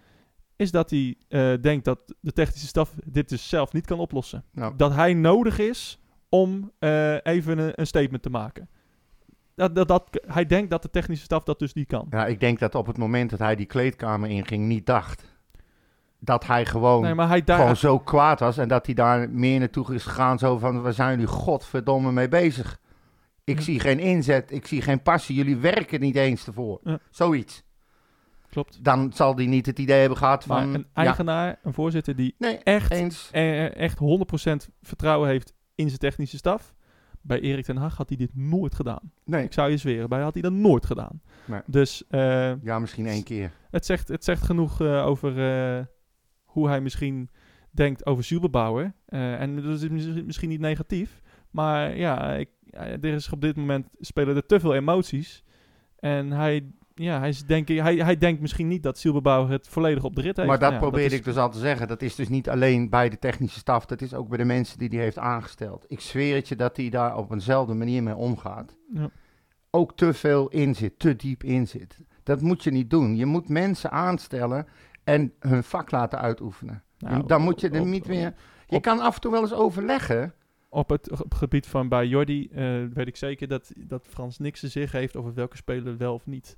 is 0.56 0.70
dat 0.70 0.90
hij 0.90 1.16
eh, 1.28 1.52
denkt 1.60 1.84
dat 1.84 2.14
de 2.20 2.32
technische 2.32 2.66
staf 2.66 2.94
dit 3.04 3.28
dus 3.28 3.48
zelf 3.48 3.72
niet 3.72 3.86
kan 3.86 3.98
oplossen. 3.98 4.44
nou, 4.52 4.76
Dat 4.76 4.94
hij 4.94 5.14
nodig 5.14 5.58
is 5.58 6.00
om 6.28 6.72
eh, 6.78 7.14
even 7.22 7.58
een, 7.58 7.72
een 7.74 7.86
statement 7.86 8.22
te 8.22 8.30
maken. 8.30 8.68
Dat, 9.54 9.74
dat, 9.74 9.88
dat, 9.88 10.04
hij 10.26 10.46
denkt 10.46 10.70
dat 10.70 10.82
de 10.82 10.90
technische 10.90 11.24
staf 11.24 11.42
dat 11.42 11.58
dus 11.58 11.72
niet 11.72 11.86
kan. 11.86 12.06
ja, 12.10 12.26
ik 12.26 12.40
denk 12.40 12.58
dat 12.58 12.74
op 12.74 12.86
het 12.86 12.98
moment 12.98 13.30
dat 13.30 13.38
hij 13.38 13.56
die 13.56 13.66
kleedkamer 13.66 14.30
inging, 14.30 14.66
niet 14.66 14.86
dacht 14.86 15.36
dat 16.18 16.46
hij 16.46 16.66
gewoon, 16.66 17.02
Nee, 17.02 17.14
maar 17.14 17.28
hij 17.28 17.44
daar, 17.44 17.58
gewoon 17.58 17.76
zo 17.76 17.98
kwaad 17.98 18.40
was 18.40 18.58
en 18.58 18.68
dat 18.68 18.86
hij 18.86 18.94
daar 18.94 19.30
meer 19.30 19.58
naartoe 19.58 19.94
is 19.94 20.04
gegaan, 20.04 20.38
zo 20.38 20.58
van, 20.58 20.82
waar 20.82 20.92
zijn 20.92 21.10
jullie 21.10 21.26
godverdomme 21.26 22.12
mee 22.12 22.28
bezig? 22.28 22.80
Ik 23.48 23.56
Ja. 23.58 23.62
zie 23.64 23.80
geen 23.80 23.98
inzet, 23.98 24.50
ik 24.52 24.66
zie 24.66 24.82
geen 24.82 25.02
passie, 25.02 25.36
jullie 25.36 25.56
werken 25.56 26.00
niet 26.00 26.16
eens 26.16 26.46
ervoor. 26.46 26.80
Ja. 26.84 26.98
Zoiets. 27.10 27.62
Klopt. 28.50 28.84
Dan 28.84 29.12
zal 29.14 29.34
die 29.34 29.48
niet 29.48 29.66
het 29.66 29.78
idee 29.78 29.98
hebben 30.00 30.18
gehad 30.18 30.46
Maar 30.46 30.60
van... 30.62 30.74
een 30.74 30.80
ja, 30.94 31.02
eigenaar, 31.02 31.58
een 31.62 31.72
voorzitter 31.72 32.16
die 32.16 32.34
nee, 32.38 32.58
echt, 32.58 32.90
eens. 32.90 33.28
eh, 33.32 33.76
echt 33.76 33.98
100% 33.98 34.68
vertrouwen 34.82 35.28
heeft 35.28 35.54
in 35.74 35.86
zijn 35.86 35.98
technische 35.98 36.36
staf. 36.36 36.74
Bij 37.20 37.40
Erik 37.40 37.64
ten 37.64 37.76
Hag 37.76 37.96
had 37.96 38.08
hij 38.08 38.18
dit 38.18 38.30
nooit 38.34 38.74
gedaan. 38.74 39.12
Nee, 39.24 39.44
Ik 39.44 39.52
zou 39.52 39.70
je 39.70 39.76
zweren, 39.76 40.08
bij 40.08 40.20
had 40.20 40.32
hij 40.32 40.42
dat 40.42 40.52
nooit 40.52 40.86
gedaan. 40.86 41.20
Nee. 41.44 41.60
Dus 41.66 42.04
eh, 42.08 42.62
ja, 42.62 42.78
misschien 42.78 43.06
één 43.06 43.22
keer. 43.24 43.52
het, 43.70 43.86
zegt, 43.86 44.08
het 44.08 44.24
zegt 44.24 44.42
genoeg 44.42 44.80
eh, 44.80 45.06
over 45.06 45.38
eh, 45.78 45.84
hoe 46.44 46.68
hij 46.68 46.80
misschien 46.80 47.30
denkt 47.70 48.06
over 48.06 48.24
Superbauer. 48.24 48.92
Eh, 49.06 49.40
en 49.40 49.62
dat 49.62 49.82
is 49.82 49.88
mis- 49.88 50.22
misschien 50.24 50.48
niet 50.48 50.60
negatief. 50.60 51.20
Maar 51.58 51.96
ja, 51.96 52.32
ik, 52.32 52.48
er 52.70 53.04
is 53.04 53.30
op 53.32 53.40
dit 53.40 53.56
moment 53.56 53.86
spelen 54.00 54.36
er 54.36 54.46
te 54.46 54.60
veel 54.60 54.74
emoties. 54.74 55.42
En 55.98 56.30
hij, 56.30 56.66
ja, 56.94 57.18
hij, 57.18 57.28
is 57.28 57.42
denk, 57.44 57.68
ik- 57.68 57.78
hij, 57.80 57.94
hij 57.96 58.16
denkt 58.16 58.40
misschien 58.40 58.68
niet 58.68 58.82
dat 58.82 58.98
Silberbauer 58.98 59.50
het 59.50 59.68
volledig 59.68 60.04
op 60.04 60.14
de 60.14 60.20
rit 60.20 60.36
heeft. 60.36 60.48
Maar 60.48 60.58
dat 60.58 60.80
is- 61.12 61.12
ik 61.12 61.24
dus 61.24 61.36
al 61.36 61.50
te 61.50 61.58
zeggen. 61.58 61.88
Dat 61.88 62.02
is 62.02 62.14
dus 62.14 62.28
niet 62.28 62.48
alleen 62.48 62.90
bij 62.90 63.08
de 63.08 63.18
technische 63.18 63.58
staf, 63.58 63.86
dat 63.86 64.00
is 64.00 64.14
ook 64.14 64.28
bij 64.28 64.38
de 64.38 64.44
mensen 64.44 64.78
die 64.78 64.88
hij 64.88 64.98
heeft 64.98 65.18
aangesteld. 65.18 65.84
Ik 65.88 66.00
zweer 66.00 66.34
het 66.34 66.48
je 66.48 66.56
dat 66.56 66.76
hij 66.76 66.88
daar 66.88 67.16
op 67.16 67.30
eenzelfde 67.32 67.74
manier 67.74 68.02
mee 68.02 68.16
omgaat. 68.16 68.76
Ja. 68.92 69.10
Ook 69.70 69.96
te 69.96 70.12
veel 70.14 70.48
in 70.48 70.74
zit, 70.74 70.98
te 70.98 71.16
diep 71.16 71.42
in 71.44 71.66
zit. 71.68 71.98
Dat 72.22 72.40
moet 72.40 72.62
je 72.64 72.70
niet 72.70 72.90
doen. 72.90 73.16
Je 73.16 73.26
moet 73.26 73.48
mensen 73.48 73.90
aanstellen 73.90 74.66
en 75.04 75.32
hun 75.40 75.64
vak 75.64 75.90
laten 75.90 76.18
uitoefenen. 76.18 76.82
Nou, 76.98 77.26
Dan 77.26 77.42
moet 77.42 77.60
je 77.60 77.68
er 77.70 77.84
niet 77.86 78.06
meer... 78.06 78.34
Je 78.66 78.80
kan 78.80 79.00
af 79.00 79.14
en 79.14 79.20
toe 79.20 79.32
wel 79.32 79.40
eens 79.40 79.52
overleggen. 79.54 80.32
Op 80.68 80.88
het 80.88 81.10
gebied 81.28 81.66
van 81.66 81.88
bij 81.88 82.06
Jordi 82.06 82.48
eh, 82.52 82.84
weet 82.92 83.06
ik 83.06 83.16
zeker 83.16 83.48
dat, 83.48 83.72
dat 83.76 84.06
Frans 84.06 84.38
niks 84.38 84.60
te 84.60 84.68
zeggen 84.68 84.98
heeft 84.98 85.16
over 85.16 85.34
welke 85.34 85.56
speler 85.56 85.96
wel 85.96 86.14
of 86.14 86.26
niet 86.26 86.56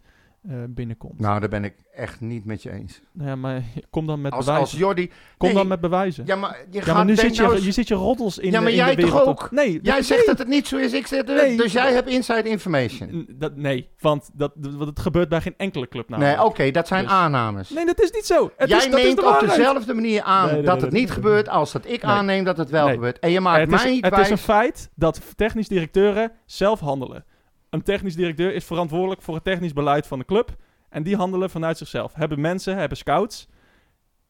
eh, 0.49 0.55
binnenkomt. 0.69 1.21
Nou, 1.21 1.41
daar 1.41 1.49
ben 1.49 1.65
ik 1.65 1.75
echt 1.95 2.21
niet 2.21 2.45
met 2.45 2.63
je 2.63 2.71
eens. 2.73 3.01
Nou 3.13 3.29
ja, 3.29 3.37
maar 3.37 3.63
kom 3.91 4.07
dan 4.07 4.21
met 4.21 4.33
Als, 4.33 4.45
bewijzen. 4.45 4.69
als 4.71 4.79
Jordi... 4.81 5.07
kom 5.37 5.49
Nee, 5.49 5.57
dan 5.57 5.67
met 5.69 5.81
bewijzen. 5.81 6.27
Ja, 6.27 6.37
maar 6.37 6.59
je 6.71 6.83
gaat... 6.83 6.95
maar 6.95 7.05
nu 7.05 7.17
zit 7.17 7.37
je, 7.37 7.43
nou 7.43 7.55
eens- 7.55 7.65
je 7.65 7.73
zit 7.73 7.89
je 7.89 7.95
roddels 7.95 8.39
in 8.39 8.51
Ja, 8.51 8.57
de, 8.57 8.63
maar 8.63 8.71
in 8.71 8.77
jij 8.77 8.95
de 8.95 9.01
toch 9.03 9.11
wereld 9.11 9.29
ook? 9.29 9.43
op. 9.45 9.51
Nee, 9.51 9.79
Jij 9.83 9.97
dat- 9.97 10.05
zegt 10.05 10.19
nee. 10.19 10.29
dat 10.29 10.39
het 10.39 10.49
niet 10.49 10.67
zo 10.69 10.77
is, 10.77 10.93
ik 10.93 11.07
zeg 11.07 11.19
het, 11.19 11.27
Nee. 11.37 11.57
dus 11.57 11.73
jij 11.73 11.93
hebt 11.93 12.09
inside 12.09 12.49
information. 12.49 13.27
Dat, 13.35 13.57
nee, 13.57 13.89
want 13.99 14.31
dat, 14.35 14.53
dat, 14.57 14.87
het 14.87 15.01
gebeurt 15.01 15.29
bij 15.29 15.41
geen 15.41 15.55
enkele 15.57 15.89
club 15.89 16.09
Nee, 16.09 16.45
oké, 16.45 16.71
dat 16.71 16.87
zijn 16.89 17.03
Dus- 17.05 17.13
aannames. 17.13 17.71
Nee, 17.71 17.87
dat 17.87 18.01
is 18.03 18.11
niet 18.11 18.27
zo. 18.27 18.51
Het 18.57 18.69
Jij 18.69 18.79
is, 18.79 18.91
dat 18.91 18.99
is 18.99 19.05
neemt 19.05 19.17
de 19.17 19.27
op 19.29 19.41
dezelfde 19.41 19.95
manier 19.95 20.23
aan 20.23 20.45
Nee, 20.47 20.55
nee, 20.55 20.63
dat 20.65 20.75
nee, 20.75 20.83
het 20.85 20.93
nee, 20.93 21.01
niet 21.01 21.09
nee, 21.11 21.19
gebeurt 21.19 21.49
als 21.49 21.73
dat 21.73 21.85
ik 21.87 22.03
Nee. 22.03 22.13
aanneem 22.15 22.45
dat 22.45 22.57
het 22.57 22.71
wel 22.71 22.85
Nee. 22.85 22.95
gebeurt. 22.95 23.19
En 23.19 23.31
je 23.31 23.41
maakt 23.41 23.73
is, 23.73 23.83
mij 23.83 23.91
niet 23.93 24.05
het 24.05 24.19
is 24.19 24.31
een 24.31 24.39
feit 24.39 24.91
dat 24.95 25.21
technisch 25.37 25.69
directeuren 25.69 26.33
zelf 26.47 26.81
handelen. 26.81 27.25
Een 27.71 27.83
technisch 27.83 28.17
directeur 28.17 28.55
is 28.55 28.65
verantwoordelijk 28.65 29.23
voor 29.23 29.35
het 29.35 29.45
technisch 29.45 29.73
beleid 29.73 30.07
van 30.07 30.19
de 30.19 30.25
club. 30.25 30.57
En 30.89 31.03
die 31.03 31.17
handelen 31.17 31.51
vanuit 31.51 31.79
zichzelf. 31.79 32.15
Hebben 32.15 32.41
mensen, 32.41 32.77
hebben 32.77 32.97
scouts. 32.99 33.49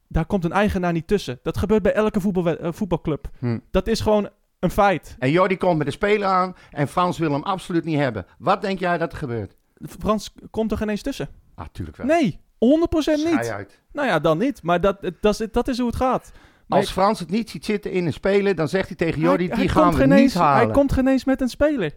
Daar 0.08 0.26
komt 0.26 0.44
een 0.44 0.52
eigenaar 0.52 0.92
niet 0.92 1.06
tussen. 1.06 1.38
Dat 1.42 1.56
gebeurt 1.56 1.82
bij 1.82 1.92
elke 1.92 2.20
voetbalwe- 2.20 2.56
eh, 2.56 2.72
voetbalclub. 2.72 3.28
Hm. 3.38 3.58
Dat 3.70 3.86
is 3.86 4.00
gewoon 4.00 4.28
een 4.58 4.70
feit. 4.70 5.16
En 5.18 5.30
Jordi 5.30 5.56
komt 5.56 5.76
met 5.78 5.86
de 5.86 5.92
speler 5.92 6.28
aan 6.28 6.54
en 6.70 6.88
Frans 6.88 7.18
wil 7.18 7.32
hem 7.32 7.42
absoluut 7.42 7.84
niet 7.84 7.98
hebben. 7.98 8.26
Wat 8.38 8.62
denk 8.62 8.78
jij 8.78 8.98
dat 8.98 9.12
er 9.12 9.18
gebeurt? 9.18 9.56
Frans 9.98 10.34
komt 10.50 10.70
er 10.70 10.76
geen 10.76 10.88
eens 10.88 11.02
tussen. 11.02 11.28
Ah, 11.54 11.66
tuurlijk 11.72 11.96
wel. 11.96 12.06
Nee, 12.06 12.40
100% 12.58 13.18
Schei 13.18 13.36
niet. 13.36 13.48
uit. 13.48 13.80
Nou 13.92 14.08
ja, 14.08 14.18
dan 14.18 14.38
niet. 14.38 14.62
Maar 14.62 14.80
dat, 14.80 15.10
dat, 15.20 15.40
is, 15.40 15.48
dat 15.52 15.68
is 15.68 15.78
hoe 15.78 15.86
het 15.86 15.96
gaat. 15.96 16.32
Maar 16.66 16.78
Als 16.78 16.90
Frans 16.90 17.18
het 17.18 17.30
niet 17.30 17.50
ziet 17.50 17.64
zitten 17.64 17.92
in 17.92 18.06
een 18.06 18.12
speler, 18.12 18.54
dan 18.54 18.68
zegt 18.68 18.86
hij 18.88 18.96
tegen 18.96 19.20
Jordi, 19.20 19.46
hij 19.48 19.56
die 19.56 19.68
gaan 19.68 19.94
we 19.94 20.06
niet 20.06 20.18
eens- 20.18 20.34
halen. 20.34 20.64
Hij 20.64 20.70
komt 20.74 20.92
geen 20.92 21.06
eens 21.08 21.24
met 21.24 21.40
een 21.40 21.48
speler. 21.48 21.92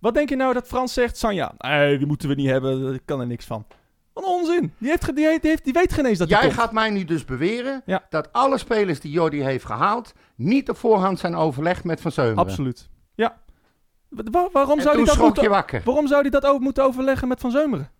Wat 0.00 0.14
denk 0.14 0.28
je 0.28 0.36
nou 0.36 0.52
dat 0.54 0.66
Frans 0.66 0.92
zegt? 0.92 1.16
Sanja, 1.16 1.52
nee, 1.58 1.98
die 1.98 2.06
moeten 2.06 2.28
we 2.28 2.34
niet 2.34 2.48
hebben. 2.48 2.94
Ik 2.94 3.02
kan 3.04 3.20
er 3.20 3.26
niks 3.26 3.44
van. 3.46 3.64
Wat 4.12 4.24
onzin. 4.24 4.72
Die, 4.78 4.88
heeft, 4.90 5.16
die, 5.16 5.26
heeft, 5.26 5.42
die, 5.42 5.56
die 5.62 5.72
weet 5.72 5.92
geen 5.92 6.06
eens 6.06 6.18
dat 6.18 6.28
hij 6.28 6.38
Jij 6.38 6.46
komt. 6.48 6.60
gaat 6.60 6.72
mij 6.72 6.90
nu 6.90 7.04
dus 7.04 7.24
beweren 7.24 7.82
Ja. 7.86 8.06
dat 8.08 8.32
alle 8.32 8.58
spelers 8.58 9.00
die 9.00 9.10
Jordi 9.12 9.42
heeft 9.42 9.64
gehaald, 9.64 10.12
niet 10.36 10.70
op 10.70 10.76
voorhand 10.76 11.18
zijn 11.18 11.34
overlegd 11.34 11.84
met 11.84 12.00
Van 12.00 12.12
Zeumeren. 12.12 12.44
Absoluut. 12.44 12.88
Ja. 13.14 13.36
Wa- 14.08 14.22
wa- 14.30 14.48
waarom, 14.52 14.80
zou 14.80 14.96
hij 14.96 15.04
dat 15.04 15.18
moeten, 15.18 15.50
waarom 15.84 16.06
zou 16.06 16.20
hij 16.20 16.30
dat 16.30 16.46
ook 16.46 16.60
moeten 16.60 16.84
overleggen 16.84 17.28
met 17.28 17.40
Van 17.40 17.50
Zeumeren? 17.50 17.90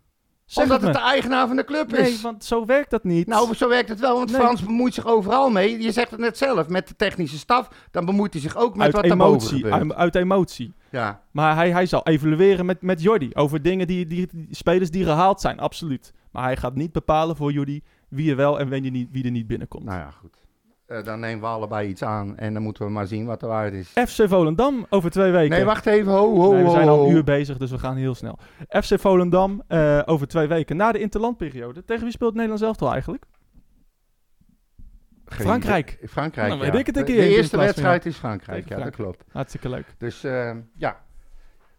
Zeg 0.44 0.64
Omdat 0.64 0.82
het 0.82 0.92
de 0.92 0.98
eigenaar 0.98 1.46
van 1.46 1.56
de 1.56 1.64
club 1.64 1.92
is. 1.94 1.98
Nee, 1.98 2.18
want 2.22 2.44
zo 2.44 2.66
werkt 2.66 2.90
dat 2.90 3.04
niet. 3.04 3.26
Nou, 3.26 3.54
zo 3.54 3.68
werkt 3.68 3.88
het 3.88 4.00
wel, 4.00 4.16
want 4.16 4.30
Nee. 4.30 4.40
Frans 4.40 4.64
bemoeit 4.64 4.94
zich 4.94 5.06
overal 5.06 5.50
mee. 5.50 5.80
Je 5.80 5.92
zegt 5.92 6.10
het 6.10 6.20
net 6.20 6.38
zelf, 6.38 6.68
met 6.68 6.88
de 6.88 6.96
technische 6.96 7.38
staf, 7.38 7.68
dan 7.90 8.04
bemoeit 8.04 8.32
hij 8.32 8.42
zich 8.42 8.56
ook 8.56 8.76
met 8.76 8.84
uit 8.84 8.94
wat 8.94 9.04
emotie. 9.04 9.72
Uit, 9.72 9.94
uit 9.94 10.14
emotie. 10.14 10.74
Ja. 10.90 11.22
Maar 11.30 11.54
hij, 11.54 11.70
hij 11.70 11.86
zal 11.86 12.02
evalueren 12.06 12.66
met, 12.66 12.82
met 12.82 13.02
Jordi 13.02 13.30
over 13.34 13.62
dingen 13.62 13.86
die, 13.86 14.06
die, 14.06 14.28
die 14.32 14.46
spelers 14.50 14.90
die 14.90 15.04
gehaald 15.04 15.40
zijn, 15.40 15.58
absoluut. 15.58 16.12
Maar 16.30 16.42
hij 16.44 16.56
gaat 16.56 16.74
niet 16.74 16.92
bepalen 16.92 17.36
voor 17.36 17.52
Jordi 17.52 17.82
wie 18.08 18.30
er 18.30 18.36
wel 18.36 18.58
en 18.60 18.68
wie 18.68 18.84
er 18.84 18.90
niet, 18.90 19.08
wie 19.12 19.24
er 19.24 19.30
niet 19.30 19.46
binnenkomt. 19.46 19.84
Nou 19.84 19.98
ja, 19.98 20.10
goed. 20.10 20.41
Eh, 20.92 21.04
dan 21.04 21.20
nemen 21.20 21.40
we 21.40 21.46
allebei 21.46 21.88
iets 21.88 22.02
aan 22.04 22.36
en 22.38 22.52
dan 22.52 22.62
moeten 22.62 22.84
we 22.86 22.90
maar 22.90 23.06
zien 23.06 23.26
wat 23.26 23.42
er 23.42 23.48
waard 23.48 23.72
is. 23.72 23.88
FC 23.88 24.28
Volendam 24.28 24.86
over 24.88 25.10
twee 25.10 25.30
weken. 25.32 25.50
Nee, 25.50 25.64
wacht 25.64 25.86
even. 25.86 26.12
Ho, 26.12 26.34
ho, 26.40 26.52
Nee, 26.52 26.64
we 26.64 26.70
zijn 26.70 26.88
al 26.88 27.04
een 27.06 27.10
uur 27.14 27.24
bezig, 27.24 27.56
dus 27.56 27.70
we 27.70 27.78
gaan 27.78 27.96
heel 27.96 28.14
snel. 28.14 28.38
FC 28.68 29.00
Volendam 29.00 29.62
eh, 29.68 30.02
over 30.04 30.26
twee 30.28 30.46
weken 30.46 30.76
na 30.76 30.92
de 30.92 30.98
interlandperiode. 30.98 31.84
Tegen 31.84 32.02
wie 32.02 32.12
speelt 32.12 32.32
Nederland 32.34 32.60
zelf 32.60 32.82
al 32.82 32.92
eigenlijk? 32.92 33.24
Geen 35.24 35.46
Frankrijk. 35.46 35.92
idee. 35.96 36.08
Frankrijk, 36.08 36.48
Dan 36.48 36.58
ja. 36.58 36.64
weet 36.70 36.80
ik 36.80 36.86
het 36.86 36.96
een 36.96 37.04
De- 37.04 37.12
keer 37.12 37.20
De 37.20 37.28
in 37.30 37.36
eerste 37.36 37.56
wedstrijd 37.56 38.06
is 38.06 38.16
Frankrijk, 38.16 38.68
ja, 38.68 38.76
dat 38.78 38.96
klopt. 38.96 39.24
Hartstikke 39.32 39.68
leuk. 39.68 39.86
Dus 39.98 40.24
eh, 40.24 40.50
ja, 40.76 40.96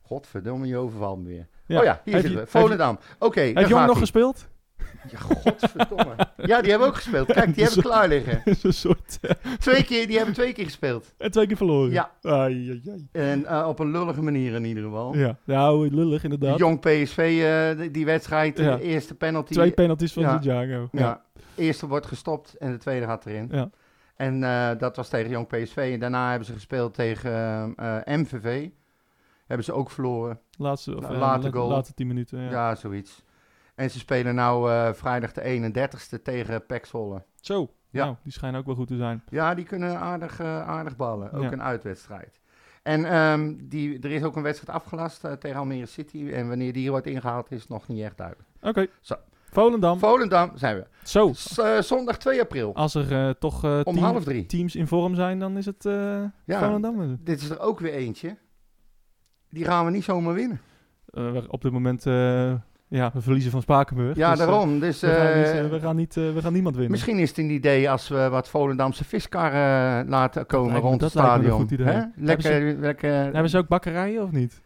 godverdomme, 0.01 0.68
je 0.68 0.78
overvalt 0.78 1.20
me 1.22 1.28
weer. 1.28 1.47
Ja. 1.66 1.80
Oh 1.80 1.84
ja, 1.86 2.01
hier 2.03 2.20
zitten 2.20 2.39
we. 2.39 2.47
Volendam. 2.47 2.99
Oké, 3.20 3.36
daar 3.45 3.53
Heeft 3.55 3.68
Jong 3.70 3.86
nog 3.86 3.97
gespeeld? 3.99 4.47
Ja, 5.11 5.17
godverdomme. 5.19 6.15
ja, 6.38 6.61
die 6.61 6.69
hebben 6.69 6.88
ook 6.88 6.95
gespeeld. 6.95 7.34
Kijk, 7.34 7.55
die 7.55 7.63
hebben 7.65 7.84
klaar 7.84 8.07
liggen. 8.07 8.41
soort... 8.73 9.17
eh, 9.21 9.31
Twee 9.59 9.84
keer, 9.84 10.07
die 10.07 10.15
hebben 10.17 10.34
twee 10.34 10.53
keer 10.53 10.63
gespeeld. 10.65 11.13
en 11.17 11.31
twee 11.31 11.47
keer 11.47 11.57
verloren. 11.57 11.91
Ja. 11.91 12.11
Ai, 12.21 12.69
ai, 12.69 12.81
ai. 12.89 13.07
En 13.11 13.45
eh, 13.45 13.67
op 13.67 13.79
een 13.79 13.91
lullige 13.91 14.21
manier 14.21 14.53
in 14.53 14.65
ieder 14.65 14.84
geval. 14.84 15.15
Ja, 15.17 15.38
nou, 15.43 15.89
lullig 15.89 16.23
inderdaad. 16.23 16.57
Jong 16.57 16.79
PSV, 16.79 17.17
eh, 17.77 17.91
die, 17.91 18.05
wedstrijd, 18.05 18.57
Ja. 18.57 18.75
de 18.75 18.81
eerste 18.84 19.15
penalty. 19.15 19.53
Twee 19.53 19.71
penalties 19.71 20.13
van 20.13 20.23
Ja. 20.23 20.29
Santiago. 20.29 20.88
Ja. 20.91 21.21
De 21.55 21.61
eerste 21.61 21.88
wordt 21.88 22.05
gestopt 22.05 22.55
en 22.57 22.71
de 22.71 22.77
tweede 22.77 23.05
gaat 23.05 23.25
erin. 23.25 23.49
Ja. 23.51 23.69
En 24.15 24.39
dat 24.77 24.95
was 24.95 25.09
tegen 25.09 25.29
Jong 25.29 25.47
PSV. 25.47 25.89
En 25.93 25.99
daarna 25.99 26.29
hebben 26.29 26.47
ze 26.47 26.53
gespeeld 26.53 26.93
tegen 26.93 27.69
MVV. 28.05 28.67
Hebben 29.47 29.65
ze 29.65 29.73
ook 29.73 29.91
verloren. 29.91 30.39
Laatste, 30.57 30.97
of, 30.97 31.09
late 31.09 31.51
goal. 31.51 31.69
laatste 31.69 31.93
tien 31.93 32.07
minuten. 32.07 32.39
Ja. 32.41 32.49
Ja, 32.49 32.75
zoiets. 32.75 33.23
En 33.84 33.89
ze 33.91 33.99
spelen 33.99 34.36
nou 34.36 34.71
eh, 34.71 34.93
vrijdag 34.93 35.31
de 35.31 35.41
31ste 35.41 36.21
tegen 36.21 36.63
Zwolle. 36.81 37.23
Zo, 37.41 37.69
Ja. 37.89 38.03
nou, 38.03 38.15
die 38.23 38.31
schijnen 38.31 38.59
ook 38.59 38.65
wel 38.65 38.75
goed 38.75 38.88
te 38.88 38.95
zijn. 38.95 39.23
Ja, 39.29 39.53
die 39.53 39.65
kunnen 39.65 39.99
aardig, 39.99 40.39
eh, 40.39 40.67
aardig 40.67 40.95
ballen. 40.95 41.31
Ook 41.31 41.43
Ja. 41.43 41.51
een 41.51 41.61
uitwedstrijd. 41.63 42.39
En 42.84 43.05
ehm, 43.05 43.55
die, 43.63 43.99
er 43.99 44.11
is 44.11 44.23
ook 44.23 44.36
een 44.36 44.41
wedstrijd 44.43 44.77
afgelast 44.77 45.23
eh, 45.23 45.31
tegen 45.31 45.57
Almere 45.59 45.86
City. 45.86 46.29
En 46.31 46.47
wanneer 46.47 46.73
die 46.73 46.89
wordt 46.89 47.05
ingehaald 47.07 47.51
is 47.51 47.67
nog 47.67 47.88
niet 47.88 48.03
echt 48.03 48.17
duidelijk. 48.17 48.47
Oké. 48.61 48.86
Zo. 49.01 49.15
Volendam. 49.49 49.99
Volendam 49.99 50.51
zijn 50.55 50.75
we. 50.75 50.86
Zo, 51.03 51.34
S- 51.34 51.59
zondag 51.79 52.17
2 52.17 52.41
april. 52.41 52.75
als 52.75 52.95
er 52.95 53.38
toch 53.38 53.63
Om 53.63 53.84
team- 53.84 53.97
half 53.97 54.23
drie. 54.23 54.45
teams 54.45 54.75
in 54.75 54.88
vorm 54.88 55.15
zijn, 55.15 55.39
dan 55.39 55.57
is 55.57 55.65
het 55.65 55.84
Ja. 56.45 56.59
Volendam. 56.59 57.17
Dit 57.23 57.41
is 57.41 57.49
er 57.49 57.59
ook 57.59 57.79
weer 57.79 57.93
eentje. 57.93 58.38
Die 59.49 59.65
gaan 59.65 59.86
we 59.86 59.91
niet 59.91 60.03
zomaar 60.03 60.34
winnen. 60.34 60.61
Op 61.47 61.61
dit 61.61 61.71
moment, 61.71 62.05
ja, 62.95 63.11
we 63.13 63.21
verliezen 63.21 63.51
van 63.51 63.61
Spakenburg. 63.61 64.15
Ja, 64.17 64.31
dus, 64.31 64.39
eh, 64.39 64.47
daarom. 64.47 64.79
Dus 64.79 64.99
we, 65.01 65.07
gaan 65.07 65.35
niet, 65.37 65.45
eh, 65.45 65.59
eh, 65.59 65.69
we, 65.69 65.79
gaan 65.79 65.95
niet, 65.95 66.13
we 66.15 66.37
gaan 66.41 66.53
niemand 66.53 66.73
winnen. 66.75 66.91
misschien 66.91 67.19
is 67.19 67.29
het 67.29 67.37
een 67.37 67.49
idee 67.49 67.89
als 67.89 68.07
we 68.07 68.29
wat 68.29 68.49
Volendamse 68.49 69.03
viskarren 69.03 70.09
laten 70.09 70.45
komen 70.45 70.73
me- 70.73 70.79
rond 70.79 71.01
het 71.01 71.09
stadion. 71.11 71.59
goed 71.59 71.71
idee. 71.71 71.85
Hè? 71.85 71.91
Hebben 71.93 72.11
Lekker, 72.15 72.61
lekker 72.79 73.11
Hebben 73.11 73.49
ze 73.49 73.57
ook 73.57 73.67
bakkerijen 73.67 74.23
of 74.23 74.31
niet? 74.31 74.61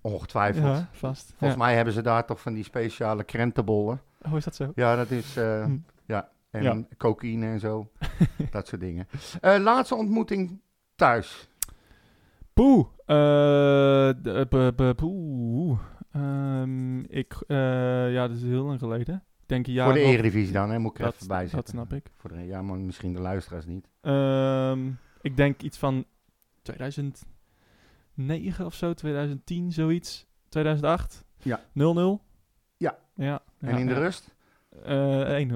ongetwijfeld. 0.00 0.64
Ja, 0.76 0.88
vast. 0.92 1.34
Volgens 1.36 1.60
mij 1.60 1.74
hebben 1.74 1.94
ze 1.94 2.02
daar 2.02 2.24
toch 2.26 2.40
van 2.40 2.52
die 2.54 2.64
speciale 2.64 3.24
krentenbollen. 3.24 4.00
Oh, 4.22 4.36
is 4.36 4.44
dat 4.44 4.54
zo? 4.54 4.72
Ja, 4.74 4.96
dat 4.96 5.10
is... 5.10 5.34
Hm. 5.34 5.76
Ja, 6.06 6.28
en 6.50 6.62
Ja. 6.62 6.82
cocaïne 6.96 7.46
en 7.46 7.60
zo. 7.60 7.88
dat 8.50 8.68
soort 8.68 8.80
dingen. 8.80 9.06
Laatste 9.40 9.94
ontmoeting 9.94 10.60
thuis. 10.96 11.48
Poeh. 12.52 12.86
eh, 13.06 14.10
b- 14.48 14.92
poeh. 14.96 15.78
Ehm, 16.12 17.00
ik, 17.00 17.34
eh, 17.46 18.12
ja, 18.12 18.28
dat 18.28 18.36
is 18.36 18.42
heel 18.42 18.64
lang 18.64 18.78
geleden. 18.78 19.14
Ik 19.14 19.48
denk 19.48 19.66
een 19.66 19.72
jaar 19.72 19.86
Voor 19.86 19.94
de 19.94 20.00
Eredivisie 20.00 20.52
dan, 20.52 20.70
hè? 20.70 20.78
Moet 20.78 20.90
ik 20.90 20.98
er 20.98 21.04
Dat, 21.04 21.14
even 21.14 21.28
bij 21.28 21.48
dat 21.50 21.68
snap 21.68 21.92
ik. 21.92 22.06
Voor 22.16 22.32
de, 22.32 22.46
ja, 22.46 22.62
maar 22.62 22.78
misschien 22.78 23.12
de 23.12 23.20
luisteraars 23.20 23.66
niet. 23.66 23.88
Ehm, 24.00 24.90
ik 25.20 25.36
denk 25.36 25.62
iets 25.62 25.78
van 25.78 26.04
2009 26.62 28.66
of 28.66 28.74
zo, 28.74 28.94
2010, 28.94 29.72
zoiets. 29.72 30.26
2008. 30.48 31.24
Ja. 31.42 31.60
0-0. 31.72 32.20
Ja. 32.76 32.98
ja. 33.14 33.42
en 33.58 33.78
in 33.78 33.86
de 33.86 33.92
ja. 33.92 33.98
rust? 33.98 34.34
Eh, 34.84 35.48
1-0. 35.48 35.54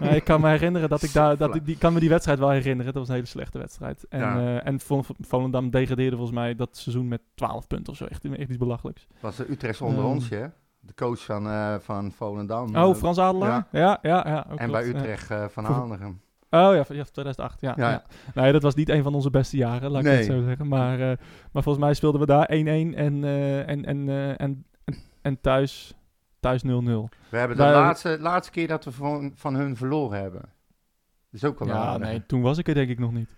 Maar 0.00 0.14
ik 0.20 0.24
kan 0.24 0.40
me 0.40 0.48
herinneren 0.48 0.88
dat 0.88 1.02
ik 1.02 1.12
daar, 1.12 1.36
dat 1.36 1.54
ik, 1.54 1.64
die 1.64 1.78
kan 1.78 1.92
me 1.92 2.00
die 2.00 2.08
wedstrijd 2.08 2.38
wel 2.38 2.50
herinneren. 2.50 2.84
Dat 2.84 2.94
was 2.94 3.08
een 3.08 3.14
hele 3.14 3.26
slechte 3.26 3.58
wedstrijd. 3.58 4.04
En, 4.08 4.18
Ja. 4.20 4.38
eh, 4.38 4.66
en 4.66 4.80
Vol- 4.80 5.04
Volendam 5.20 5.70
degradeerde 5.70 6.16
volgens 6.16 6.36
mij 6.36 6.54
dat 6.54 6.76
seizoen 6.76 7.08
met 7.08 7.20
12 7.34 7.66
punten 7.66 7.92
of 7.92 7.98
zo. 7.98 8.04
Echt, 8.04 8.24
echt 8.24 8.48
iets 8.48 8.56
belachelijks. 8.58 9.06
was 9.20 9.36
de 9.36 9.50
Utrecht 9.50 9.80
onder 9.80 9.98
Ehm, 10.04 10.12
ons, 10.12 10.28
hè? 10.28 10.46
De 10.80 10.94
coach 10.94 11.24
van, 11.24 11.46
eh, 11.46 11.74
van 11.80 12.12
Volendam. 12.12 12.76
Oh, 12.76 12.90
Eh, 12.90 12.94
Frans 12.96 13.18
Adelaar? 13.18 13.66
Ja, 13.72 13.98
ja, 14.02 14.24
ja. 14.28 14.46
En 14.56 14.70
bij 14.70 14.82
klopt. 14.82 14.96
Utrecht 14.98 15.30
eh, 15.30 15.44
van 15.48 15.64
Hanegem. 15.64 16.20
Oh 16.50 16.74
ja, 16.74 16.84
van- 16.84 16.96
ja, 16.96 17.02
van 17.02 17.12
2008. 17.12 17.60
Ja, 17.60 17.74
Ja. 17.76 17.90
ja. 17.90 18.02
Nee, 18.34 18.52
dat 18.52 18.62
was 18.62 18.74
niet 18.74 18.88
een 18.88 19.02
van 19.02 19.14
onze 19.14 19.30
beste 19.30 19.56
jaren, 19.56 19.90
laat 19.90 20.00
ik 20.00 20.06
Nee. 20.06 20.16
het 20.16 20.26
zo 20.26 20.42
zeggen. 20.42 20.68
Maar, 20.68 21.00
eh, 21.00 21.16
maar 21.52 21.62
volgens 21.62 21.84
mij 21.84 21.94
speelden 21.94 22.20
we 22.20 22.26
daar 22.26 22.48
1-1 22.50 22.94
en, 22.94 23.24
eh, 23.24 23.68
en, 23.68 23.84
en, 23.84 24.08
eh, 24.08 24.28
en, 24.40 24.64
en, 24.84 24.96
en 25.22 25.40
thuis, 25.40 25.94
thuis 26.40 26.62
0-0. 26.62 26.66
We 26.66 27.36
hebben 27.38 27.56
de 27.56 27.62
Wij- 27.62 27.72
laatste, 27.72 28.16
laatste 28.20 28.52
keer 28.52 28.68
dat 28.68 28.84
we 28.84 28.92
van, 28.92 29.32
van 29.34 29.54
hun 29.54 29.76
verloren 29.76 30.20
hebben. 30.20 30.40
Dat 30.40 30.50
is 31.30 31.44
ook 31.44 31.58
wel 31.58 31.68
Ja, 31.68 31.96
nee, 31.98 32.26
toen 32.26 32.40
was 32.42 32.58
ik 32.58 32.68
er 32.68 32.74
denk 32.74 32.88
ik 32.90 32.98
nog 32.98 33.12
niet. 33.12 33.36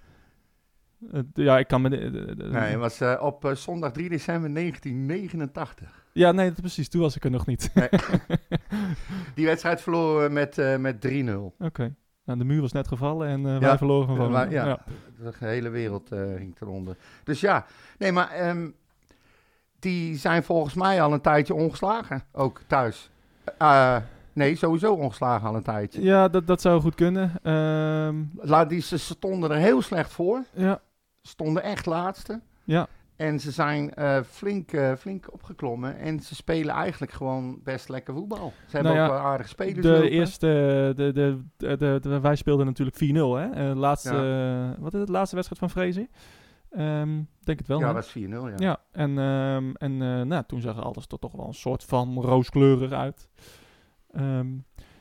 Ja, 1.34 1.58
ik 1.58 1.66
kan 1.66 1.82
me... 1.82 1.88
Nee, 1.88 2.52
het 2.70 2.78
was 2.78 3.00
eh, 3.00 3.18
op 3.22 3.44
eh, 3.44 3.54
zondag 3.54 3.92
3 3.92 4.08
december 4.08 4.54
1989. 4.54 6.04
Ja, 6.12 6.32
nee, 6.32 6.48
dat- 6.48 6.60
precies. 6.60 6.88
Toen 6.88 7.00
was 7.00 7.16
ik 7.16 7.24
er 7.24 7.30
nog 7.30 7.46
niet. 7.46 7.70
Nee. 7.74 7.88
Die 9.34 9.46
wedstrijd 9.46 9.80
verloren 9.80 10.22
we 10.26 10.32
met, 10.32 10.58
eh, 10.58 10.76
met 10.76 11.00
3-0. 11.00 11.54
Oké. 11.58 11.94
Nou, 12.24 12.38
de 12.38 12.44
muur 12.44 12.60
was 12.60 12.72
net 12.72 12.88
gevallen 12.88 13.28
en 13.28 13.40
Ja. 13.42 13.58
wij 13.58 13.76
verloren 13.78 14.16
van 14.16 14.30
ja. 14.50 14.64
ja. 14.66 14.84
De 15.18 15.32
hele 15.38 15.68
wereld 15.68 16.08
ging 16.36 16.56
eronder. 16.60 16.96
Dus 17.24 17.40
ja, 17.40 17.66
nee, 17.98 18.12
maar 18.12 18.30
ehm, 18.30 18.70
die 19.80 20.16
zijn 20.16 20.42
volgens 20.42 20.74
mij 20.74 21.02
al 21.02 21.12
een 21.12 21.20
tijdje 21.20 21.54
ongeslagen. 21.54 22.22
Ook 22.32 22.60
thuis. 22.66 23.10
Eh, 23.58 23.96
nee, 24.32 24.56
sowieso 24.56 24.92
ongeslagen 24.94 25.48
al 25.48 25.54
een 25.54 25.62
tijdje. 25.62 26.02
Ja, 26.02 26.28
dat, 26.28 26.46
dat 26.46 26.60
zou 26.60 26.80
goed 26.80 26.94
kunnen. 26.94 27.32
Laat 28.40 28.68
die, 28.68 28.80
ze 28.80 28.98
stonden 28.98 29.50
er 29.50 29.56
heel 29.56 29.82
slecht 29.82 30.12
voor. 30.12 30.44
ja, 30.54 30.80
Stonden 31.22 31.62
echt 31.62 31.86
laatste. 31.86 32.40
ja. 32.64 32.86
En 33.16 33.40
ze 33.40 33.50
zijn 33.50 33.94
eh, 33.94 34.18
flink, 34.30 34.72
eh, 34.72 34.92
flink 34.98 35.32
opgeklommen. 35.32 35.98
En 35.98 36.20
ze 36.20 36.34
spelen 36.34 36.74
eigenlijk 36.74 37.12
gewoon 37.12 37.58
best 37.64 37.88
lekker 37.88 38.14
voetbal. 38.14 38.52
Ze 38.66 38.74
hebben 38.76 38.94
Nou 38.94 39.04
ook 39.08 39.12
wel 39.16 39.22
aardige 39.24 39.48
spelers. 39.48 39.80
De 39.86 39.88
lopen. 39.92 40.10
eerste, 40.10 40.46
de, 40.96 41.12
de, 41.12 41.38
de, 41.56 41.76
de- 41.76 41.98
de- 42.02 42.20
wij 42.20 42.36
speelden 42.36 42.66
natuurlijk 42.66 42.96
4-0, 42.96 43.00
hè? 43.54 43.74
Laatste, 43.74 44.76
wat 44.78 44.94
is 44.94 45.00
het, 45.00 45.08
laatste 45.08 45.34
wedstrijd 45.36 45.60
van 45.72 45.82
Vrezen? 45.82 46.08
Ehm, 46.70 47.22
denk 47.40 47.58
het 47.58 47.66
wel, 47.68 47.80
Ja, 47.80 47.86
hè? 47.86 47.92
was 47.92 48.10
4-0, 48.10 48.18
ja. 48.48 48.54
Ja, 48.56 48.82
en, 48.92 49.18
ehm, 49.18 49.70
en 49.74 49.92
eh, 50.02 50.22
nou, 50.26 50.44
toen 50.46 50.60
zag 50.60 50.82
alles 50.82 51.04
er 51.08 51.18
toch 51.18 51.32
wel 51.32 51.46
een 51.46 51.54
soort 51.54 51.84
van 51.84 52.14
rooskleurig 52.20 52.92
uit. 52.92 53.28
Ehm, 54.10 54.48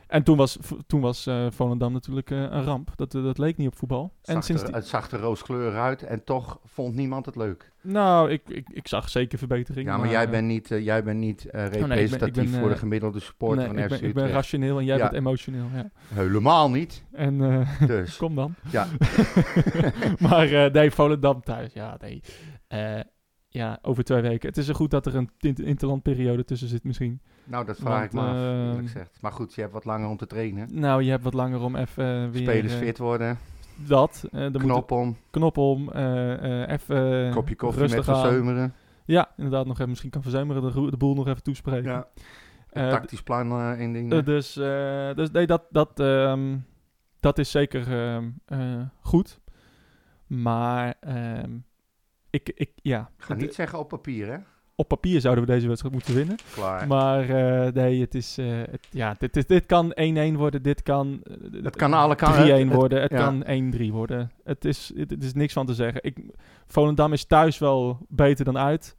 en 0.08 0.24
toen 0.24 0.38
was, 0.38 0.58
toen 0.88 1.02
was 1.02 1.26
eh, 1.28 1.48
Volendam 1.50 1.94
natuurlijk 1.94 2.32
eh, 2.32 2.38
een 2.42 2.64
ramp. 2.64 2.92
Dat, 2.96 3.12
dat 3.12 3.38
leek 3.38 3.58
niet 3.58 3.68
op 3.68 3.76
voetbal. 3.76 4.14
En 4.24 4.42
sinds 4.44 4.64
die- 4.64 4.74
het 4.74 4.88
zag 4.88 5.12
er 5.12 5.20
rooskleurig 5.20 5.76
uit 5.76 6.04
en 6.04 6.24
toch 6.24 6.60
vond 6.64 6.96
niemand 6.96 7.26
het 7.26 7.36
leuk. 7.36 7.69
Nou, 7.82 8.32
ik, 8.32 8.42
ik, 8.50 8.70
ik 8.70 8.88
zag 8.88 9.10
zeker 9.10 9.38
verbetering. 9.38 9.88
Ja, 9.88 9.98
maar 9.98 10.10
jij 10.10 10.24
eh, 10.26 10.30
bent 10.32 10.48
niet, 10.48 10.72
eh, 10.72 10.84
jij 10.84 11.04
bent 11.04 11.20
niet 11.20 11.46
eh, 11.46 11.66
ik 11.66 11.72
ben- 11.72 11.82
ik 11.82 11.88
representatief 11.88 12.52
ben, 12.52 12.60
voor 12.60 12.68
de 12.70 12.74
eh, 12.74 12.80
gemiddelde 12.80 13.20
supporter 13.20 13.58
nee, 13.58 13.68
van 13.68 13.78
ik, 13.78 13.84
FC 13.84 13.92
ik 13.94 14.00
ben 14.02 14.10
Utrecht. 14.10 14.32
rationeel 14.34 14.80
en 14.80 14.86
jij 14.86 14.98
Ja. 14.98 15.04
bent 15.04 15.16
emotioneel. 15.16 15.66
Ja. 15.74 15.90
Helemaal 16.14 16.70
niet. 16.70 17.04
En 17.12 17.38
Dus, 17.88 18.18
kom 18.18 18.36
dan. 18.36 18.54
ja. 18.72 18.88
maar 20.30 20.72
nee, 20.72 20.92
Volendam 20.92 21.42
thuis. 21.42 21.74
Ja, 21.74 21.98
nee. 22.02 22.22
Ja, 23.52 23.80
over 23.82 24.04
twee 24.04 24.22
weken. 24.22 24.48
Het 24.50 24.58
is 24.58 24.68
er 24.68 24.76
goed 24.76 24.92
dat 24.92 25.06
er 25.06 25.16
een 25.16 25.30
int- 25.40 25.60
interlandperiode 25.62 26.46
tussen 26.46 26.68
zit 26.68 26.84
misschien. 26.84 27.22
Nou, 27.44 27.66
dat 27.66 27.78
vraag 27.78 28.04
ik 28.04 28.14
me 28.14 28.22
Want, 28.22 28.32
af, 28.36 28.42
eerlijk 28.44 28.74
ehm, 28.78 28.82
gezegd. 28.86 29.18
Maar 29.22 29.32
goed, 29.32 29.54
je 29.54 29.62
hebt 29.62 29.74
wat 29.74 29.86
langer 29.86 30.10
om 30.10 30.18
te 30.18 30.28
trainen. 30.28 30.68
Nou, 30.80 31.04
je 31.04 31.10
hebt 31.10 31.24
wat 31.24 31.34
langer 31.34 31.60
om 31.62 31.76
even 31.76 32.32
weer... 32.32 32.42
Spelers 32.42 32.74
fit 32.74 32.98
worden, 32.98 33.38
Dat. 33.88 34.28
eh 34.32 34.52
moet 34.52 34.62
knop 34.62 34.92
om, 34.92 35.18
knop 35.30 35.58
om. 35.58 35.92
eh, 35.92 36.64
eh, 36.64 36.70
even 36.72 37.32
kopje 37.34 37.56
koffie 37.56 37.82
rustig 37.82 38.06
met 38.06 38.16
aan. 38.16 38.22
verzeumeren. 38.22 38.74
Ja, 39.06 39.32
inderdaad. 39.38 39.66
Nog 39.66 39.76
even, 39.78 39.90
misschien 39.90 40.10
kan 40.10 40.22
Verzeumeren 40.22 40.62
de, 40.62 40.90
de 40.92 40.98
boel 40.98 41.14
nog 41.16 41.28
even 41.28 41.44
toespreken. 41.44 41.92
Ja. 41.92 42.08
Eh, 42.70 42.90
Tactisch 42.90 43.24
plan 43.24 43.48
dingen. 43.94 44.18
Eh, 44.18 44.26
dus, 44.26 44.54
dus 45.16 45.32
nee, 45.32 45.48
dat, 45.48 45.64
dat, 45.70 46.00
ehm, 46.00 46.58
dat 47.20 47.38
is 47.38 47.52
zeker 47.52 47.92
ehm, 48.02 48.30
eh, 48.46 48.82
goed. 49.02 49.40
Maar 50.28 50.94
ehm, 51.00 51.58
ik, 52.30 52.52
ik, 52.56 52.72
ja, 52.76 53.10
ik 53.18 53.24
ga 53.24 53.34
niet 53.34 53.54
zeggen 53.54 53.80
op 53.80 53.90
papier, 53.90 54.28
hè? 54.28 54.38
Op 54.80 54.88
papier 54.88 55.22
zouden 55.22 55.46
we 55.46 55.52
deze 55.52 55.68
wedstrijd 55.68 55.94
moeten 55.94 56.16
winnen. 56.16 56.36
Klaar. 56.54 56.88
Maar 56.88 57.30
eh, 57.30 57.74
nee, 57.74 58.02
het 58.02 58.16
is, 58.16 58.38
eh, 58.38 58.46
het, 58.72 58.88
ja, 58.92 59.16
dit, 59.20 59.34
dit, 59.34 59.48
dit 59.48 59.66
kan 59.66 59.94
1-1 60.34 60.38
worden. 60.38 60.62
Dit 60.62 60.82
kan, 60.84 61.20
eh, 61.24 61.64
Het 61.64 61.76
kan 61.76 61.94
alle 61.94 62.16
kanten. 62.16 62.42
3-1 62.44 62.68
het- 62.68 62.74
worden. 62.78 63.02
Het 63.02 63.12
ja. 63.12 63.18
kan 63.18 63.44
1-3 63.46 63.92
worden. 63.92 64.32
Het 64.44 64.66
is, 64.66 64.92
het, 64.96 65.10
het 65.10 65.24
is 65.24 65.34
niks 65.34 65.54
van 65.54 65.66
te 65.66 65.74
zeggen. 65.74 66.04
Ik, 66.04 66.18
Volendam 66.68 67.14
is 67.14 67.26
thuis 67.26 67.58
wel 67.58 67.98
beter 68.10 68.46
dan 68.46 68.58
uit. 68.58 68.96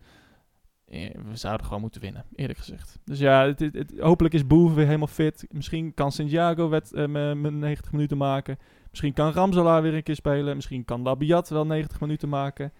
We 0.87 1.13
zouden 1.33 1.67
gewoon 1.67 1.81
moeten 1.81 2.01
winnen, 2.01 2.25
eerlijk 2.35 2.59
gezegd. 2.59 2.99
Dus 3.05 3.19
ja, 3.19 3.47
het, 3.47 3.61
het- 3.61 3.93
hopelijk 3.99 4.35
is 4.35 4.47
Boer 4.47 4.75
weer 4.75 4.87
helemaal 4.87 5.07
fit. 5.07 5.47
Misschien 5.51 5.95
kan 5.95 6.13
Santiago 6.13 6.69
wet, 6.69 6.93
eh, 6.93 7.07
me- 7.07 7.35
me 7.35 7.51
90 7.51 7.93
minuten 7.93 8.17
maken. 8.17 8.59
Misschien 8.91 9.13
kan 9.13 9.33
Ramselaar 9.33 9.83
weer 9.83 9.95
een 9.95 10.03
keer 10.03 10.15
spelen. 10.15 10.55
Misschien 10.55 10.85
kan 10.85 11.03
Labiat 11.03 11.49
wel 11.49 11.67
90 11.67 12.01
minuten 12.01 12.29
maken. 12.29 12.73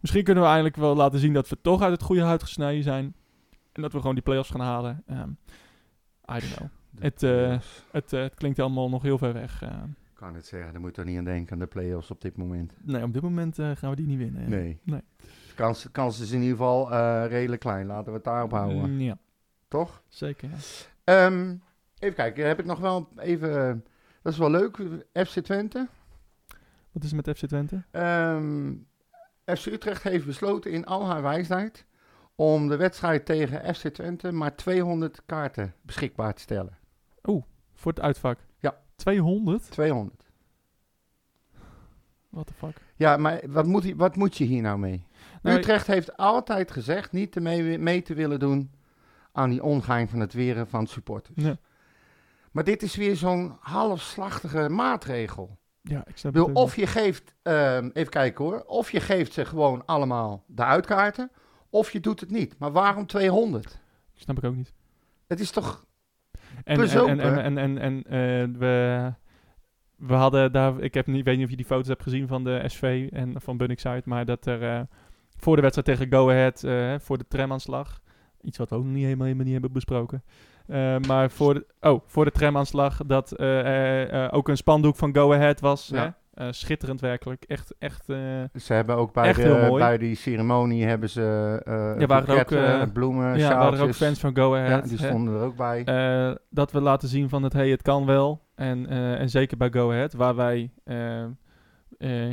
Misschien 0.00 0.24
kunnen 0.24 0.42
we 0.42 0.48
eindelijk 0.48 0.76
wel 0.76 0.96
laten 0.96 1.18
zien 1.18 1.32
dat 1.32 1.48
we 1.48 1.58
toch 1.62 1.82
uit 1.82 1.92
het 1.92 2.02
goede 2.02 2.22
hout 2.22 2.42
gesneden 2.42 2.82
zijn. 2.82 3.14
En 3.72 3.82
dat 3.82 3.92
we 3.92 3.98
gewoon 3.98 4.14
die 4.14 4.24
play-offs 4.24 4.50
gaan 4.50 4.60
halen. 4.60 5.02
Ehm, 5.06 5.28
I 6.36 6.40
don't 6.40 6.54
know. 6.54 6.68
Het, 6.98 7.22
eh, 7.22 7.58
Het, 7.90 8.12
eh, 8.12 8.20
het 8.20 8.34
klinkt 8.34 8.58
allemaal 8.58 8.88
nog 8.88 9.02
heel 9.02 9.18
ver 9.18 9.32
weg. 9.32 9.62
eh. 9.62 9.68
ik 10.10 10.24
kan 10.24 10.34
het 10.34 10.46
zeggen, 10.46 10.72
daar 10.72 10.80
moet 10.80 10.90
je 10.90 10.96
toch 10.96 11.04
niet 11.04 11.18
aan 11.18 11.24
denken 11.24 11.52
aan 11.52 11.58
de 11.58 11.66
play-offs 11.66 12.10
op 12.10 12.20
dit 12.20 12.36
moment. 12.36 12.72
nee, 12.82 13.02
op 13.02 13.12
dit 13.12 13.22
moment 13.22 13.54
gaan 13.54 13.90
we 13.90 13.96
die 13.96 14.06
niet 14.06 14.18
winnen. 14.18 14.42
ja. 14.42 14.48
Nee. 14.48 14.78
Nee. 14.82 15.02
De 15.18 15.54
kans, 15.54 15.88
kans 15.92 16.20
is 16.20 16.30
in 16.30 16.40
ieder 16.40 16.56
geval 16.56 16.88
redelijk 17.26 17.60
klein. 17.60 17.86
Laten 17.86 18.06
we 18.06 18.12
het 18.12 18.24
daarop 18.24 18.50
houden. 18.50 18.90
Mm, 18.92 19.00
ja, 19.00 19.18
Toch? 19.68 20.02
zeker. 20.08 20.48
Ja. 20.50 20.56
Ehm, 21.04 21.54
even 21.98 22.14
kijken, 22.14 22.46
heb 22.46 22.58
ik 22.58 22.64
nog 22.64 22.78
wel 22.78 23.08
even... 23.16 23.84
dat 24.22 24.32
is 24.32 24.38
wel 24.38 24.50
leuk, 24.50 24.76
FC 25.12 25.38
Twente. 25.38 25.88
Wat 26.92 27.02
is 27.04 27.10
er 27.10 27.16
met 27.16 27.28
FC 27.38 27.46
Twente? 27.46 27.82
Ehm, 27.90 28.72
FC 29.56 29.66
Utrecht 29.66 30.02
heeft 30.02 30.26
besloten 30.26 30.70
in 30.70 30.84
al 30.86 31.06
haar 31.06 31.22
wijsheid... 31.22 31.84
om 32.34 32.68
de 32.68 32.76
wedstrijd 32.76 33.26
tegen 33.26 33.74
FC 33.74 33.88
Twente 33.88 34.32
maar 34.32 34.56
200 34.56 35.22
kaarten 35.26 35.74
beschikbaar 35.82 36.34
te 36.34 36.40
stellen. 36.40 36.78
Voor 37.74 37.92
het 37.92 38.00
uitvak? 38.00 38.38
Ja. 38.58 38.76
200? 38.96 39.70
200. 39.70 40.22
What 42.30 42.46
the 42.46 42.52
fuck? 42.54 42.76
Ja, 42.96 43.16
maar 43.16 43.40
wat 43.48 43.66
moet, 43.66 43.82
je- 43.82 43.96
wat 43.96 44.16
moet 44.16 44.36
je 44.36 44.44
hier 44.44 44.62
nou 44.62 44.78
mee? 44.78 45.06
Nou, 45.42 45.56
Utrecht 45.58 45.86
heeft 45.86 46.16
altijd 46.16 46.70
gezegd 46.70 47.12
niet 47.12 47.32
te 47.32 47.40
mee, 47.40 47.78
mee 47.78 48.02
te 48.02 48.14
willen 48.14 48.38
doen 48.38 48.70
aan 49.32 49.50
die 49.50 49.62
ongein 49.62 50.08
van 50.08 50.20
het 50.20 50.32
weren 50.32 50.68
van 50.68 50.86
supporters. 50.86 51.44
Ja, 51.44 51.56
Maar 52.50 52.64
dit 52.64 52.82
is 52.82 52.96
weer 52.96 53.16
zo'n 53.16 53.56
halfslachtige 53.60 54.68
maatregel. 54.68 55.57
Ja 55.88 56.04
ik 56.06 56.16
snap 56.16 56.32
bedoel, 56.32 56.52
of 56.52 56.76
je 56.76 56.86
geeft, 56.86 57.34
ehm, 57.42 57.90
even 57.92 58.10
kijken 58.10 58.44
hoor, 58.44 58.62
of 58.66 58.90
je 58.90 59.00
geeft 59.00 59.32
ze 59.32 59.44
gewoon 59.44 59.86
allemaal 59.86 60.44
de 60.46 60.64
uitkaarten, 60.64 61.30
of 61.70 61.90
je 61.90 62.00
doet 62.00 62.20
het 62.20 62.30
niet. 62.30 62.58
Maar 62.58 62.72
waarom 62.72 63.06
200? 63.06 63.64
niet. 63.64 63.78
Snap 64.14 64.38
ik 64.38 64.44
ook 64.44 64.56
niet. 64.56 64.72
Het 65.26 65.40
is 65.40 65.50
toch, 65.50 65.86
En, 66.64 66.80
en, 66.80 67.20
en, 67.20 67.58
en, 67.58 67.78
en, 67.78 68.04
eh, 68.04 68.58
we, 68.58 69.12
we 69.96 70.14
hadden 70.14 70.52
daar, 70.52 70.80
ik 70.80 70.94
heb 70.94 71.06
niet, 71.06 71.24
weet 71.24 71.36
niet 71.36 71.44
of 71.44 71.50
je 71.50 71.56
die 71.56 71.66
foto's 71.66 71.88
hebt 71.88 72.02
gezien 72.02 72.28
van 72.28 72.44
de 72.44 72.62
SV 72.66 73.08
en 73.12 73.40
van 73.40 73.56
Bunningside, 73.56 74.02
maar 74.04 74.24
dat 74.24 74.46
er 74.46 74.62
eh, 74.62 74.80
voor 75.36 75.56
de 75.56 75.62
wedstrijd 75.62 75.98
tegen 75.98 76.18
Go 76.18 76.30
Ahead, 76.30 76.64
eh, 76.64 76.94
voor 76.98 77.18
de 77.18 77.28
tramaanslag, 77.28 78.00
iets 78.40 78.58
wat 78.58 78.70
we 78.70 78.76
ook 78.76 78.84
nog 78.84 78.92
niet 78.92 79.02
helemaal, 79.02 79.24
helemaal 79.24 79.44
niet 79.44 79.54
hebben 79.54 79.72
besproken, 79.72 80.22
eh, 80.68 80.96
maar 81.06 81.30
voor 81.30 81.54
de, 81.54 81.66
oh, 81.80 82.00
voor 82.06 82.24
de 82.24 82.30
tramaanslag 82.30 83.00
dat 83.06 83.32
eh, 83.32 84.24
eh, 84.24 84.34
ook 84.34 84.48
een 84.48 84.56
spandoek 84.56 84.96
van 84.96 85.14
Go 85.14 85.32
Ahead 85.32 85.60
was. 85.60 85.88
Ja. 85.92 86.16
Hè? 86.34 86.52
Schitterend 86.52 87.00
werkelijk. 87.00 87.44
Echt, 87.44 87.74
echt. 87.78 88.04
ze 88.04 88.72
hebben 88.72 88.96
ook 88.96 89.12
bij, 89.12 89.32
de, 89.32 89.74
bij 89.78 89.98
die 89.98 90.14
ceremonie 90.14 90.84
hebben 90.84 91.10
ze 91.10 91.20
Ja, 91.98 92.06
waren 92.06 92.48
er 92.48 92.80
ook, 92.82 92.92
bloemen, 92.92 93.38
ja, 93.38 93.56
waren 93.58 93.78
er 93.78 93.84
ook 93.84 93.94
fans 93.94 94.18
van 94.18 94.36
Go 94.36 94.56
Ja, 94.56 94.64
Ahead. 94.64 94.88
die 94.88 94.98
hè? 94.98 95.06
stonden 95.06 95.34
er 95.34 95.40
ook 95.40 95.56
bij. 95.56 95.84
Dat 96.50 96.72
we 96.72 96.80
laten 96.80 97.08
zien 97.08 97.28
van 97.28 97.42
het 97.42 97.52
hey, 97.52 97.68
het 97.70 97.82
kan 97.82 98.06
wel. 98.06 98.42
En, 98.54 98.86
en 99.18 99.30
zeker 99.30 99.56
bij 99.56 99.70
Go 99.70 99.90
Ahead, 99.90 100.12
waar 100.12 100.34
wij 100.34 100.70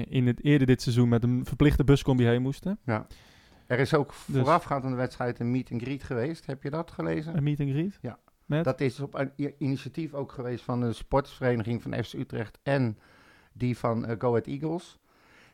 in 0.07 0.27
het 0.27 0.43
eerder 0.43 0.67
dit 0.67 0.81
seizoen 0.81 1.09
met 1.09 1.23
een 1.23 1.45
verplichte 1.45 1.83
buscombi 1.83 2.25
heen 2.25 2.41
moesten. 2.41 2.79
er 3.67 3.79
is 3.79 3.93
ook 3.93 4.13
dus- 4.25 4.41
voorafgaand 4.41 4.83
aan 4.83 4.91
de 4.91 4.97
wedstrijd 4.97 5.39
een 5.39 5.51
meet 5.51 5.71
and 5.71 5.81
greet 5.81 6.03
geweest. 6.03 6.45
Heb 6.45 6.63
je 6.63 6.69
dat 6.69 6.91
gelezen? 6.91 7.37
Een 7.37 7.43
meet 7.43 7.59
and 7.59 7.69
greet. 7.69 7.97
Ja. 8.01 8.17
Met? 8.45 8.63
Dat 8.63 8.81
is 8.81 8.99
op 8.99 9.15
een 9.15 9.31
initiatief 9.57 10.13
ook 10.13 10.31
geweest 10.31 10.63
van 10.63 10.79
de 10.81 10.93
sportsvereniging 10.93 11.81
van 11.81 12.03
FC 12.03 12.13
Utrecht 12.13 12.59
en 12.63 12.97
die 13.53 13.77
van 13.77 14.05
eh, 14.05 14.15
Go 14.19 14.27
Ahead 14.29 14.45
Eagles. 14.47 14.97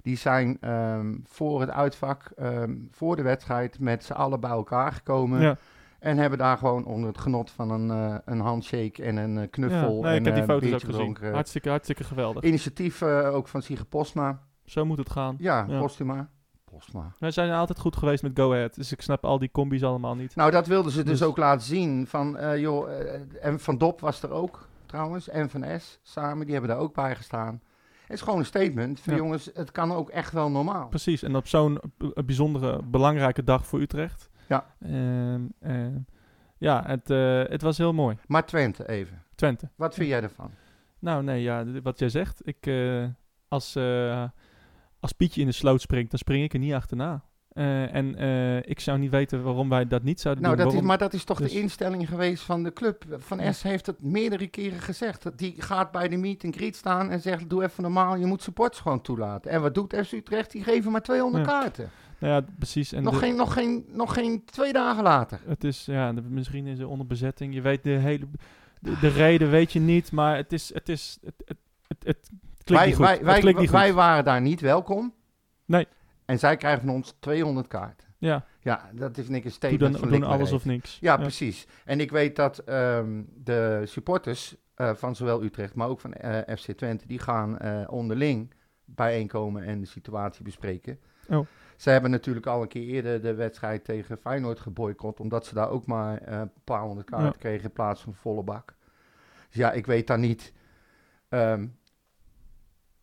Die 0.01 0.17
zijn 0.17 0.57
ehm, 0.61 1.17
voor 1.23 1.61
het 1.61 1.69
uitvak, 1.69 2.31
ehm, 2.35 2.75
voor 2.91 3.15
de 3.15 3.21
wedstrijd, 3.21 3.79
met 3.79 4.03
z'n 4.03 4.13
allen 4.13 4.39
bij 4.39 4.49
elkaar 4.49 4.91
gekomen. 4.91 5.41
ja. 5.41 5.57
En 5.99 6.17
hebben 6.17 6.37
daar 6.37 6.57
gewoon 6.57 6.85
onder 6.85 7.09
het 7.09 7.17
genot 7.17 7.51
van 7.51 7.71
een, 7.71 7.89
eh, 7.91 8.15
een 8.25 8.39
handshake 8.39 9.03
en 9.03 9.17
een 9.17 9.35
eh, 9.35 9.41
Ja. 9.41 9.47
knuffel 9.49 10.01
Nee, 10.01 10.11
en 10.11 10.25
ik 10.25 10.25
heb 10.25 10.35
die 10.35 10.43
foto's 10.43 10.73
ook 10.73 10.95
gezien. 10.95 11.17
Hartstikke, 11.33 11.69
hartstikke 11.69 12.03
geweldig. 12.03 12.43
Initiatief 12.43 13.03
ook 13.03 13.47
van 13.47 13.61
Sige 13.61 13.85
Postma. 13.85 14.43
Zo 14.65 14.85
moet 14.85 14.97
het 14.97 15.09
gaan. 15.09 15.35
Ja, 15.39 15.65
Ja. 15.67 15.79
Postuma. 15.79 16.29
Postma. 16.71 17.11
Wij 17.19 17.31
zijn 17.31 17.51
altijd 17.51 17.79
goed 17.79 17.95
geweest 17.95 18.23
met 18.23 18.31
Go 18.35 18.51
Ahead. 18.53 18.75
Dus 18.75 18.91
ik 18.91 19.01
snap 19.01 19.25
al 19.25 19.39
die 19.39 19.51
combis 19.51 19.83
allemaal 19.83 20.15
niet. 20.15 20.35
Nou, 20.35 20.51
dat 20.51 20.67
wilden 20.67 20.91
ze 20.91 21.03
dus, 21.03 21.19
Dus- 21.19 21.27
ook 21.27 21.37
laten 21.37 21.65
zien. 21.67 22.07
Van, 22.07 22.37
eh, 22.37 22.57
joh, 22.59 22.91
eh, 22.99 23.21
en 23.41 23.59
Van 23.59 23.77
Dop 23.77 23.99
was 23.99 24.23
er 24.23 24.31
ook 24.31 24.67
trouwens. 24.85 25.29
En 25.29 25.49
Van 25.49 25.65
S 25.79 25.99
samen, 26.03 26.43
die 26.45 26.51
hebben 26.55 26.71
daar 26.71 26.79
ook 26.79 26.93
bij 26.93 27.15
gestaan. 27.15 27.61
Het 28.01 28.19
is 28.19 28.21
gewoon 28.21 28.39
een 28.39 28.45
statement 28.45 28.99
van 28.99 29.13
Ja. 29.13 29.19
jongens, 29.19 29.49
het 29.53 29.71
kan 29.71 29.91
ook 29.91 30.09
echt 30.09 30.31
wel 30.33 30.49
normaal. 30.51 30.87
Precies. 30.87 31.23
En 31.23 31.35
op 31.35 31.47
zo'n 31.47 31.79
b- 31.97 32.21
bijzondere, 32.25 32.81
belangrijke 32.83 33.43
dag 33.43 33.65
voor 33.65 33.79
Utrecht. 33.81 34.29
Ja. 34.47 34.65
Ehm, 34.79 35.41
ehm, 35.59 35.97
ja, 36.57 36.83
het, 36.85 37.09
eh, 37.09 37.43
het 37.43 37.61
was 37.61 37.77
heel 37.77 37.93
mooi. 37.93 38.17
Maar 38.27 38.45
Twente 38.45 38.87
even. 38.89 39.23
Twente. 39.35 39.69
Wat 39.75 39.93
vind 39.93 40.09
jij 40.09 40.21
ervan? 40.21 40.51
Nou, 40.99 41.23
nee, 41.23 41.41
ja, 41.41 41.65
wat 41.83 41.99
jij 41.99 42.09
zegt. 42.09 42.47
Ik, 42.47 42.65
eh, 42.67 43.03
als, 43.47 43.75
eh, 43.75 44.23
als 45.01 45.11
Pietje 45.11 45.41
in 45.41 45.47
de 45.47 45.53
sloot 45.53 45.81
springt, 45.81 46.09
dan 46.09 46.19
spring 46.19 46.43
ik 46.43 46.53
er 46.53 46.59
niet 46.59 46.73
achterna. 46.73 47.23
Eh, 47.51 47.95
en 47.95 48.15
eh, 48.15 48.57
ik 48.57 48.79
zou 48.79 48.99
niet 48.99 49.11
weten 49.11 49.43
waarom 49.43 49.69
wij 49.69 49.87
dat 49.87 50.03
niet 50.03 50.21
zouden 50.21 50.43
Nou, 50.43 50.55
doen. 50.55 50.65
dat 50.65 50.73
is, 50.73 50.81
maar 50.81 50.97
dat 50.97 51.13
is 51.13 51.23
toch 51.23 51.37
Dus- 51.37 51.51
de 51.51 51.59
instelling 51.59 52.07
geweest 52.07 52.43
van 52.43 52.63
de 52.63 52.73
club. 52.73 53.03
Van. 53.17 53.53
S 53.53 53.61
heeft 53.63 53.85
het 53.85 54.01
meerdere 54.03 54.47
keren 54.47 54.79
gezegd. 54.79 55.37
Die 55.37 55.61
gaat 55.61 55.91
bij 55.91 56.07
de 56.07 56.17
meet 56.17 56.43
and 56.45 56.55
greet 56.55 56.75
staan 56.75 57.09
en 57.09 57.21
zegt, 57.21 57.49
doe 57.49 57.63
even 57.63 57.83
normaal. 57.83 58.15
Je 58.15 58.25
moet 58.25 58.41
supporters 58.43 58.81
gewoon 58.81 59.01
toelaten. 59.01 59.51
En 59.51 59.61
wat 59.61 59.73
doet 59.75 59.95
FC 60.05 60.11
Utrecht? 60.11 60.51
Die 60.51 60.63
geven 60.63 60.91
maar 60.91 61.01
200 61.01 61.45
Ja. 61.45 61.51
kaarten. 61.51 61.89
Nou 62.19 62.33
ja, 62.33 62.45
precies. 62.57 62.91
En 62.91 63.03
Nog, 63.03 63.13
de- 63.13 63.19
geen, 63.19 63.35
nog, 63.35 63.53
geen, 63.53 63.85
nog 63.87 64.13
geen 64.13 64.45
twee 64.45 64.73
dagen 64.73 65.03
later. 65.03 65.39
Het 65.45 65.63
is, 65.63 65.85
ja, 65.85 66.13
de- 66.13 66.21
misschien 66.21 66.67
is 66.67 66.79
er 66.79 66.87
onder 66.87 67.07
bezetting. 67.07 67.53
Je 67.53 67.61
weet 67.61 67.83
de 67.83 67.89
hele... 67.89 68.27
De, 68.79 68.97
de 68.99 69.07
reden 69.07 69.49
weet 69.49 69.71
je 69.73 69.79
niet, 69.79 70.11
maar 70.11 70.35
het 70.35 70.53
is... 70.53 70.73
Het, 70.73 70.89
is, 70.89 71.17
het, 71.23 71.33
het, 71.45 71.57
het, 71.87 72.03
het 72.03 72.29
klinkt 72.79 72.97
Wij, 72.97 73.23
wij, 73.23 73.41
wij, 73.43 73.53
klinkt 73.53 73.93
waren 73.93 74.23
daar 74.23 74.41
niet 74.41 74.61
welkom. 74.61 75.13
Nee. 75.65 75.87
En 76.25 76.39
zij 76.39 76.57
krijgen 76.57 76.81
van 76.81 76.93
ons 76.93 77.15
200 77.19 77.67
kaarten. 77.67 78.07
Ja, 78.17 78.45
Ja, 78.59 78.89
dat 78.93 79.17
is 79.17 79.27
niks 79.27 79.33
een 79.35 79.41
doe 79.41 79.51
statement 79.51 79.91
dan, 79.91 80.01
van 80.01 80.09
doen 80.09 80.23
alles 80.23 80.51
of 80.51 80.65
niks. 80.65 80.97
Ja, 81.01 81.17
precies. 81.17 81.67
En 81.85 81.99
ik 81.99 82.11
weet 82.11 82.35
dat 82.35 82.57
ehm, 82.57 83.21
de 83.35 83.81
supporters 83.85 84.55
eh, 84.75 84.93
van 84.93 85.15
zowel 85.15 85.43
Utrecht, 85.43 85.75
maar 85.75 85.87
ook 85.87 85.99
van 85.99 86.13
eh, 86.13 86.55
FC 86.57 86.71
Twente, 86.71 87.07
die 87.07 87.19
gaan 87.19 87.57
eh, 87.57 87.83
onderling 87.89 88.53
bijeenkomen 88.85 89.63
en 89.63 89.79
de 89.79 89.85
situatie 89.85 90.43
bespreken. 90.43 90.99
Oh. 91.29 91.45
Ze 91.77 91.89
hebben 91.89 92.11
natuurlijk 92.11 92.45
al 92.45 92.61
een 92.61 92.67
keer 92.67 92.87
eerder 92.87 93.21
de 93.21 93.33
wedstrijd 93.33 93.83
tegen 93.83 94.17
Feyenoord 94.17 94.59
geboycott, 94.59 95.19
omdat 95.19 95.45
ze 95.45 95.53
daar 95.53 95.69
ook 95.69 95.85
maar 95.85 96.27
een 96.27 96.51
paar 96.63 96.81
honderd 96.81 97.09
kaarten 97.09 97.31
Ja. 97.31 97.37
kregen 97.39 97.63
in 97.63 97.71
plaats 97.71 98.01
van 98.01 98.13
volle 98.13 98.43
bak. 98.43 98.75
Dus 99.47 99.55
ja, 99.57 99.71
ik 99.71 99.85
weet 99.85 100.07
dan 100.07 100.19
niet 100.19 100.53
ehm, 101.29 101.67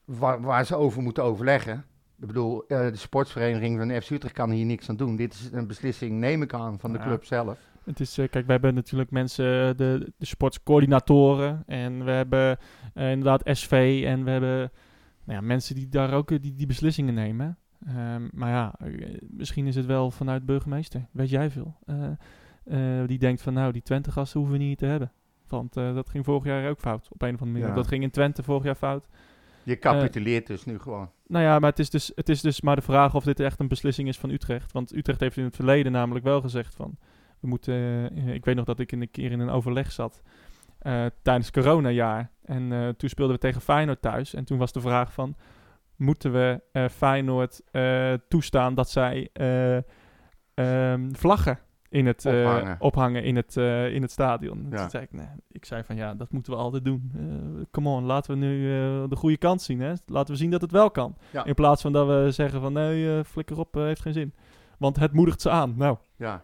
waar, 0.09 0.40
waar 0.40 0.66
ze 0.66 0.76
over 0.76 1.02
moeten 1.02 1.22
overleggen. 1.22 1.84
Ik 2.20 2.26
bedoel, 2.26 2.66
eh, 2.66 2.78
de 2.78 2.96
sportsvereniging 2.96 3.78
van 3.78 4.02
FC 4.02 4.11
Utrecht 4.11 4.34
kan 4.34 4.50
hier 4.50 4.64
niks 4.64 4.88
aan 4.88 4.96
doen. 4.96 5.16
Dit 5.16 5.32
is 5.34 5.48
een 5.52 5.66
beslissing, 5.66 6.18
neem 6.18 6.42
ik 6.42 6.54
aan, 6.54 6.78
van 6.78 6.92
de 6.92 6.98
Ja. 6.98 7.04
club 7.04 7.24
zelf. 7.24 7.59
Het 7.84 8.00
is, 8.00 8.18
eh, 8.18 8.28
kijk, 8.28 8.46
we 8.46 8.52
hebben 8.52 8.74
natuurlijk 8.74 9.11
mensen, 9.11 9.68
eh, 9.68 9.76
de, 9.76 10.12
de 10.16 10.26
sportscoördinatoren 10.26 11.62
en 11.66 12.04
we 12.04 12.11
hebben 12.11 12.59
inderdaad 12.94 13.40
SV 13.44 14.02
en 14.06 14.24
we 14.24 14.30
hebben 14.30 14.70
nou 15.24 15.40
ja, 15.40 15.46
mensen 15.46 15.74
die 15.74 15.88
daar 15.88 16.12
ook 16.12 16.28
die, 16.28 16.54
die 16.54 16.66
beslissingen 16.66 17.14
nemen. 17.14 17.59
Ehm, 17.86 18.28
maar 18.32 18.50
ja, 18.50 18.74
misschien 19.20 19.66
is 19.66 19.74
het 19.74 19.86
wel 19.86 20.11
vanuit 20.11 20.46
burgemeester, 20.46 21.06
weet 21.12 21.30
jij 21.30 21.50
veel. 21.50 21.76
Die 23.06 23.18
denkt 23.18 23.42
van 23.42 23.52
nou, 23.52 23.72
die 23.72 23.82
Twente 23.82 24.12
gasten 24.12 24.40
hoeven 24.40 24.59
we 24.59 24.64
niet 24.64 24.78
te 24.78 24.86
hebben. 24.86 25.12
Want 25.48 25.74
dat 25.74 26.09
ging 26.09 26.24
vorig 26.24 26.44
jaar 26.44 26.70
ook 26.70 26.80
fout, 26.80 27.09
op 27.11 27.22
een 27.22 27.34
of 27.34 27.40
andere 27.40 27.52
manier. 27.52 27.68
Ja. 27.68 27.74
Dat 27.74 27.86
ging 27.86 28.02
in 28.02 28.11
Twente 28.11 28.42
vorig 28.42 28.64
jaar 28.64 28.74
fout. 28.74 29.09
Je 29.69 29.79
capituleert 29.79 30.47
dus 30.47 30.64
nu 30.64 30.79
gewoon. 30.79 31.11
Nou 31.27 31.45
ja, 31.45 31.59
maar 31.59 31.71
het 31.71 31.79
is, 31.79 31.91
dus, 31.91 32.12
het 32.14 32.29
is 32.29 32.41
dus 32.41 32.61
maar 32.61 32.77
de 32.77 32.83
vraag 32.83 33.14
of 33.14 33.25
dit 33.25 33.41
echt 33.41 33.61
een 33.61 33.69
beslissing 33.69 34.09
is 34.09 34.19
van 34.19 34.31
Utrecht. 34.31 34.73
Want 34.73 34.95
Utrecht 34.95 35.21
heeft 35.21 35.37
in 35.37 35.45
het 35.45 35.57
verleden 35.57 35.93
namelijk 35.93 36.25
wel 36.25 36.41
gezegd 36.41 36.75
van... 36.75 36.99
We 37.41 37.49
moeten, 37.49 38.11
eh, 38.16 38.35
ik 38.35 38.45
weet 38.45 38.55
nog 38.55 38.64
dat 38.64 38.79
ik 38.79 38.93
een 38.93 39.11
keer 39.11 39.31
in 39.31 39.41
een 39.41 39.51
overleg 39.51 39.93
zat 39.93 40.23
eh, 40.79 41.07
tijdens 41.23 41.51
coronajaar. 41.51 42.31
En 42.45 42.73
eh, 42.73 42.89
toen 42.89 43.09
speelden 43.09 43.35
we 43.35 43.41
tegen 43.41 43.61
Feyenoord 43.61 44.03
thuis. 44.03 44.35
En 44.35 44.45
toen 44.45 44.59
was 44.59 44.73
de 44.73 44.81
vraag 44.81 45.12
van... 45.12 45.37
Moeten 45.97 46.33
we 46.33 46.62
eh, 46.73 46.89
Feyenoord 46.89 47.62
eh, 47.71 48.12
toestaan 48.29 48.75
dat 48.75 48.91
zij 48.91 49.29
eh, 49.33 49.77
ehm, 50.55 51.12
vlaggen 51.12 51.59
in 51.91 52.07
het, 52.07 52.24
eh, 52.24 52.32
Ophangen. 52.34 52.76
ophangen 52.78 53.24
in 53.24 53.36
het, 53.36 53.57
eh, 53.57 53.95
in 53.95 54.03
het 54.03 54.11
stadion? 54.11 54.66
Ja. 54.70 54.76
Toen 54.76 54.91
zei 54.91 55.03
ik, 55.03 55.12
nee, 55.12 55.26
ik 55.53 55.64
zei 55.64 55.82
van 55.84 55.97
ja, 55.97 56.14
dat 56.14 56.32
moeten 56.32 56.53
we 56.53 56.59
altijd 56.59 56.84
doen. 56.84 57.12
Eh, 57.14 57.64
come 57.70 57.89
on, 57.89 58.05
laten 58.05 58.30
we 58.39 58.47
nu 58.47 58.62
de 59.09 59.16
goede 59.16 59.36
kant 59.36 59.62
zien. 59.62 59.80
Hè? 59.80 59.93
Laten 60.07 60.32
we 60.32 60.41
zien 60.41 60.51
dat 60.51 60.61
het 60.61 60.70
wel 60.70 60.91
kan. 60.91 61.16
Ja. 61.30 61.45
In 61.45 61.55
plaats 61.55 61.82
van 61.82 61.93
dat 61.93 62.07
we 62.07 62.30
zeggen 62.30 62.61
van 62.61 62.72
nee, 62.72 63.24
flikker 63.24 63.59
op, 63.59 63.74
heeft 63.74 64.01
geen 64.01 64.12
zin. 64.12 64.34
Want 64.78 64.97
het 64.97 65.12
moedigt 65.12 65.41
ze 65.41 65.51
aan. 65.51 65.74
Nou, 65.76 65.97
Ja, 66.16 66.34
oh, 66.34 66.41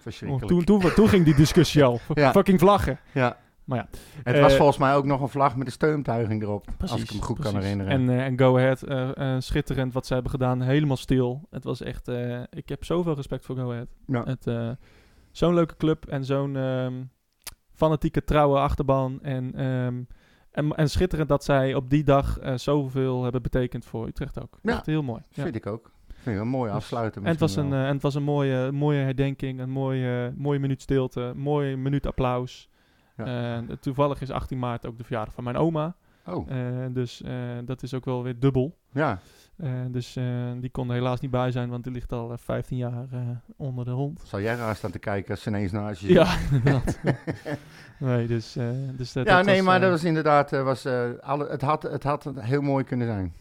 verschrikkelijk. 0.00 0.46
toen, 0.46 0.64
toen, 0.64 0.92
toen 0.94 1.08
ging 1.08 1.24
die 1.24 1.34
discussie 1.34 1.84
al. 1.84 2.00
Ja. 2.14 2.30
Fucking 2.32 2.60
vlaggen. 2.60 2.98
ja. 3.12 3.36
Maar 3.64 3.78
ja. 3.78 3.88
Het 4.22 4.38
was 4.40 4.50
Eh, 4.52 4.56
volgens 4.56 4.78
mij 4.78 4.94
ook 4.94 5.04
nog 5.04 5.20
een 5.20 5.28
vlag 5.28 5.56
met 5.56 5.66
een 5.66 5.72
steuntuiging 5.72 6.42
erop. 6.42 6.66
als 6.80 7.02
ik 7.02 7.10
hem 7.10 7.20
goed 7.22 7.38
kan 7.38 7.52
precies. 7.52 7.70
herinneren. 7.70 7.92
En, 7.92 8.08
eh, 8.18 8.24
en 8.24 8.38
Go 8.38 8.56
Ahead, 8.56 8.82
eh, 8.82 9.36
schitterend 9.38 9.92
wat 9.92 10.06
ze 10.06 10.12
hebben 10.14 10.30
gedaan. 10.30 10.60
Helemaal 10.62 10.96
stil. 10.96 11.46
Het 11.50 11.64
was 11.64 11.82
echt... 11.82 12.08
ik 12.50 12.68
heb 12.68 12.84
zoveel 12.84 13.14
respect 13.14 13.44
voor 13.44 13.56
Go 13.56 13.70
Ahead. 13.72 13.88
ja. 14.06 14.22
Het, 14.24 14.76
zo'n 15.30 15.54
leuke 15.54 15.76
club 15.76 16.06
en 16.06 16.24
zo'n 16.24 16.56
ehm, 16.56 16.92
fanatieke, 17.72 18.24
trouwe 18.24 18.58
achterban. 18.58 19.18
En, 19.22 19.54
ehm, 19.54 20.02
en, 20.50 20.76
en 20.76 20.90
schitterend 20.90 21.28
dat 21.28 21.44
zij 21.44 21.74
op 21.74 21.90
die 21.90 22.04
dag 22.04 22.38
eh, 22.38 22.54
zoveel 22.54 23.22
hebben 23.22 23.42
betekend 23.42 23.84
voor 23.84 24.06
Utrecht 24.06 24.42
ook. 24.42 24.58
Ja, 24.62 24.72
Echt 24.72 24.86
heel 24.86 25.02
mooi. 25.02 25.22
Ja. 25.30 25.42
vind 25.42 25.54
ik 25.56 25.66
ook. 25.66 25.92
Vind 26.14 26.36
ik 26.36 26.42
een 26.42 26.48
mooi 26.48 26.66
Dus- 26.68 26.76
afsluiten. 26.76 27.22
En 27.24 27.30
het 27.30 27.40
was 27.40 27.56
een, 27.56 27.72
en 27.72 27.92
het 27.92 28.02
was 28.02 28.14
een 28.14 28.22
mooie, 28.22 28.72
mooie 28.72 28.98
herdenking, 29.02 29.60
een 29.60 29.70
mooie, 29.70 30.32
mooie 30.36 30.58
minuut 30.58 30.82
stilte, 30.82 31.20
een 31.20 31.38
mooie 31.38 31.76
minuut 31.76 32.06
applaus. 32.06 32.68
Ja. 33.16 33.56
Eh, 33.56 33.76
toevallig 33.80 34.20
is 34.20 34.30
18 34.30 34.58
maart 34.58 34.86
ook 34.86 34.96
de 34.98 35.04
verjaardag 35.04 35.34
van 35.34 35.44
mijn 35.44 35.56
oma. 35.56 35.94
Oh, 36.26 36.50
Eh, 36.50 36.86
dus 36.90 37.22
eh, 37.22 37.32
dat 37.64 37.82
is 37.82 37.94
ook 37.94 38.04
wel 38.04 38.22
weer 38.22 38.38
dubbel. 38.38 38.76
ja. 38.92 39.18
Dus 39.90 40.12
die 40.60 40.70
kon 40.70 40.88
er 40.88 40.94
helaas 40.94 41.20
niet 41.20 41.30
bij 41.30 41.50
zijn, 41.50 41.68
want 41.70 41.84
die 41.84 41.92
ligt 41.92 42.12
al 42.12 42.32
eh, 42.32 42.38
15 42.38 42.76
jaar 42.76 43.06
onder 43.56 43.84
de 43.84 43.90
hond. 43.90 44.20
Zou 44.24 44.42
jij 44.42 44.54
raar 44.56 44.76
staan 44.76 44.90
te 44.90 44.98
kijken 44.98 45.30
als 45.30 45.42
ze 45.42 45.48
ineens 45.48 45.72
naast 45.72 46.00
je 46.00 46.12
Ja, 46.12 46.36
inderdaad. 46.52 46.98
nee, 47.98 48.26
dus, 48.26 48.52
dus 48.96 49.12
dat, 49.12 49.26
ja, 49.26 49.36
dat 49.36 49.46
nee, 49.46 49.56
was, 49.56 49.64
maar 49.66 49.80
dat 49.80 49.90
was 49.90 50.04
inderdaad, 50.04 50.50
was, 50.50 50.86
alle, 51.20 51.48
het, 51.48 51.62
had, 51.62 51.82
het 51.82 52.02
had 52.02 52.30
heel 52.38 52.60
mooi 52.62 52.84
kunnen 52.84 53.06
zijn. 53.06 53.32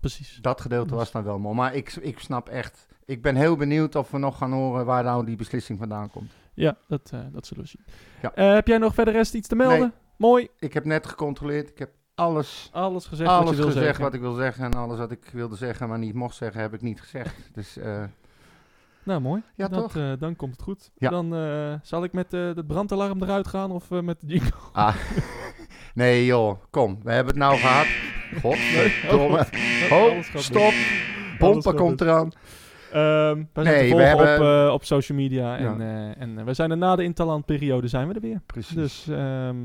Precies. 0.00 0.38
Dat 0.42 0.60
gedeelte 0.60 0.88
Dus- 0.88 0.98
was 0.98 1.10
dan 1.12 1.22
wel 1.24 1.38
mooi. 1.38 1.54
Maar 1.56 1.74
ik, 1.74 1.92
ik 2.00 2.18
snap 2.18 2.48
echt, 2.48 2.86
ik 3.04 3.22
ben 3.22 3.36
heel 3.36 3.56
benieuwd 3.56 3.94
of 3.96 4.10
we 4.10 4.18
nog 4.18 4.38
gaan 4.38 4.52
horen 4.52 4.84
waar 4.86 5.04
nou 5.04 5.24
die 5.24 5.36
beslissing 5.36 5.78
vandaan 5.78 6.10
komt. 6.10 6.32
Ja, 6.54 6.76
dat, 6.88 7.10
eh, 7.12 7.20
dat 7.32 7.46
zullen 7.46 7.62
we 7.62 7.68
zien. 7.68 7.84
Ja. 8.22 8.34
Eh, 8.34 8.54
heb 8.54 8.66
jij 8.66 8.78
nog 8.78 8.94
verder 8.94 9.14
rest 9.14 9.34
iets 9.34 9.48
te 9.48 9.56
melden? 9.56 9.78
Nee. 9.78 9.90
Mooi. 10.16 10.48
Ik 10.58 10.72
heb 10.72 10.84
net 10.84 11.06
gecontroleerd, 11.06 11.68
ik 11.70 11.78
heb 11.78 11.90
alles, 12.14 12.68
Alles 12.72 13.06
gezegd 13.06 13.30
wat 13.30 13.38
alles 13.38 13.50
je 13.50 13.56
wil 13.56 13.66
gezegd 13.66 13.84
zeggen. 13.84 14.04
wat 14.04 14.14
ik 14.14 14.20
wil 14.20 14.34
zeggen. 14.34 14.64
En 14.64 14.74
alles 14.74 14.98
wat 14.98 15.10
ik 15.10 15.28
wilde 15.32 15.56
zeggen, 15.56 15.88
maar 15.88 15.98
niet 15.98 16.14
mocht 16.14 16.36
zeggen, 16.36 16.60
heb 16.60 16.74
ik 16.74 16.82
niet 16.82 17.00
gezegd. 17.00 17.34
Dus 17.54 17.76
eh, 17.76 18.02
Nou, 19.02 19.20
mooi. 19.20 19.42
Ja, 19.54 19.68
dat, 19.68 19.92
toch? 19.92 20.16
dan 20.18 20.36
komt 20.36 20.52
het 20.52 20.62
goed. 20.62 20.90
Ja. 20.94 21.10
Dan 21.10 21.28
zal 21.82 22.04
ik 22.04 22.12
met 22.12 22.32
eh 22.32 22.40
het 22.54 22.66
brandalarm 22.66 23.22
eruit 23.22 23.46
gaan 23.48 23.70
of 23.70 23.90
met 23.90 24.20
de 24.20 24.26
jingle? 24.26 24.52
ah, 24.72 24.96
nee 25.94 26.24
joh, 26.24 26.58
kom, 26.70 26.98
we 27.02 27.12
hebben 27.12 27.32
het 27.34 27.42
nou 27.42 27.58
gehad. 27.58 27.86
Godverdomme. 28.42 29.38
Alles 29.90 30.26
Oh, 30.26 30.32
gaat 30.32 30.42
stop. 30.42 30.72
Gaat 31.38 31.74
komt 31.74 32.00
eraan. 32.00 32.32
Ehm 32.92 33.42
wij 33.52 33.64
zijn 33.64 33.76
Nee, 33.76 33.90
te 33.90 33.96
we 33.96 34.02
volgen 34.02 34.28
hebben- 34.28 34.62
op, 34.62 34.66
eh, 34.68 34.72
op 34.74 34.84
social 34.84 35.18
media. 35.18 35.56
En, 35.56 35.78
Ja. 35.78 36.10
eh, 36.14 36.22
en 36.22 36.38
eh, 36.38 36.44
we 36.44 36.54
zijn 36.54 36.70
er 36.70 36.76
na 36.76 36.96
de 36.96 37.04
interlandperiode 37.04 37.88
zijn 37.88 38.08
we 38.08 38.14
er 38.14 38.20
weer. 38.20 38.40
Precies. 38.46 38.74
Dus 38.74 39.08
ehm, 39.08 39.56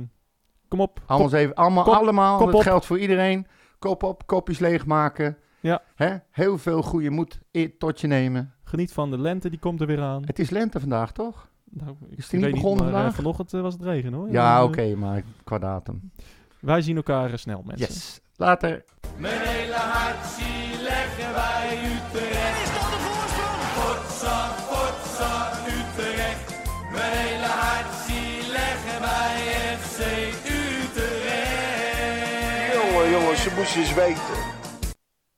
kom 0.68 0.80
op. 0.82 1.00
Anders 1.06 1.34
even, 1.34 1.56
allemaal, 1.56 1.84
kop- 1.84 1.94
allemaal, 1.94 2.38
kop 2.38 2.52
dat 2.52 2.62
geldt 2.62 2.86
voor 2.86 3.00
iedereen. 3.00 3.48
Kop 3.80 4.04
op, 4.04 4.26
kopjes 4.28 4.60
leegmaken. 4.60 5.38
Ja. 5.60 5.82
Hè? 5.96 6.16
Heel 6.32 6.58
veel 6.58 6.82
goede 6.82 7.10
moed 7.10 7.40
tot 7.78 8.02
je 8.02 8.08
nemen. 8.08 8.54
Geniet 8.64 8.94
van 8.94 9.10
de 9.12 9.20
lente, 9.20 9.50
die 9.50 9.60
komt 9.60 9.82
er 9.82 9.88
weer 9.88 10.02
aan. 10.02 10.24
Het 10.26 10.40
is 10.40 10.50
lente 10.50 10.80
vandaag, 10.80 11.12
toch? 11.12 11.48
Nou, 11.70 11.96
ik 12.10 12.18
Is 12.18 12.30
die 12.30 12.40
niet 12.40 12.48
weet 12.48 12.56
begonnen 12.56 12.80
maar, 12.84 12.88
eh, 12.94 13.00
vandaag? 13.00 13.16
vanochtend 13.16 13.54
eh, 13.54 13.62
was 13.62 13.74
het 13.74 13.84
regen 13.84 14.14
hoor. 14.14 14.30
Ja, 14.32 14.58
Eh, 14.58 14.64
oké, 14.64 14.96
maar 14.96 15.22
qua 15.44 15.58
datum. 15.58 16.12
Wij 16.60 16.82
zien 16.82 16.96
elkaar 16.96 17.32
eh, 17.32 17.38
snel 17.38 17.62
mensen. 17.66 17.88
Yes. 17.88 18.22
Later. 18.36 18.84
Mijn 19.18 19.40
hele 19.40 19.74
hart 19.74 20.26
zie 20.26 20.82
leggen 20.84 21.34
wij 21.34 21.78
Utrecht. 21.78 21.97
Eens 33.76 33.94
weten. 33.94 34.47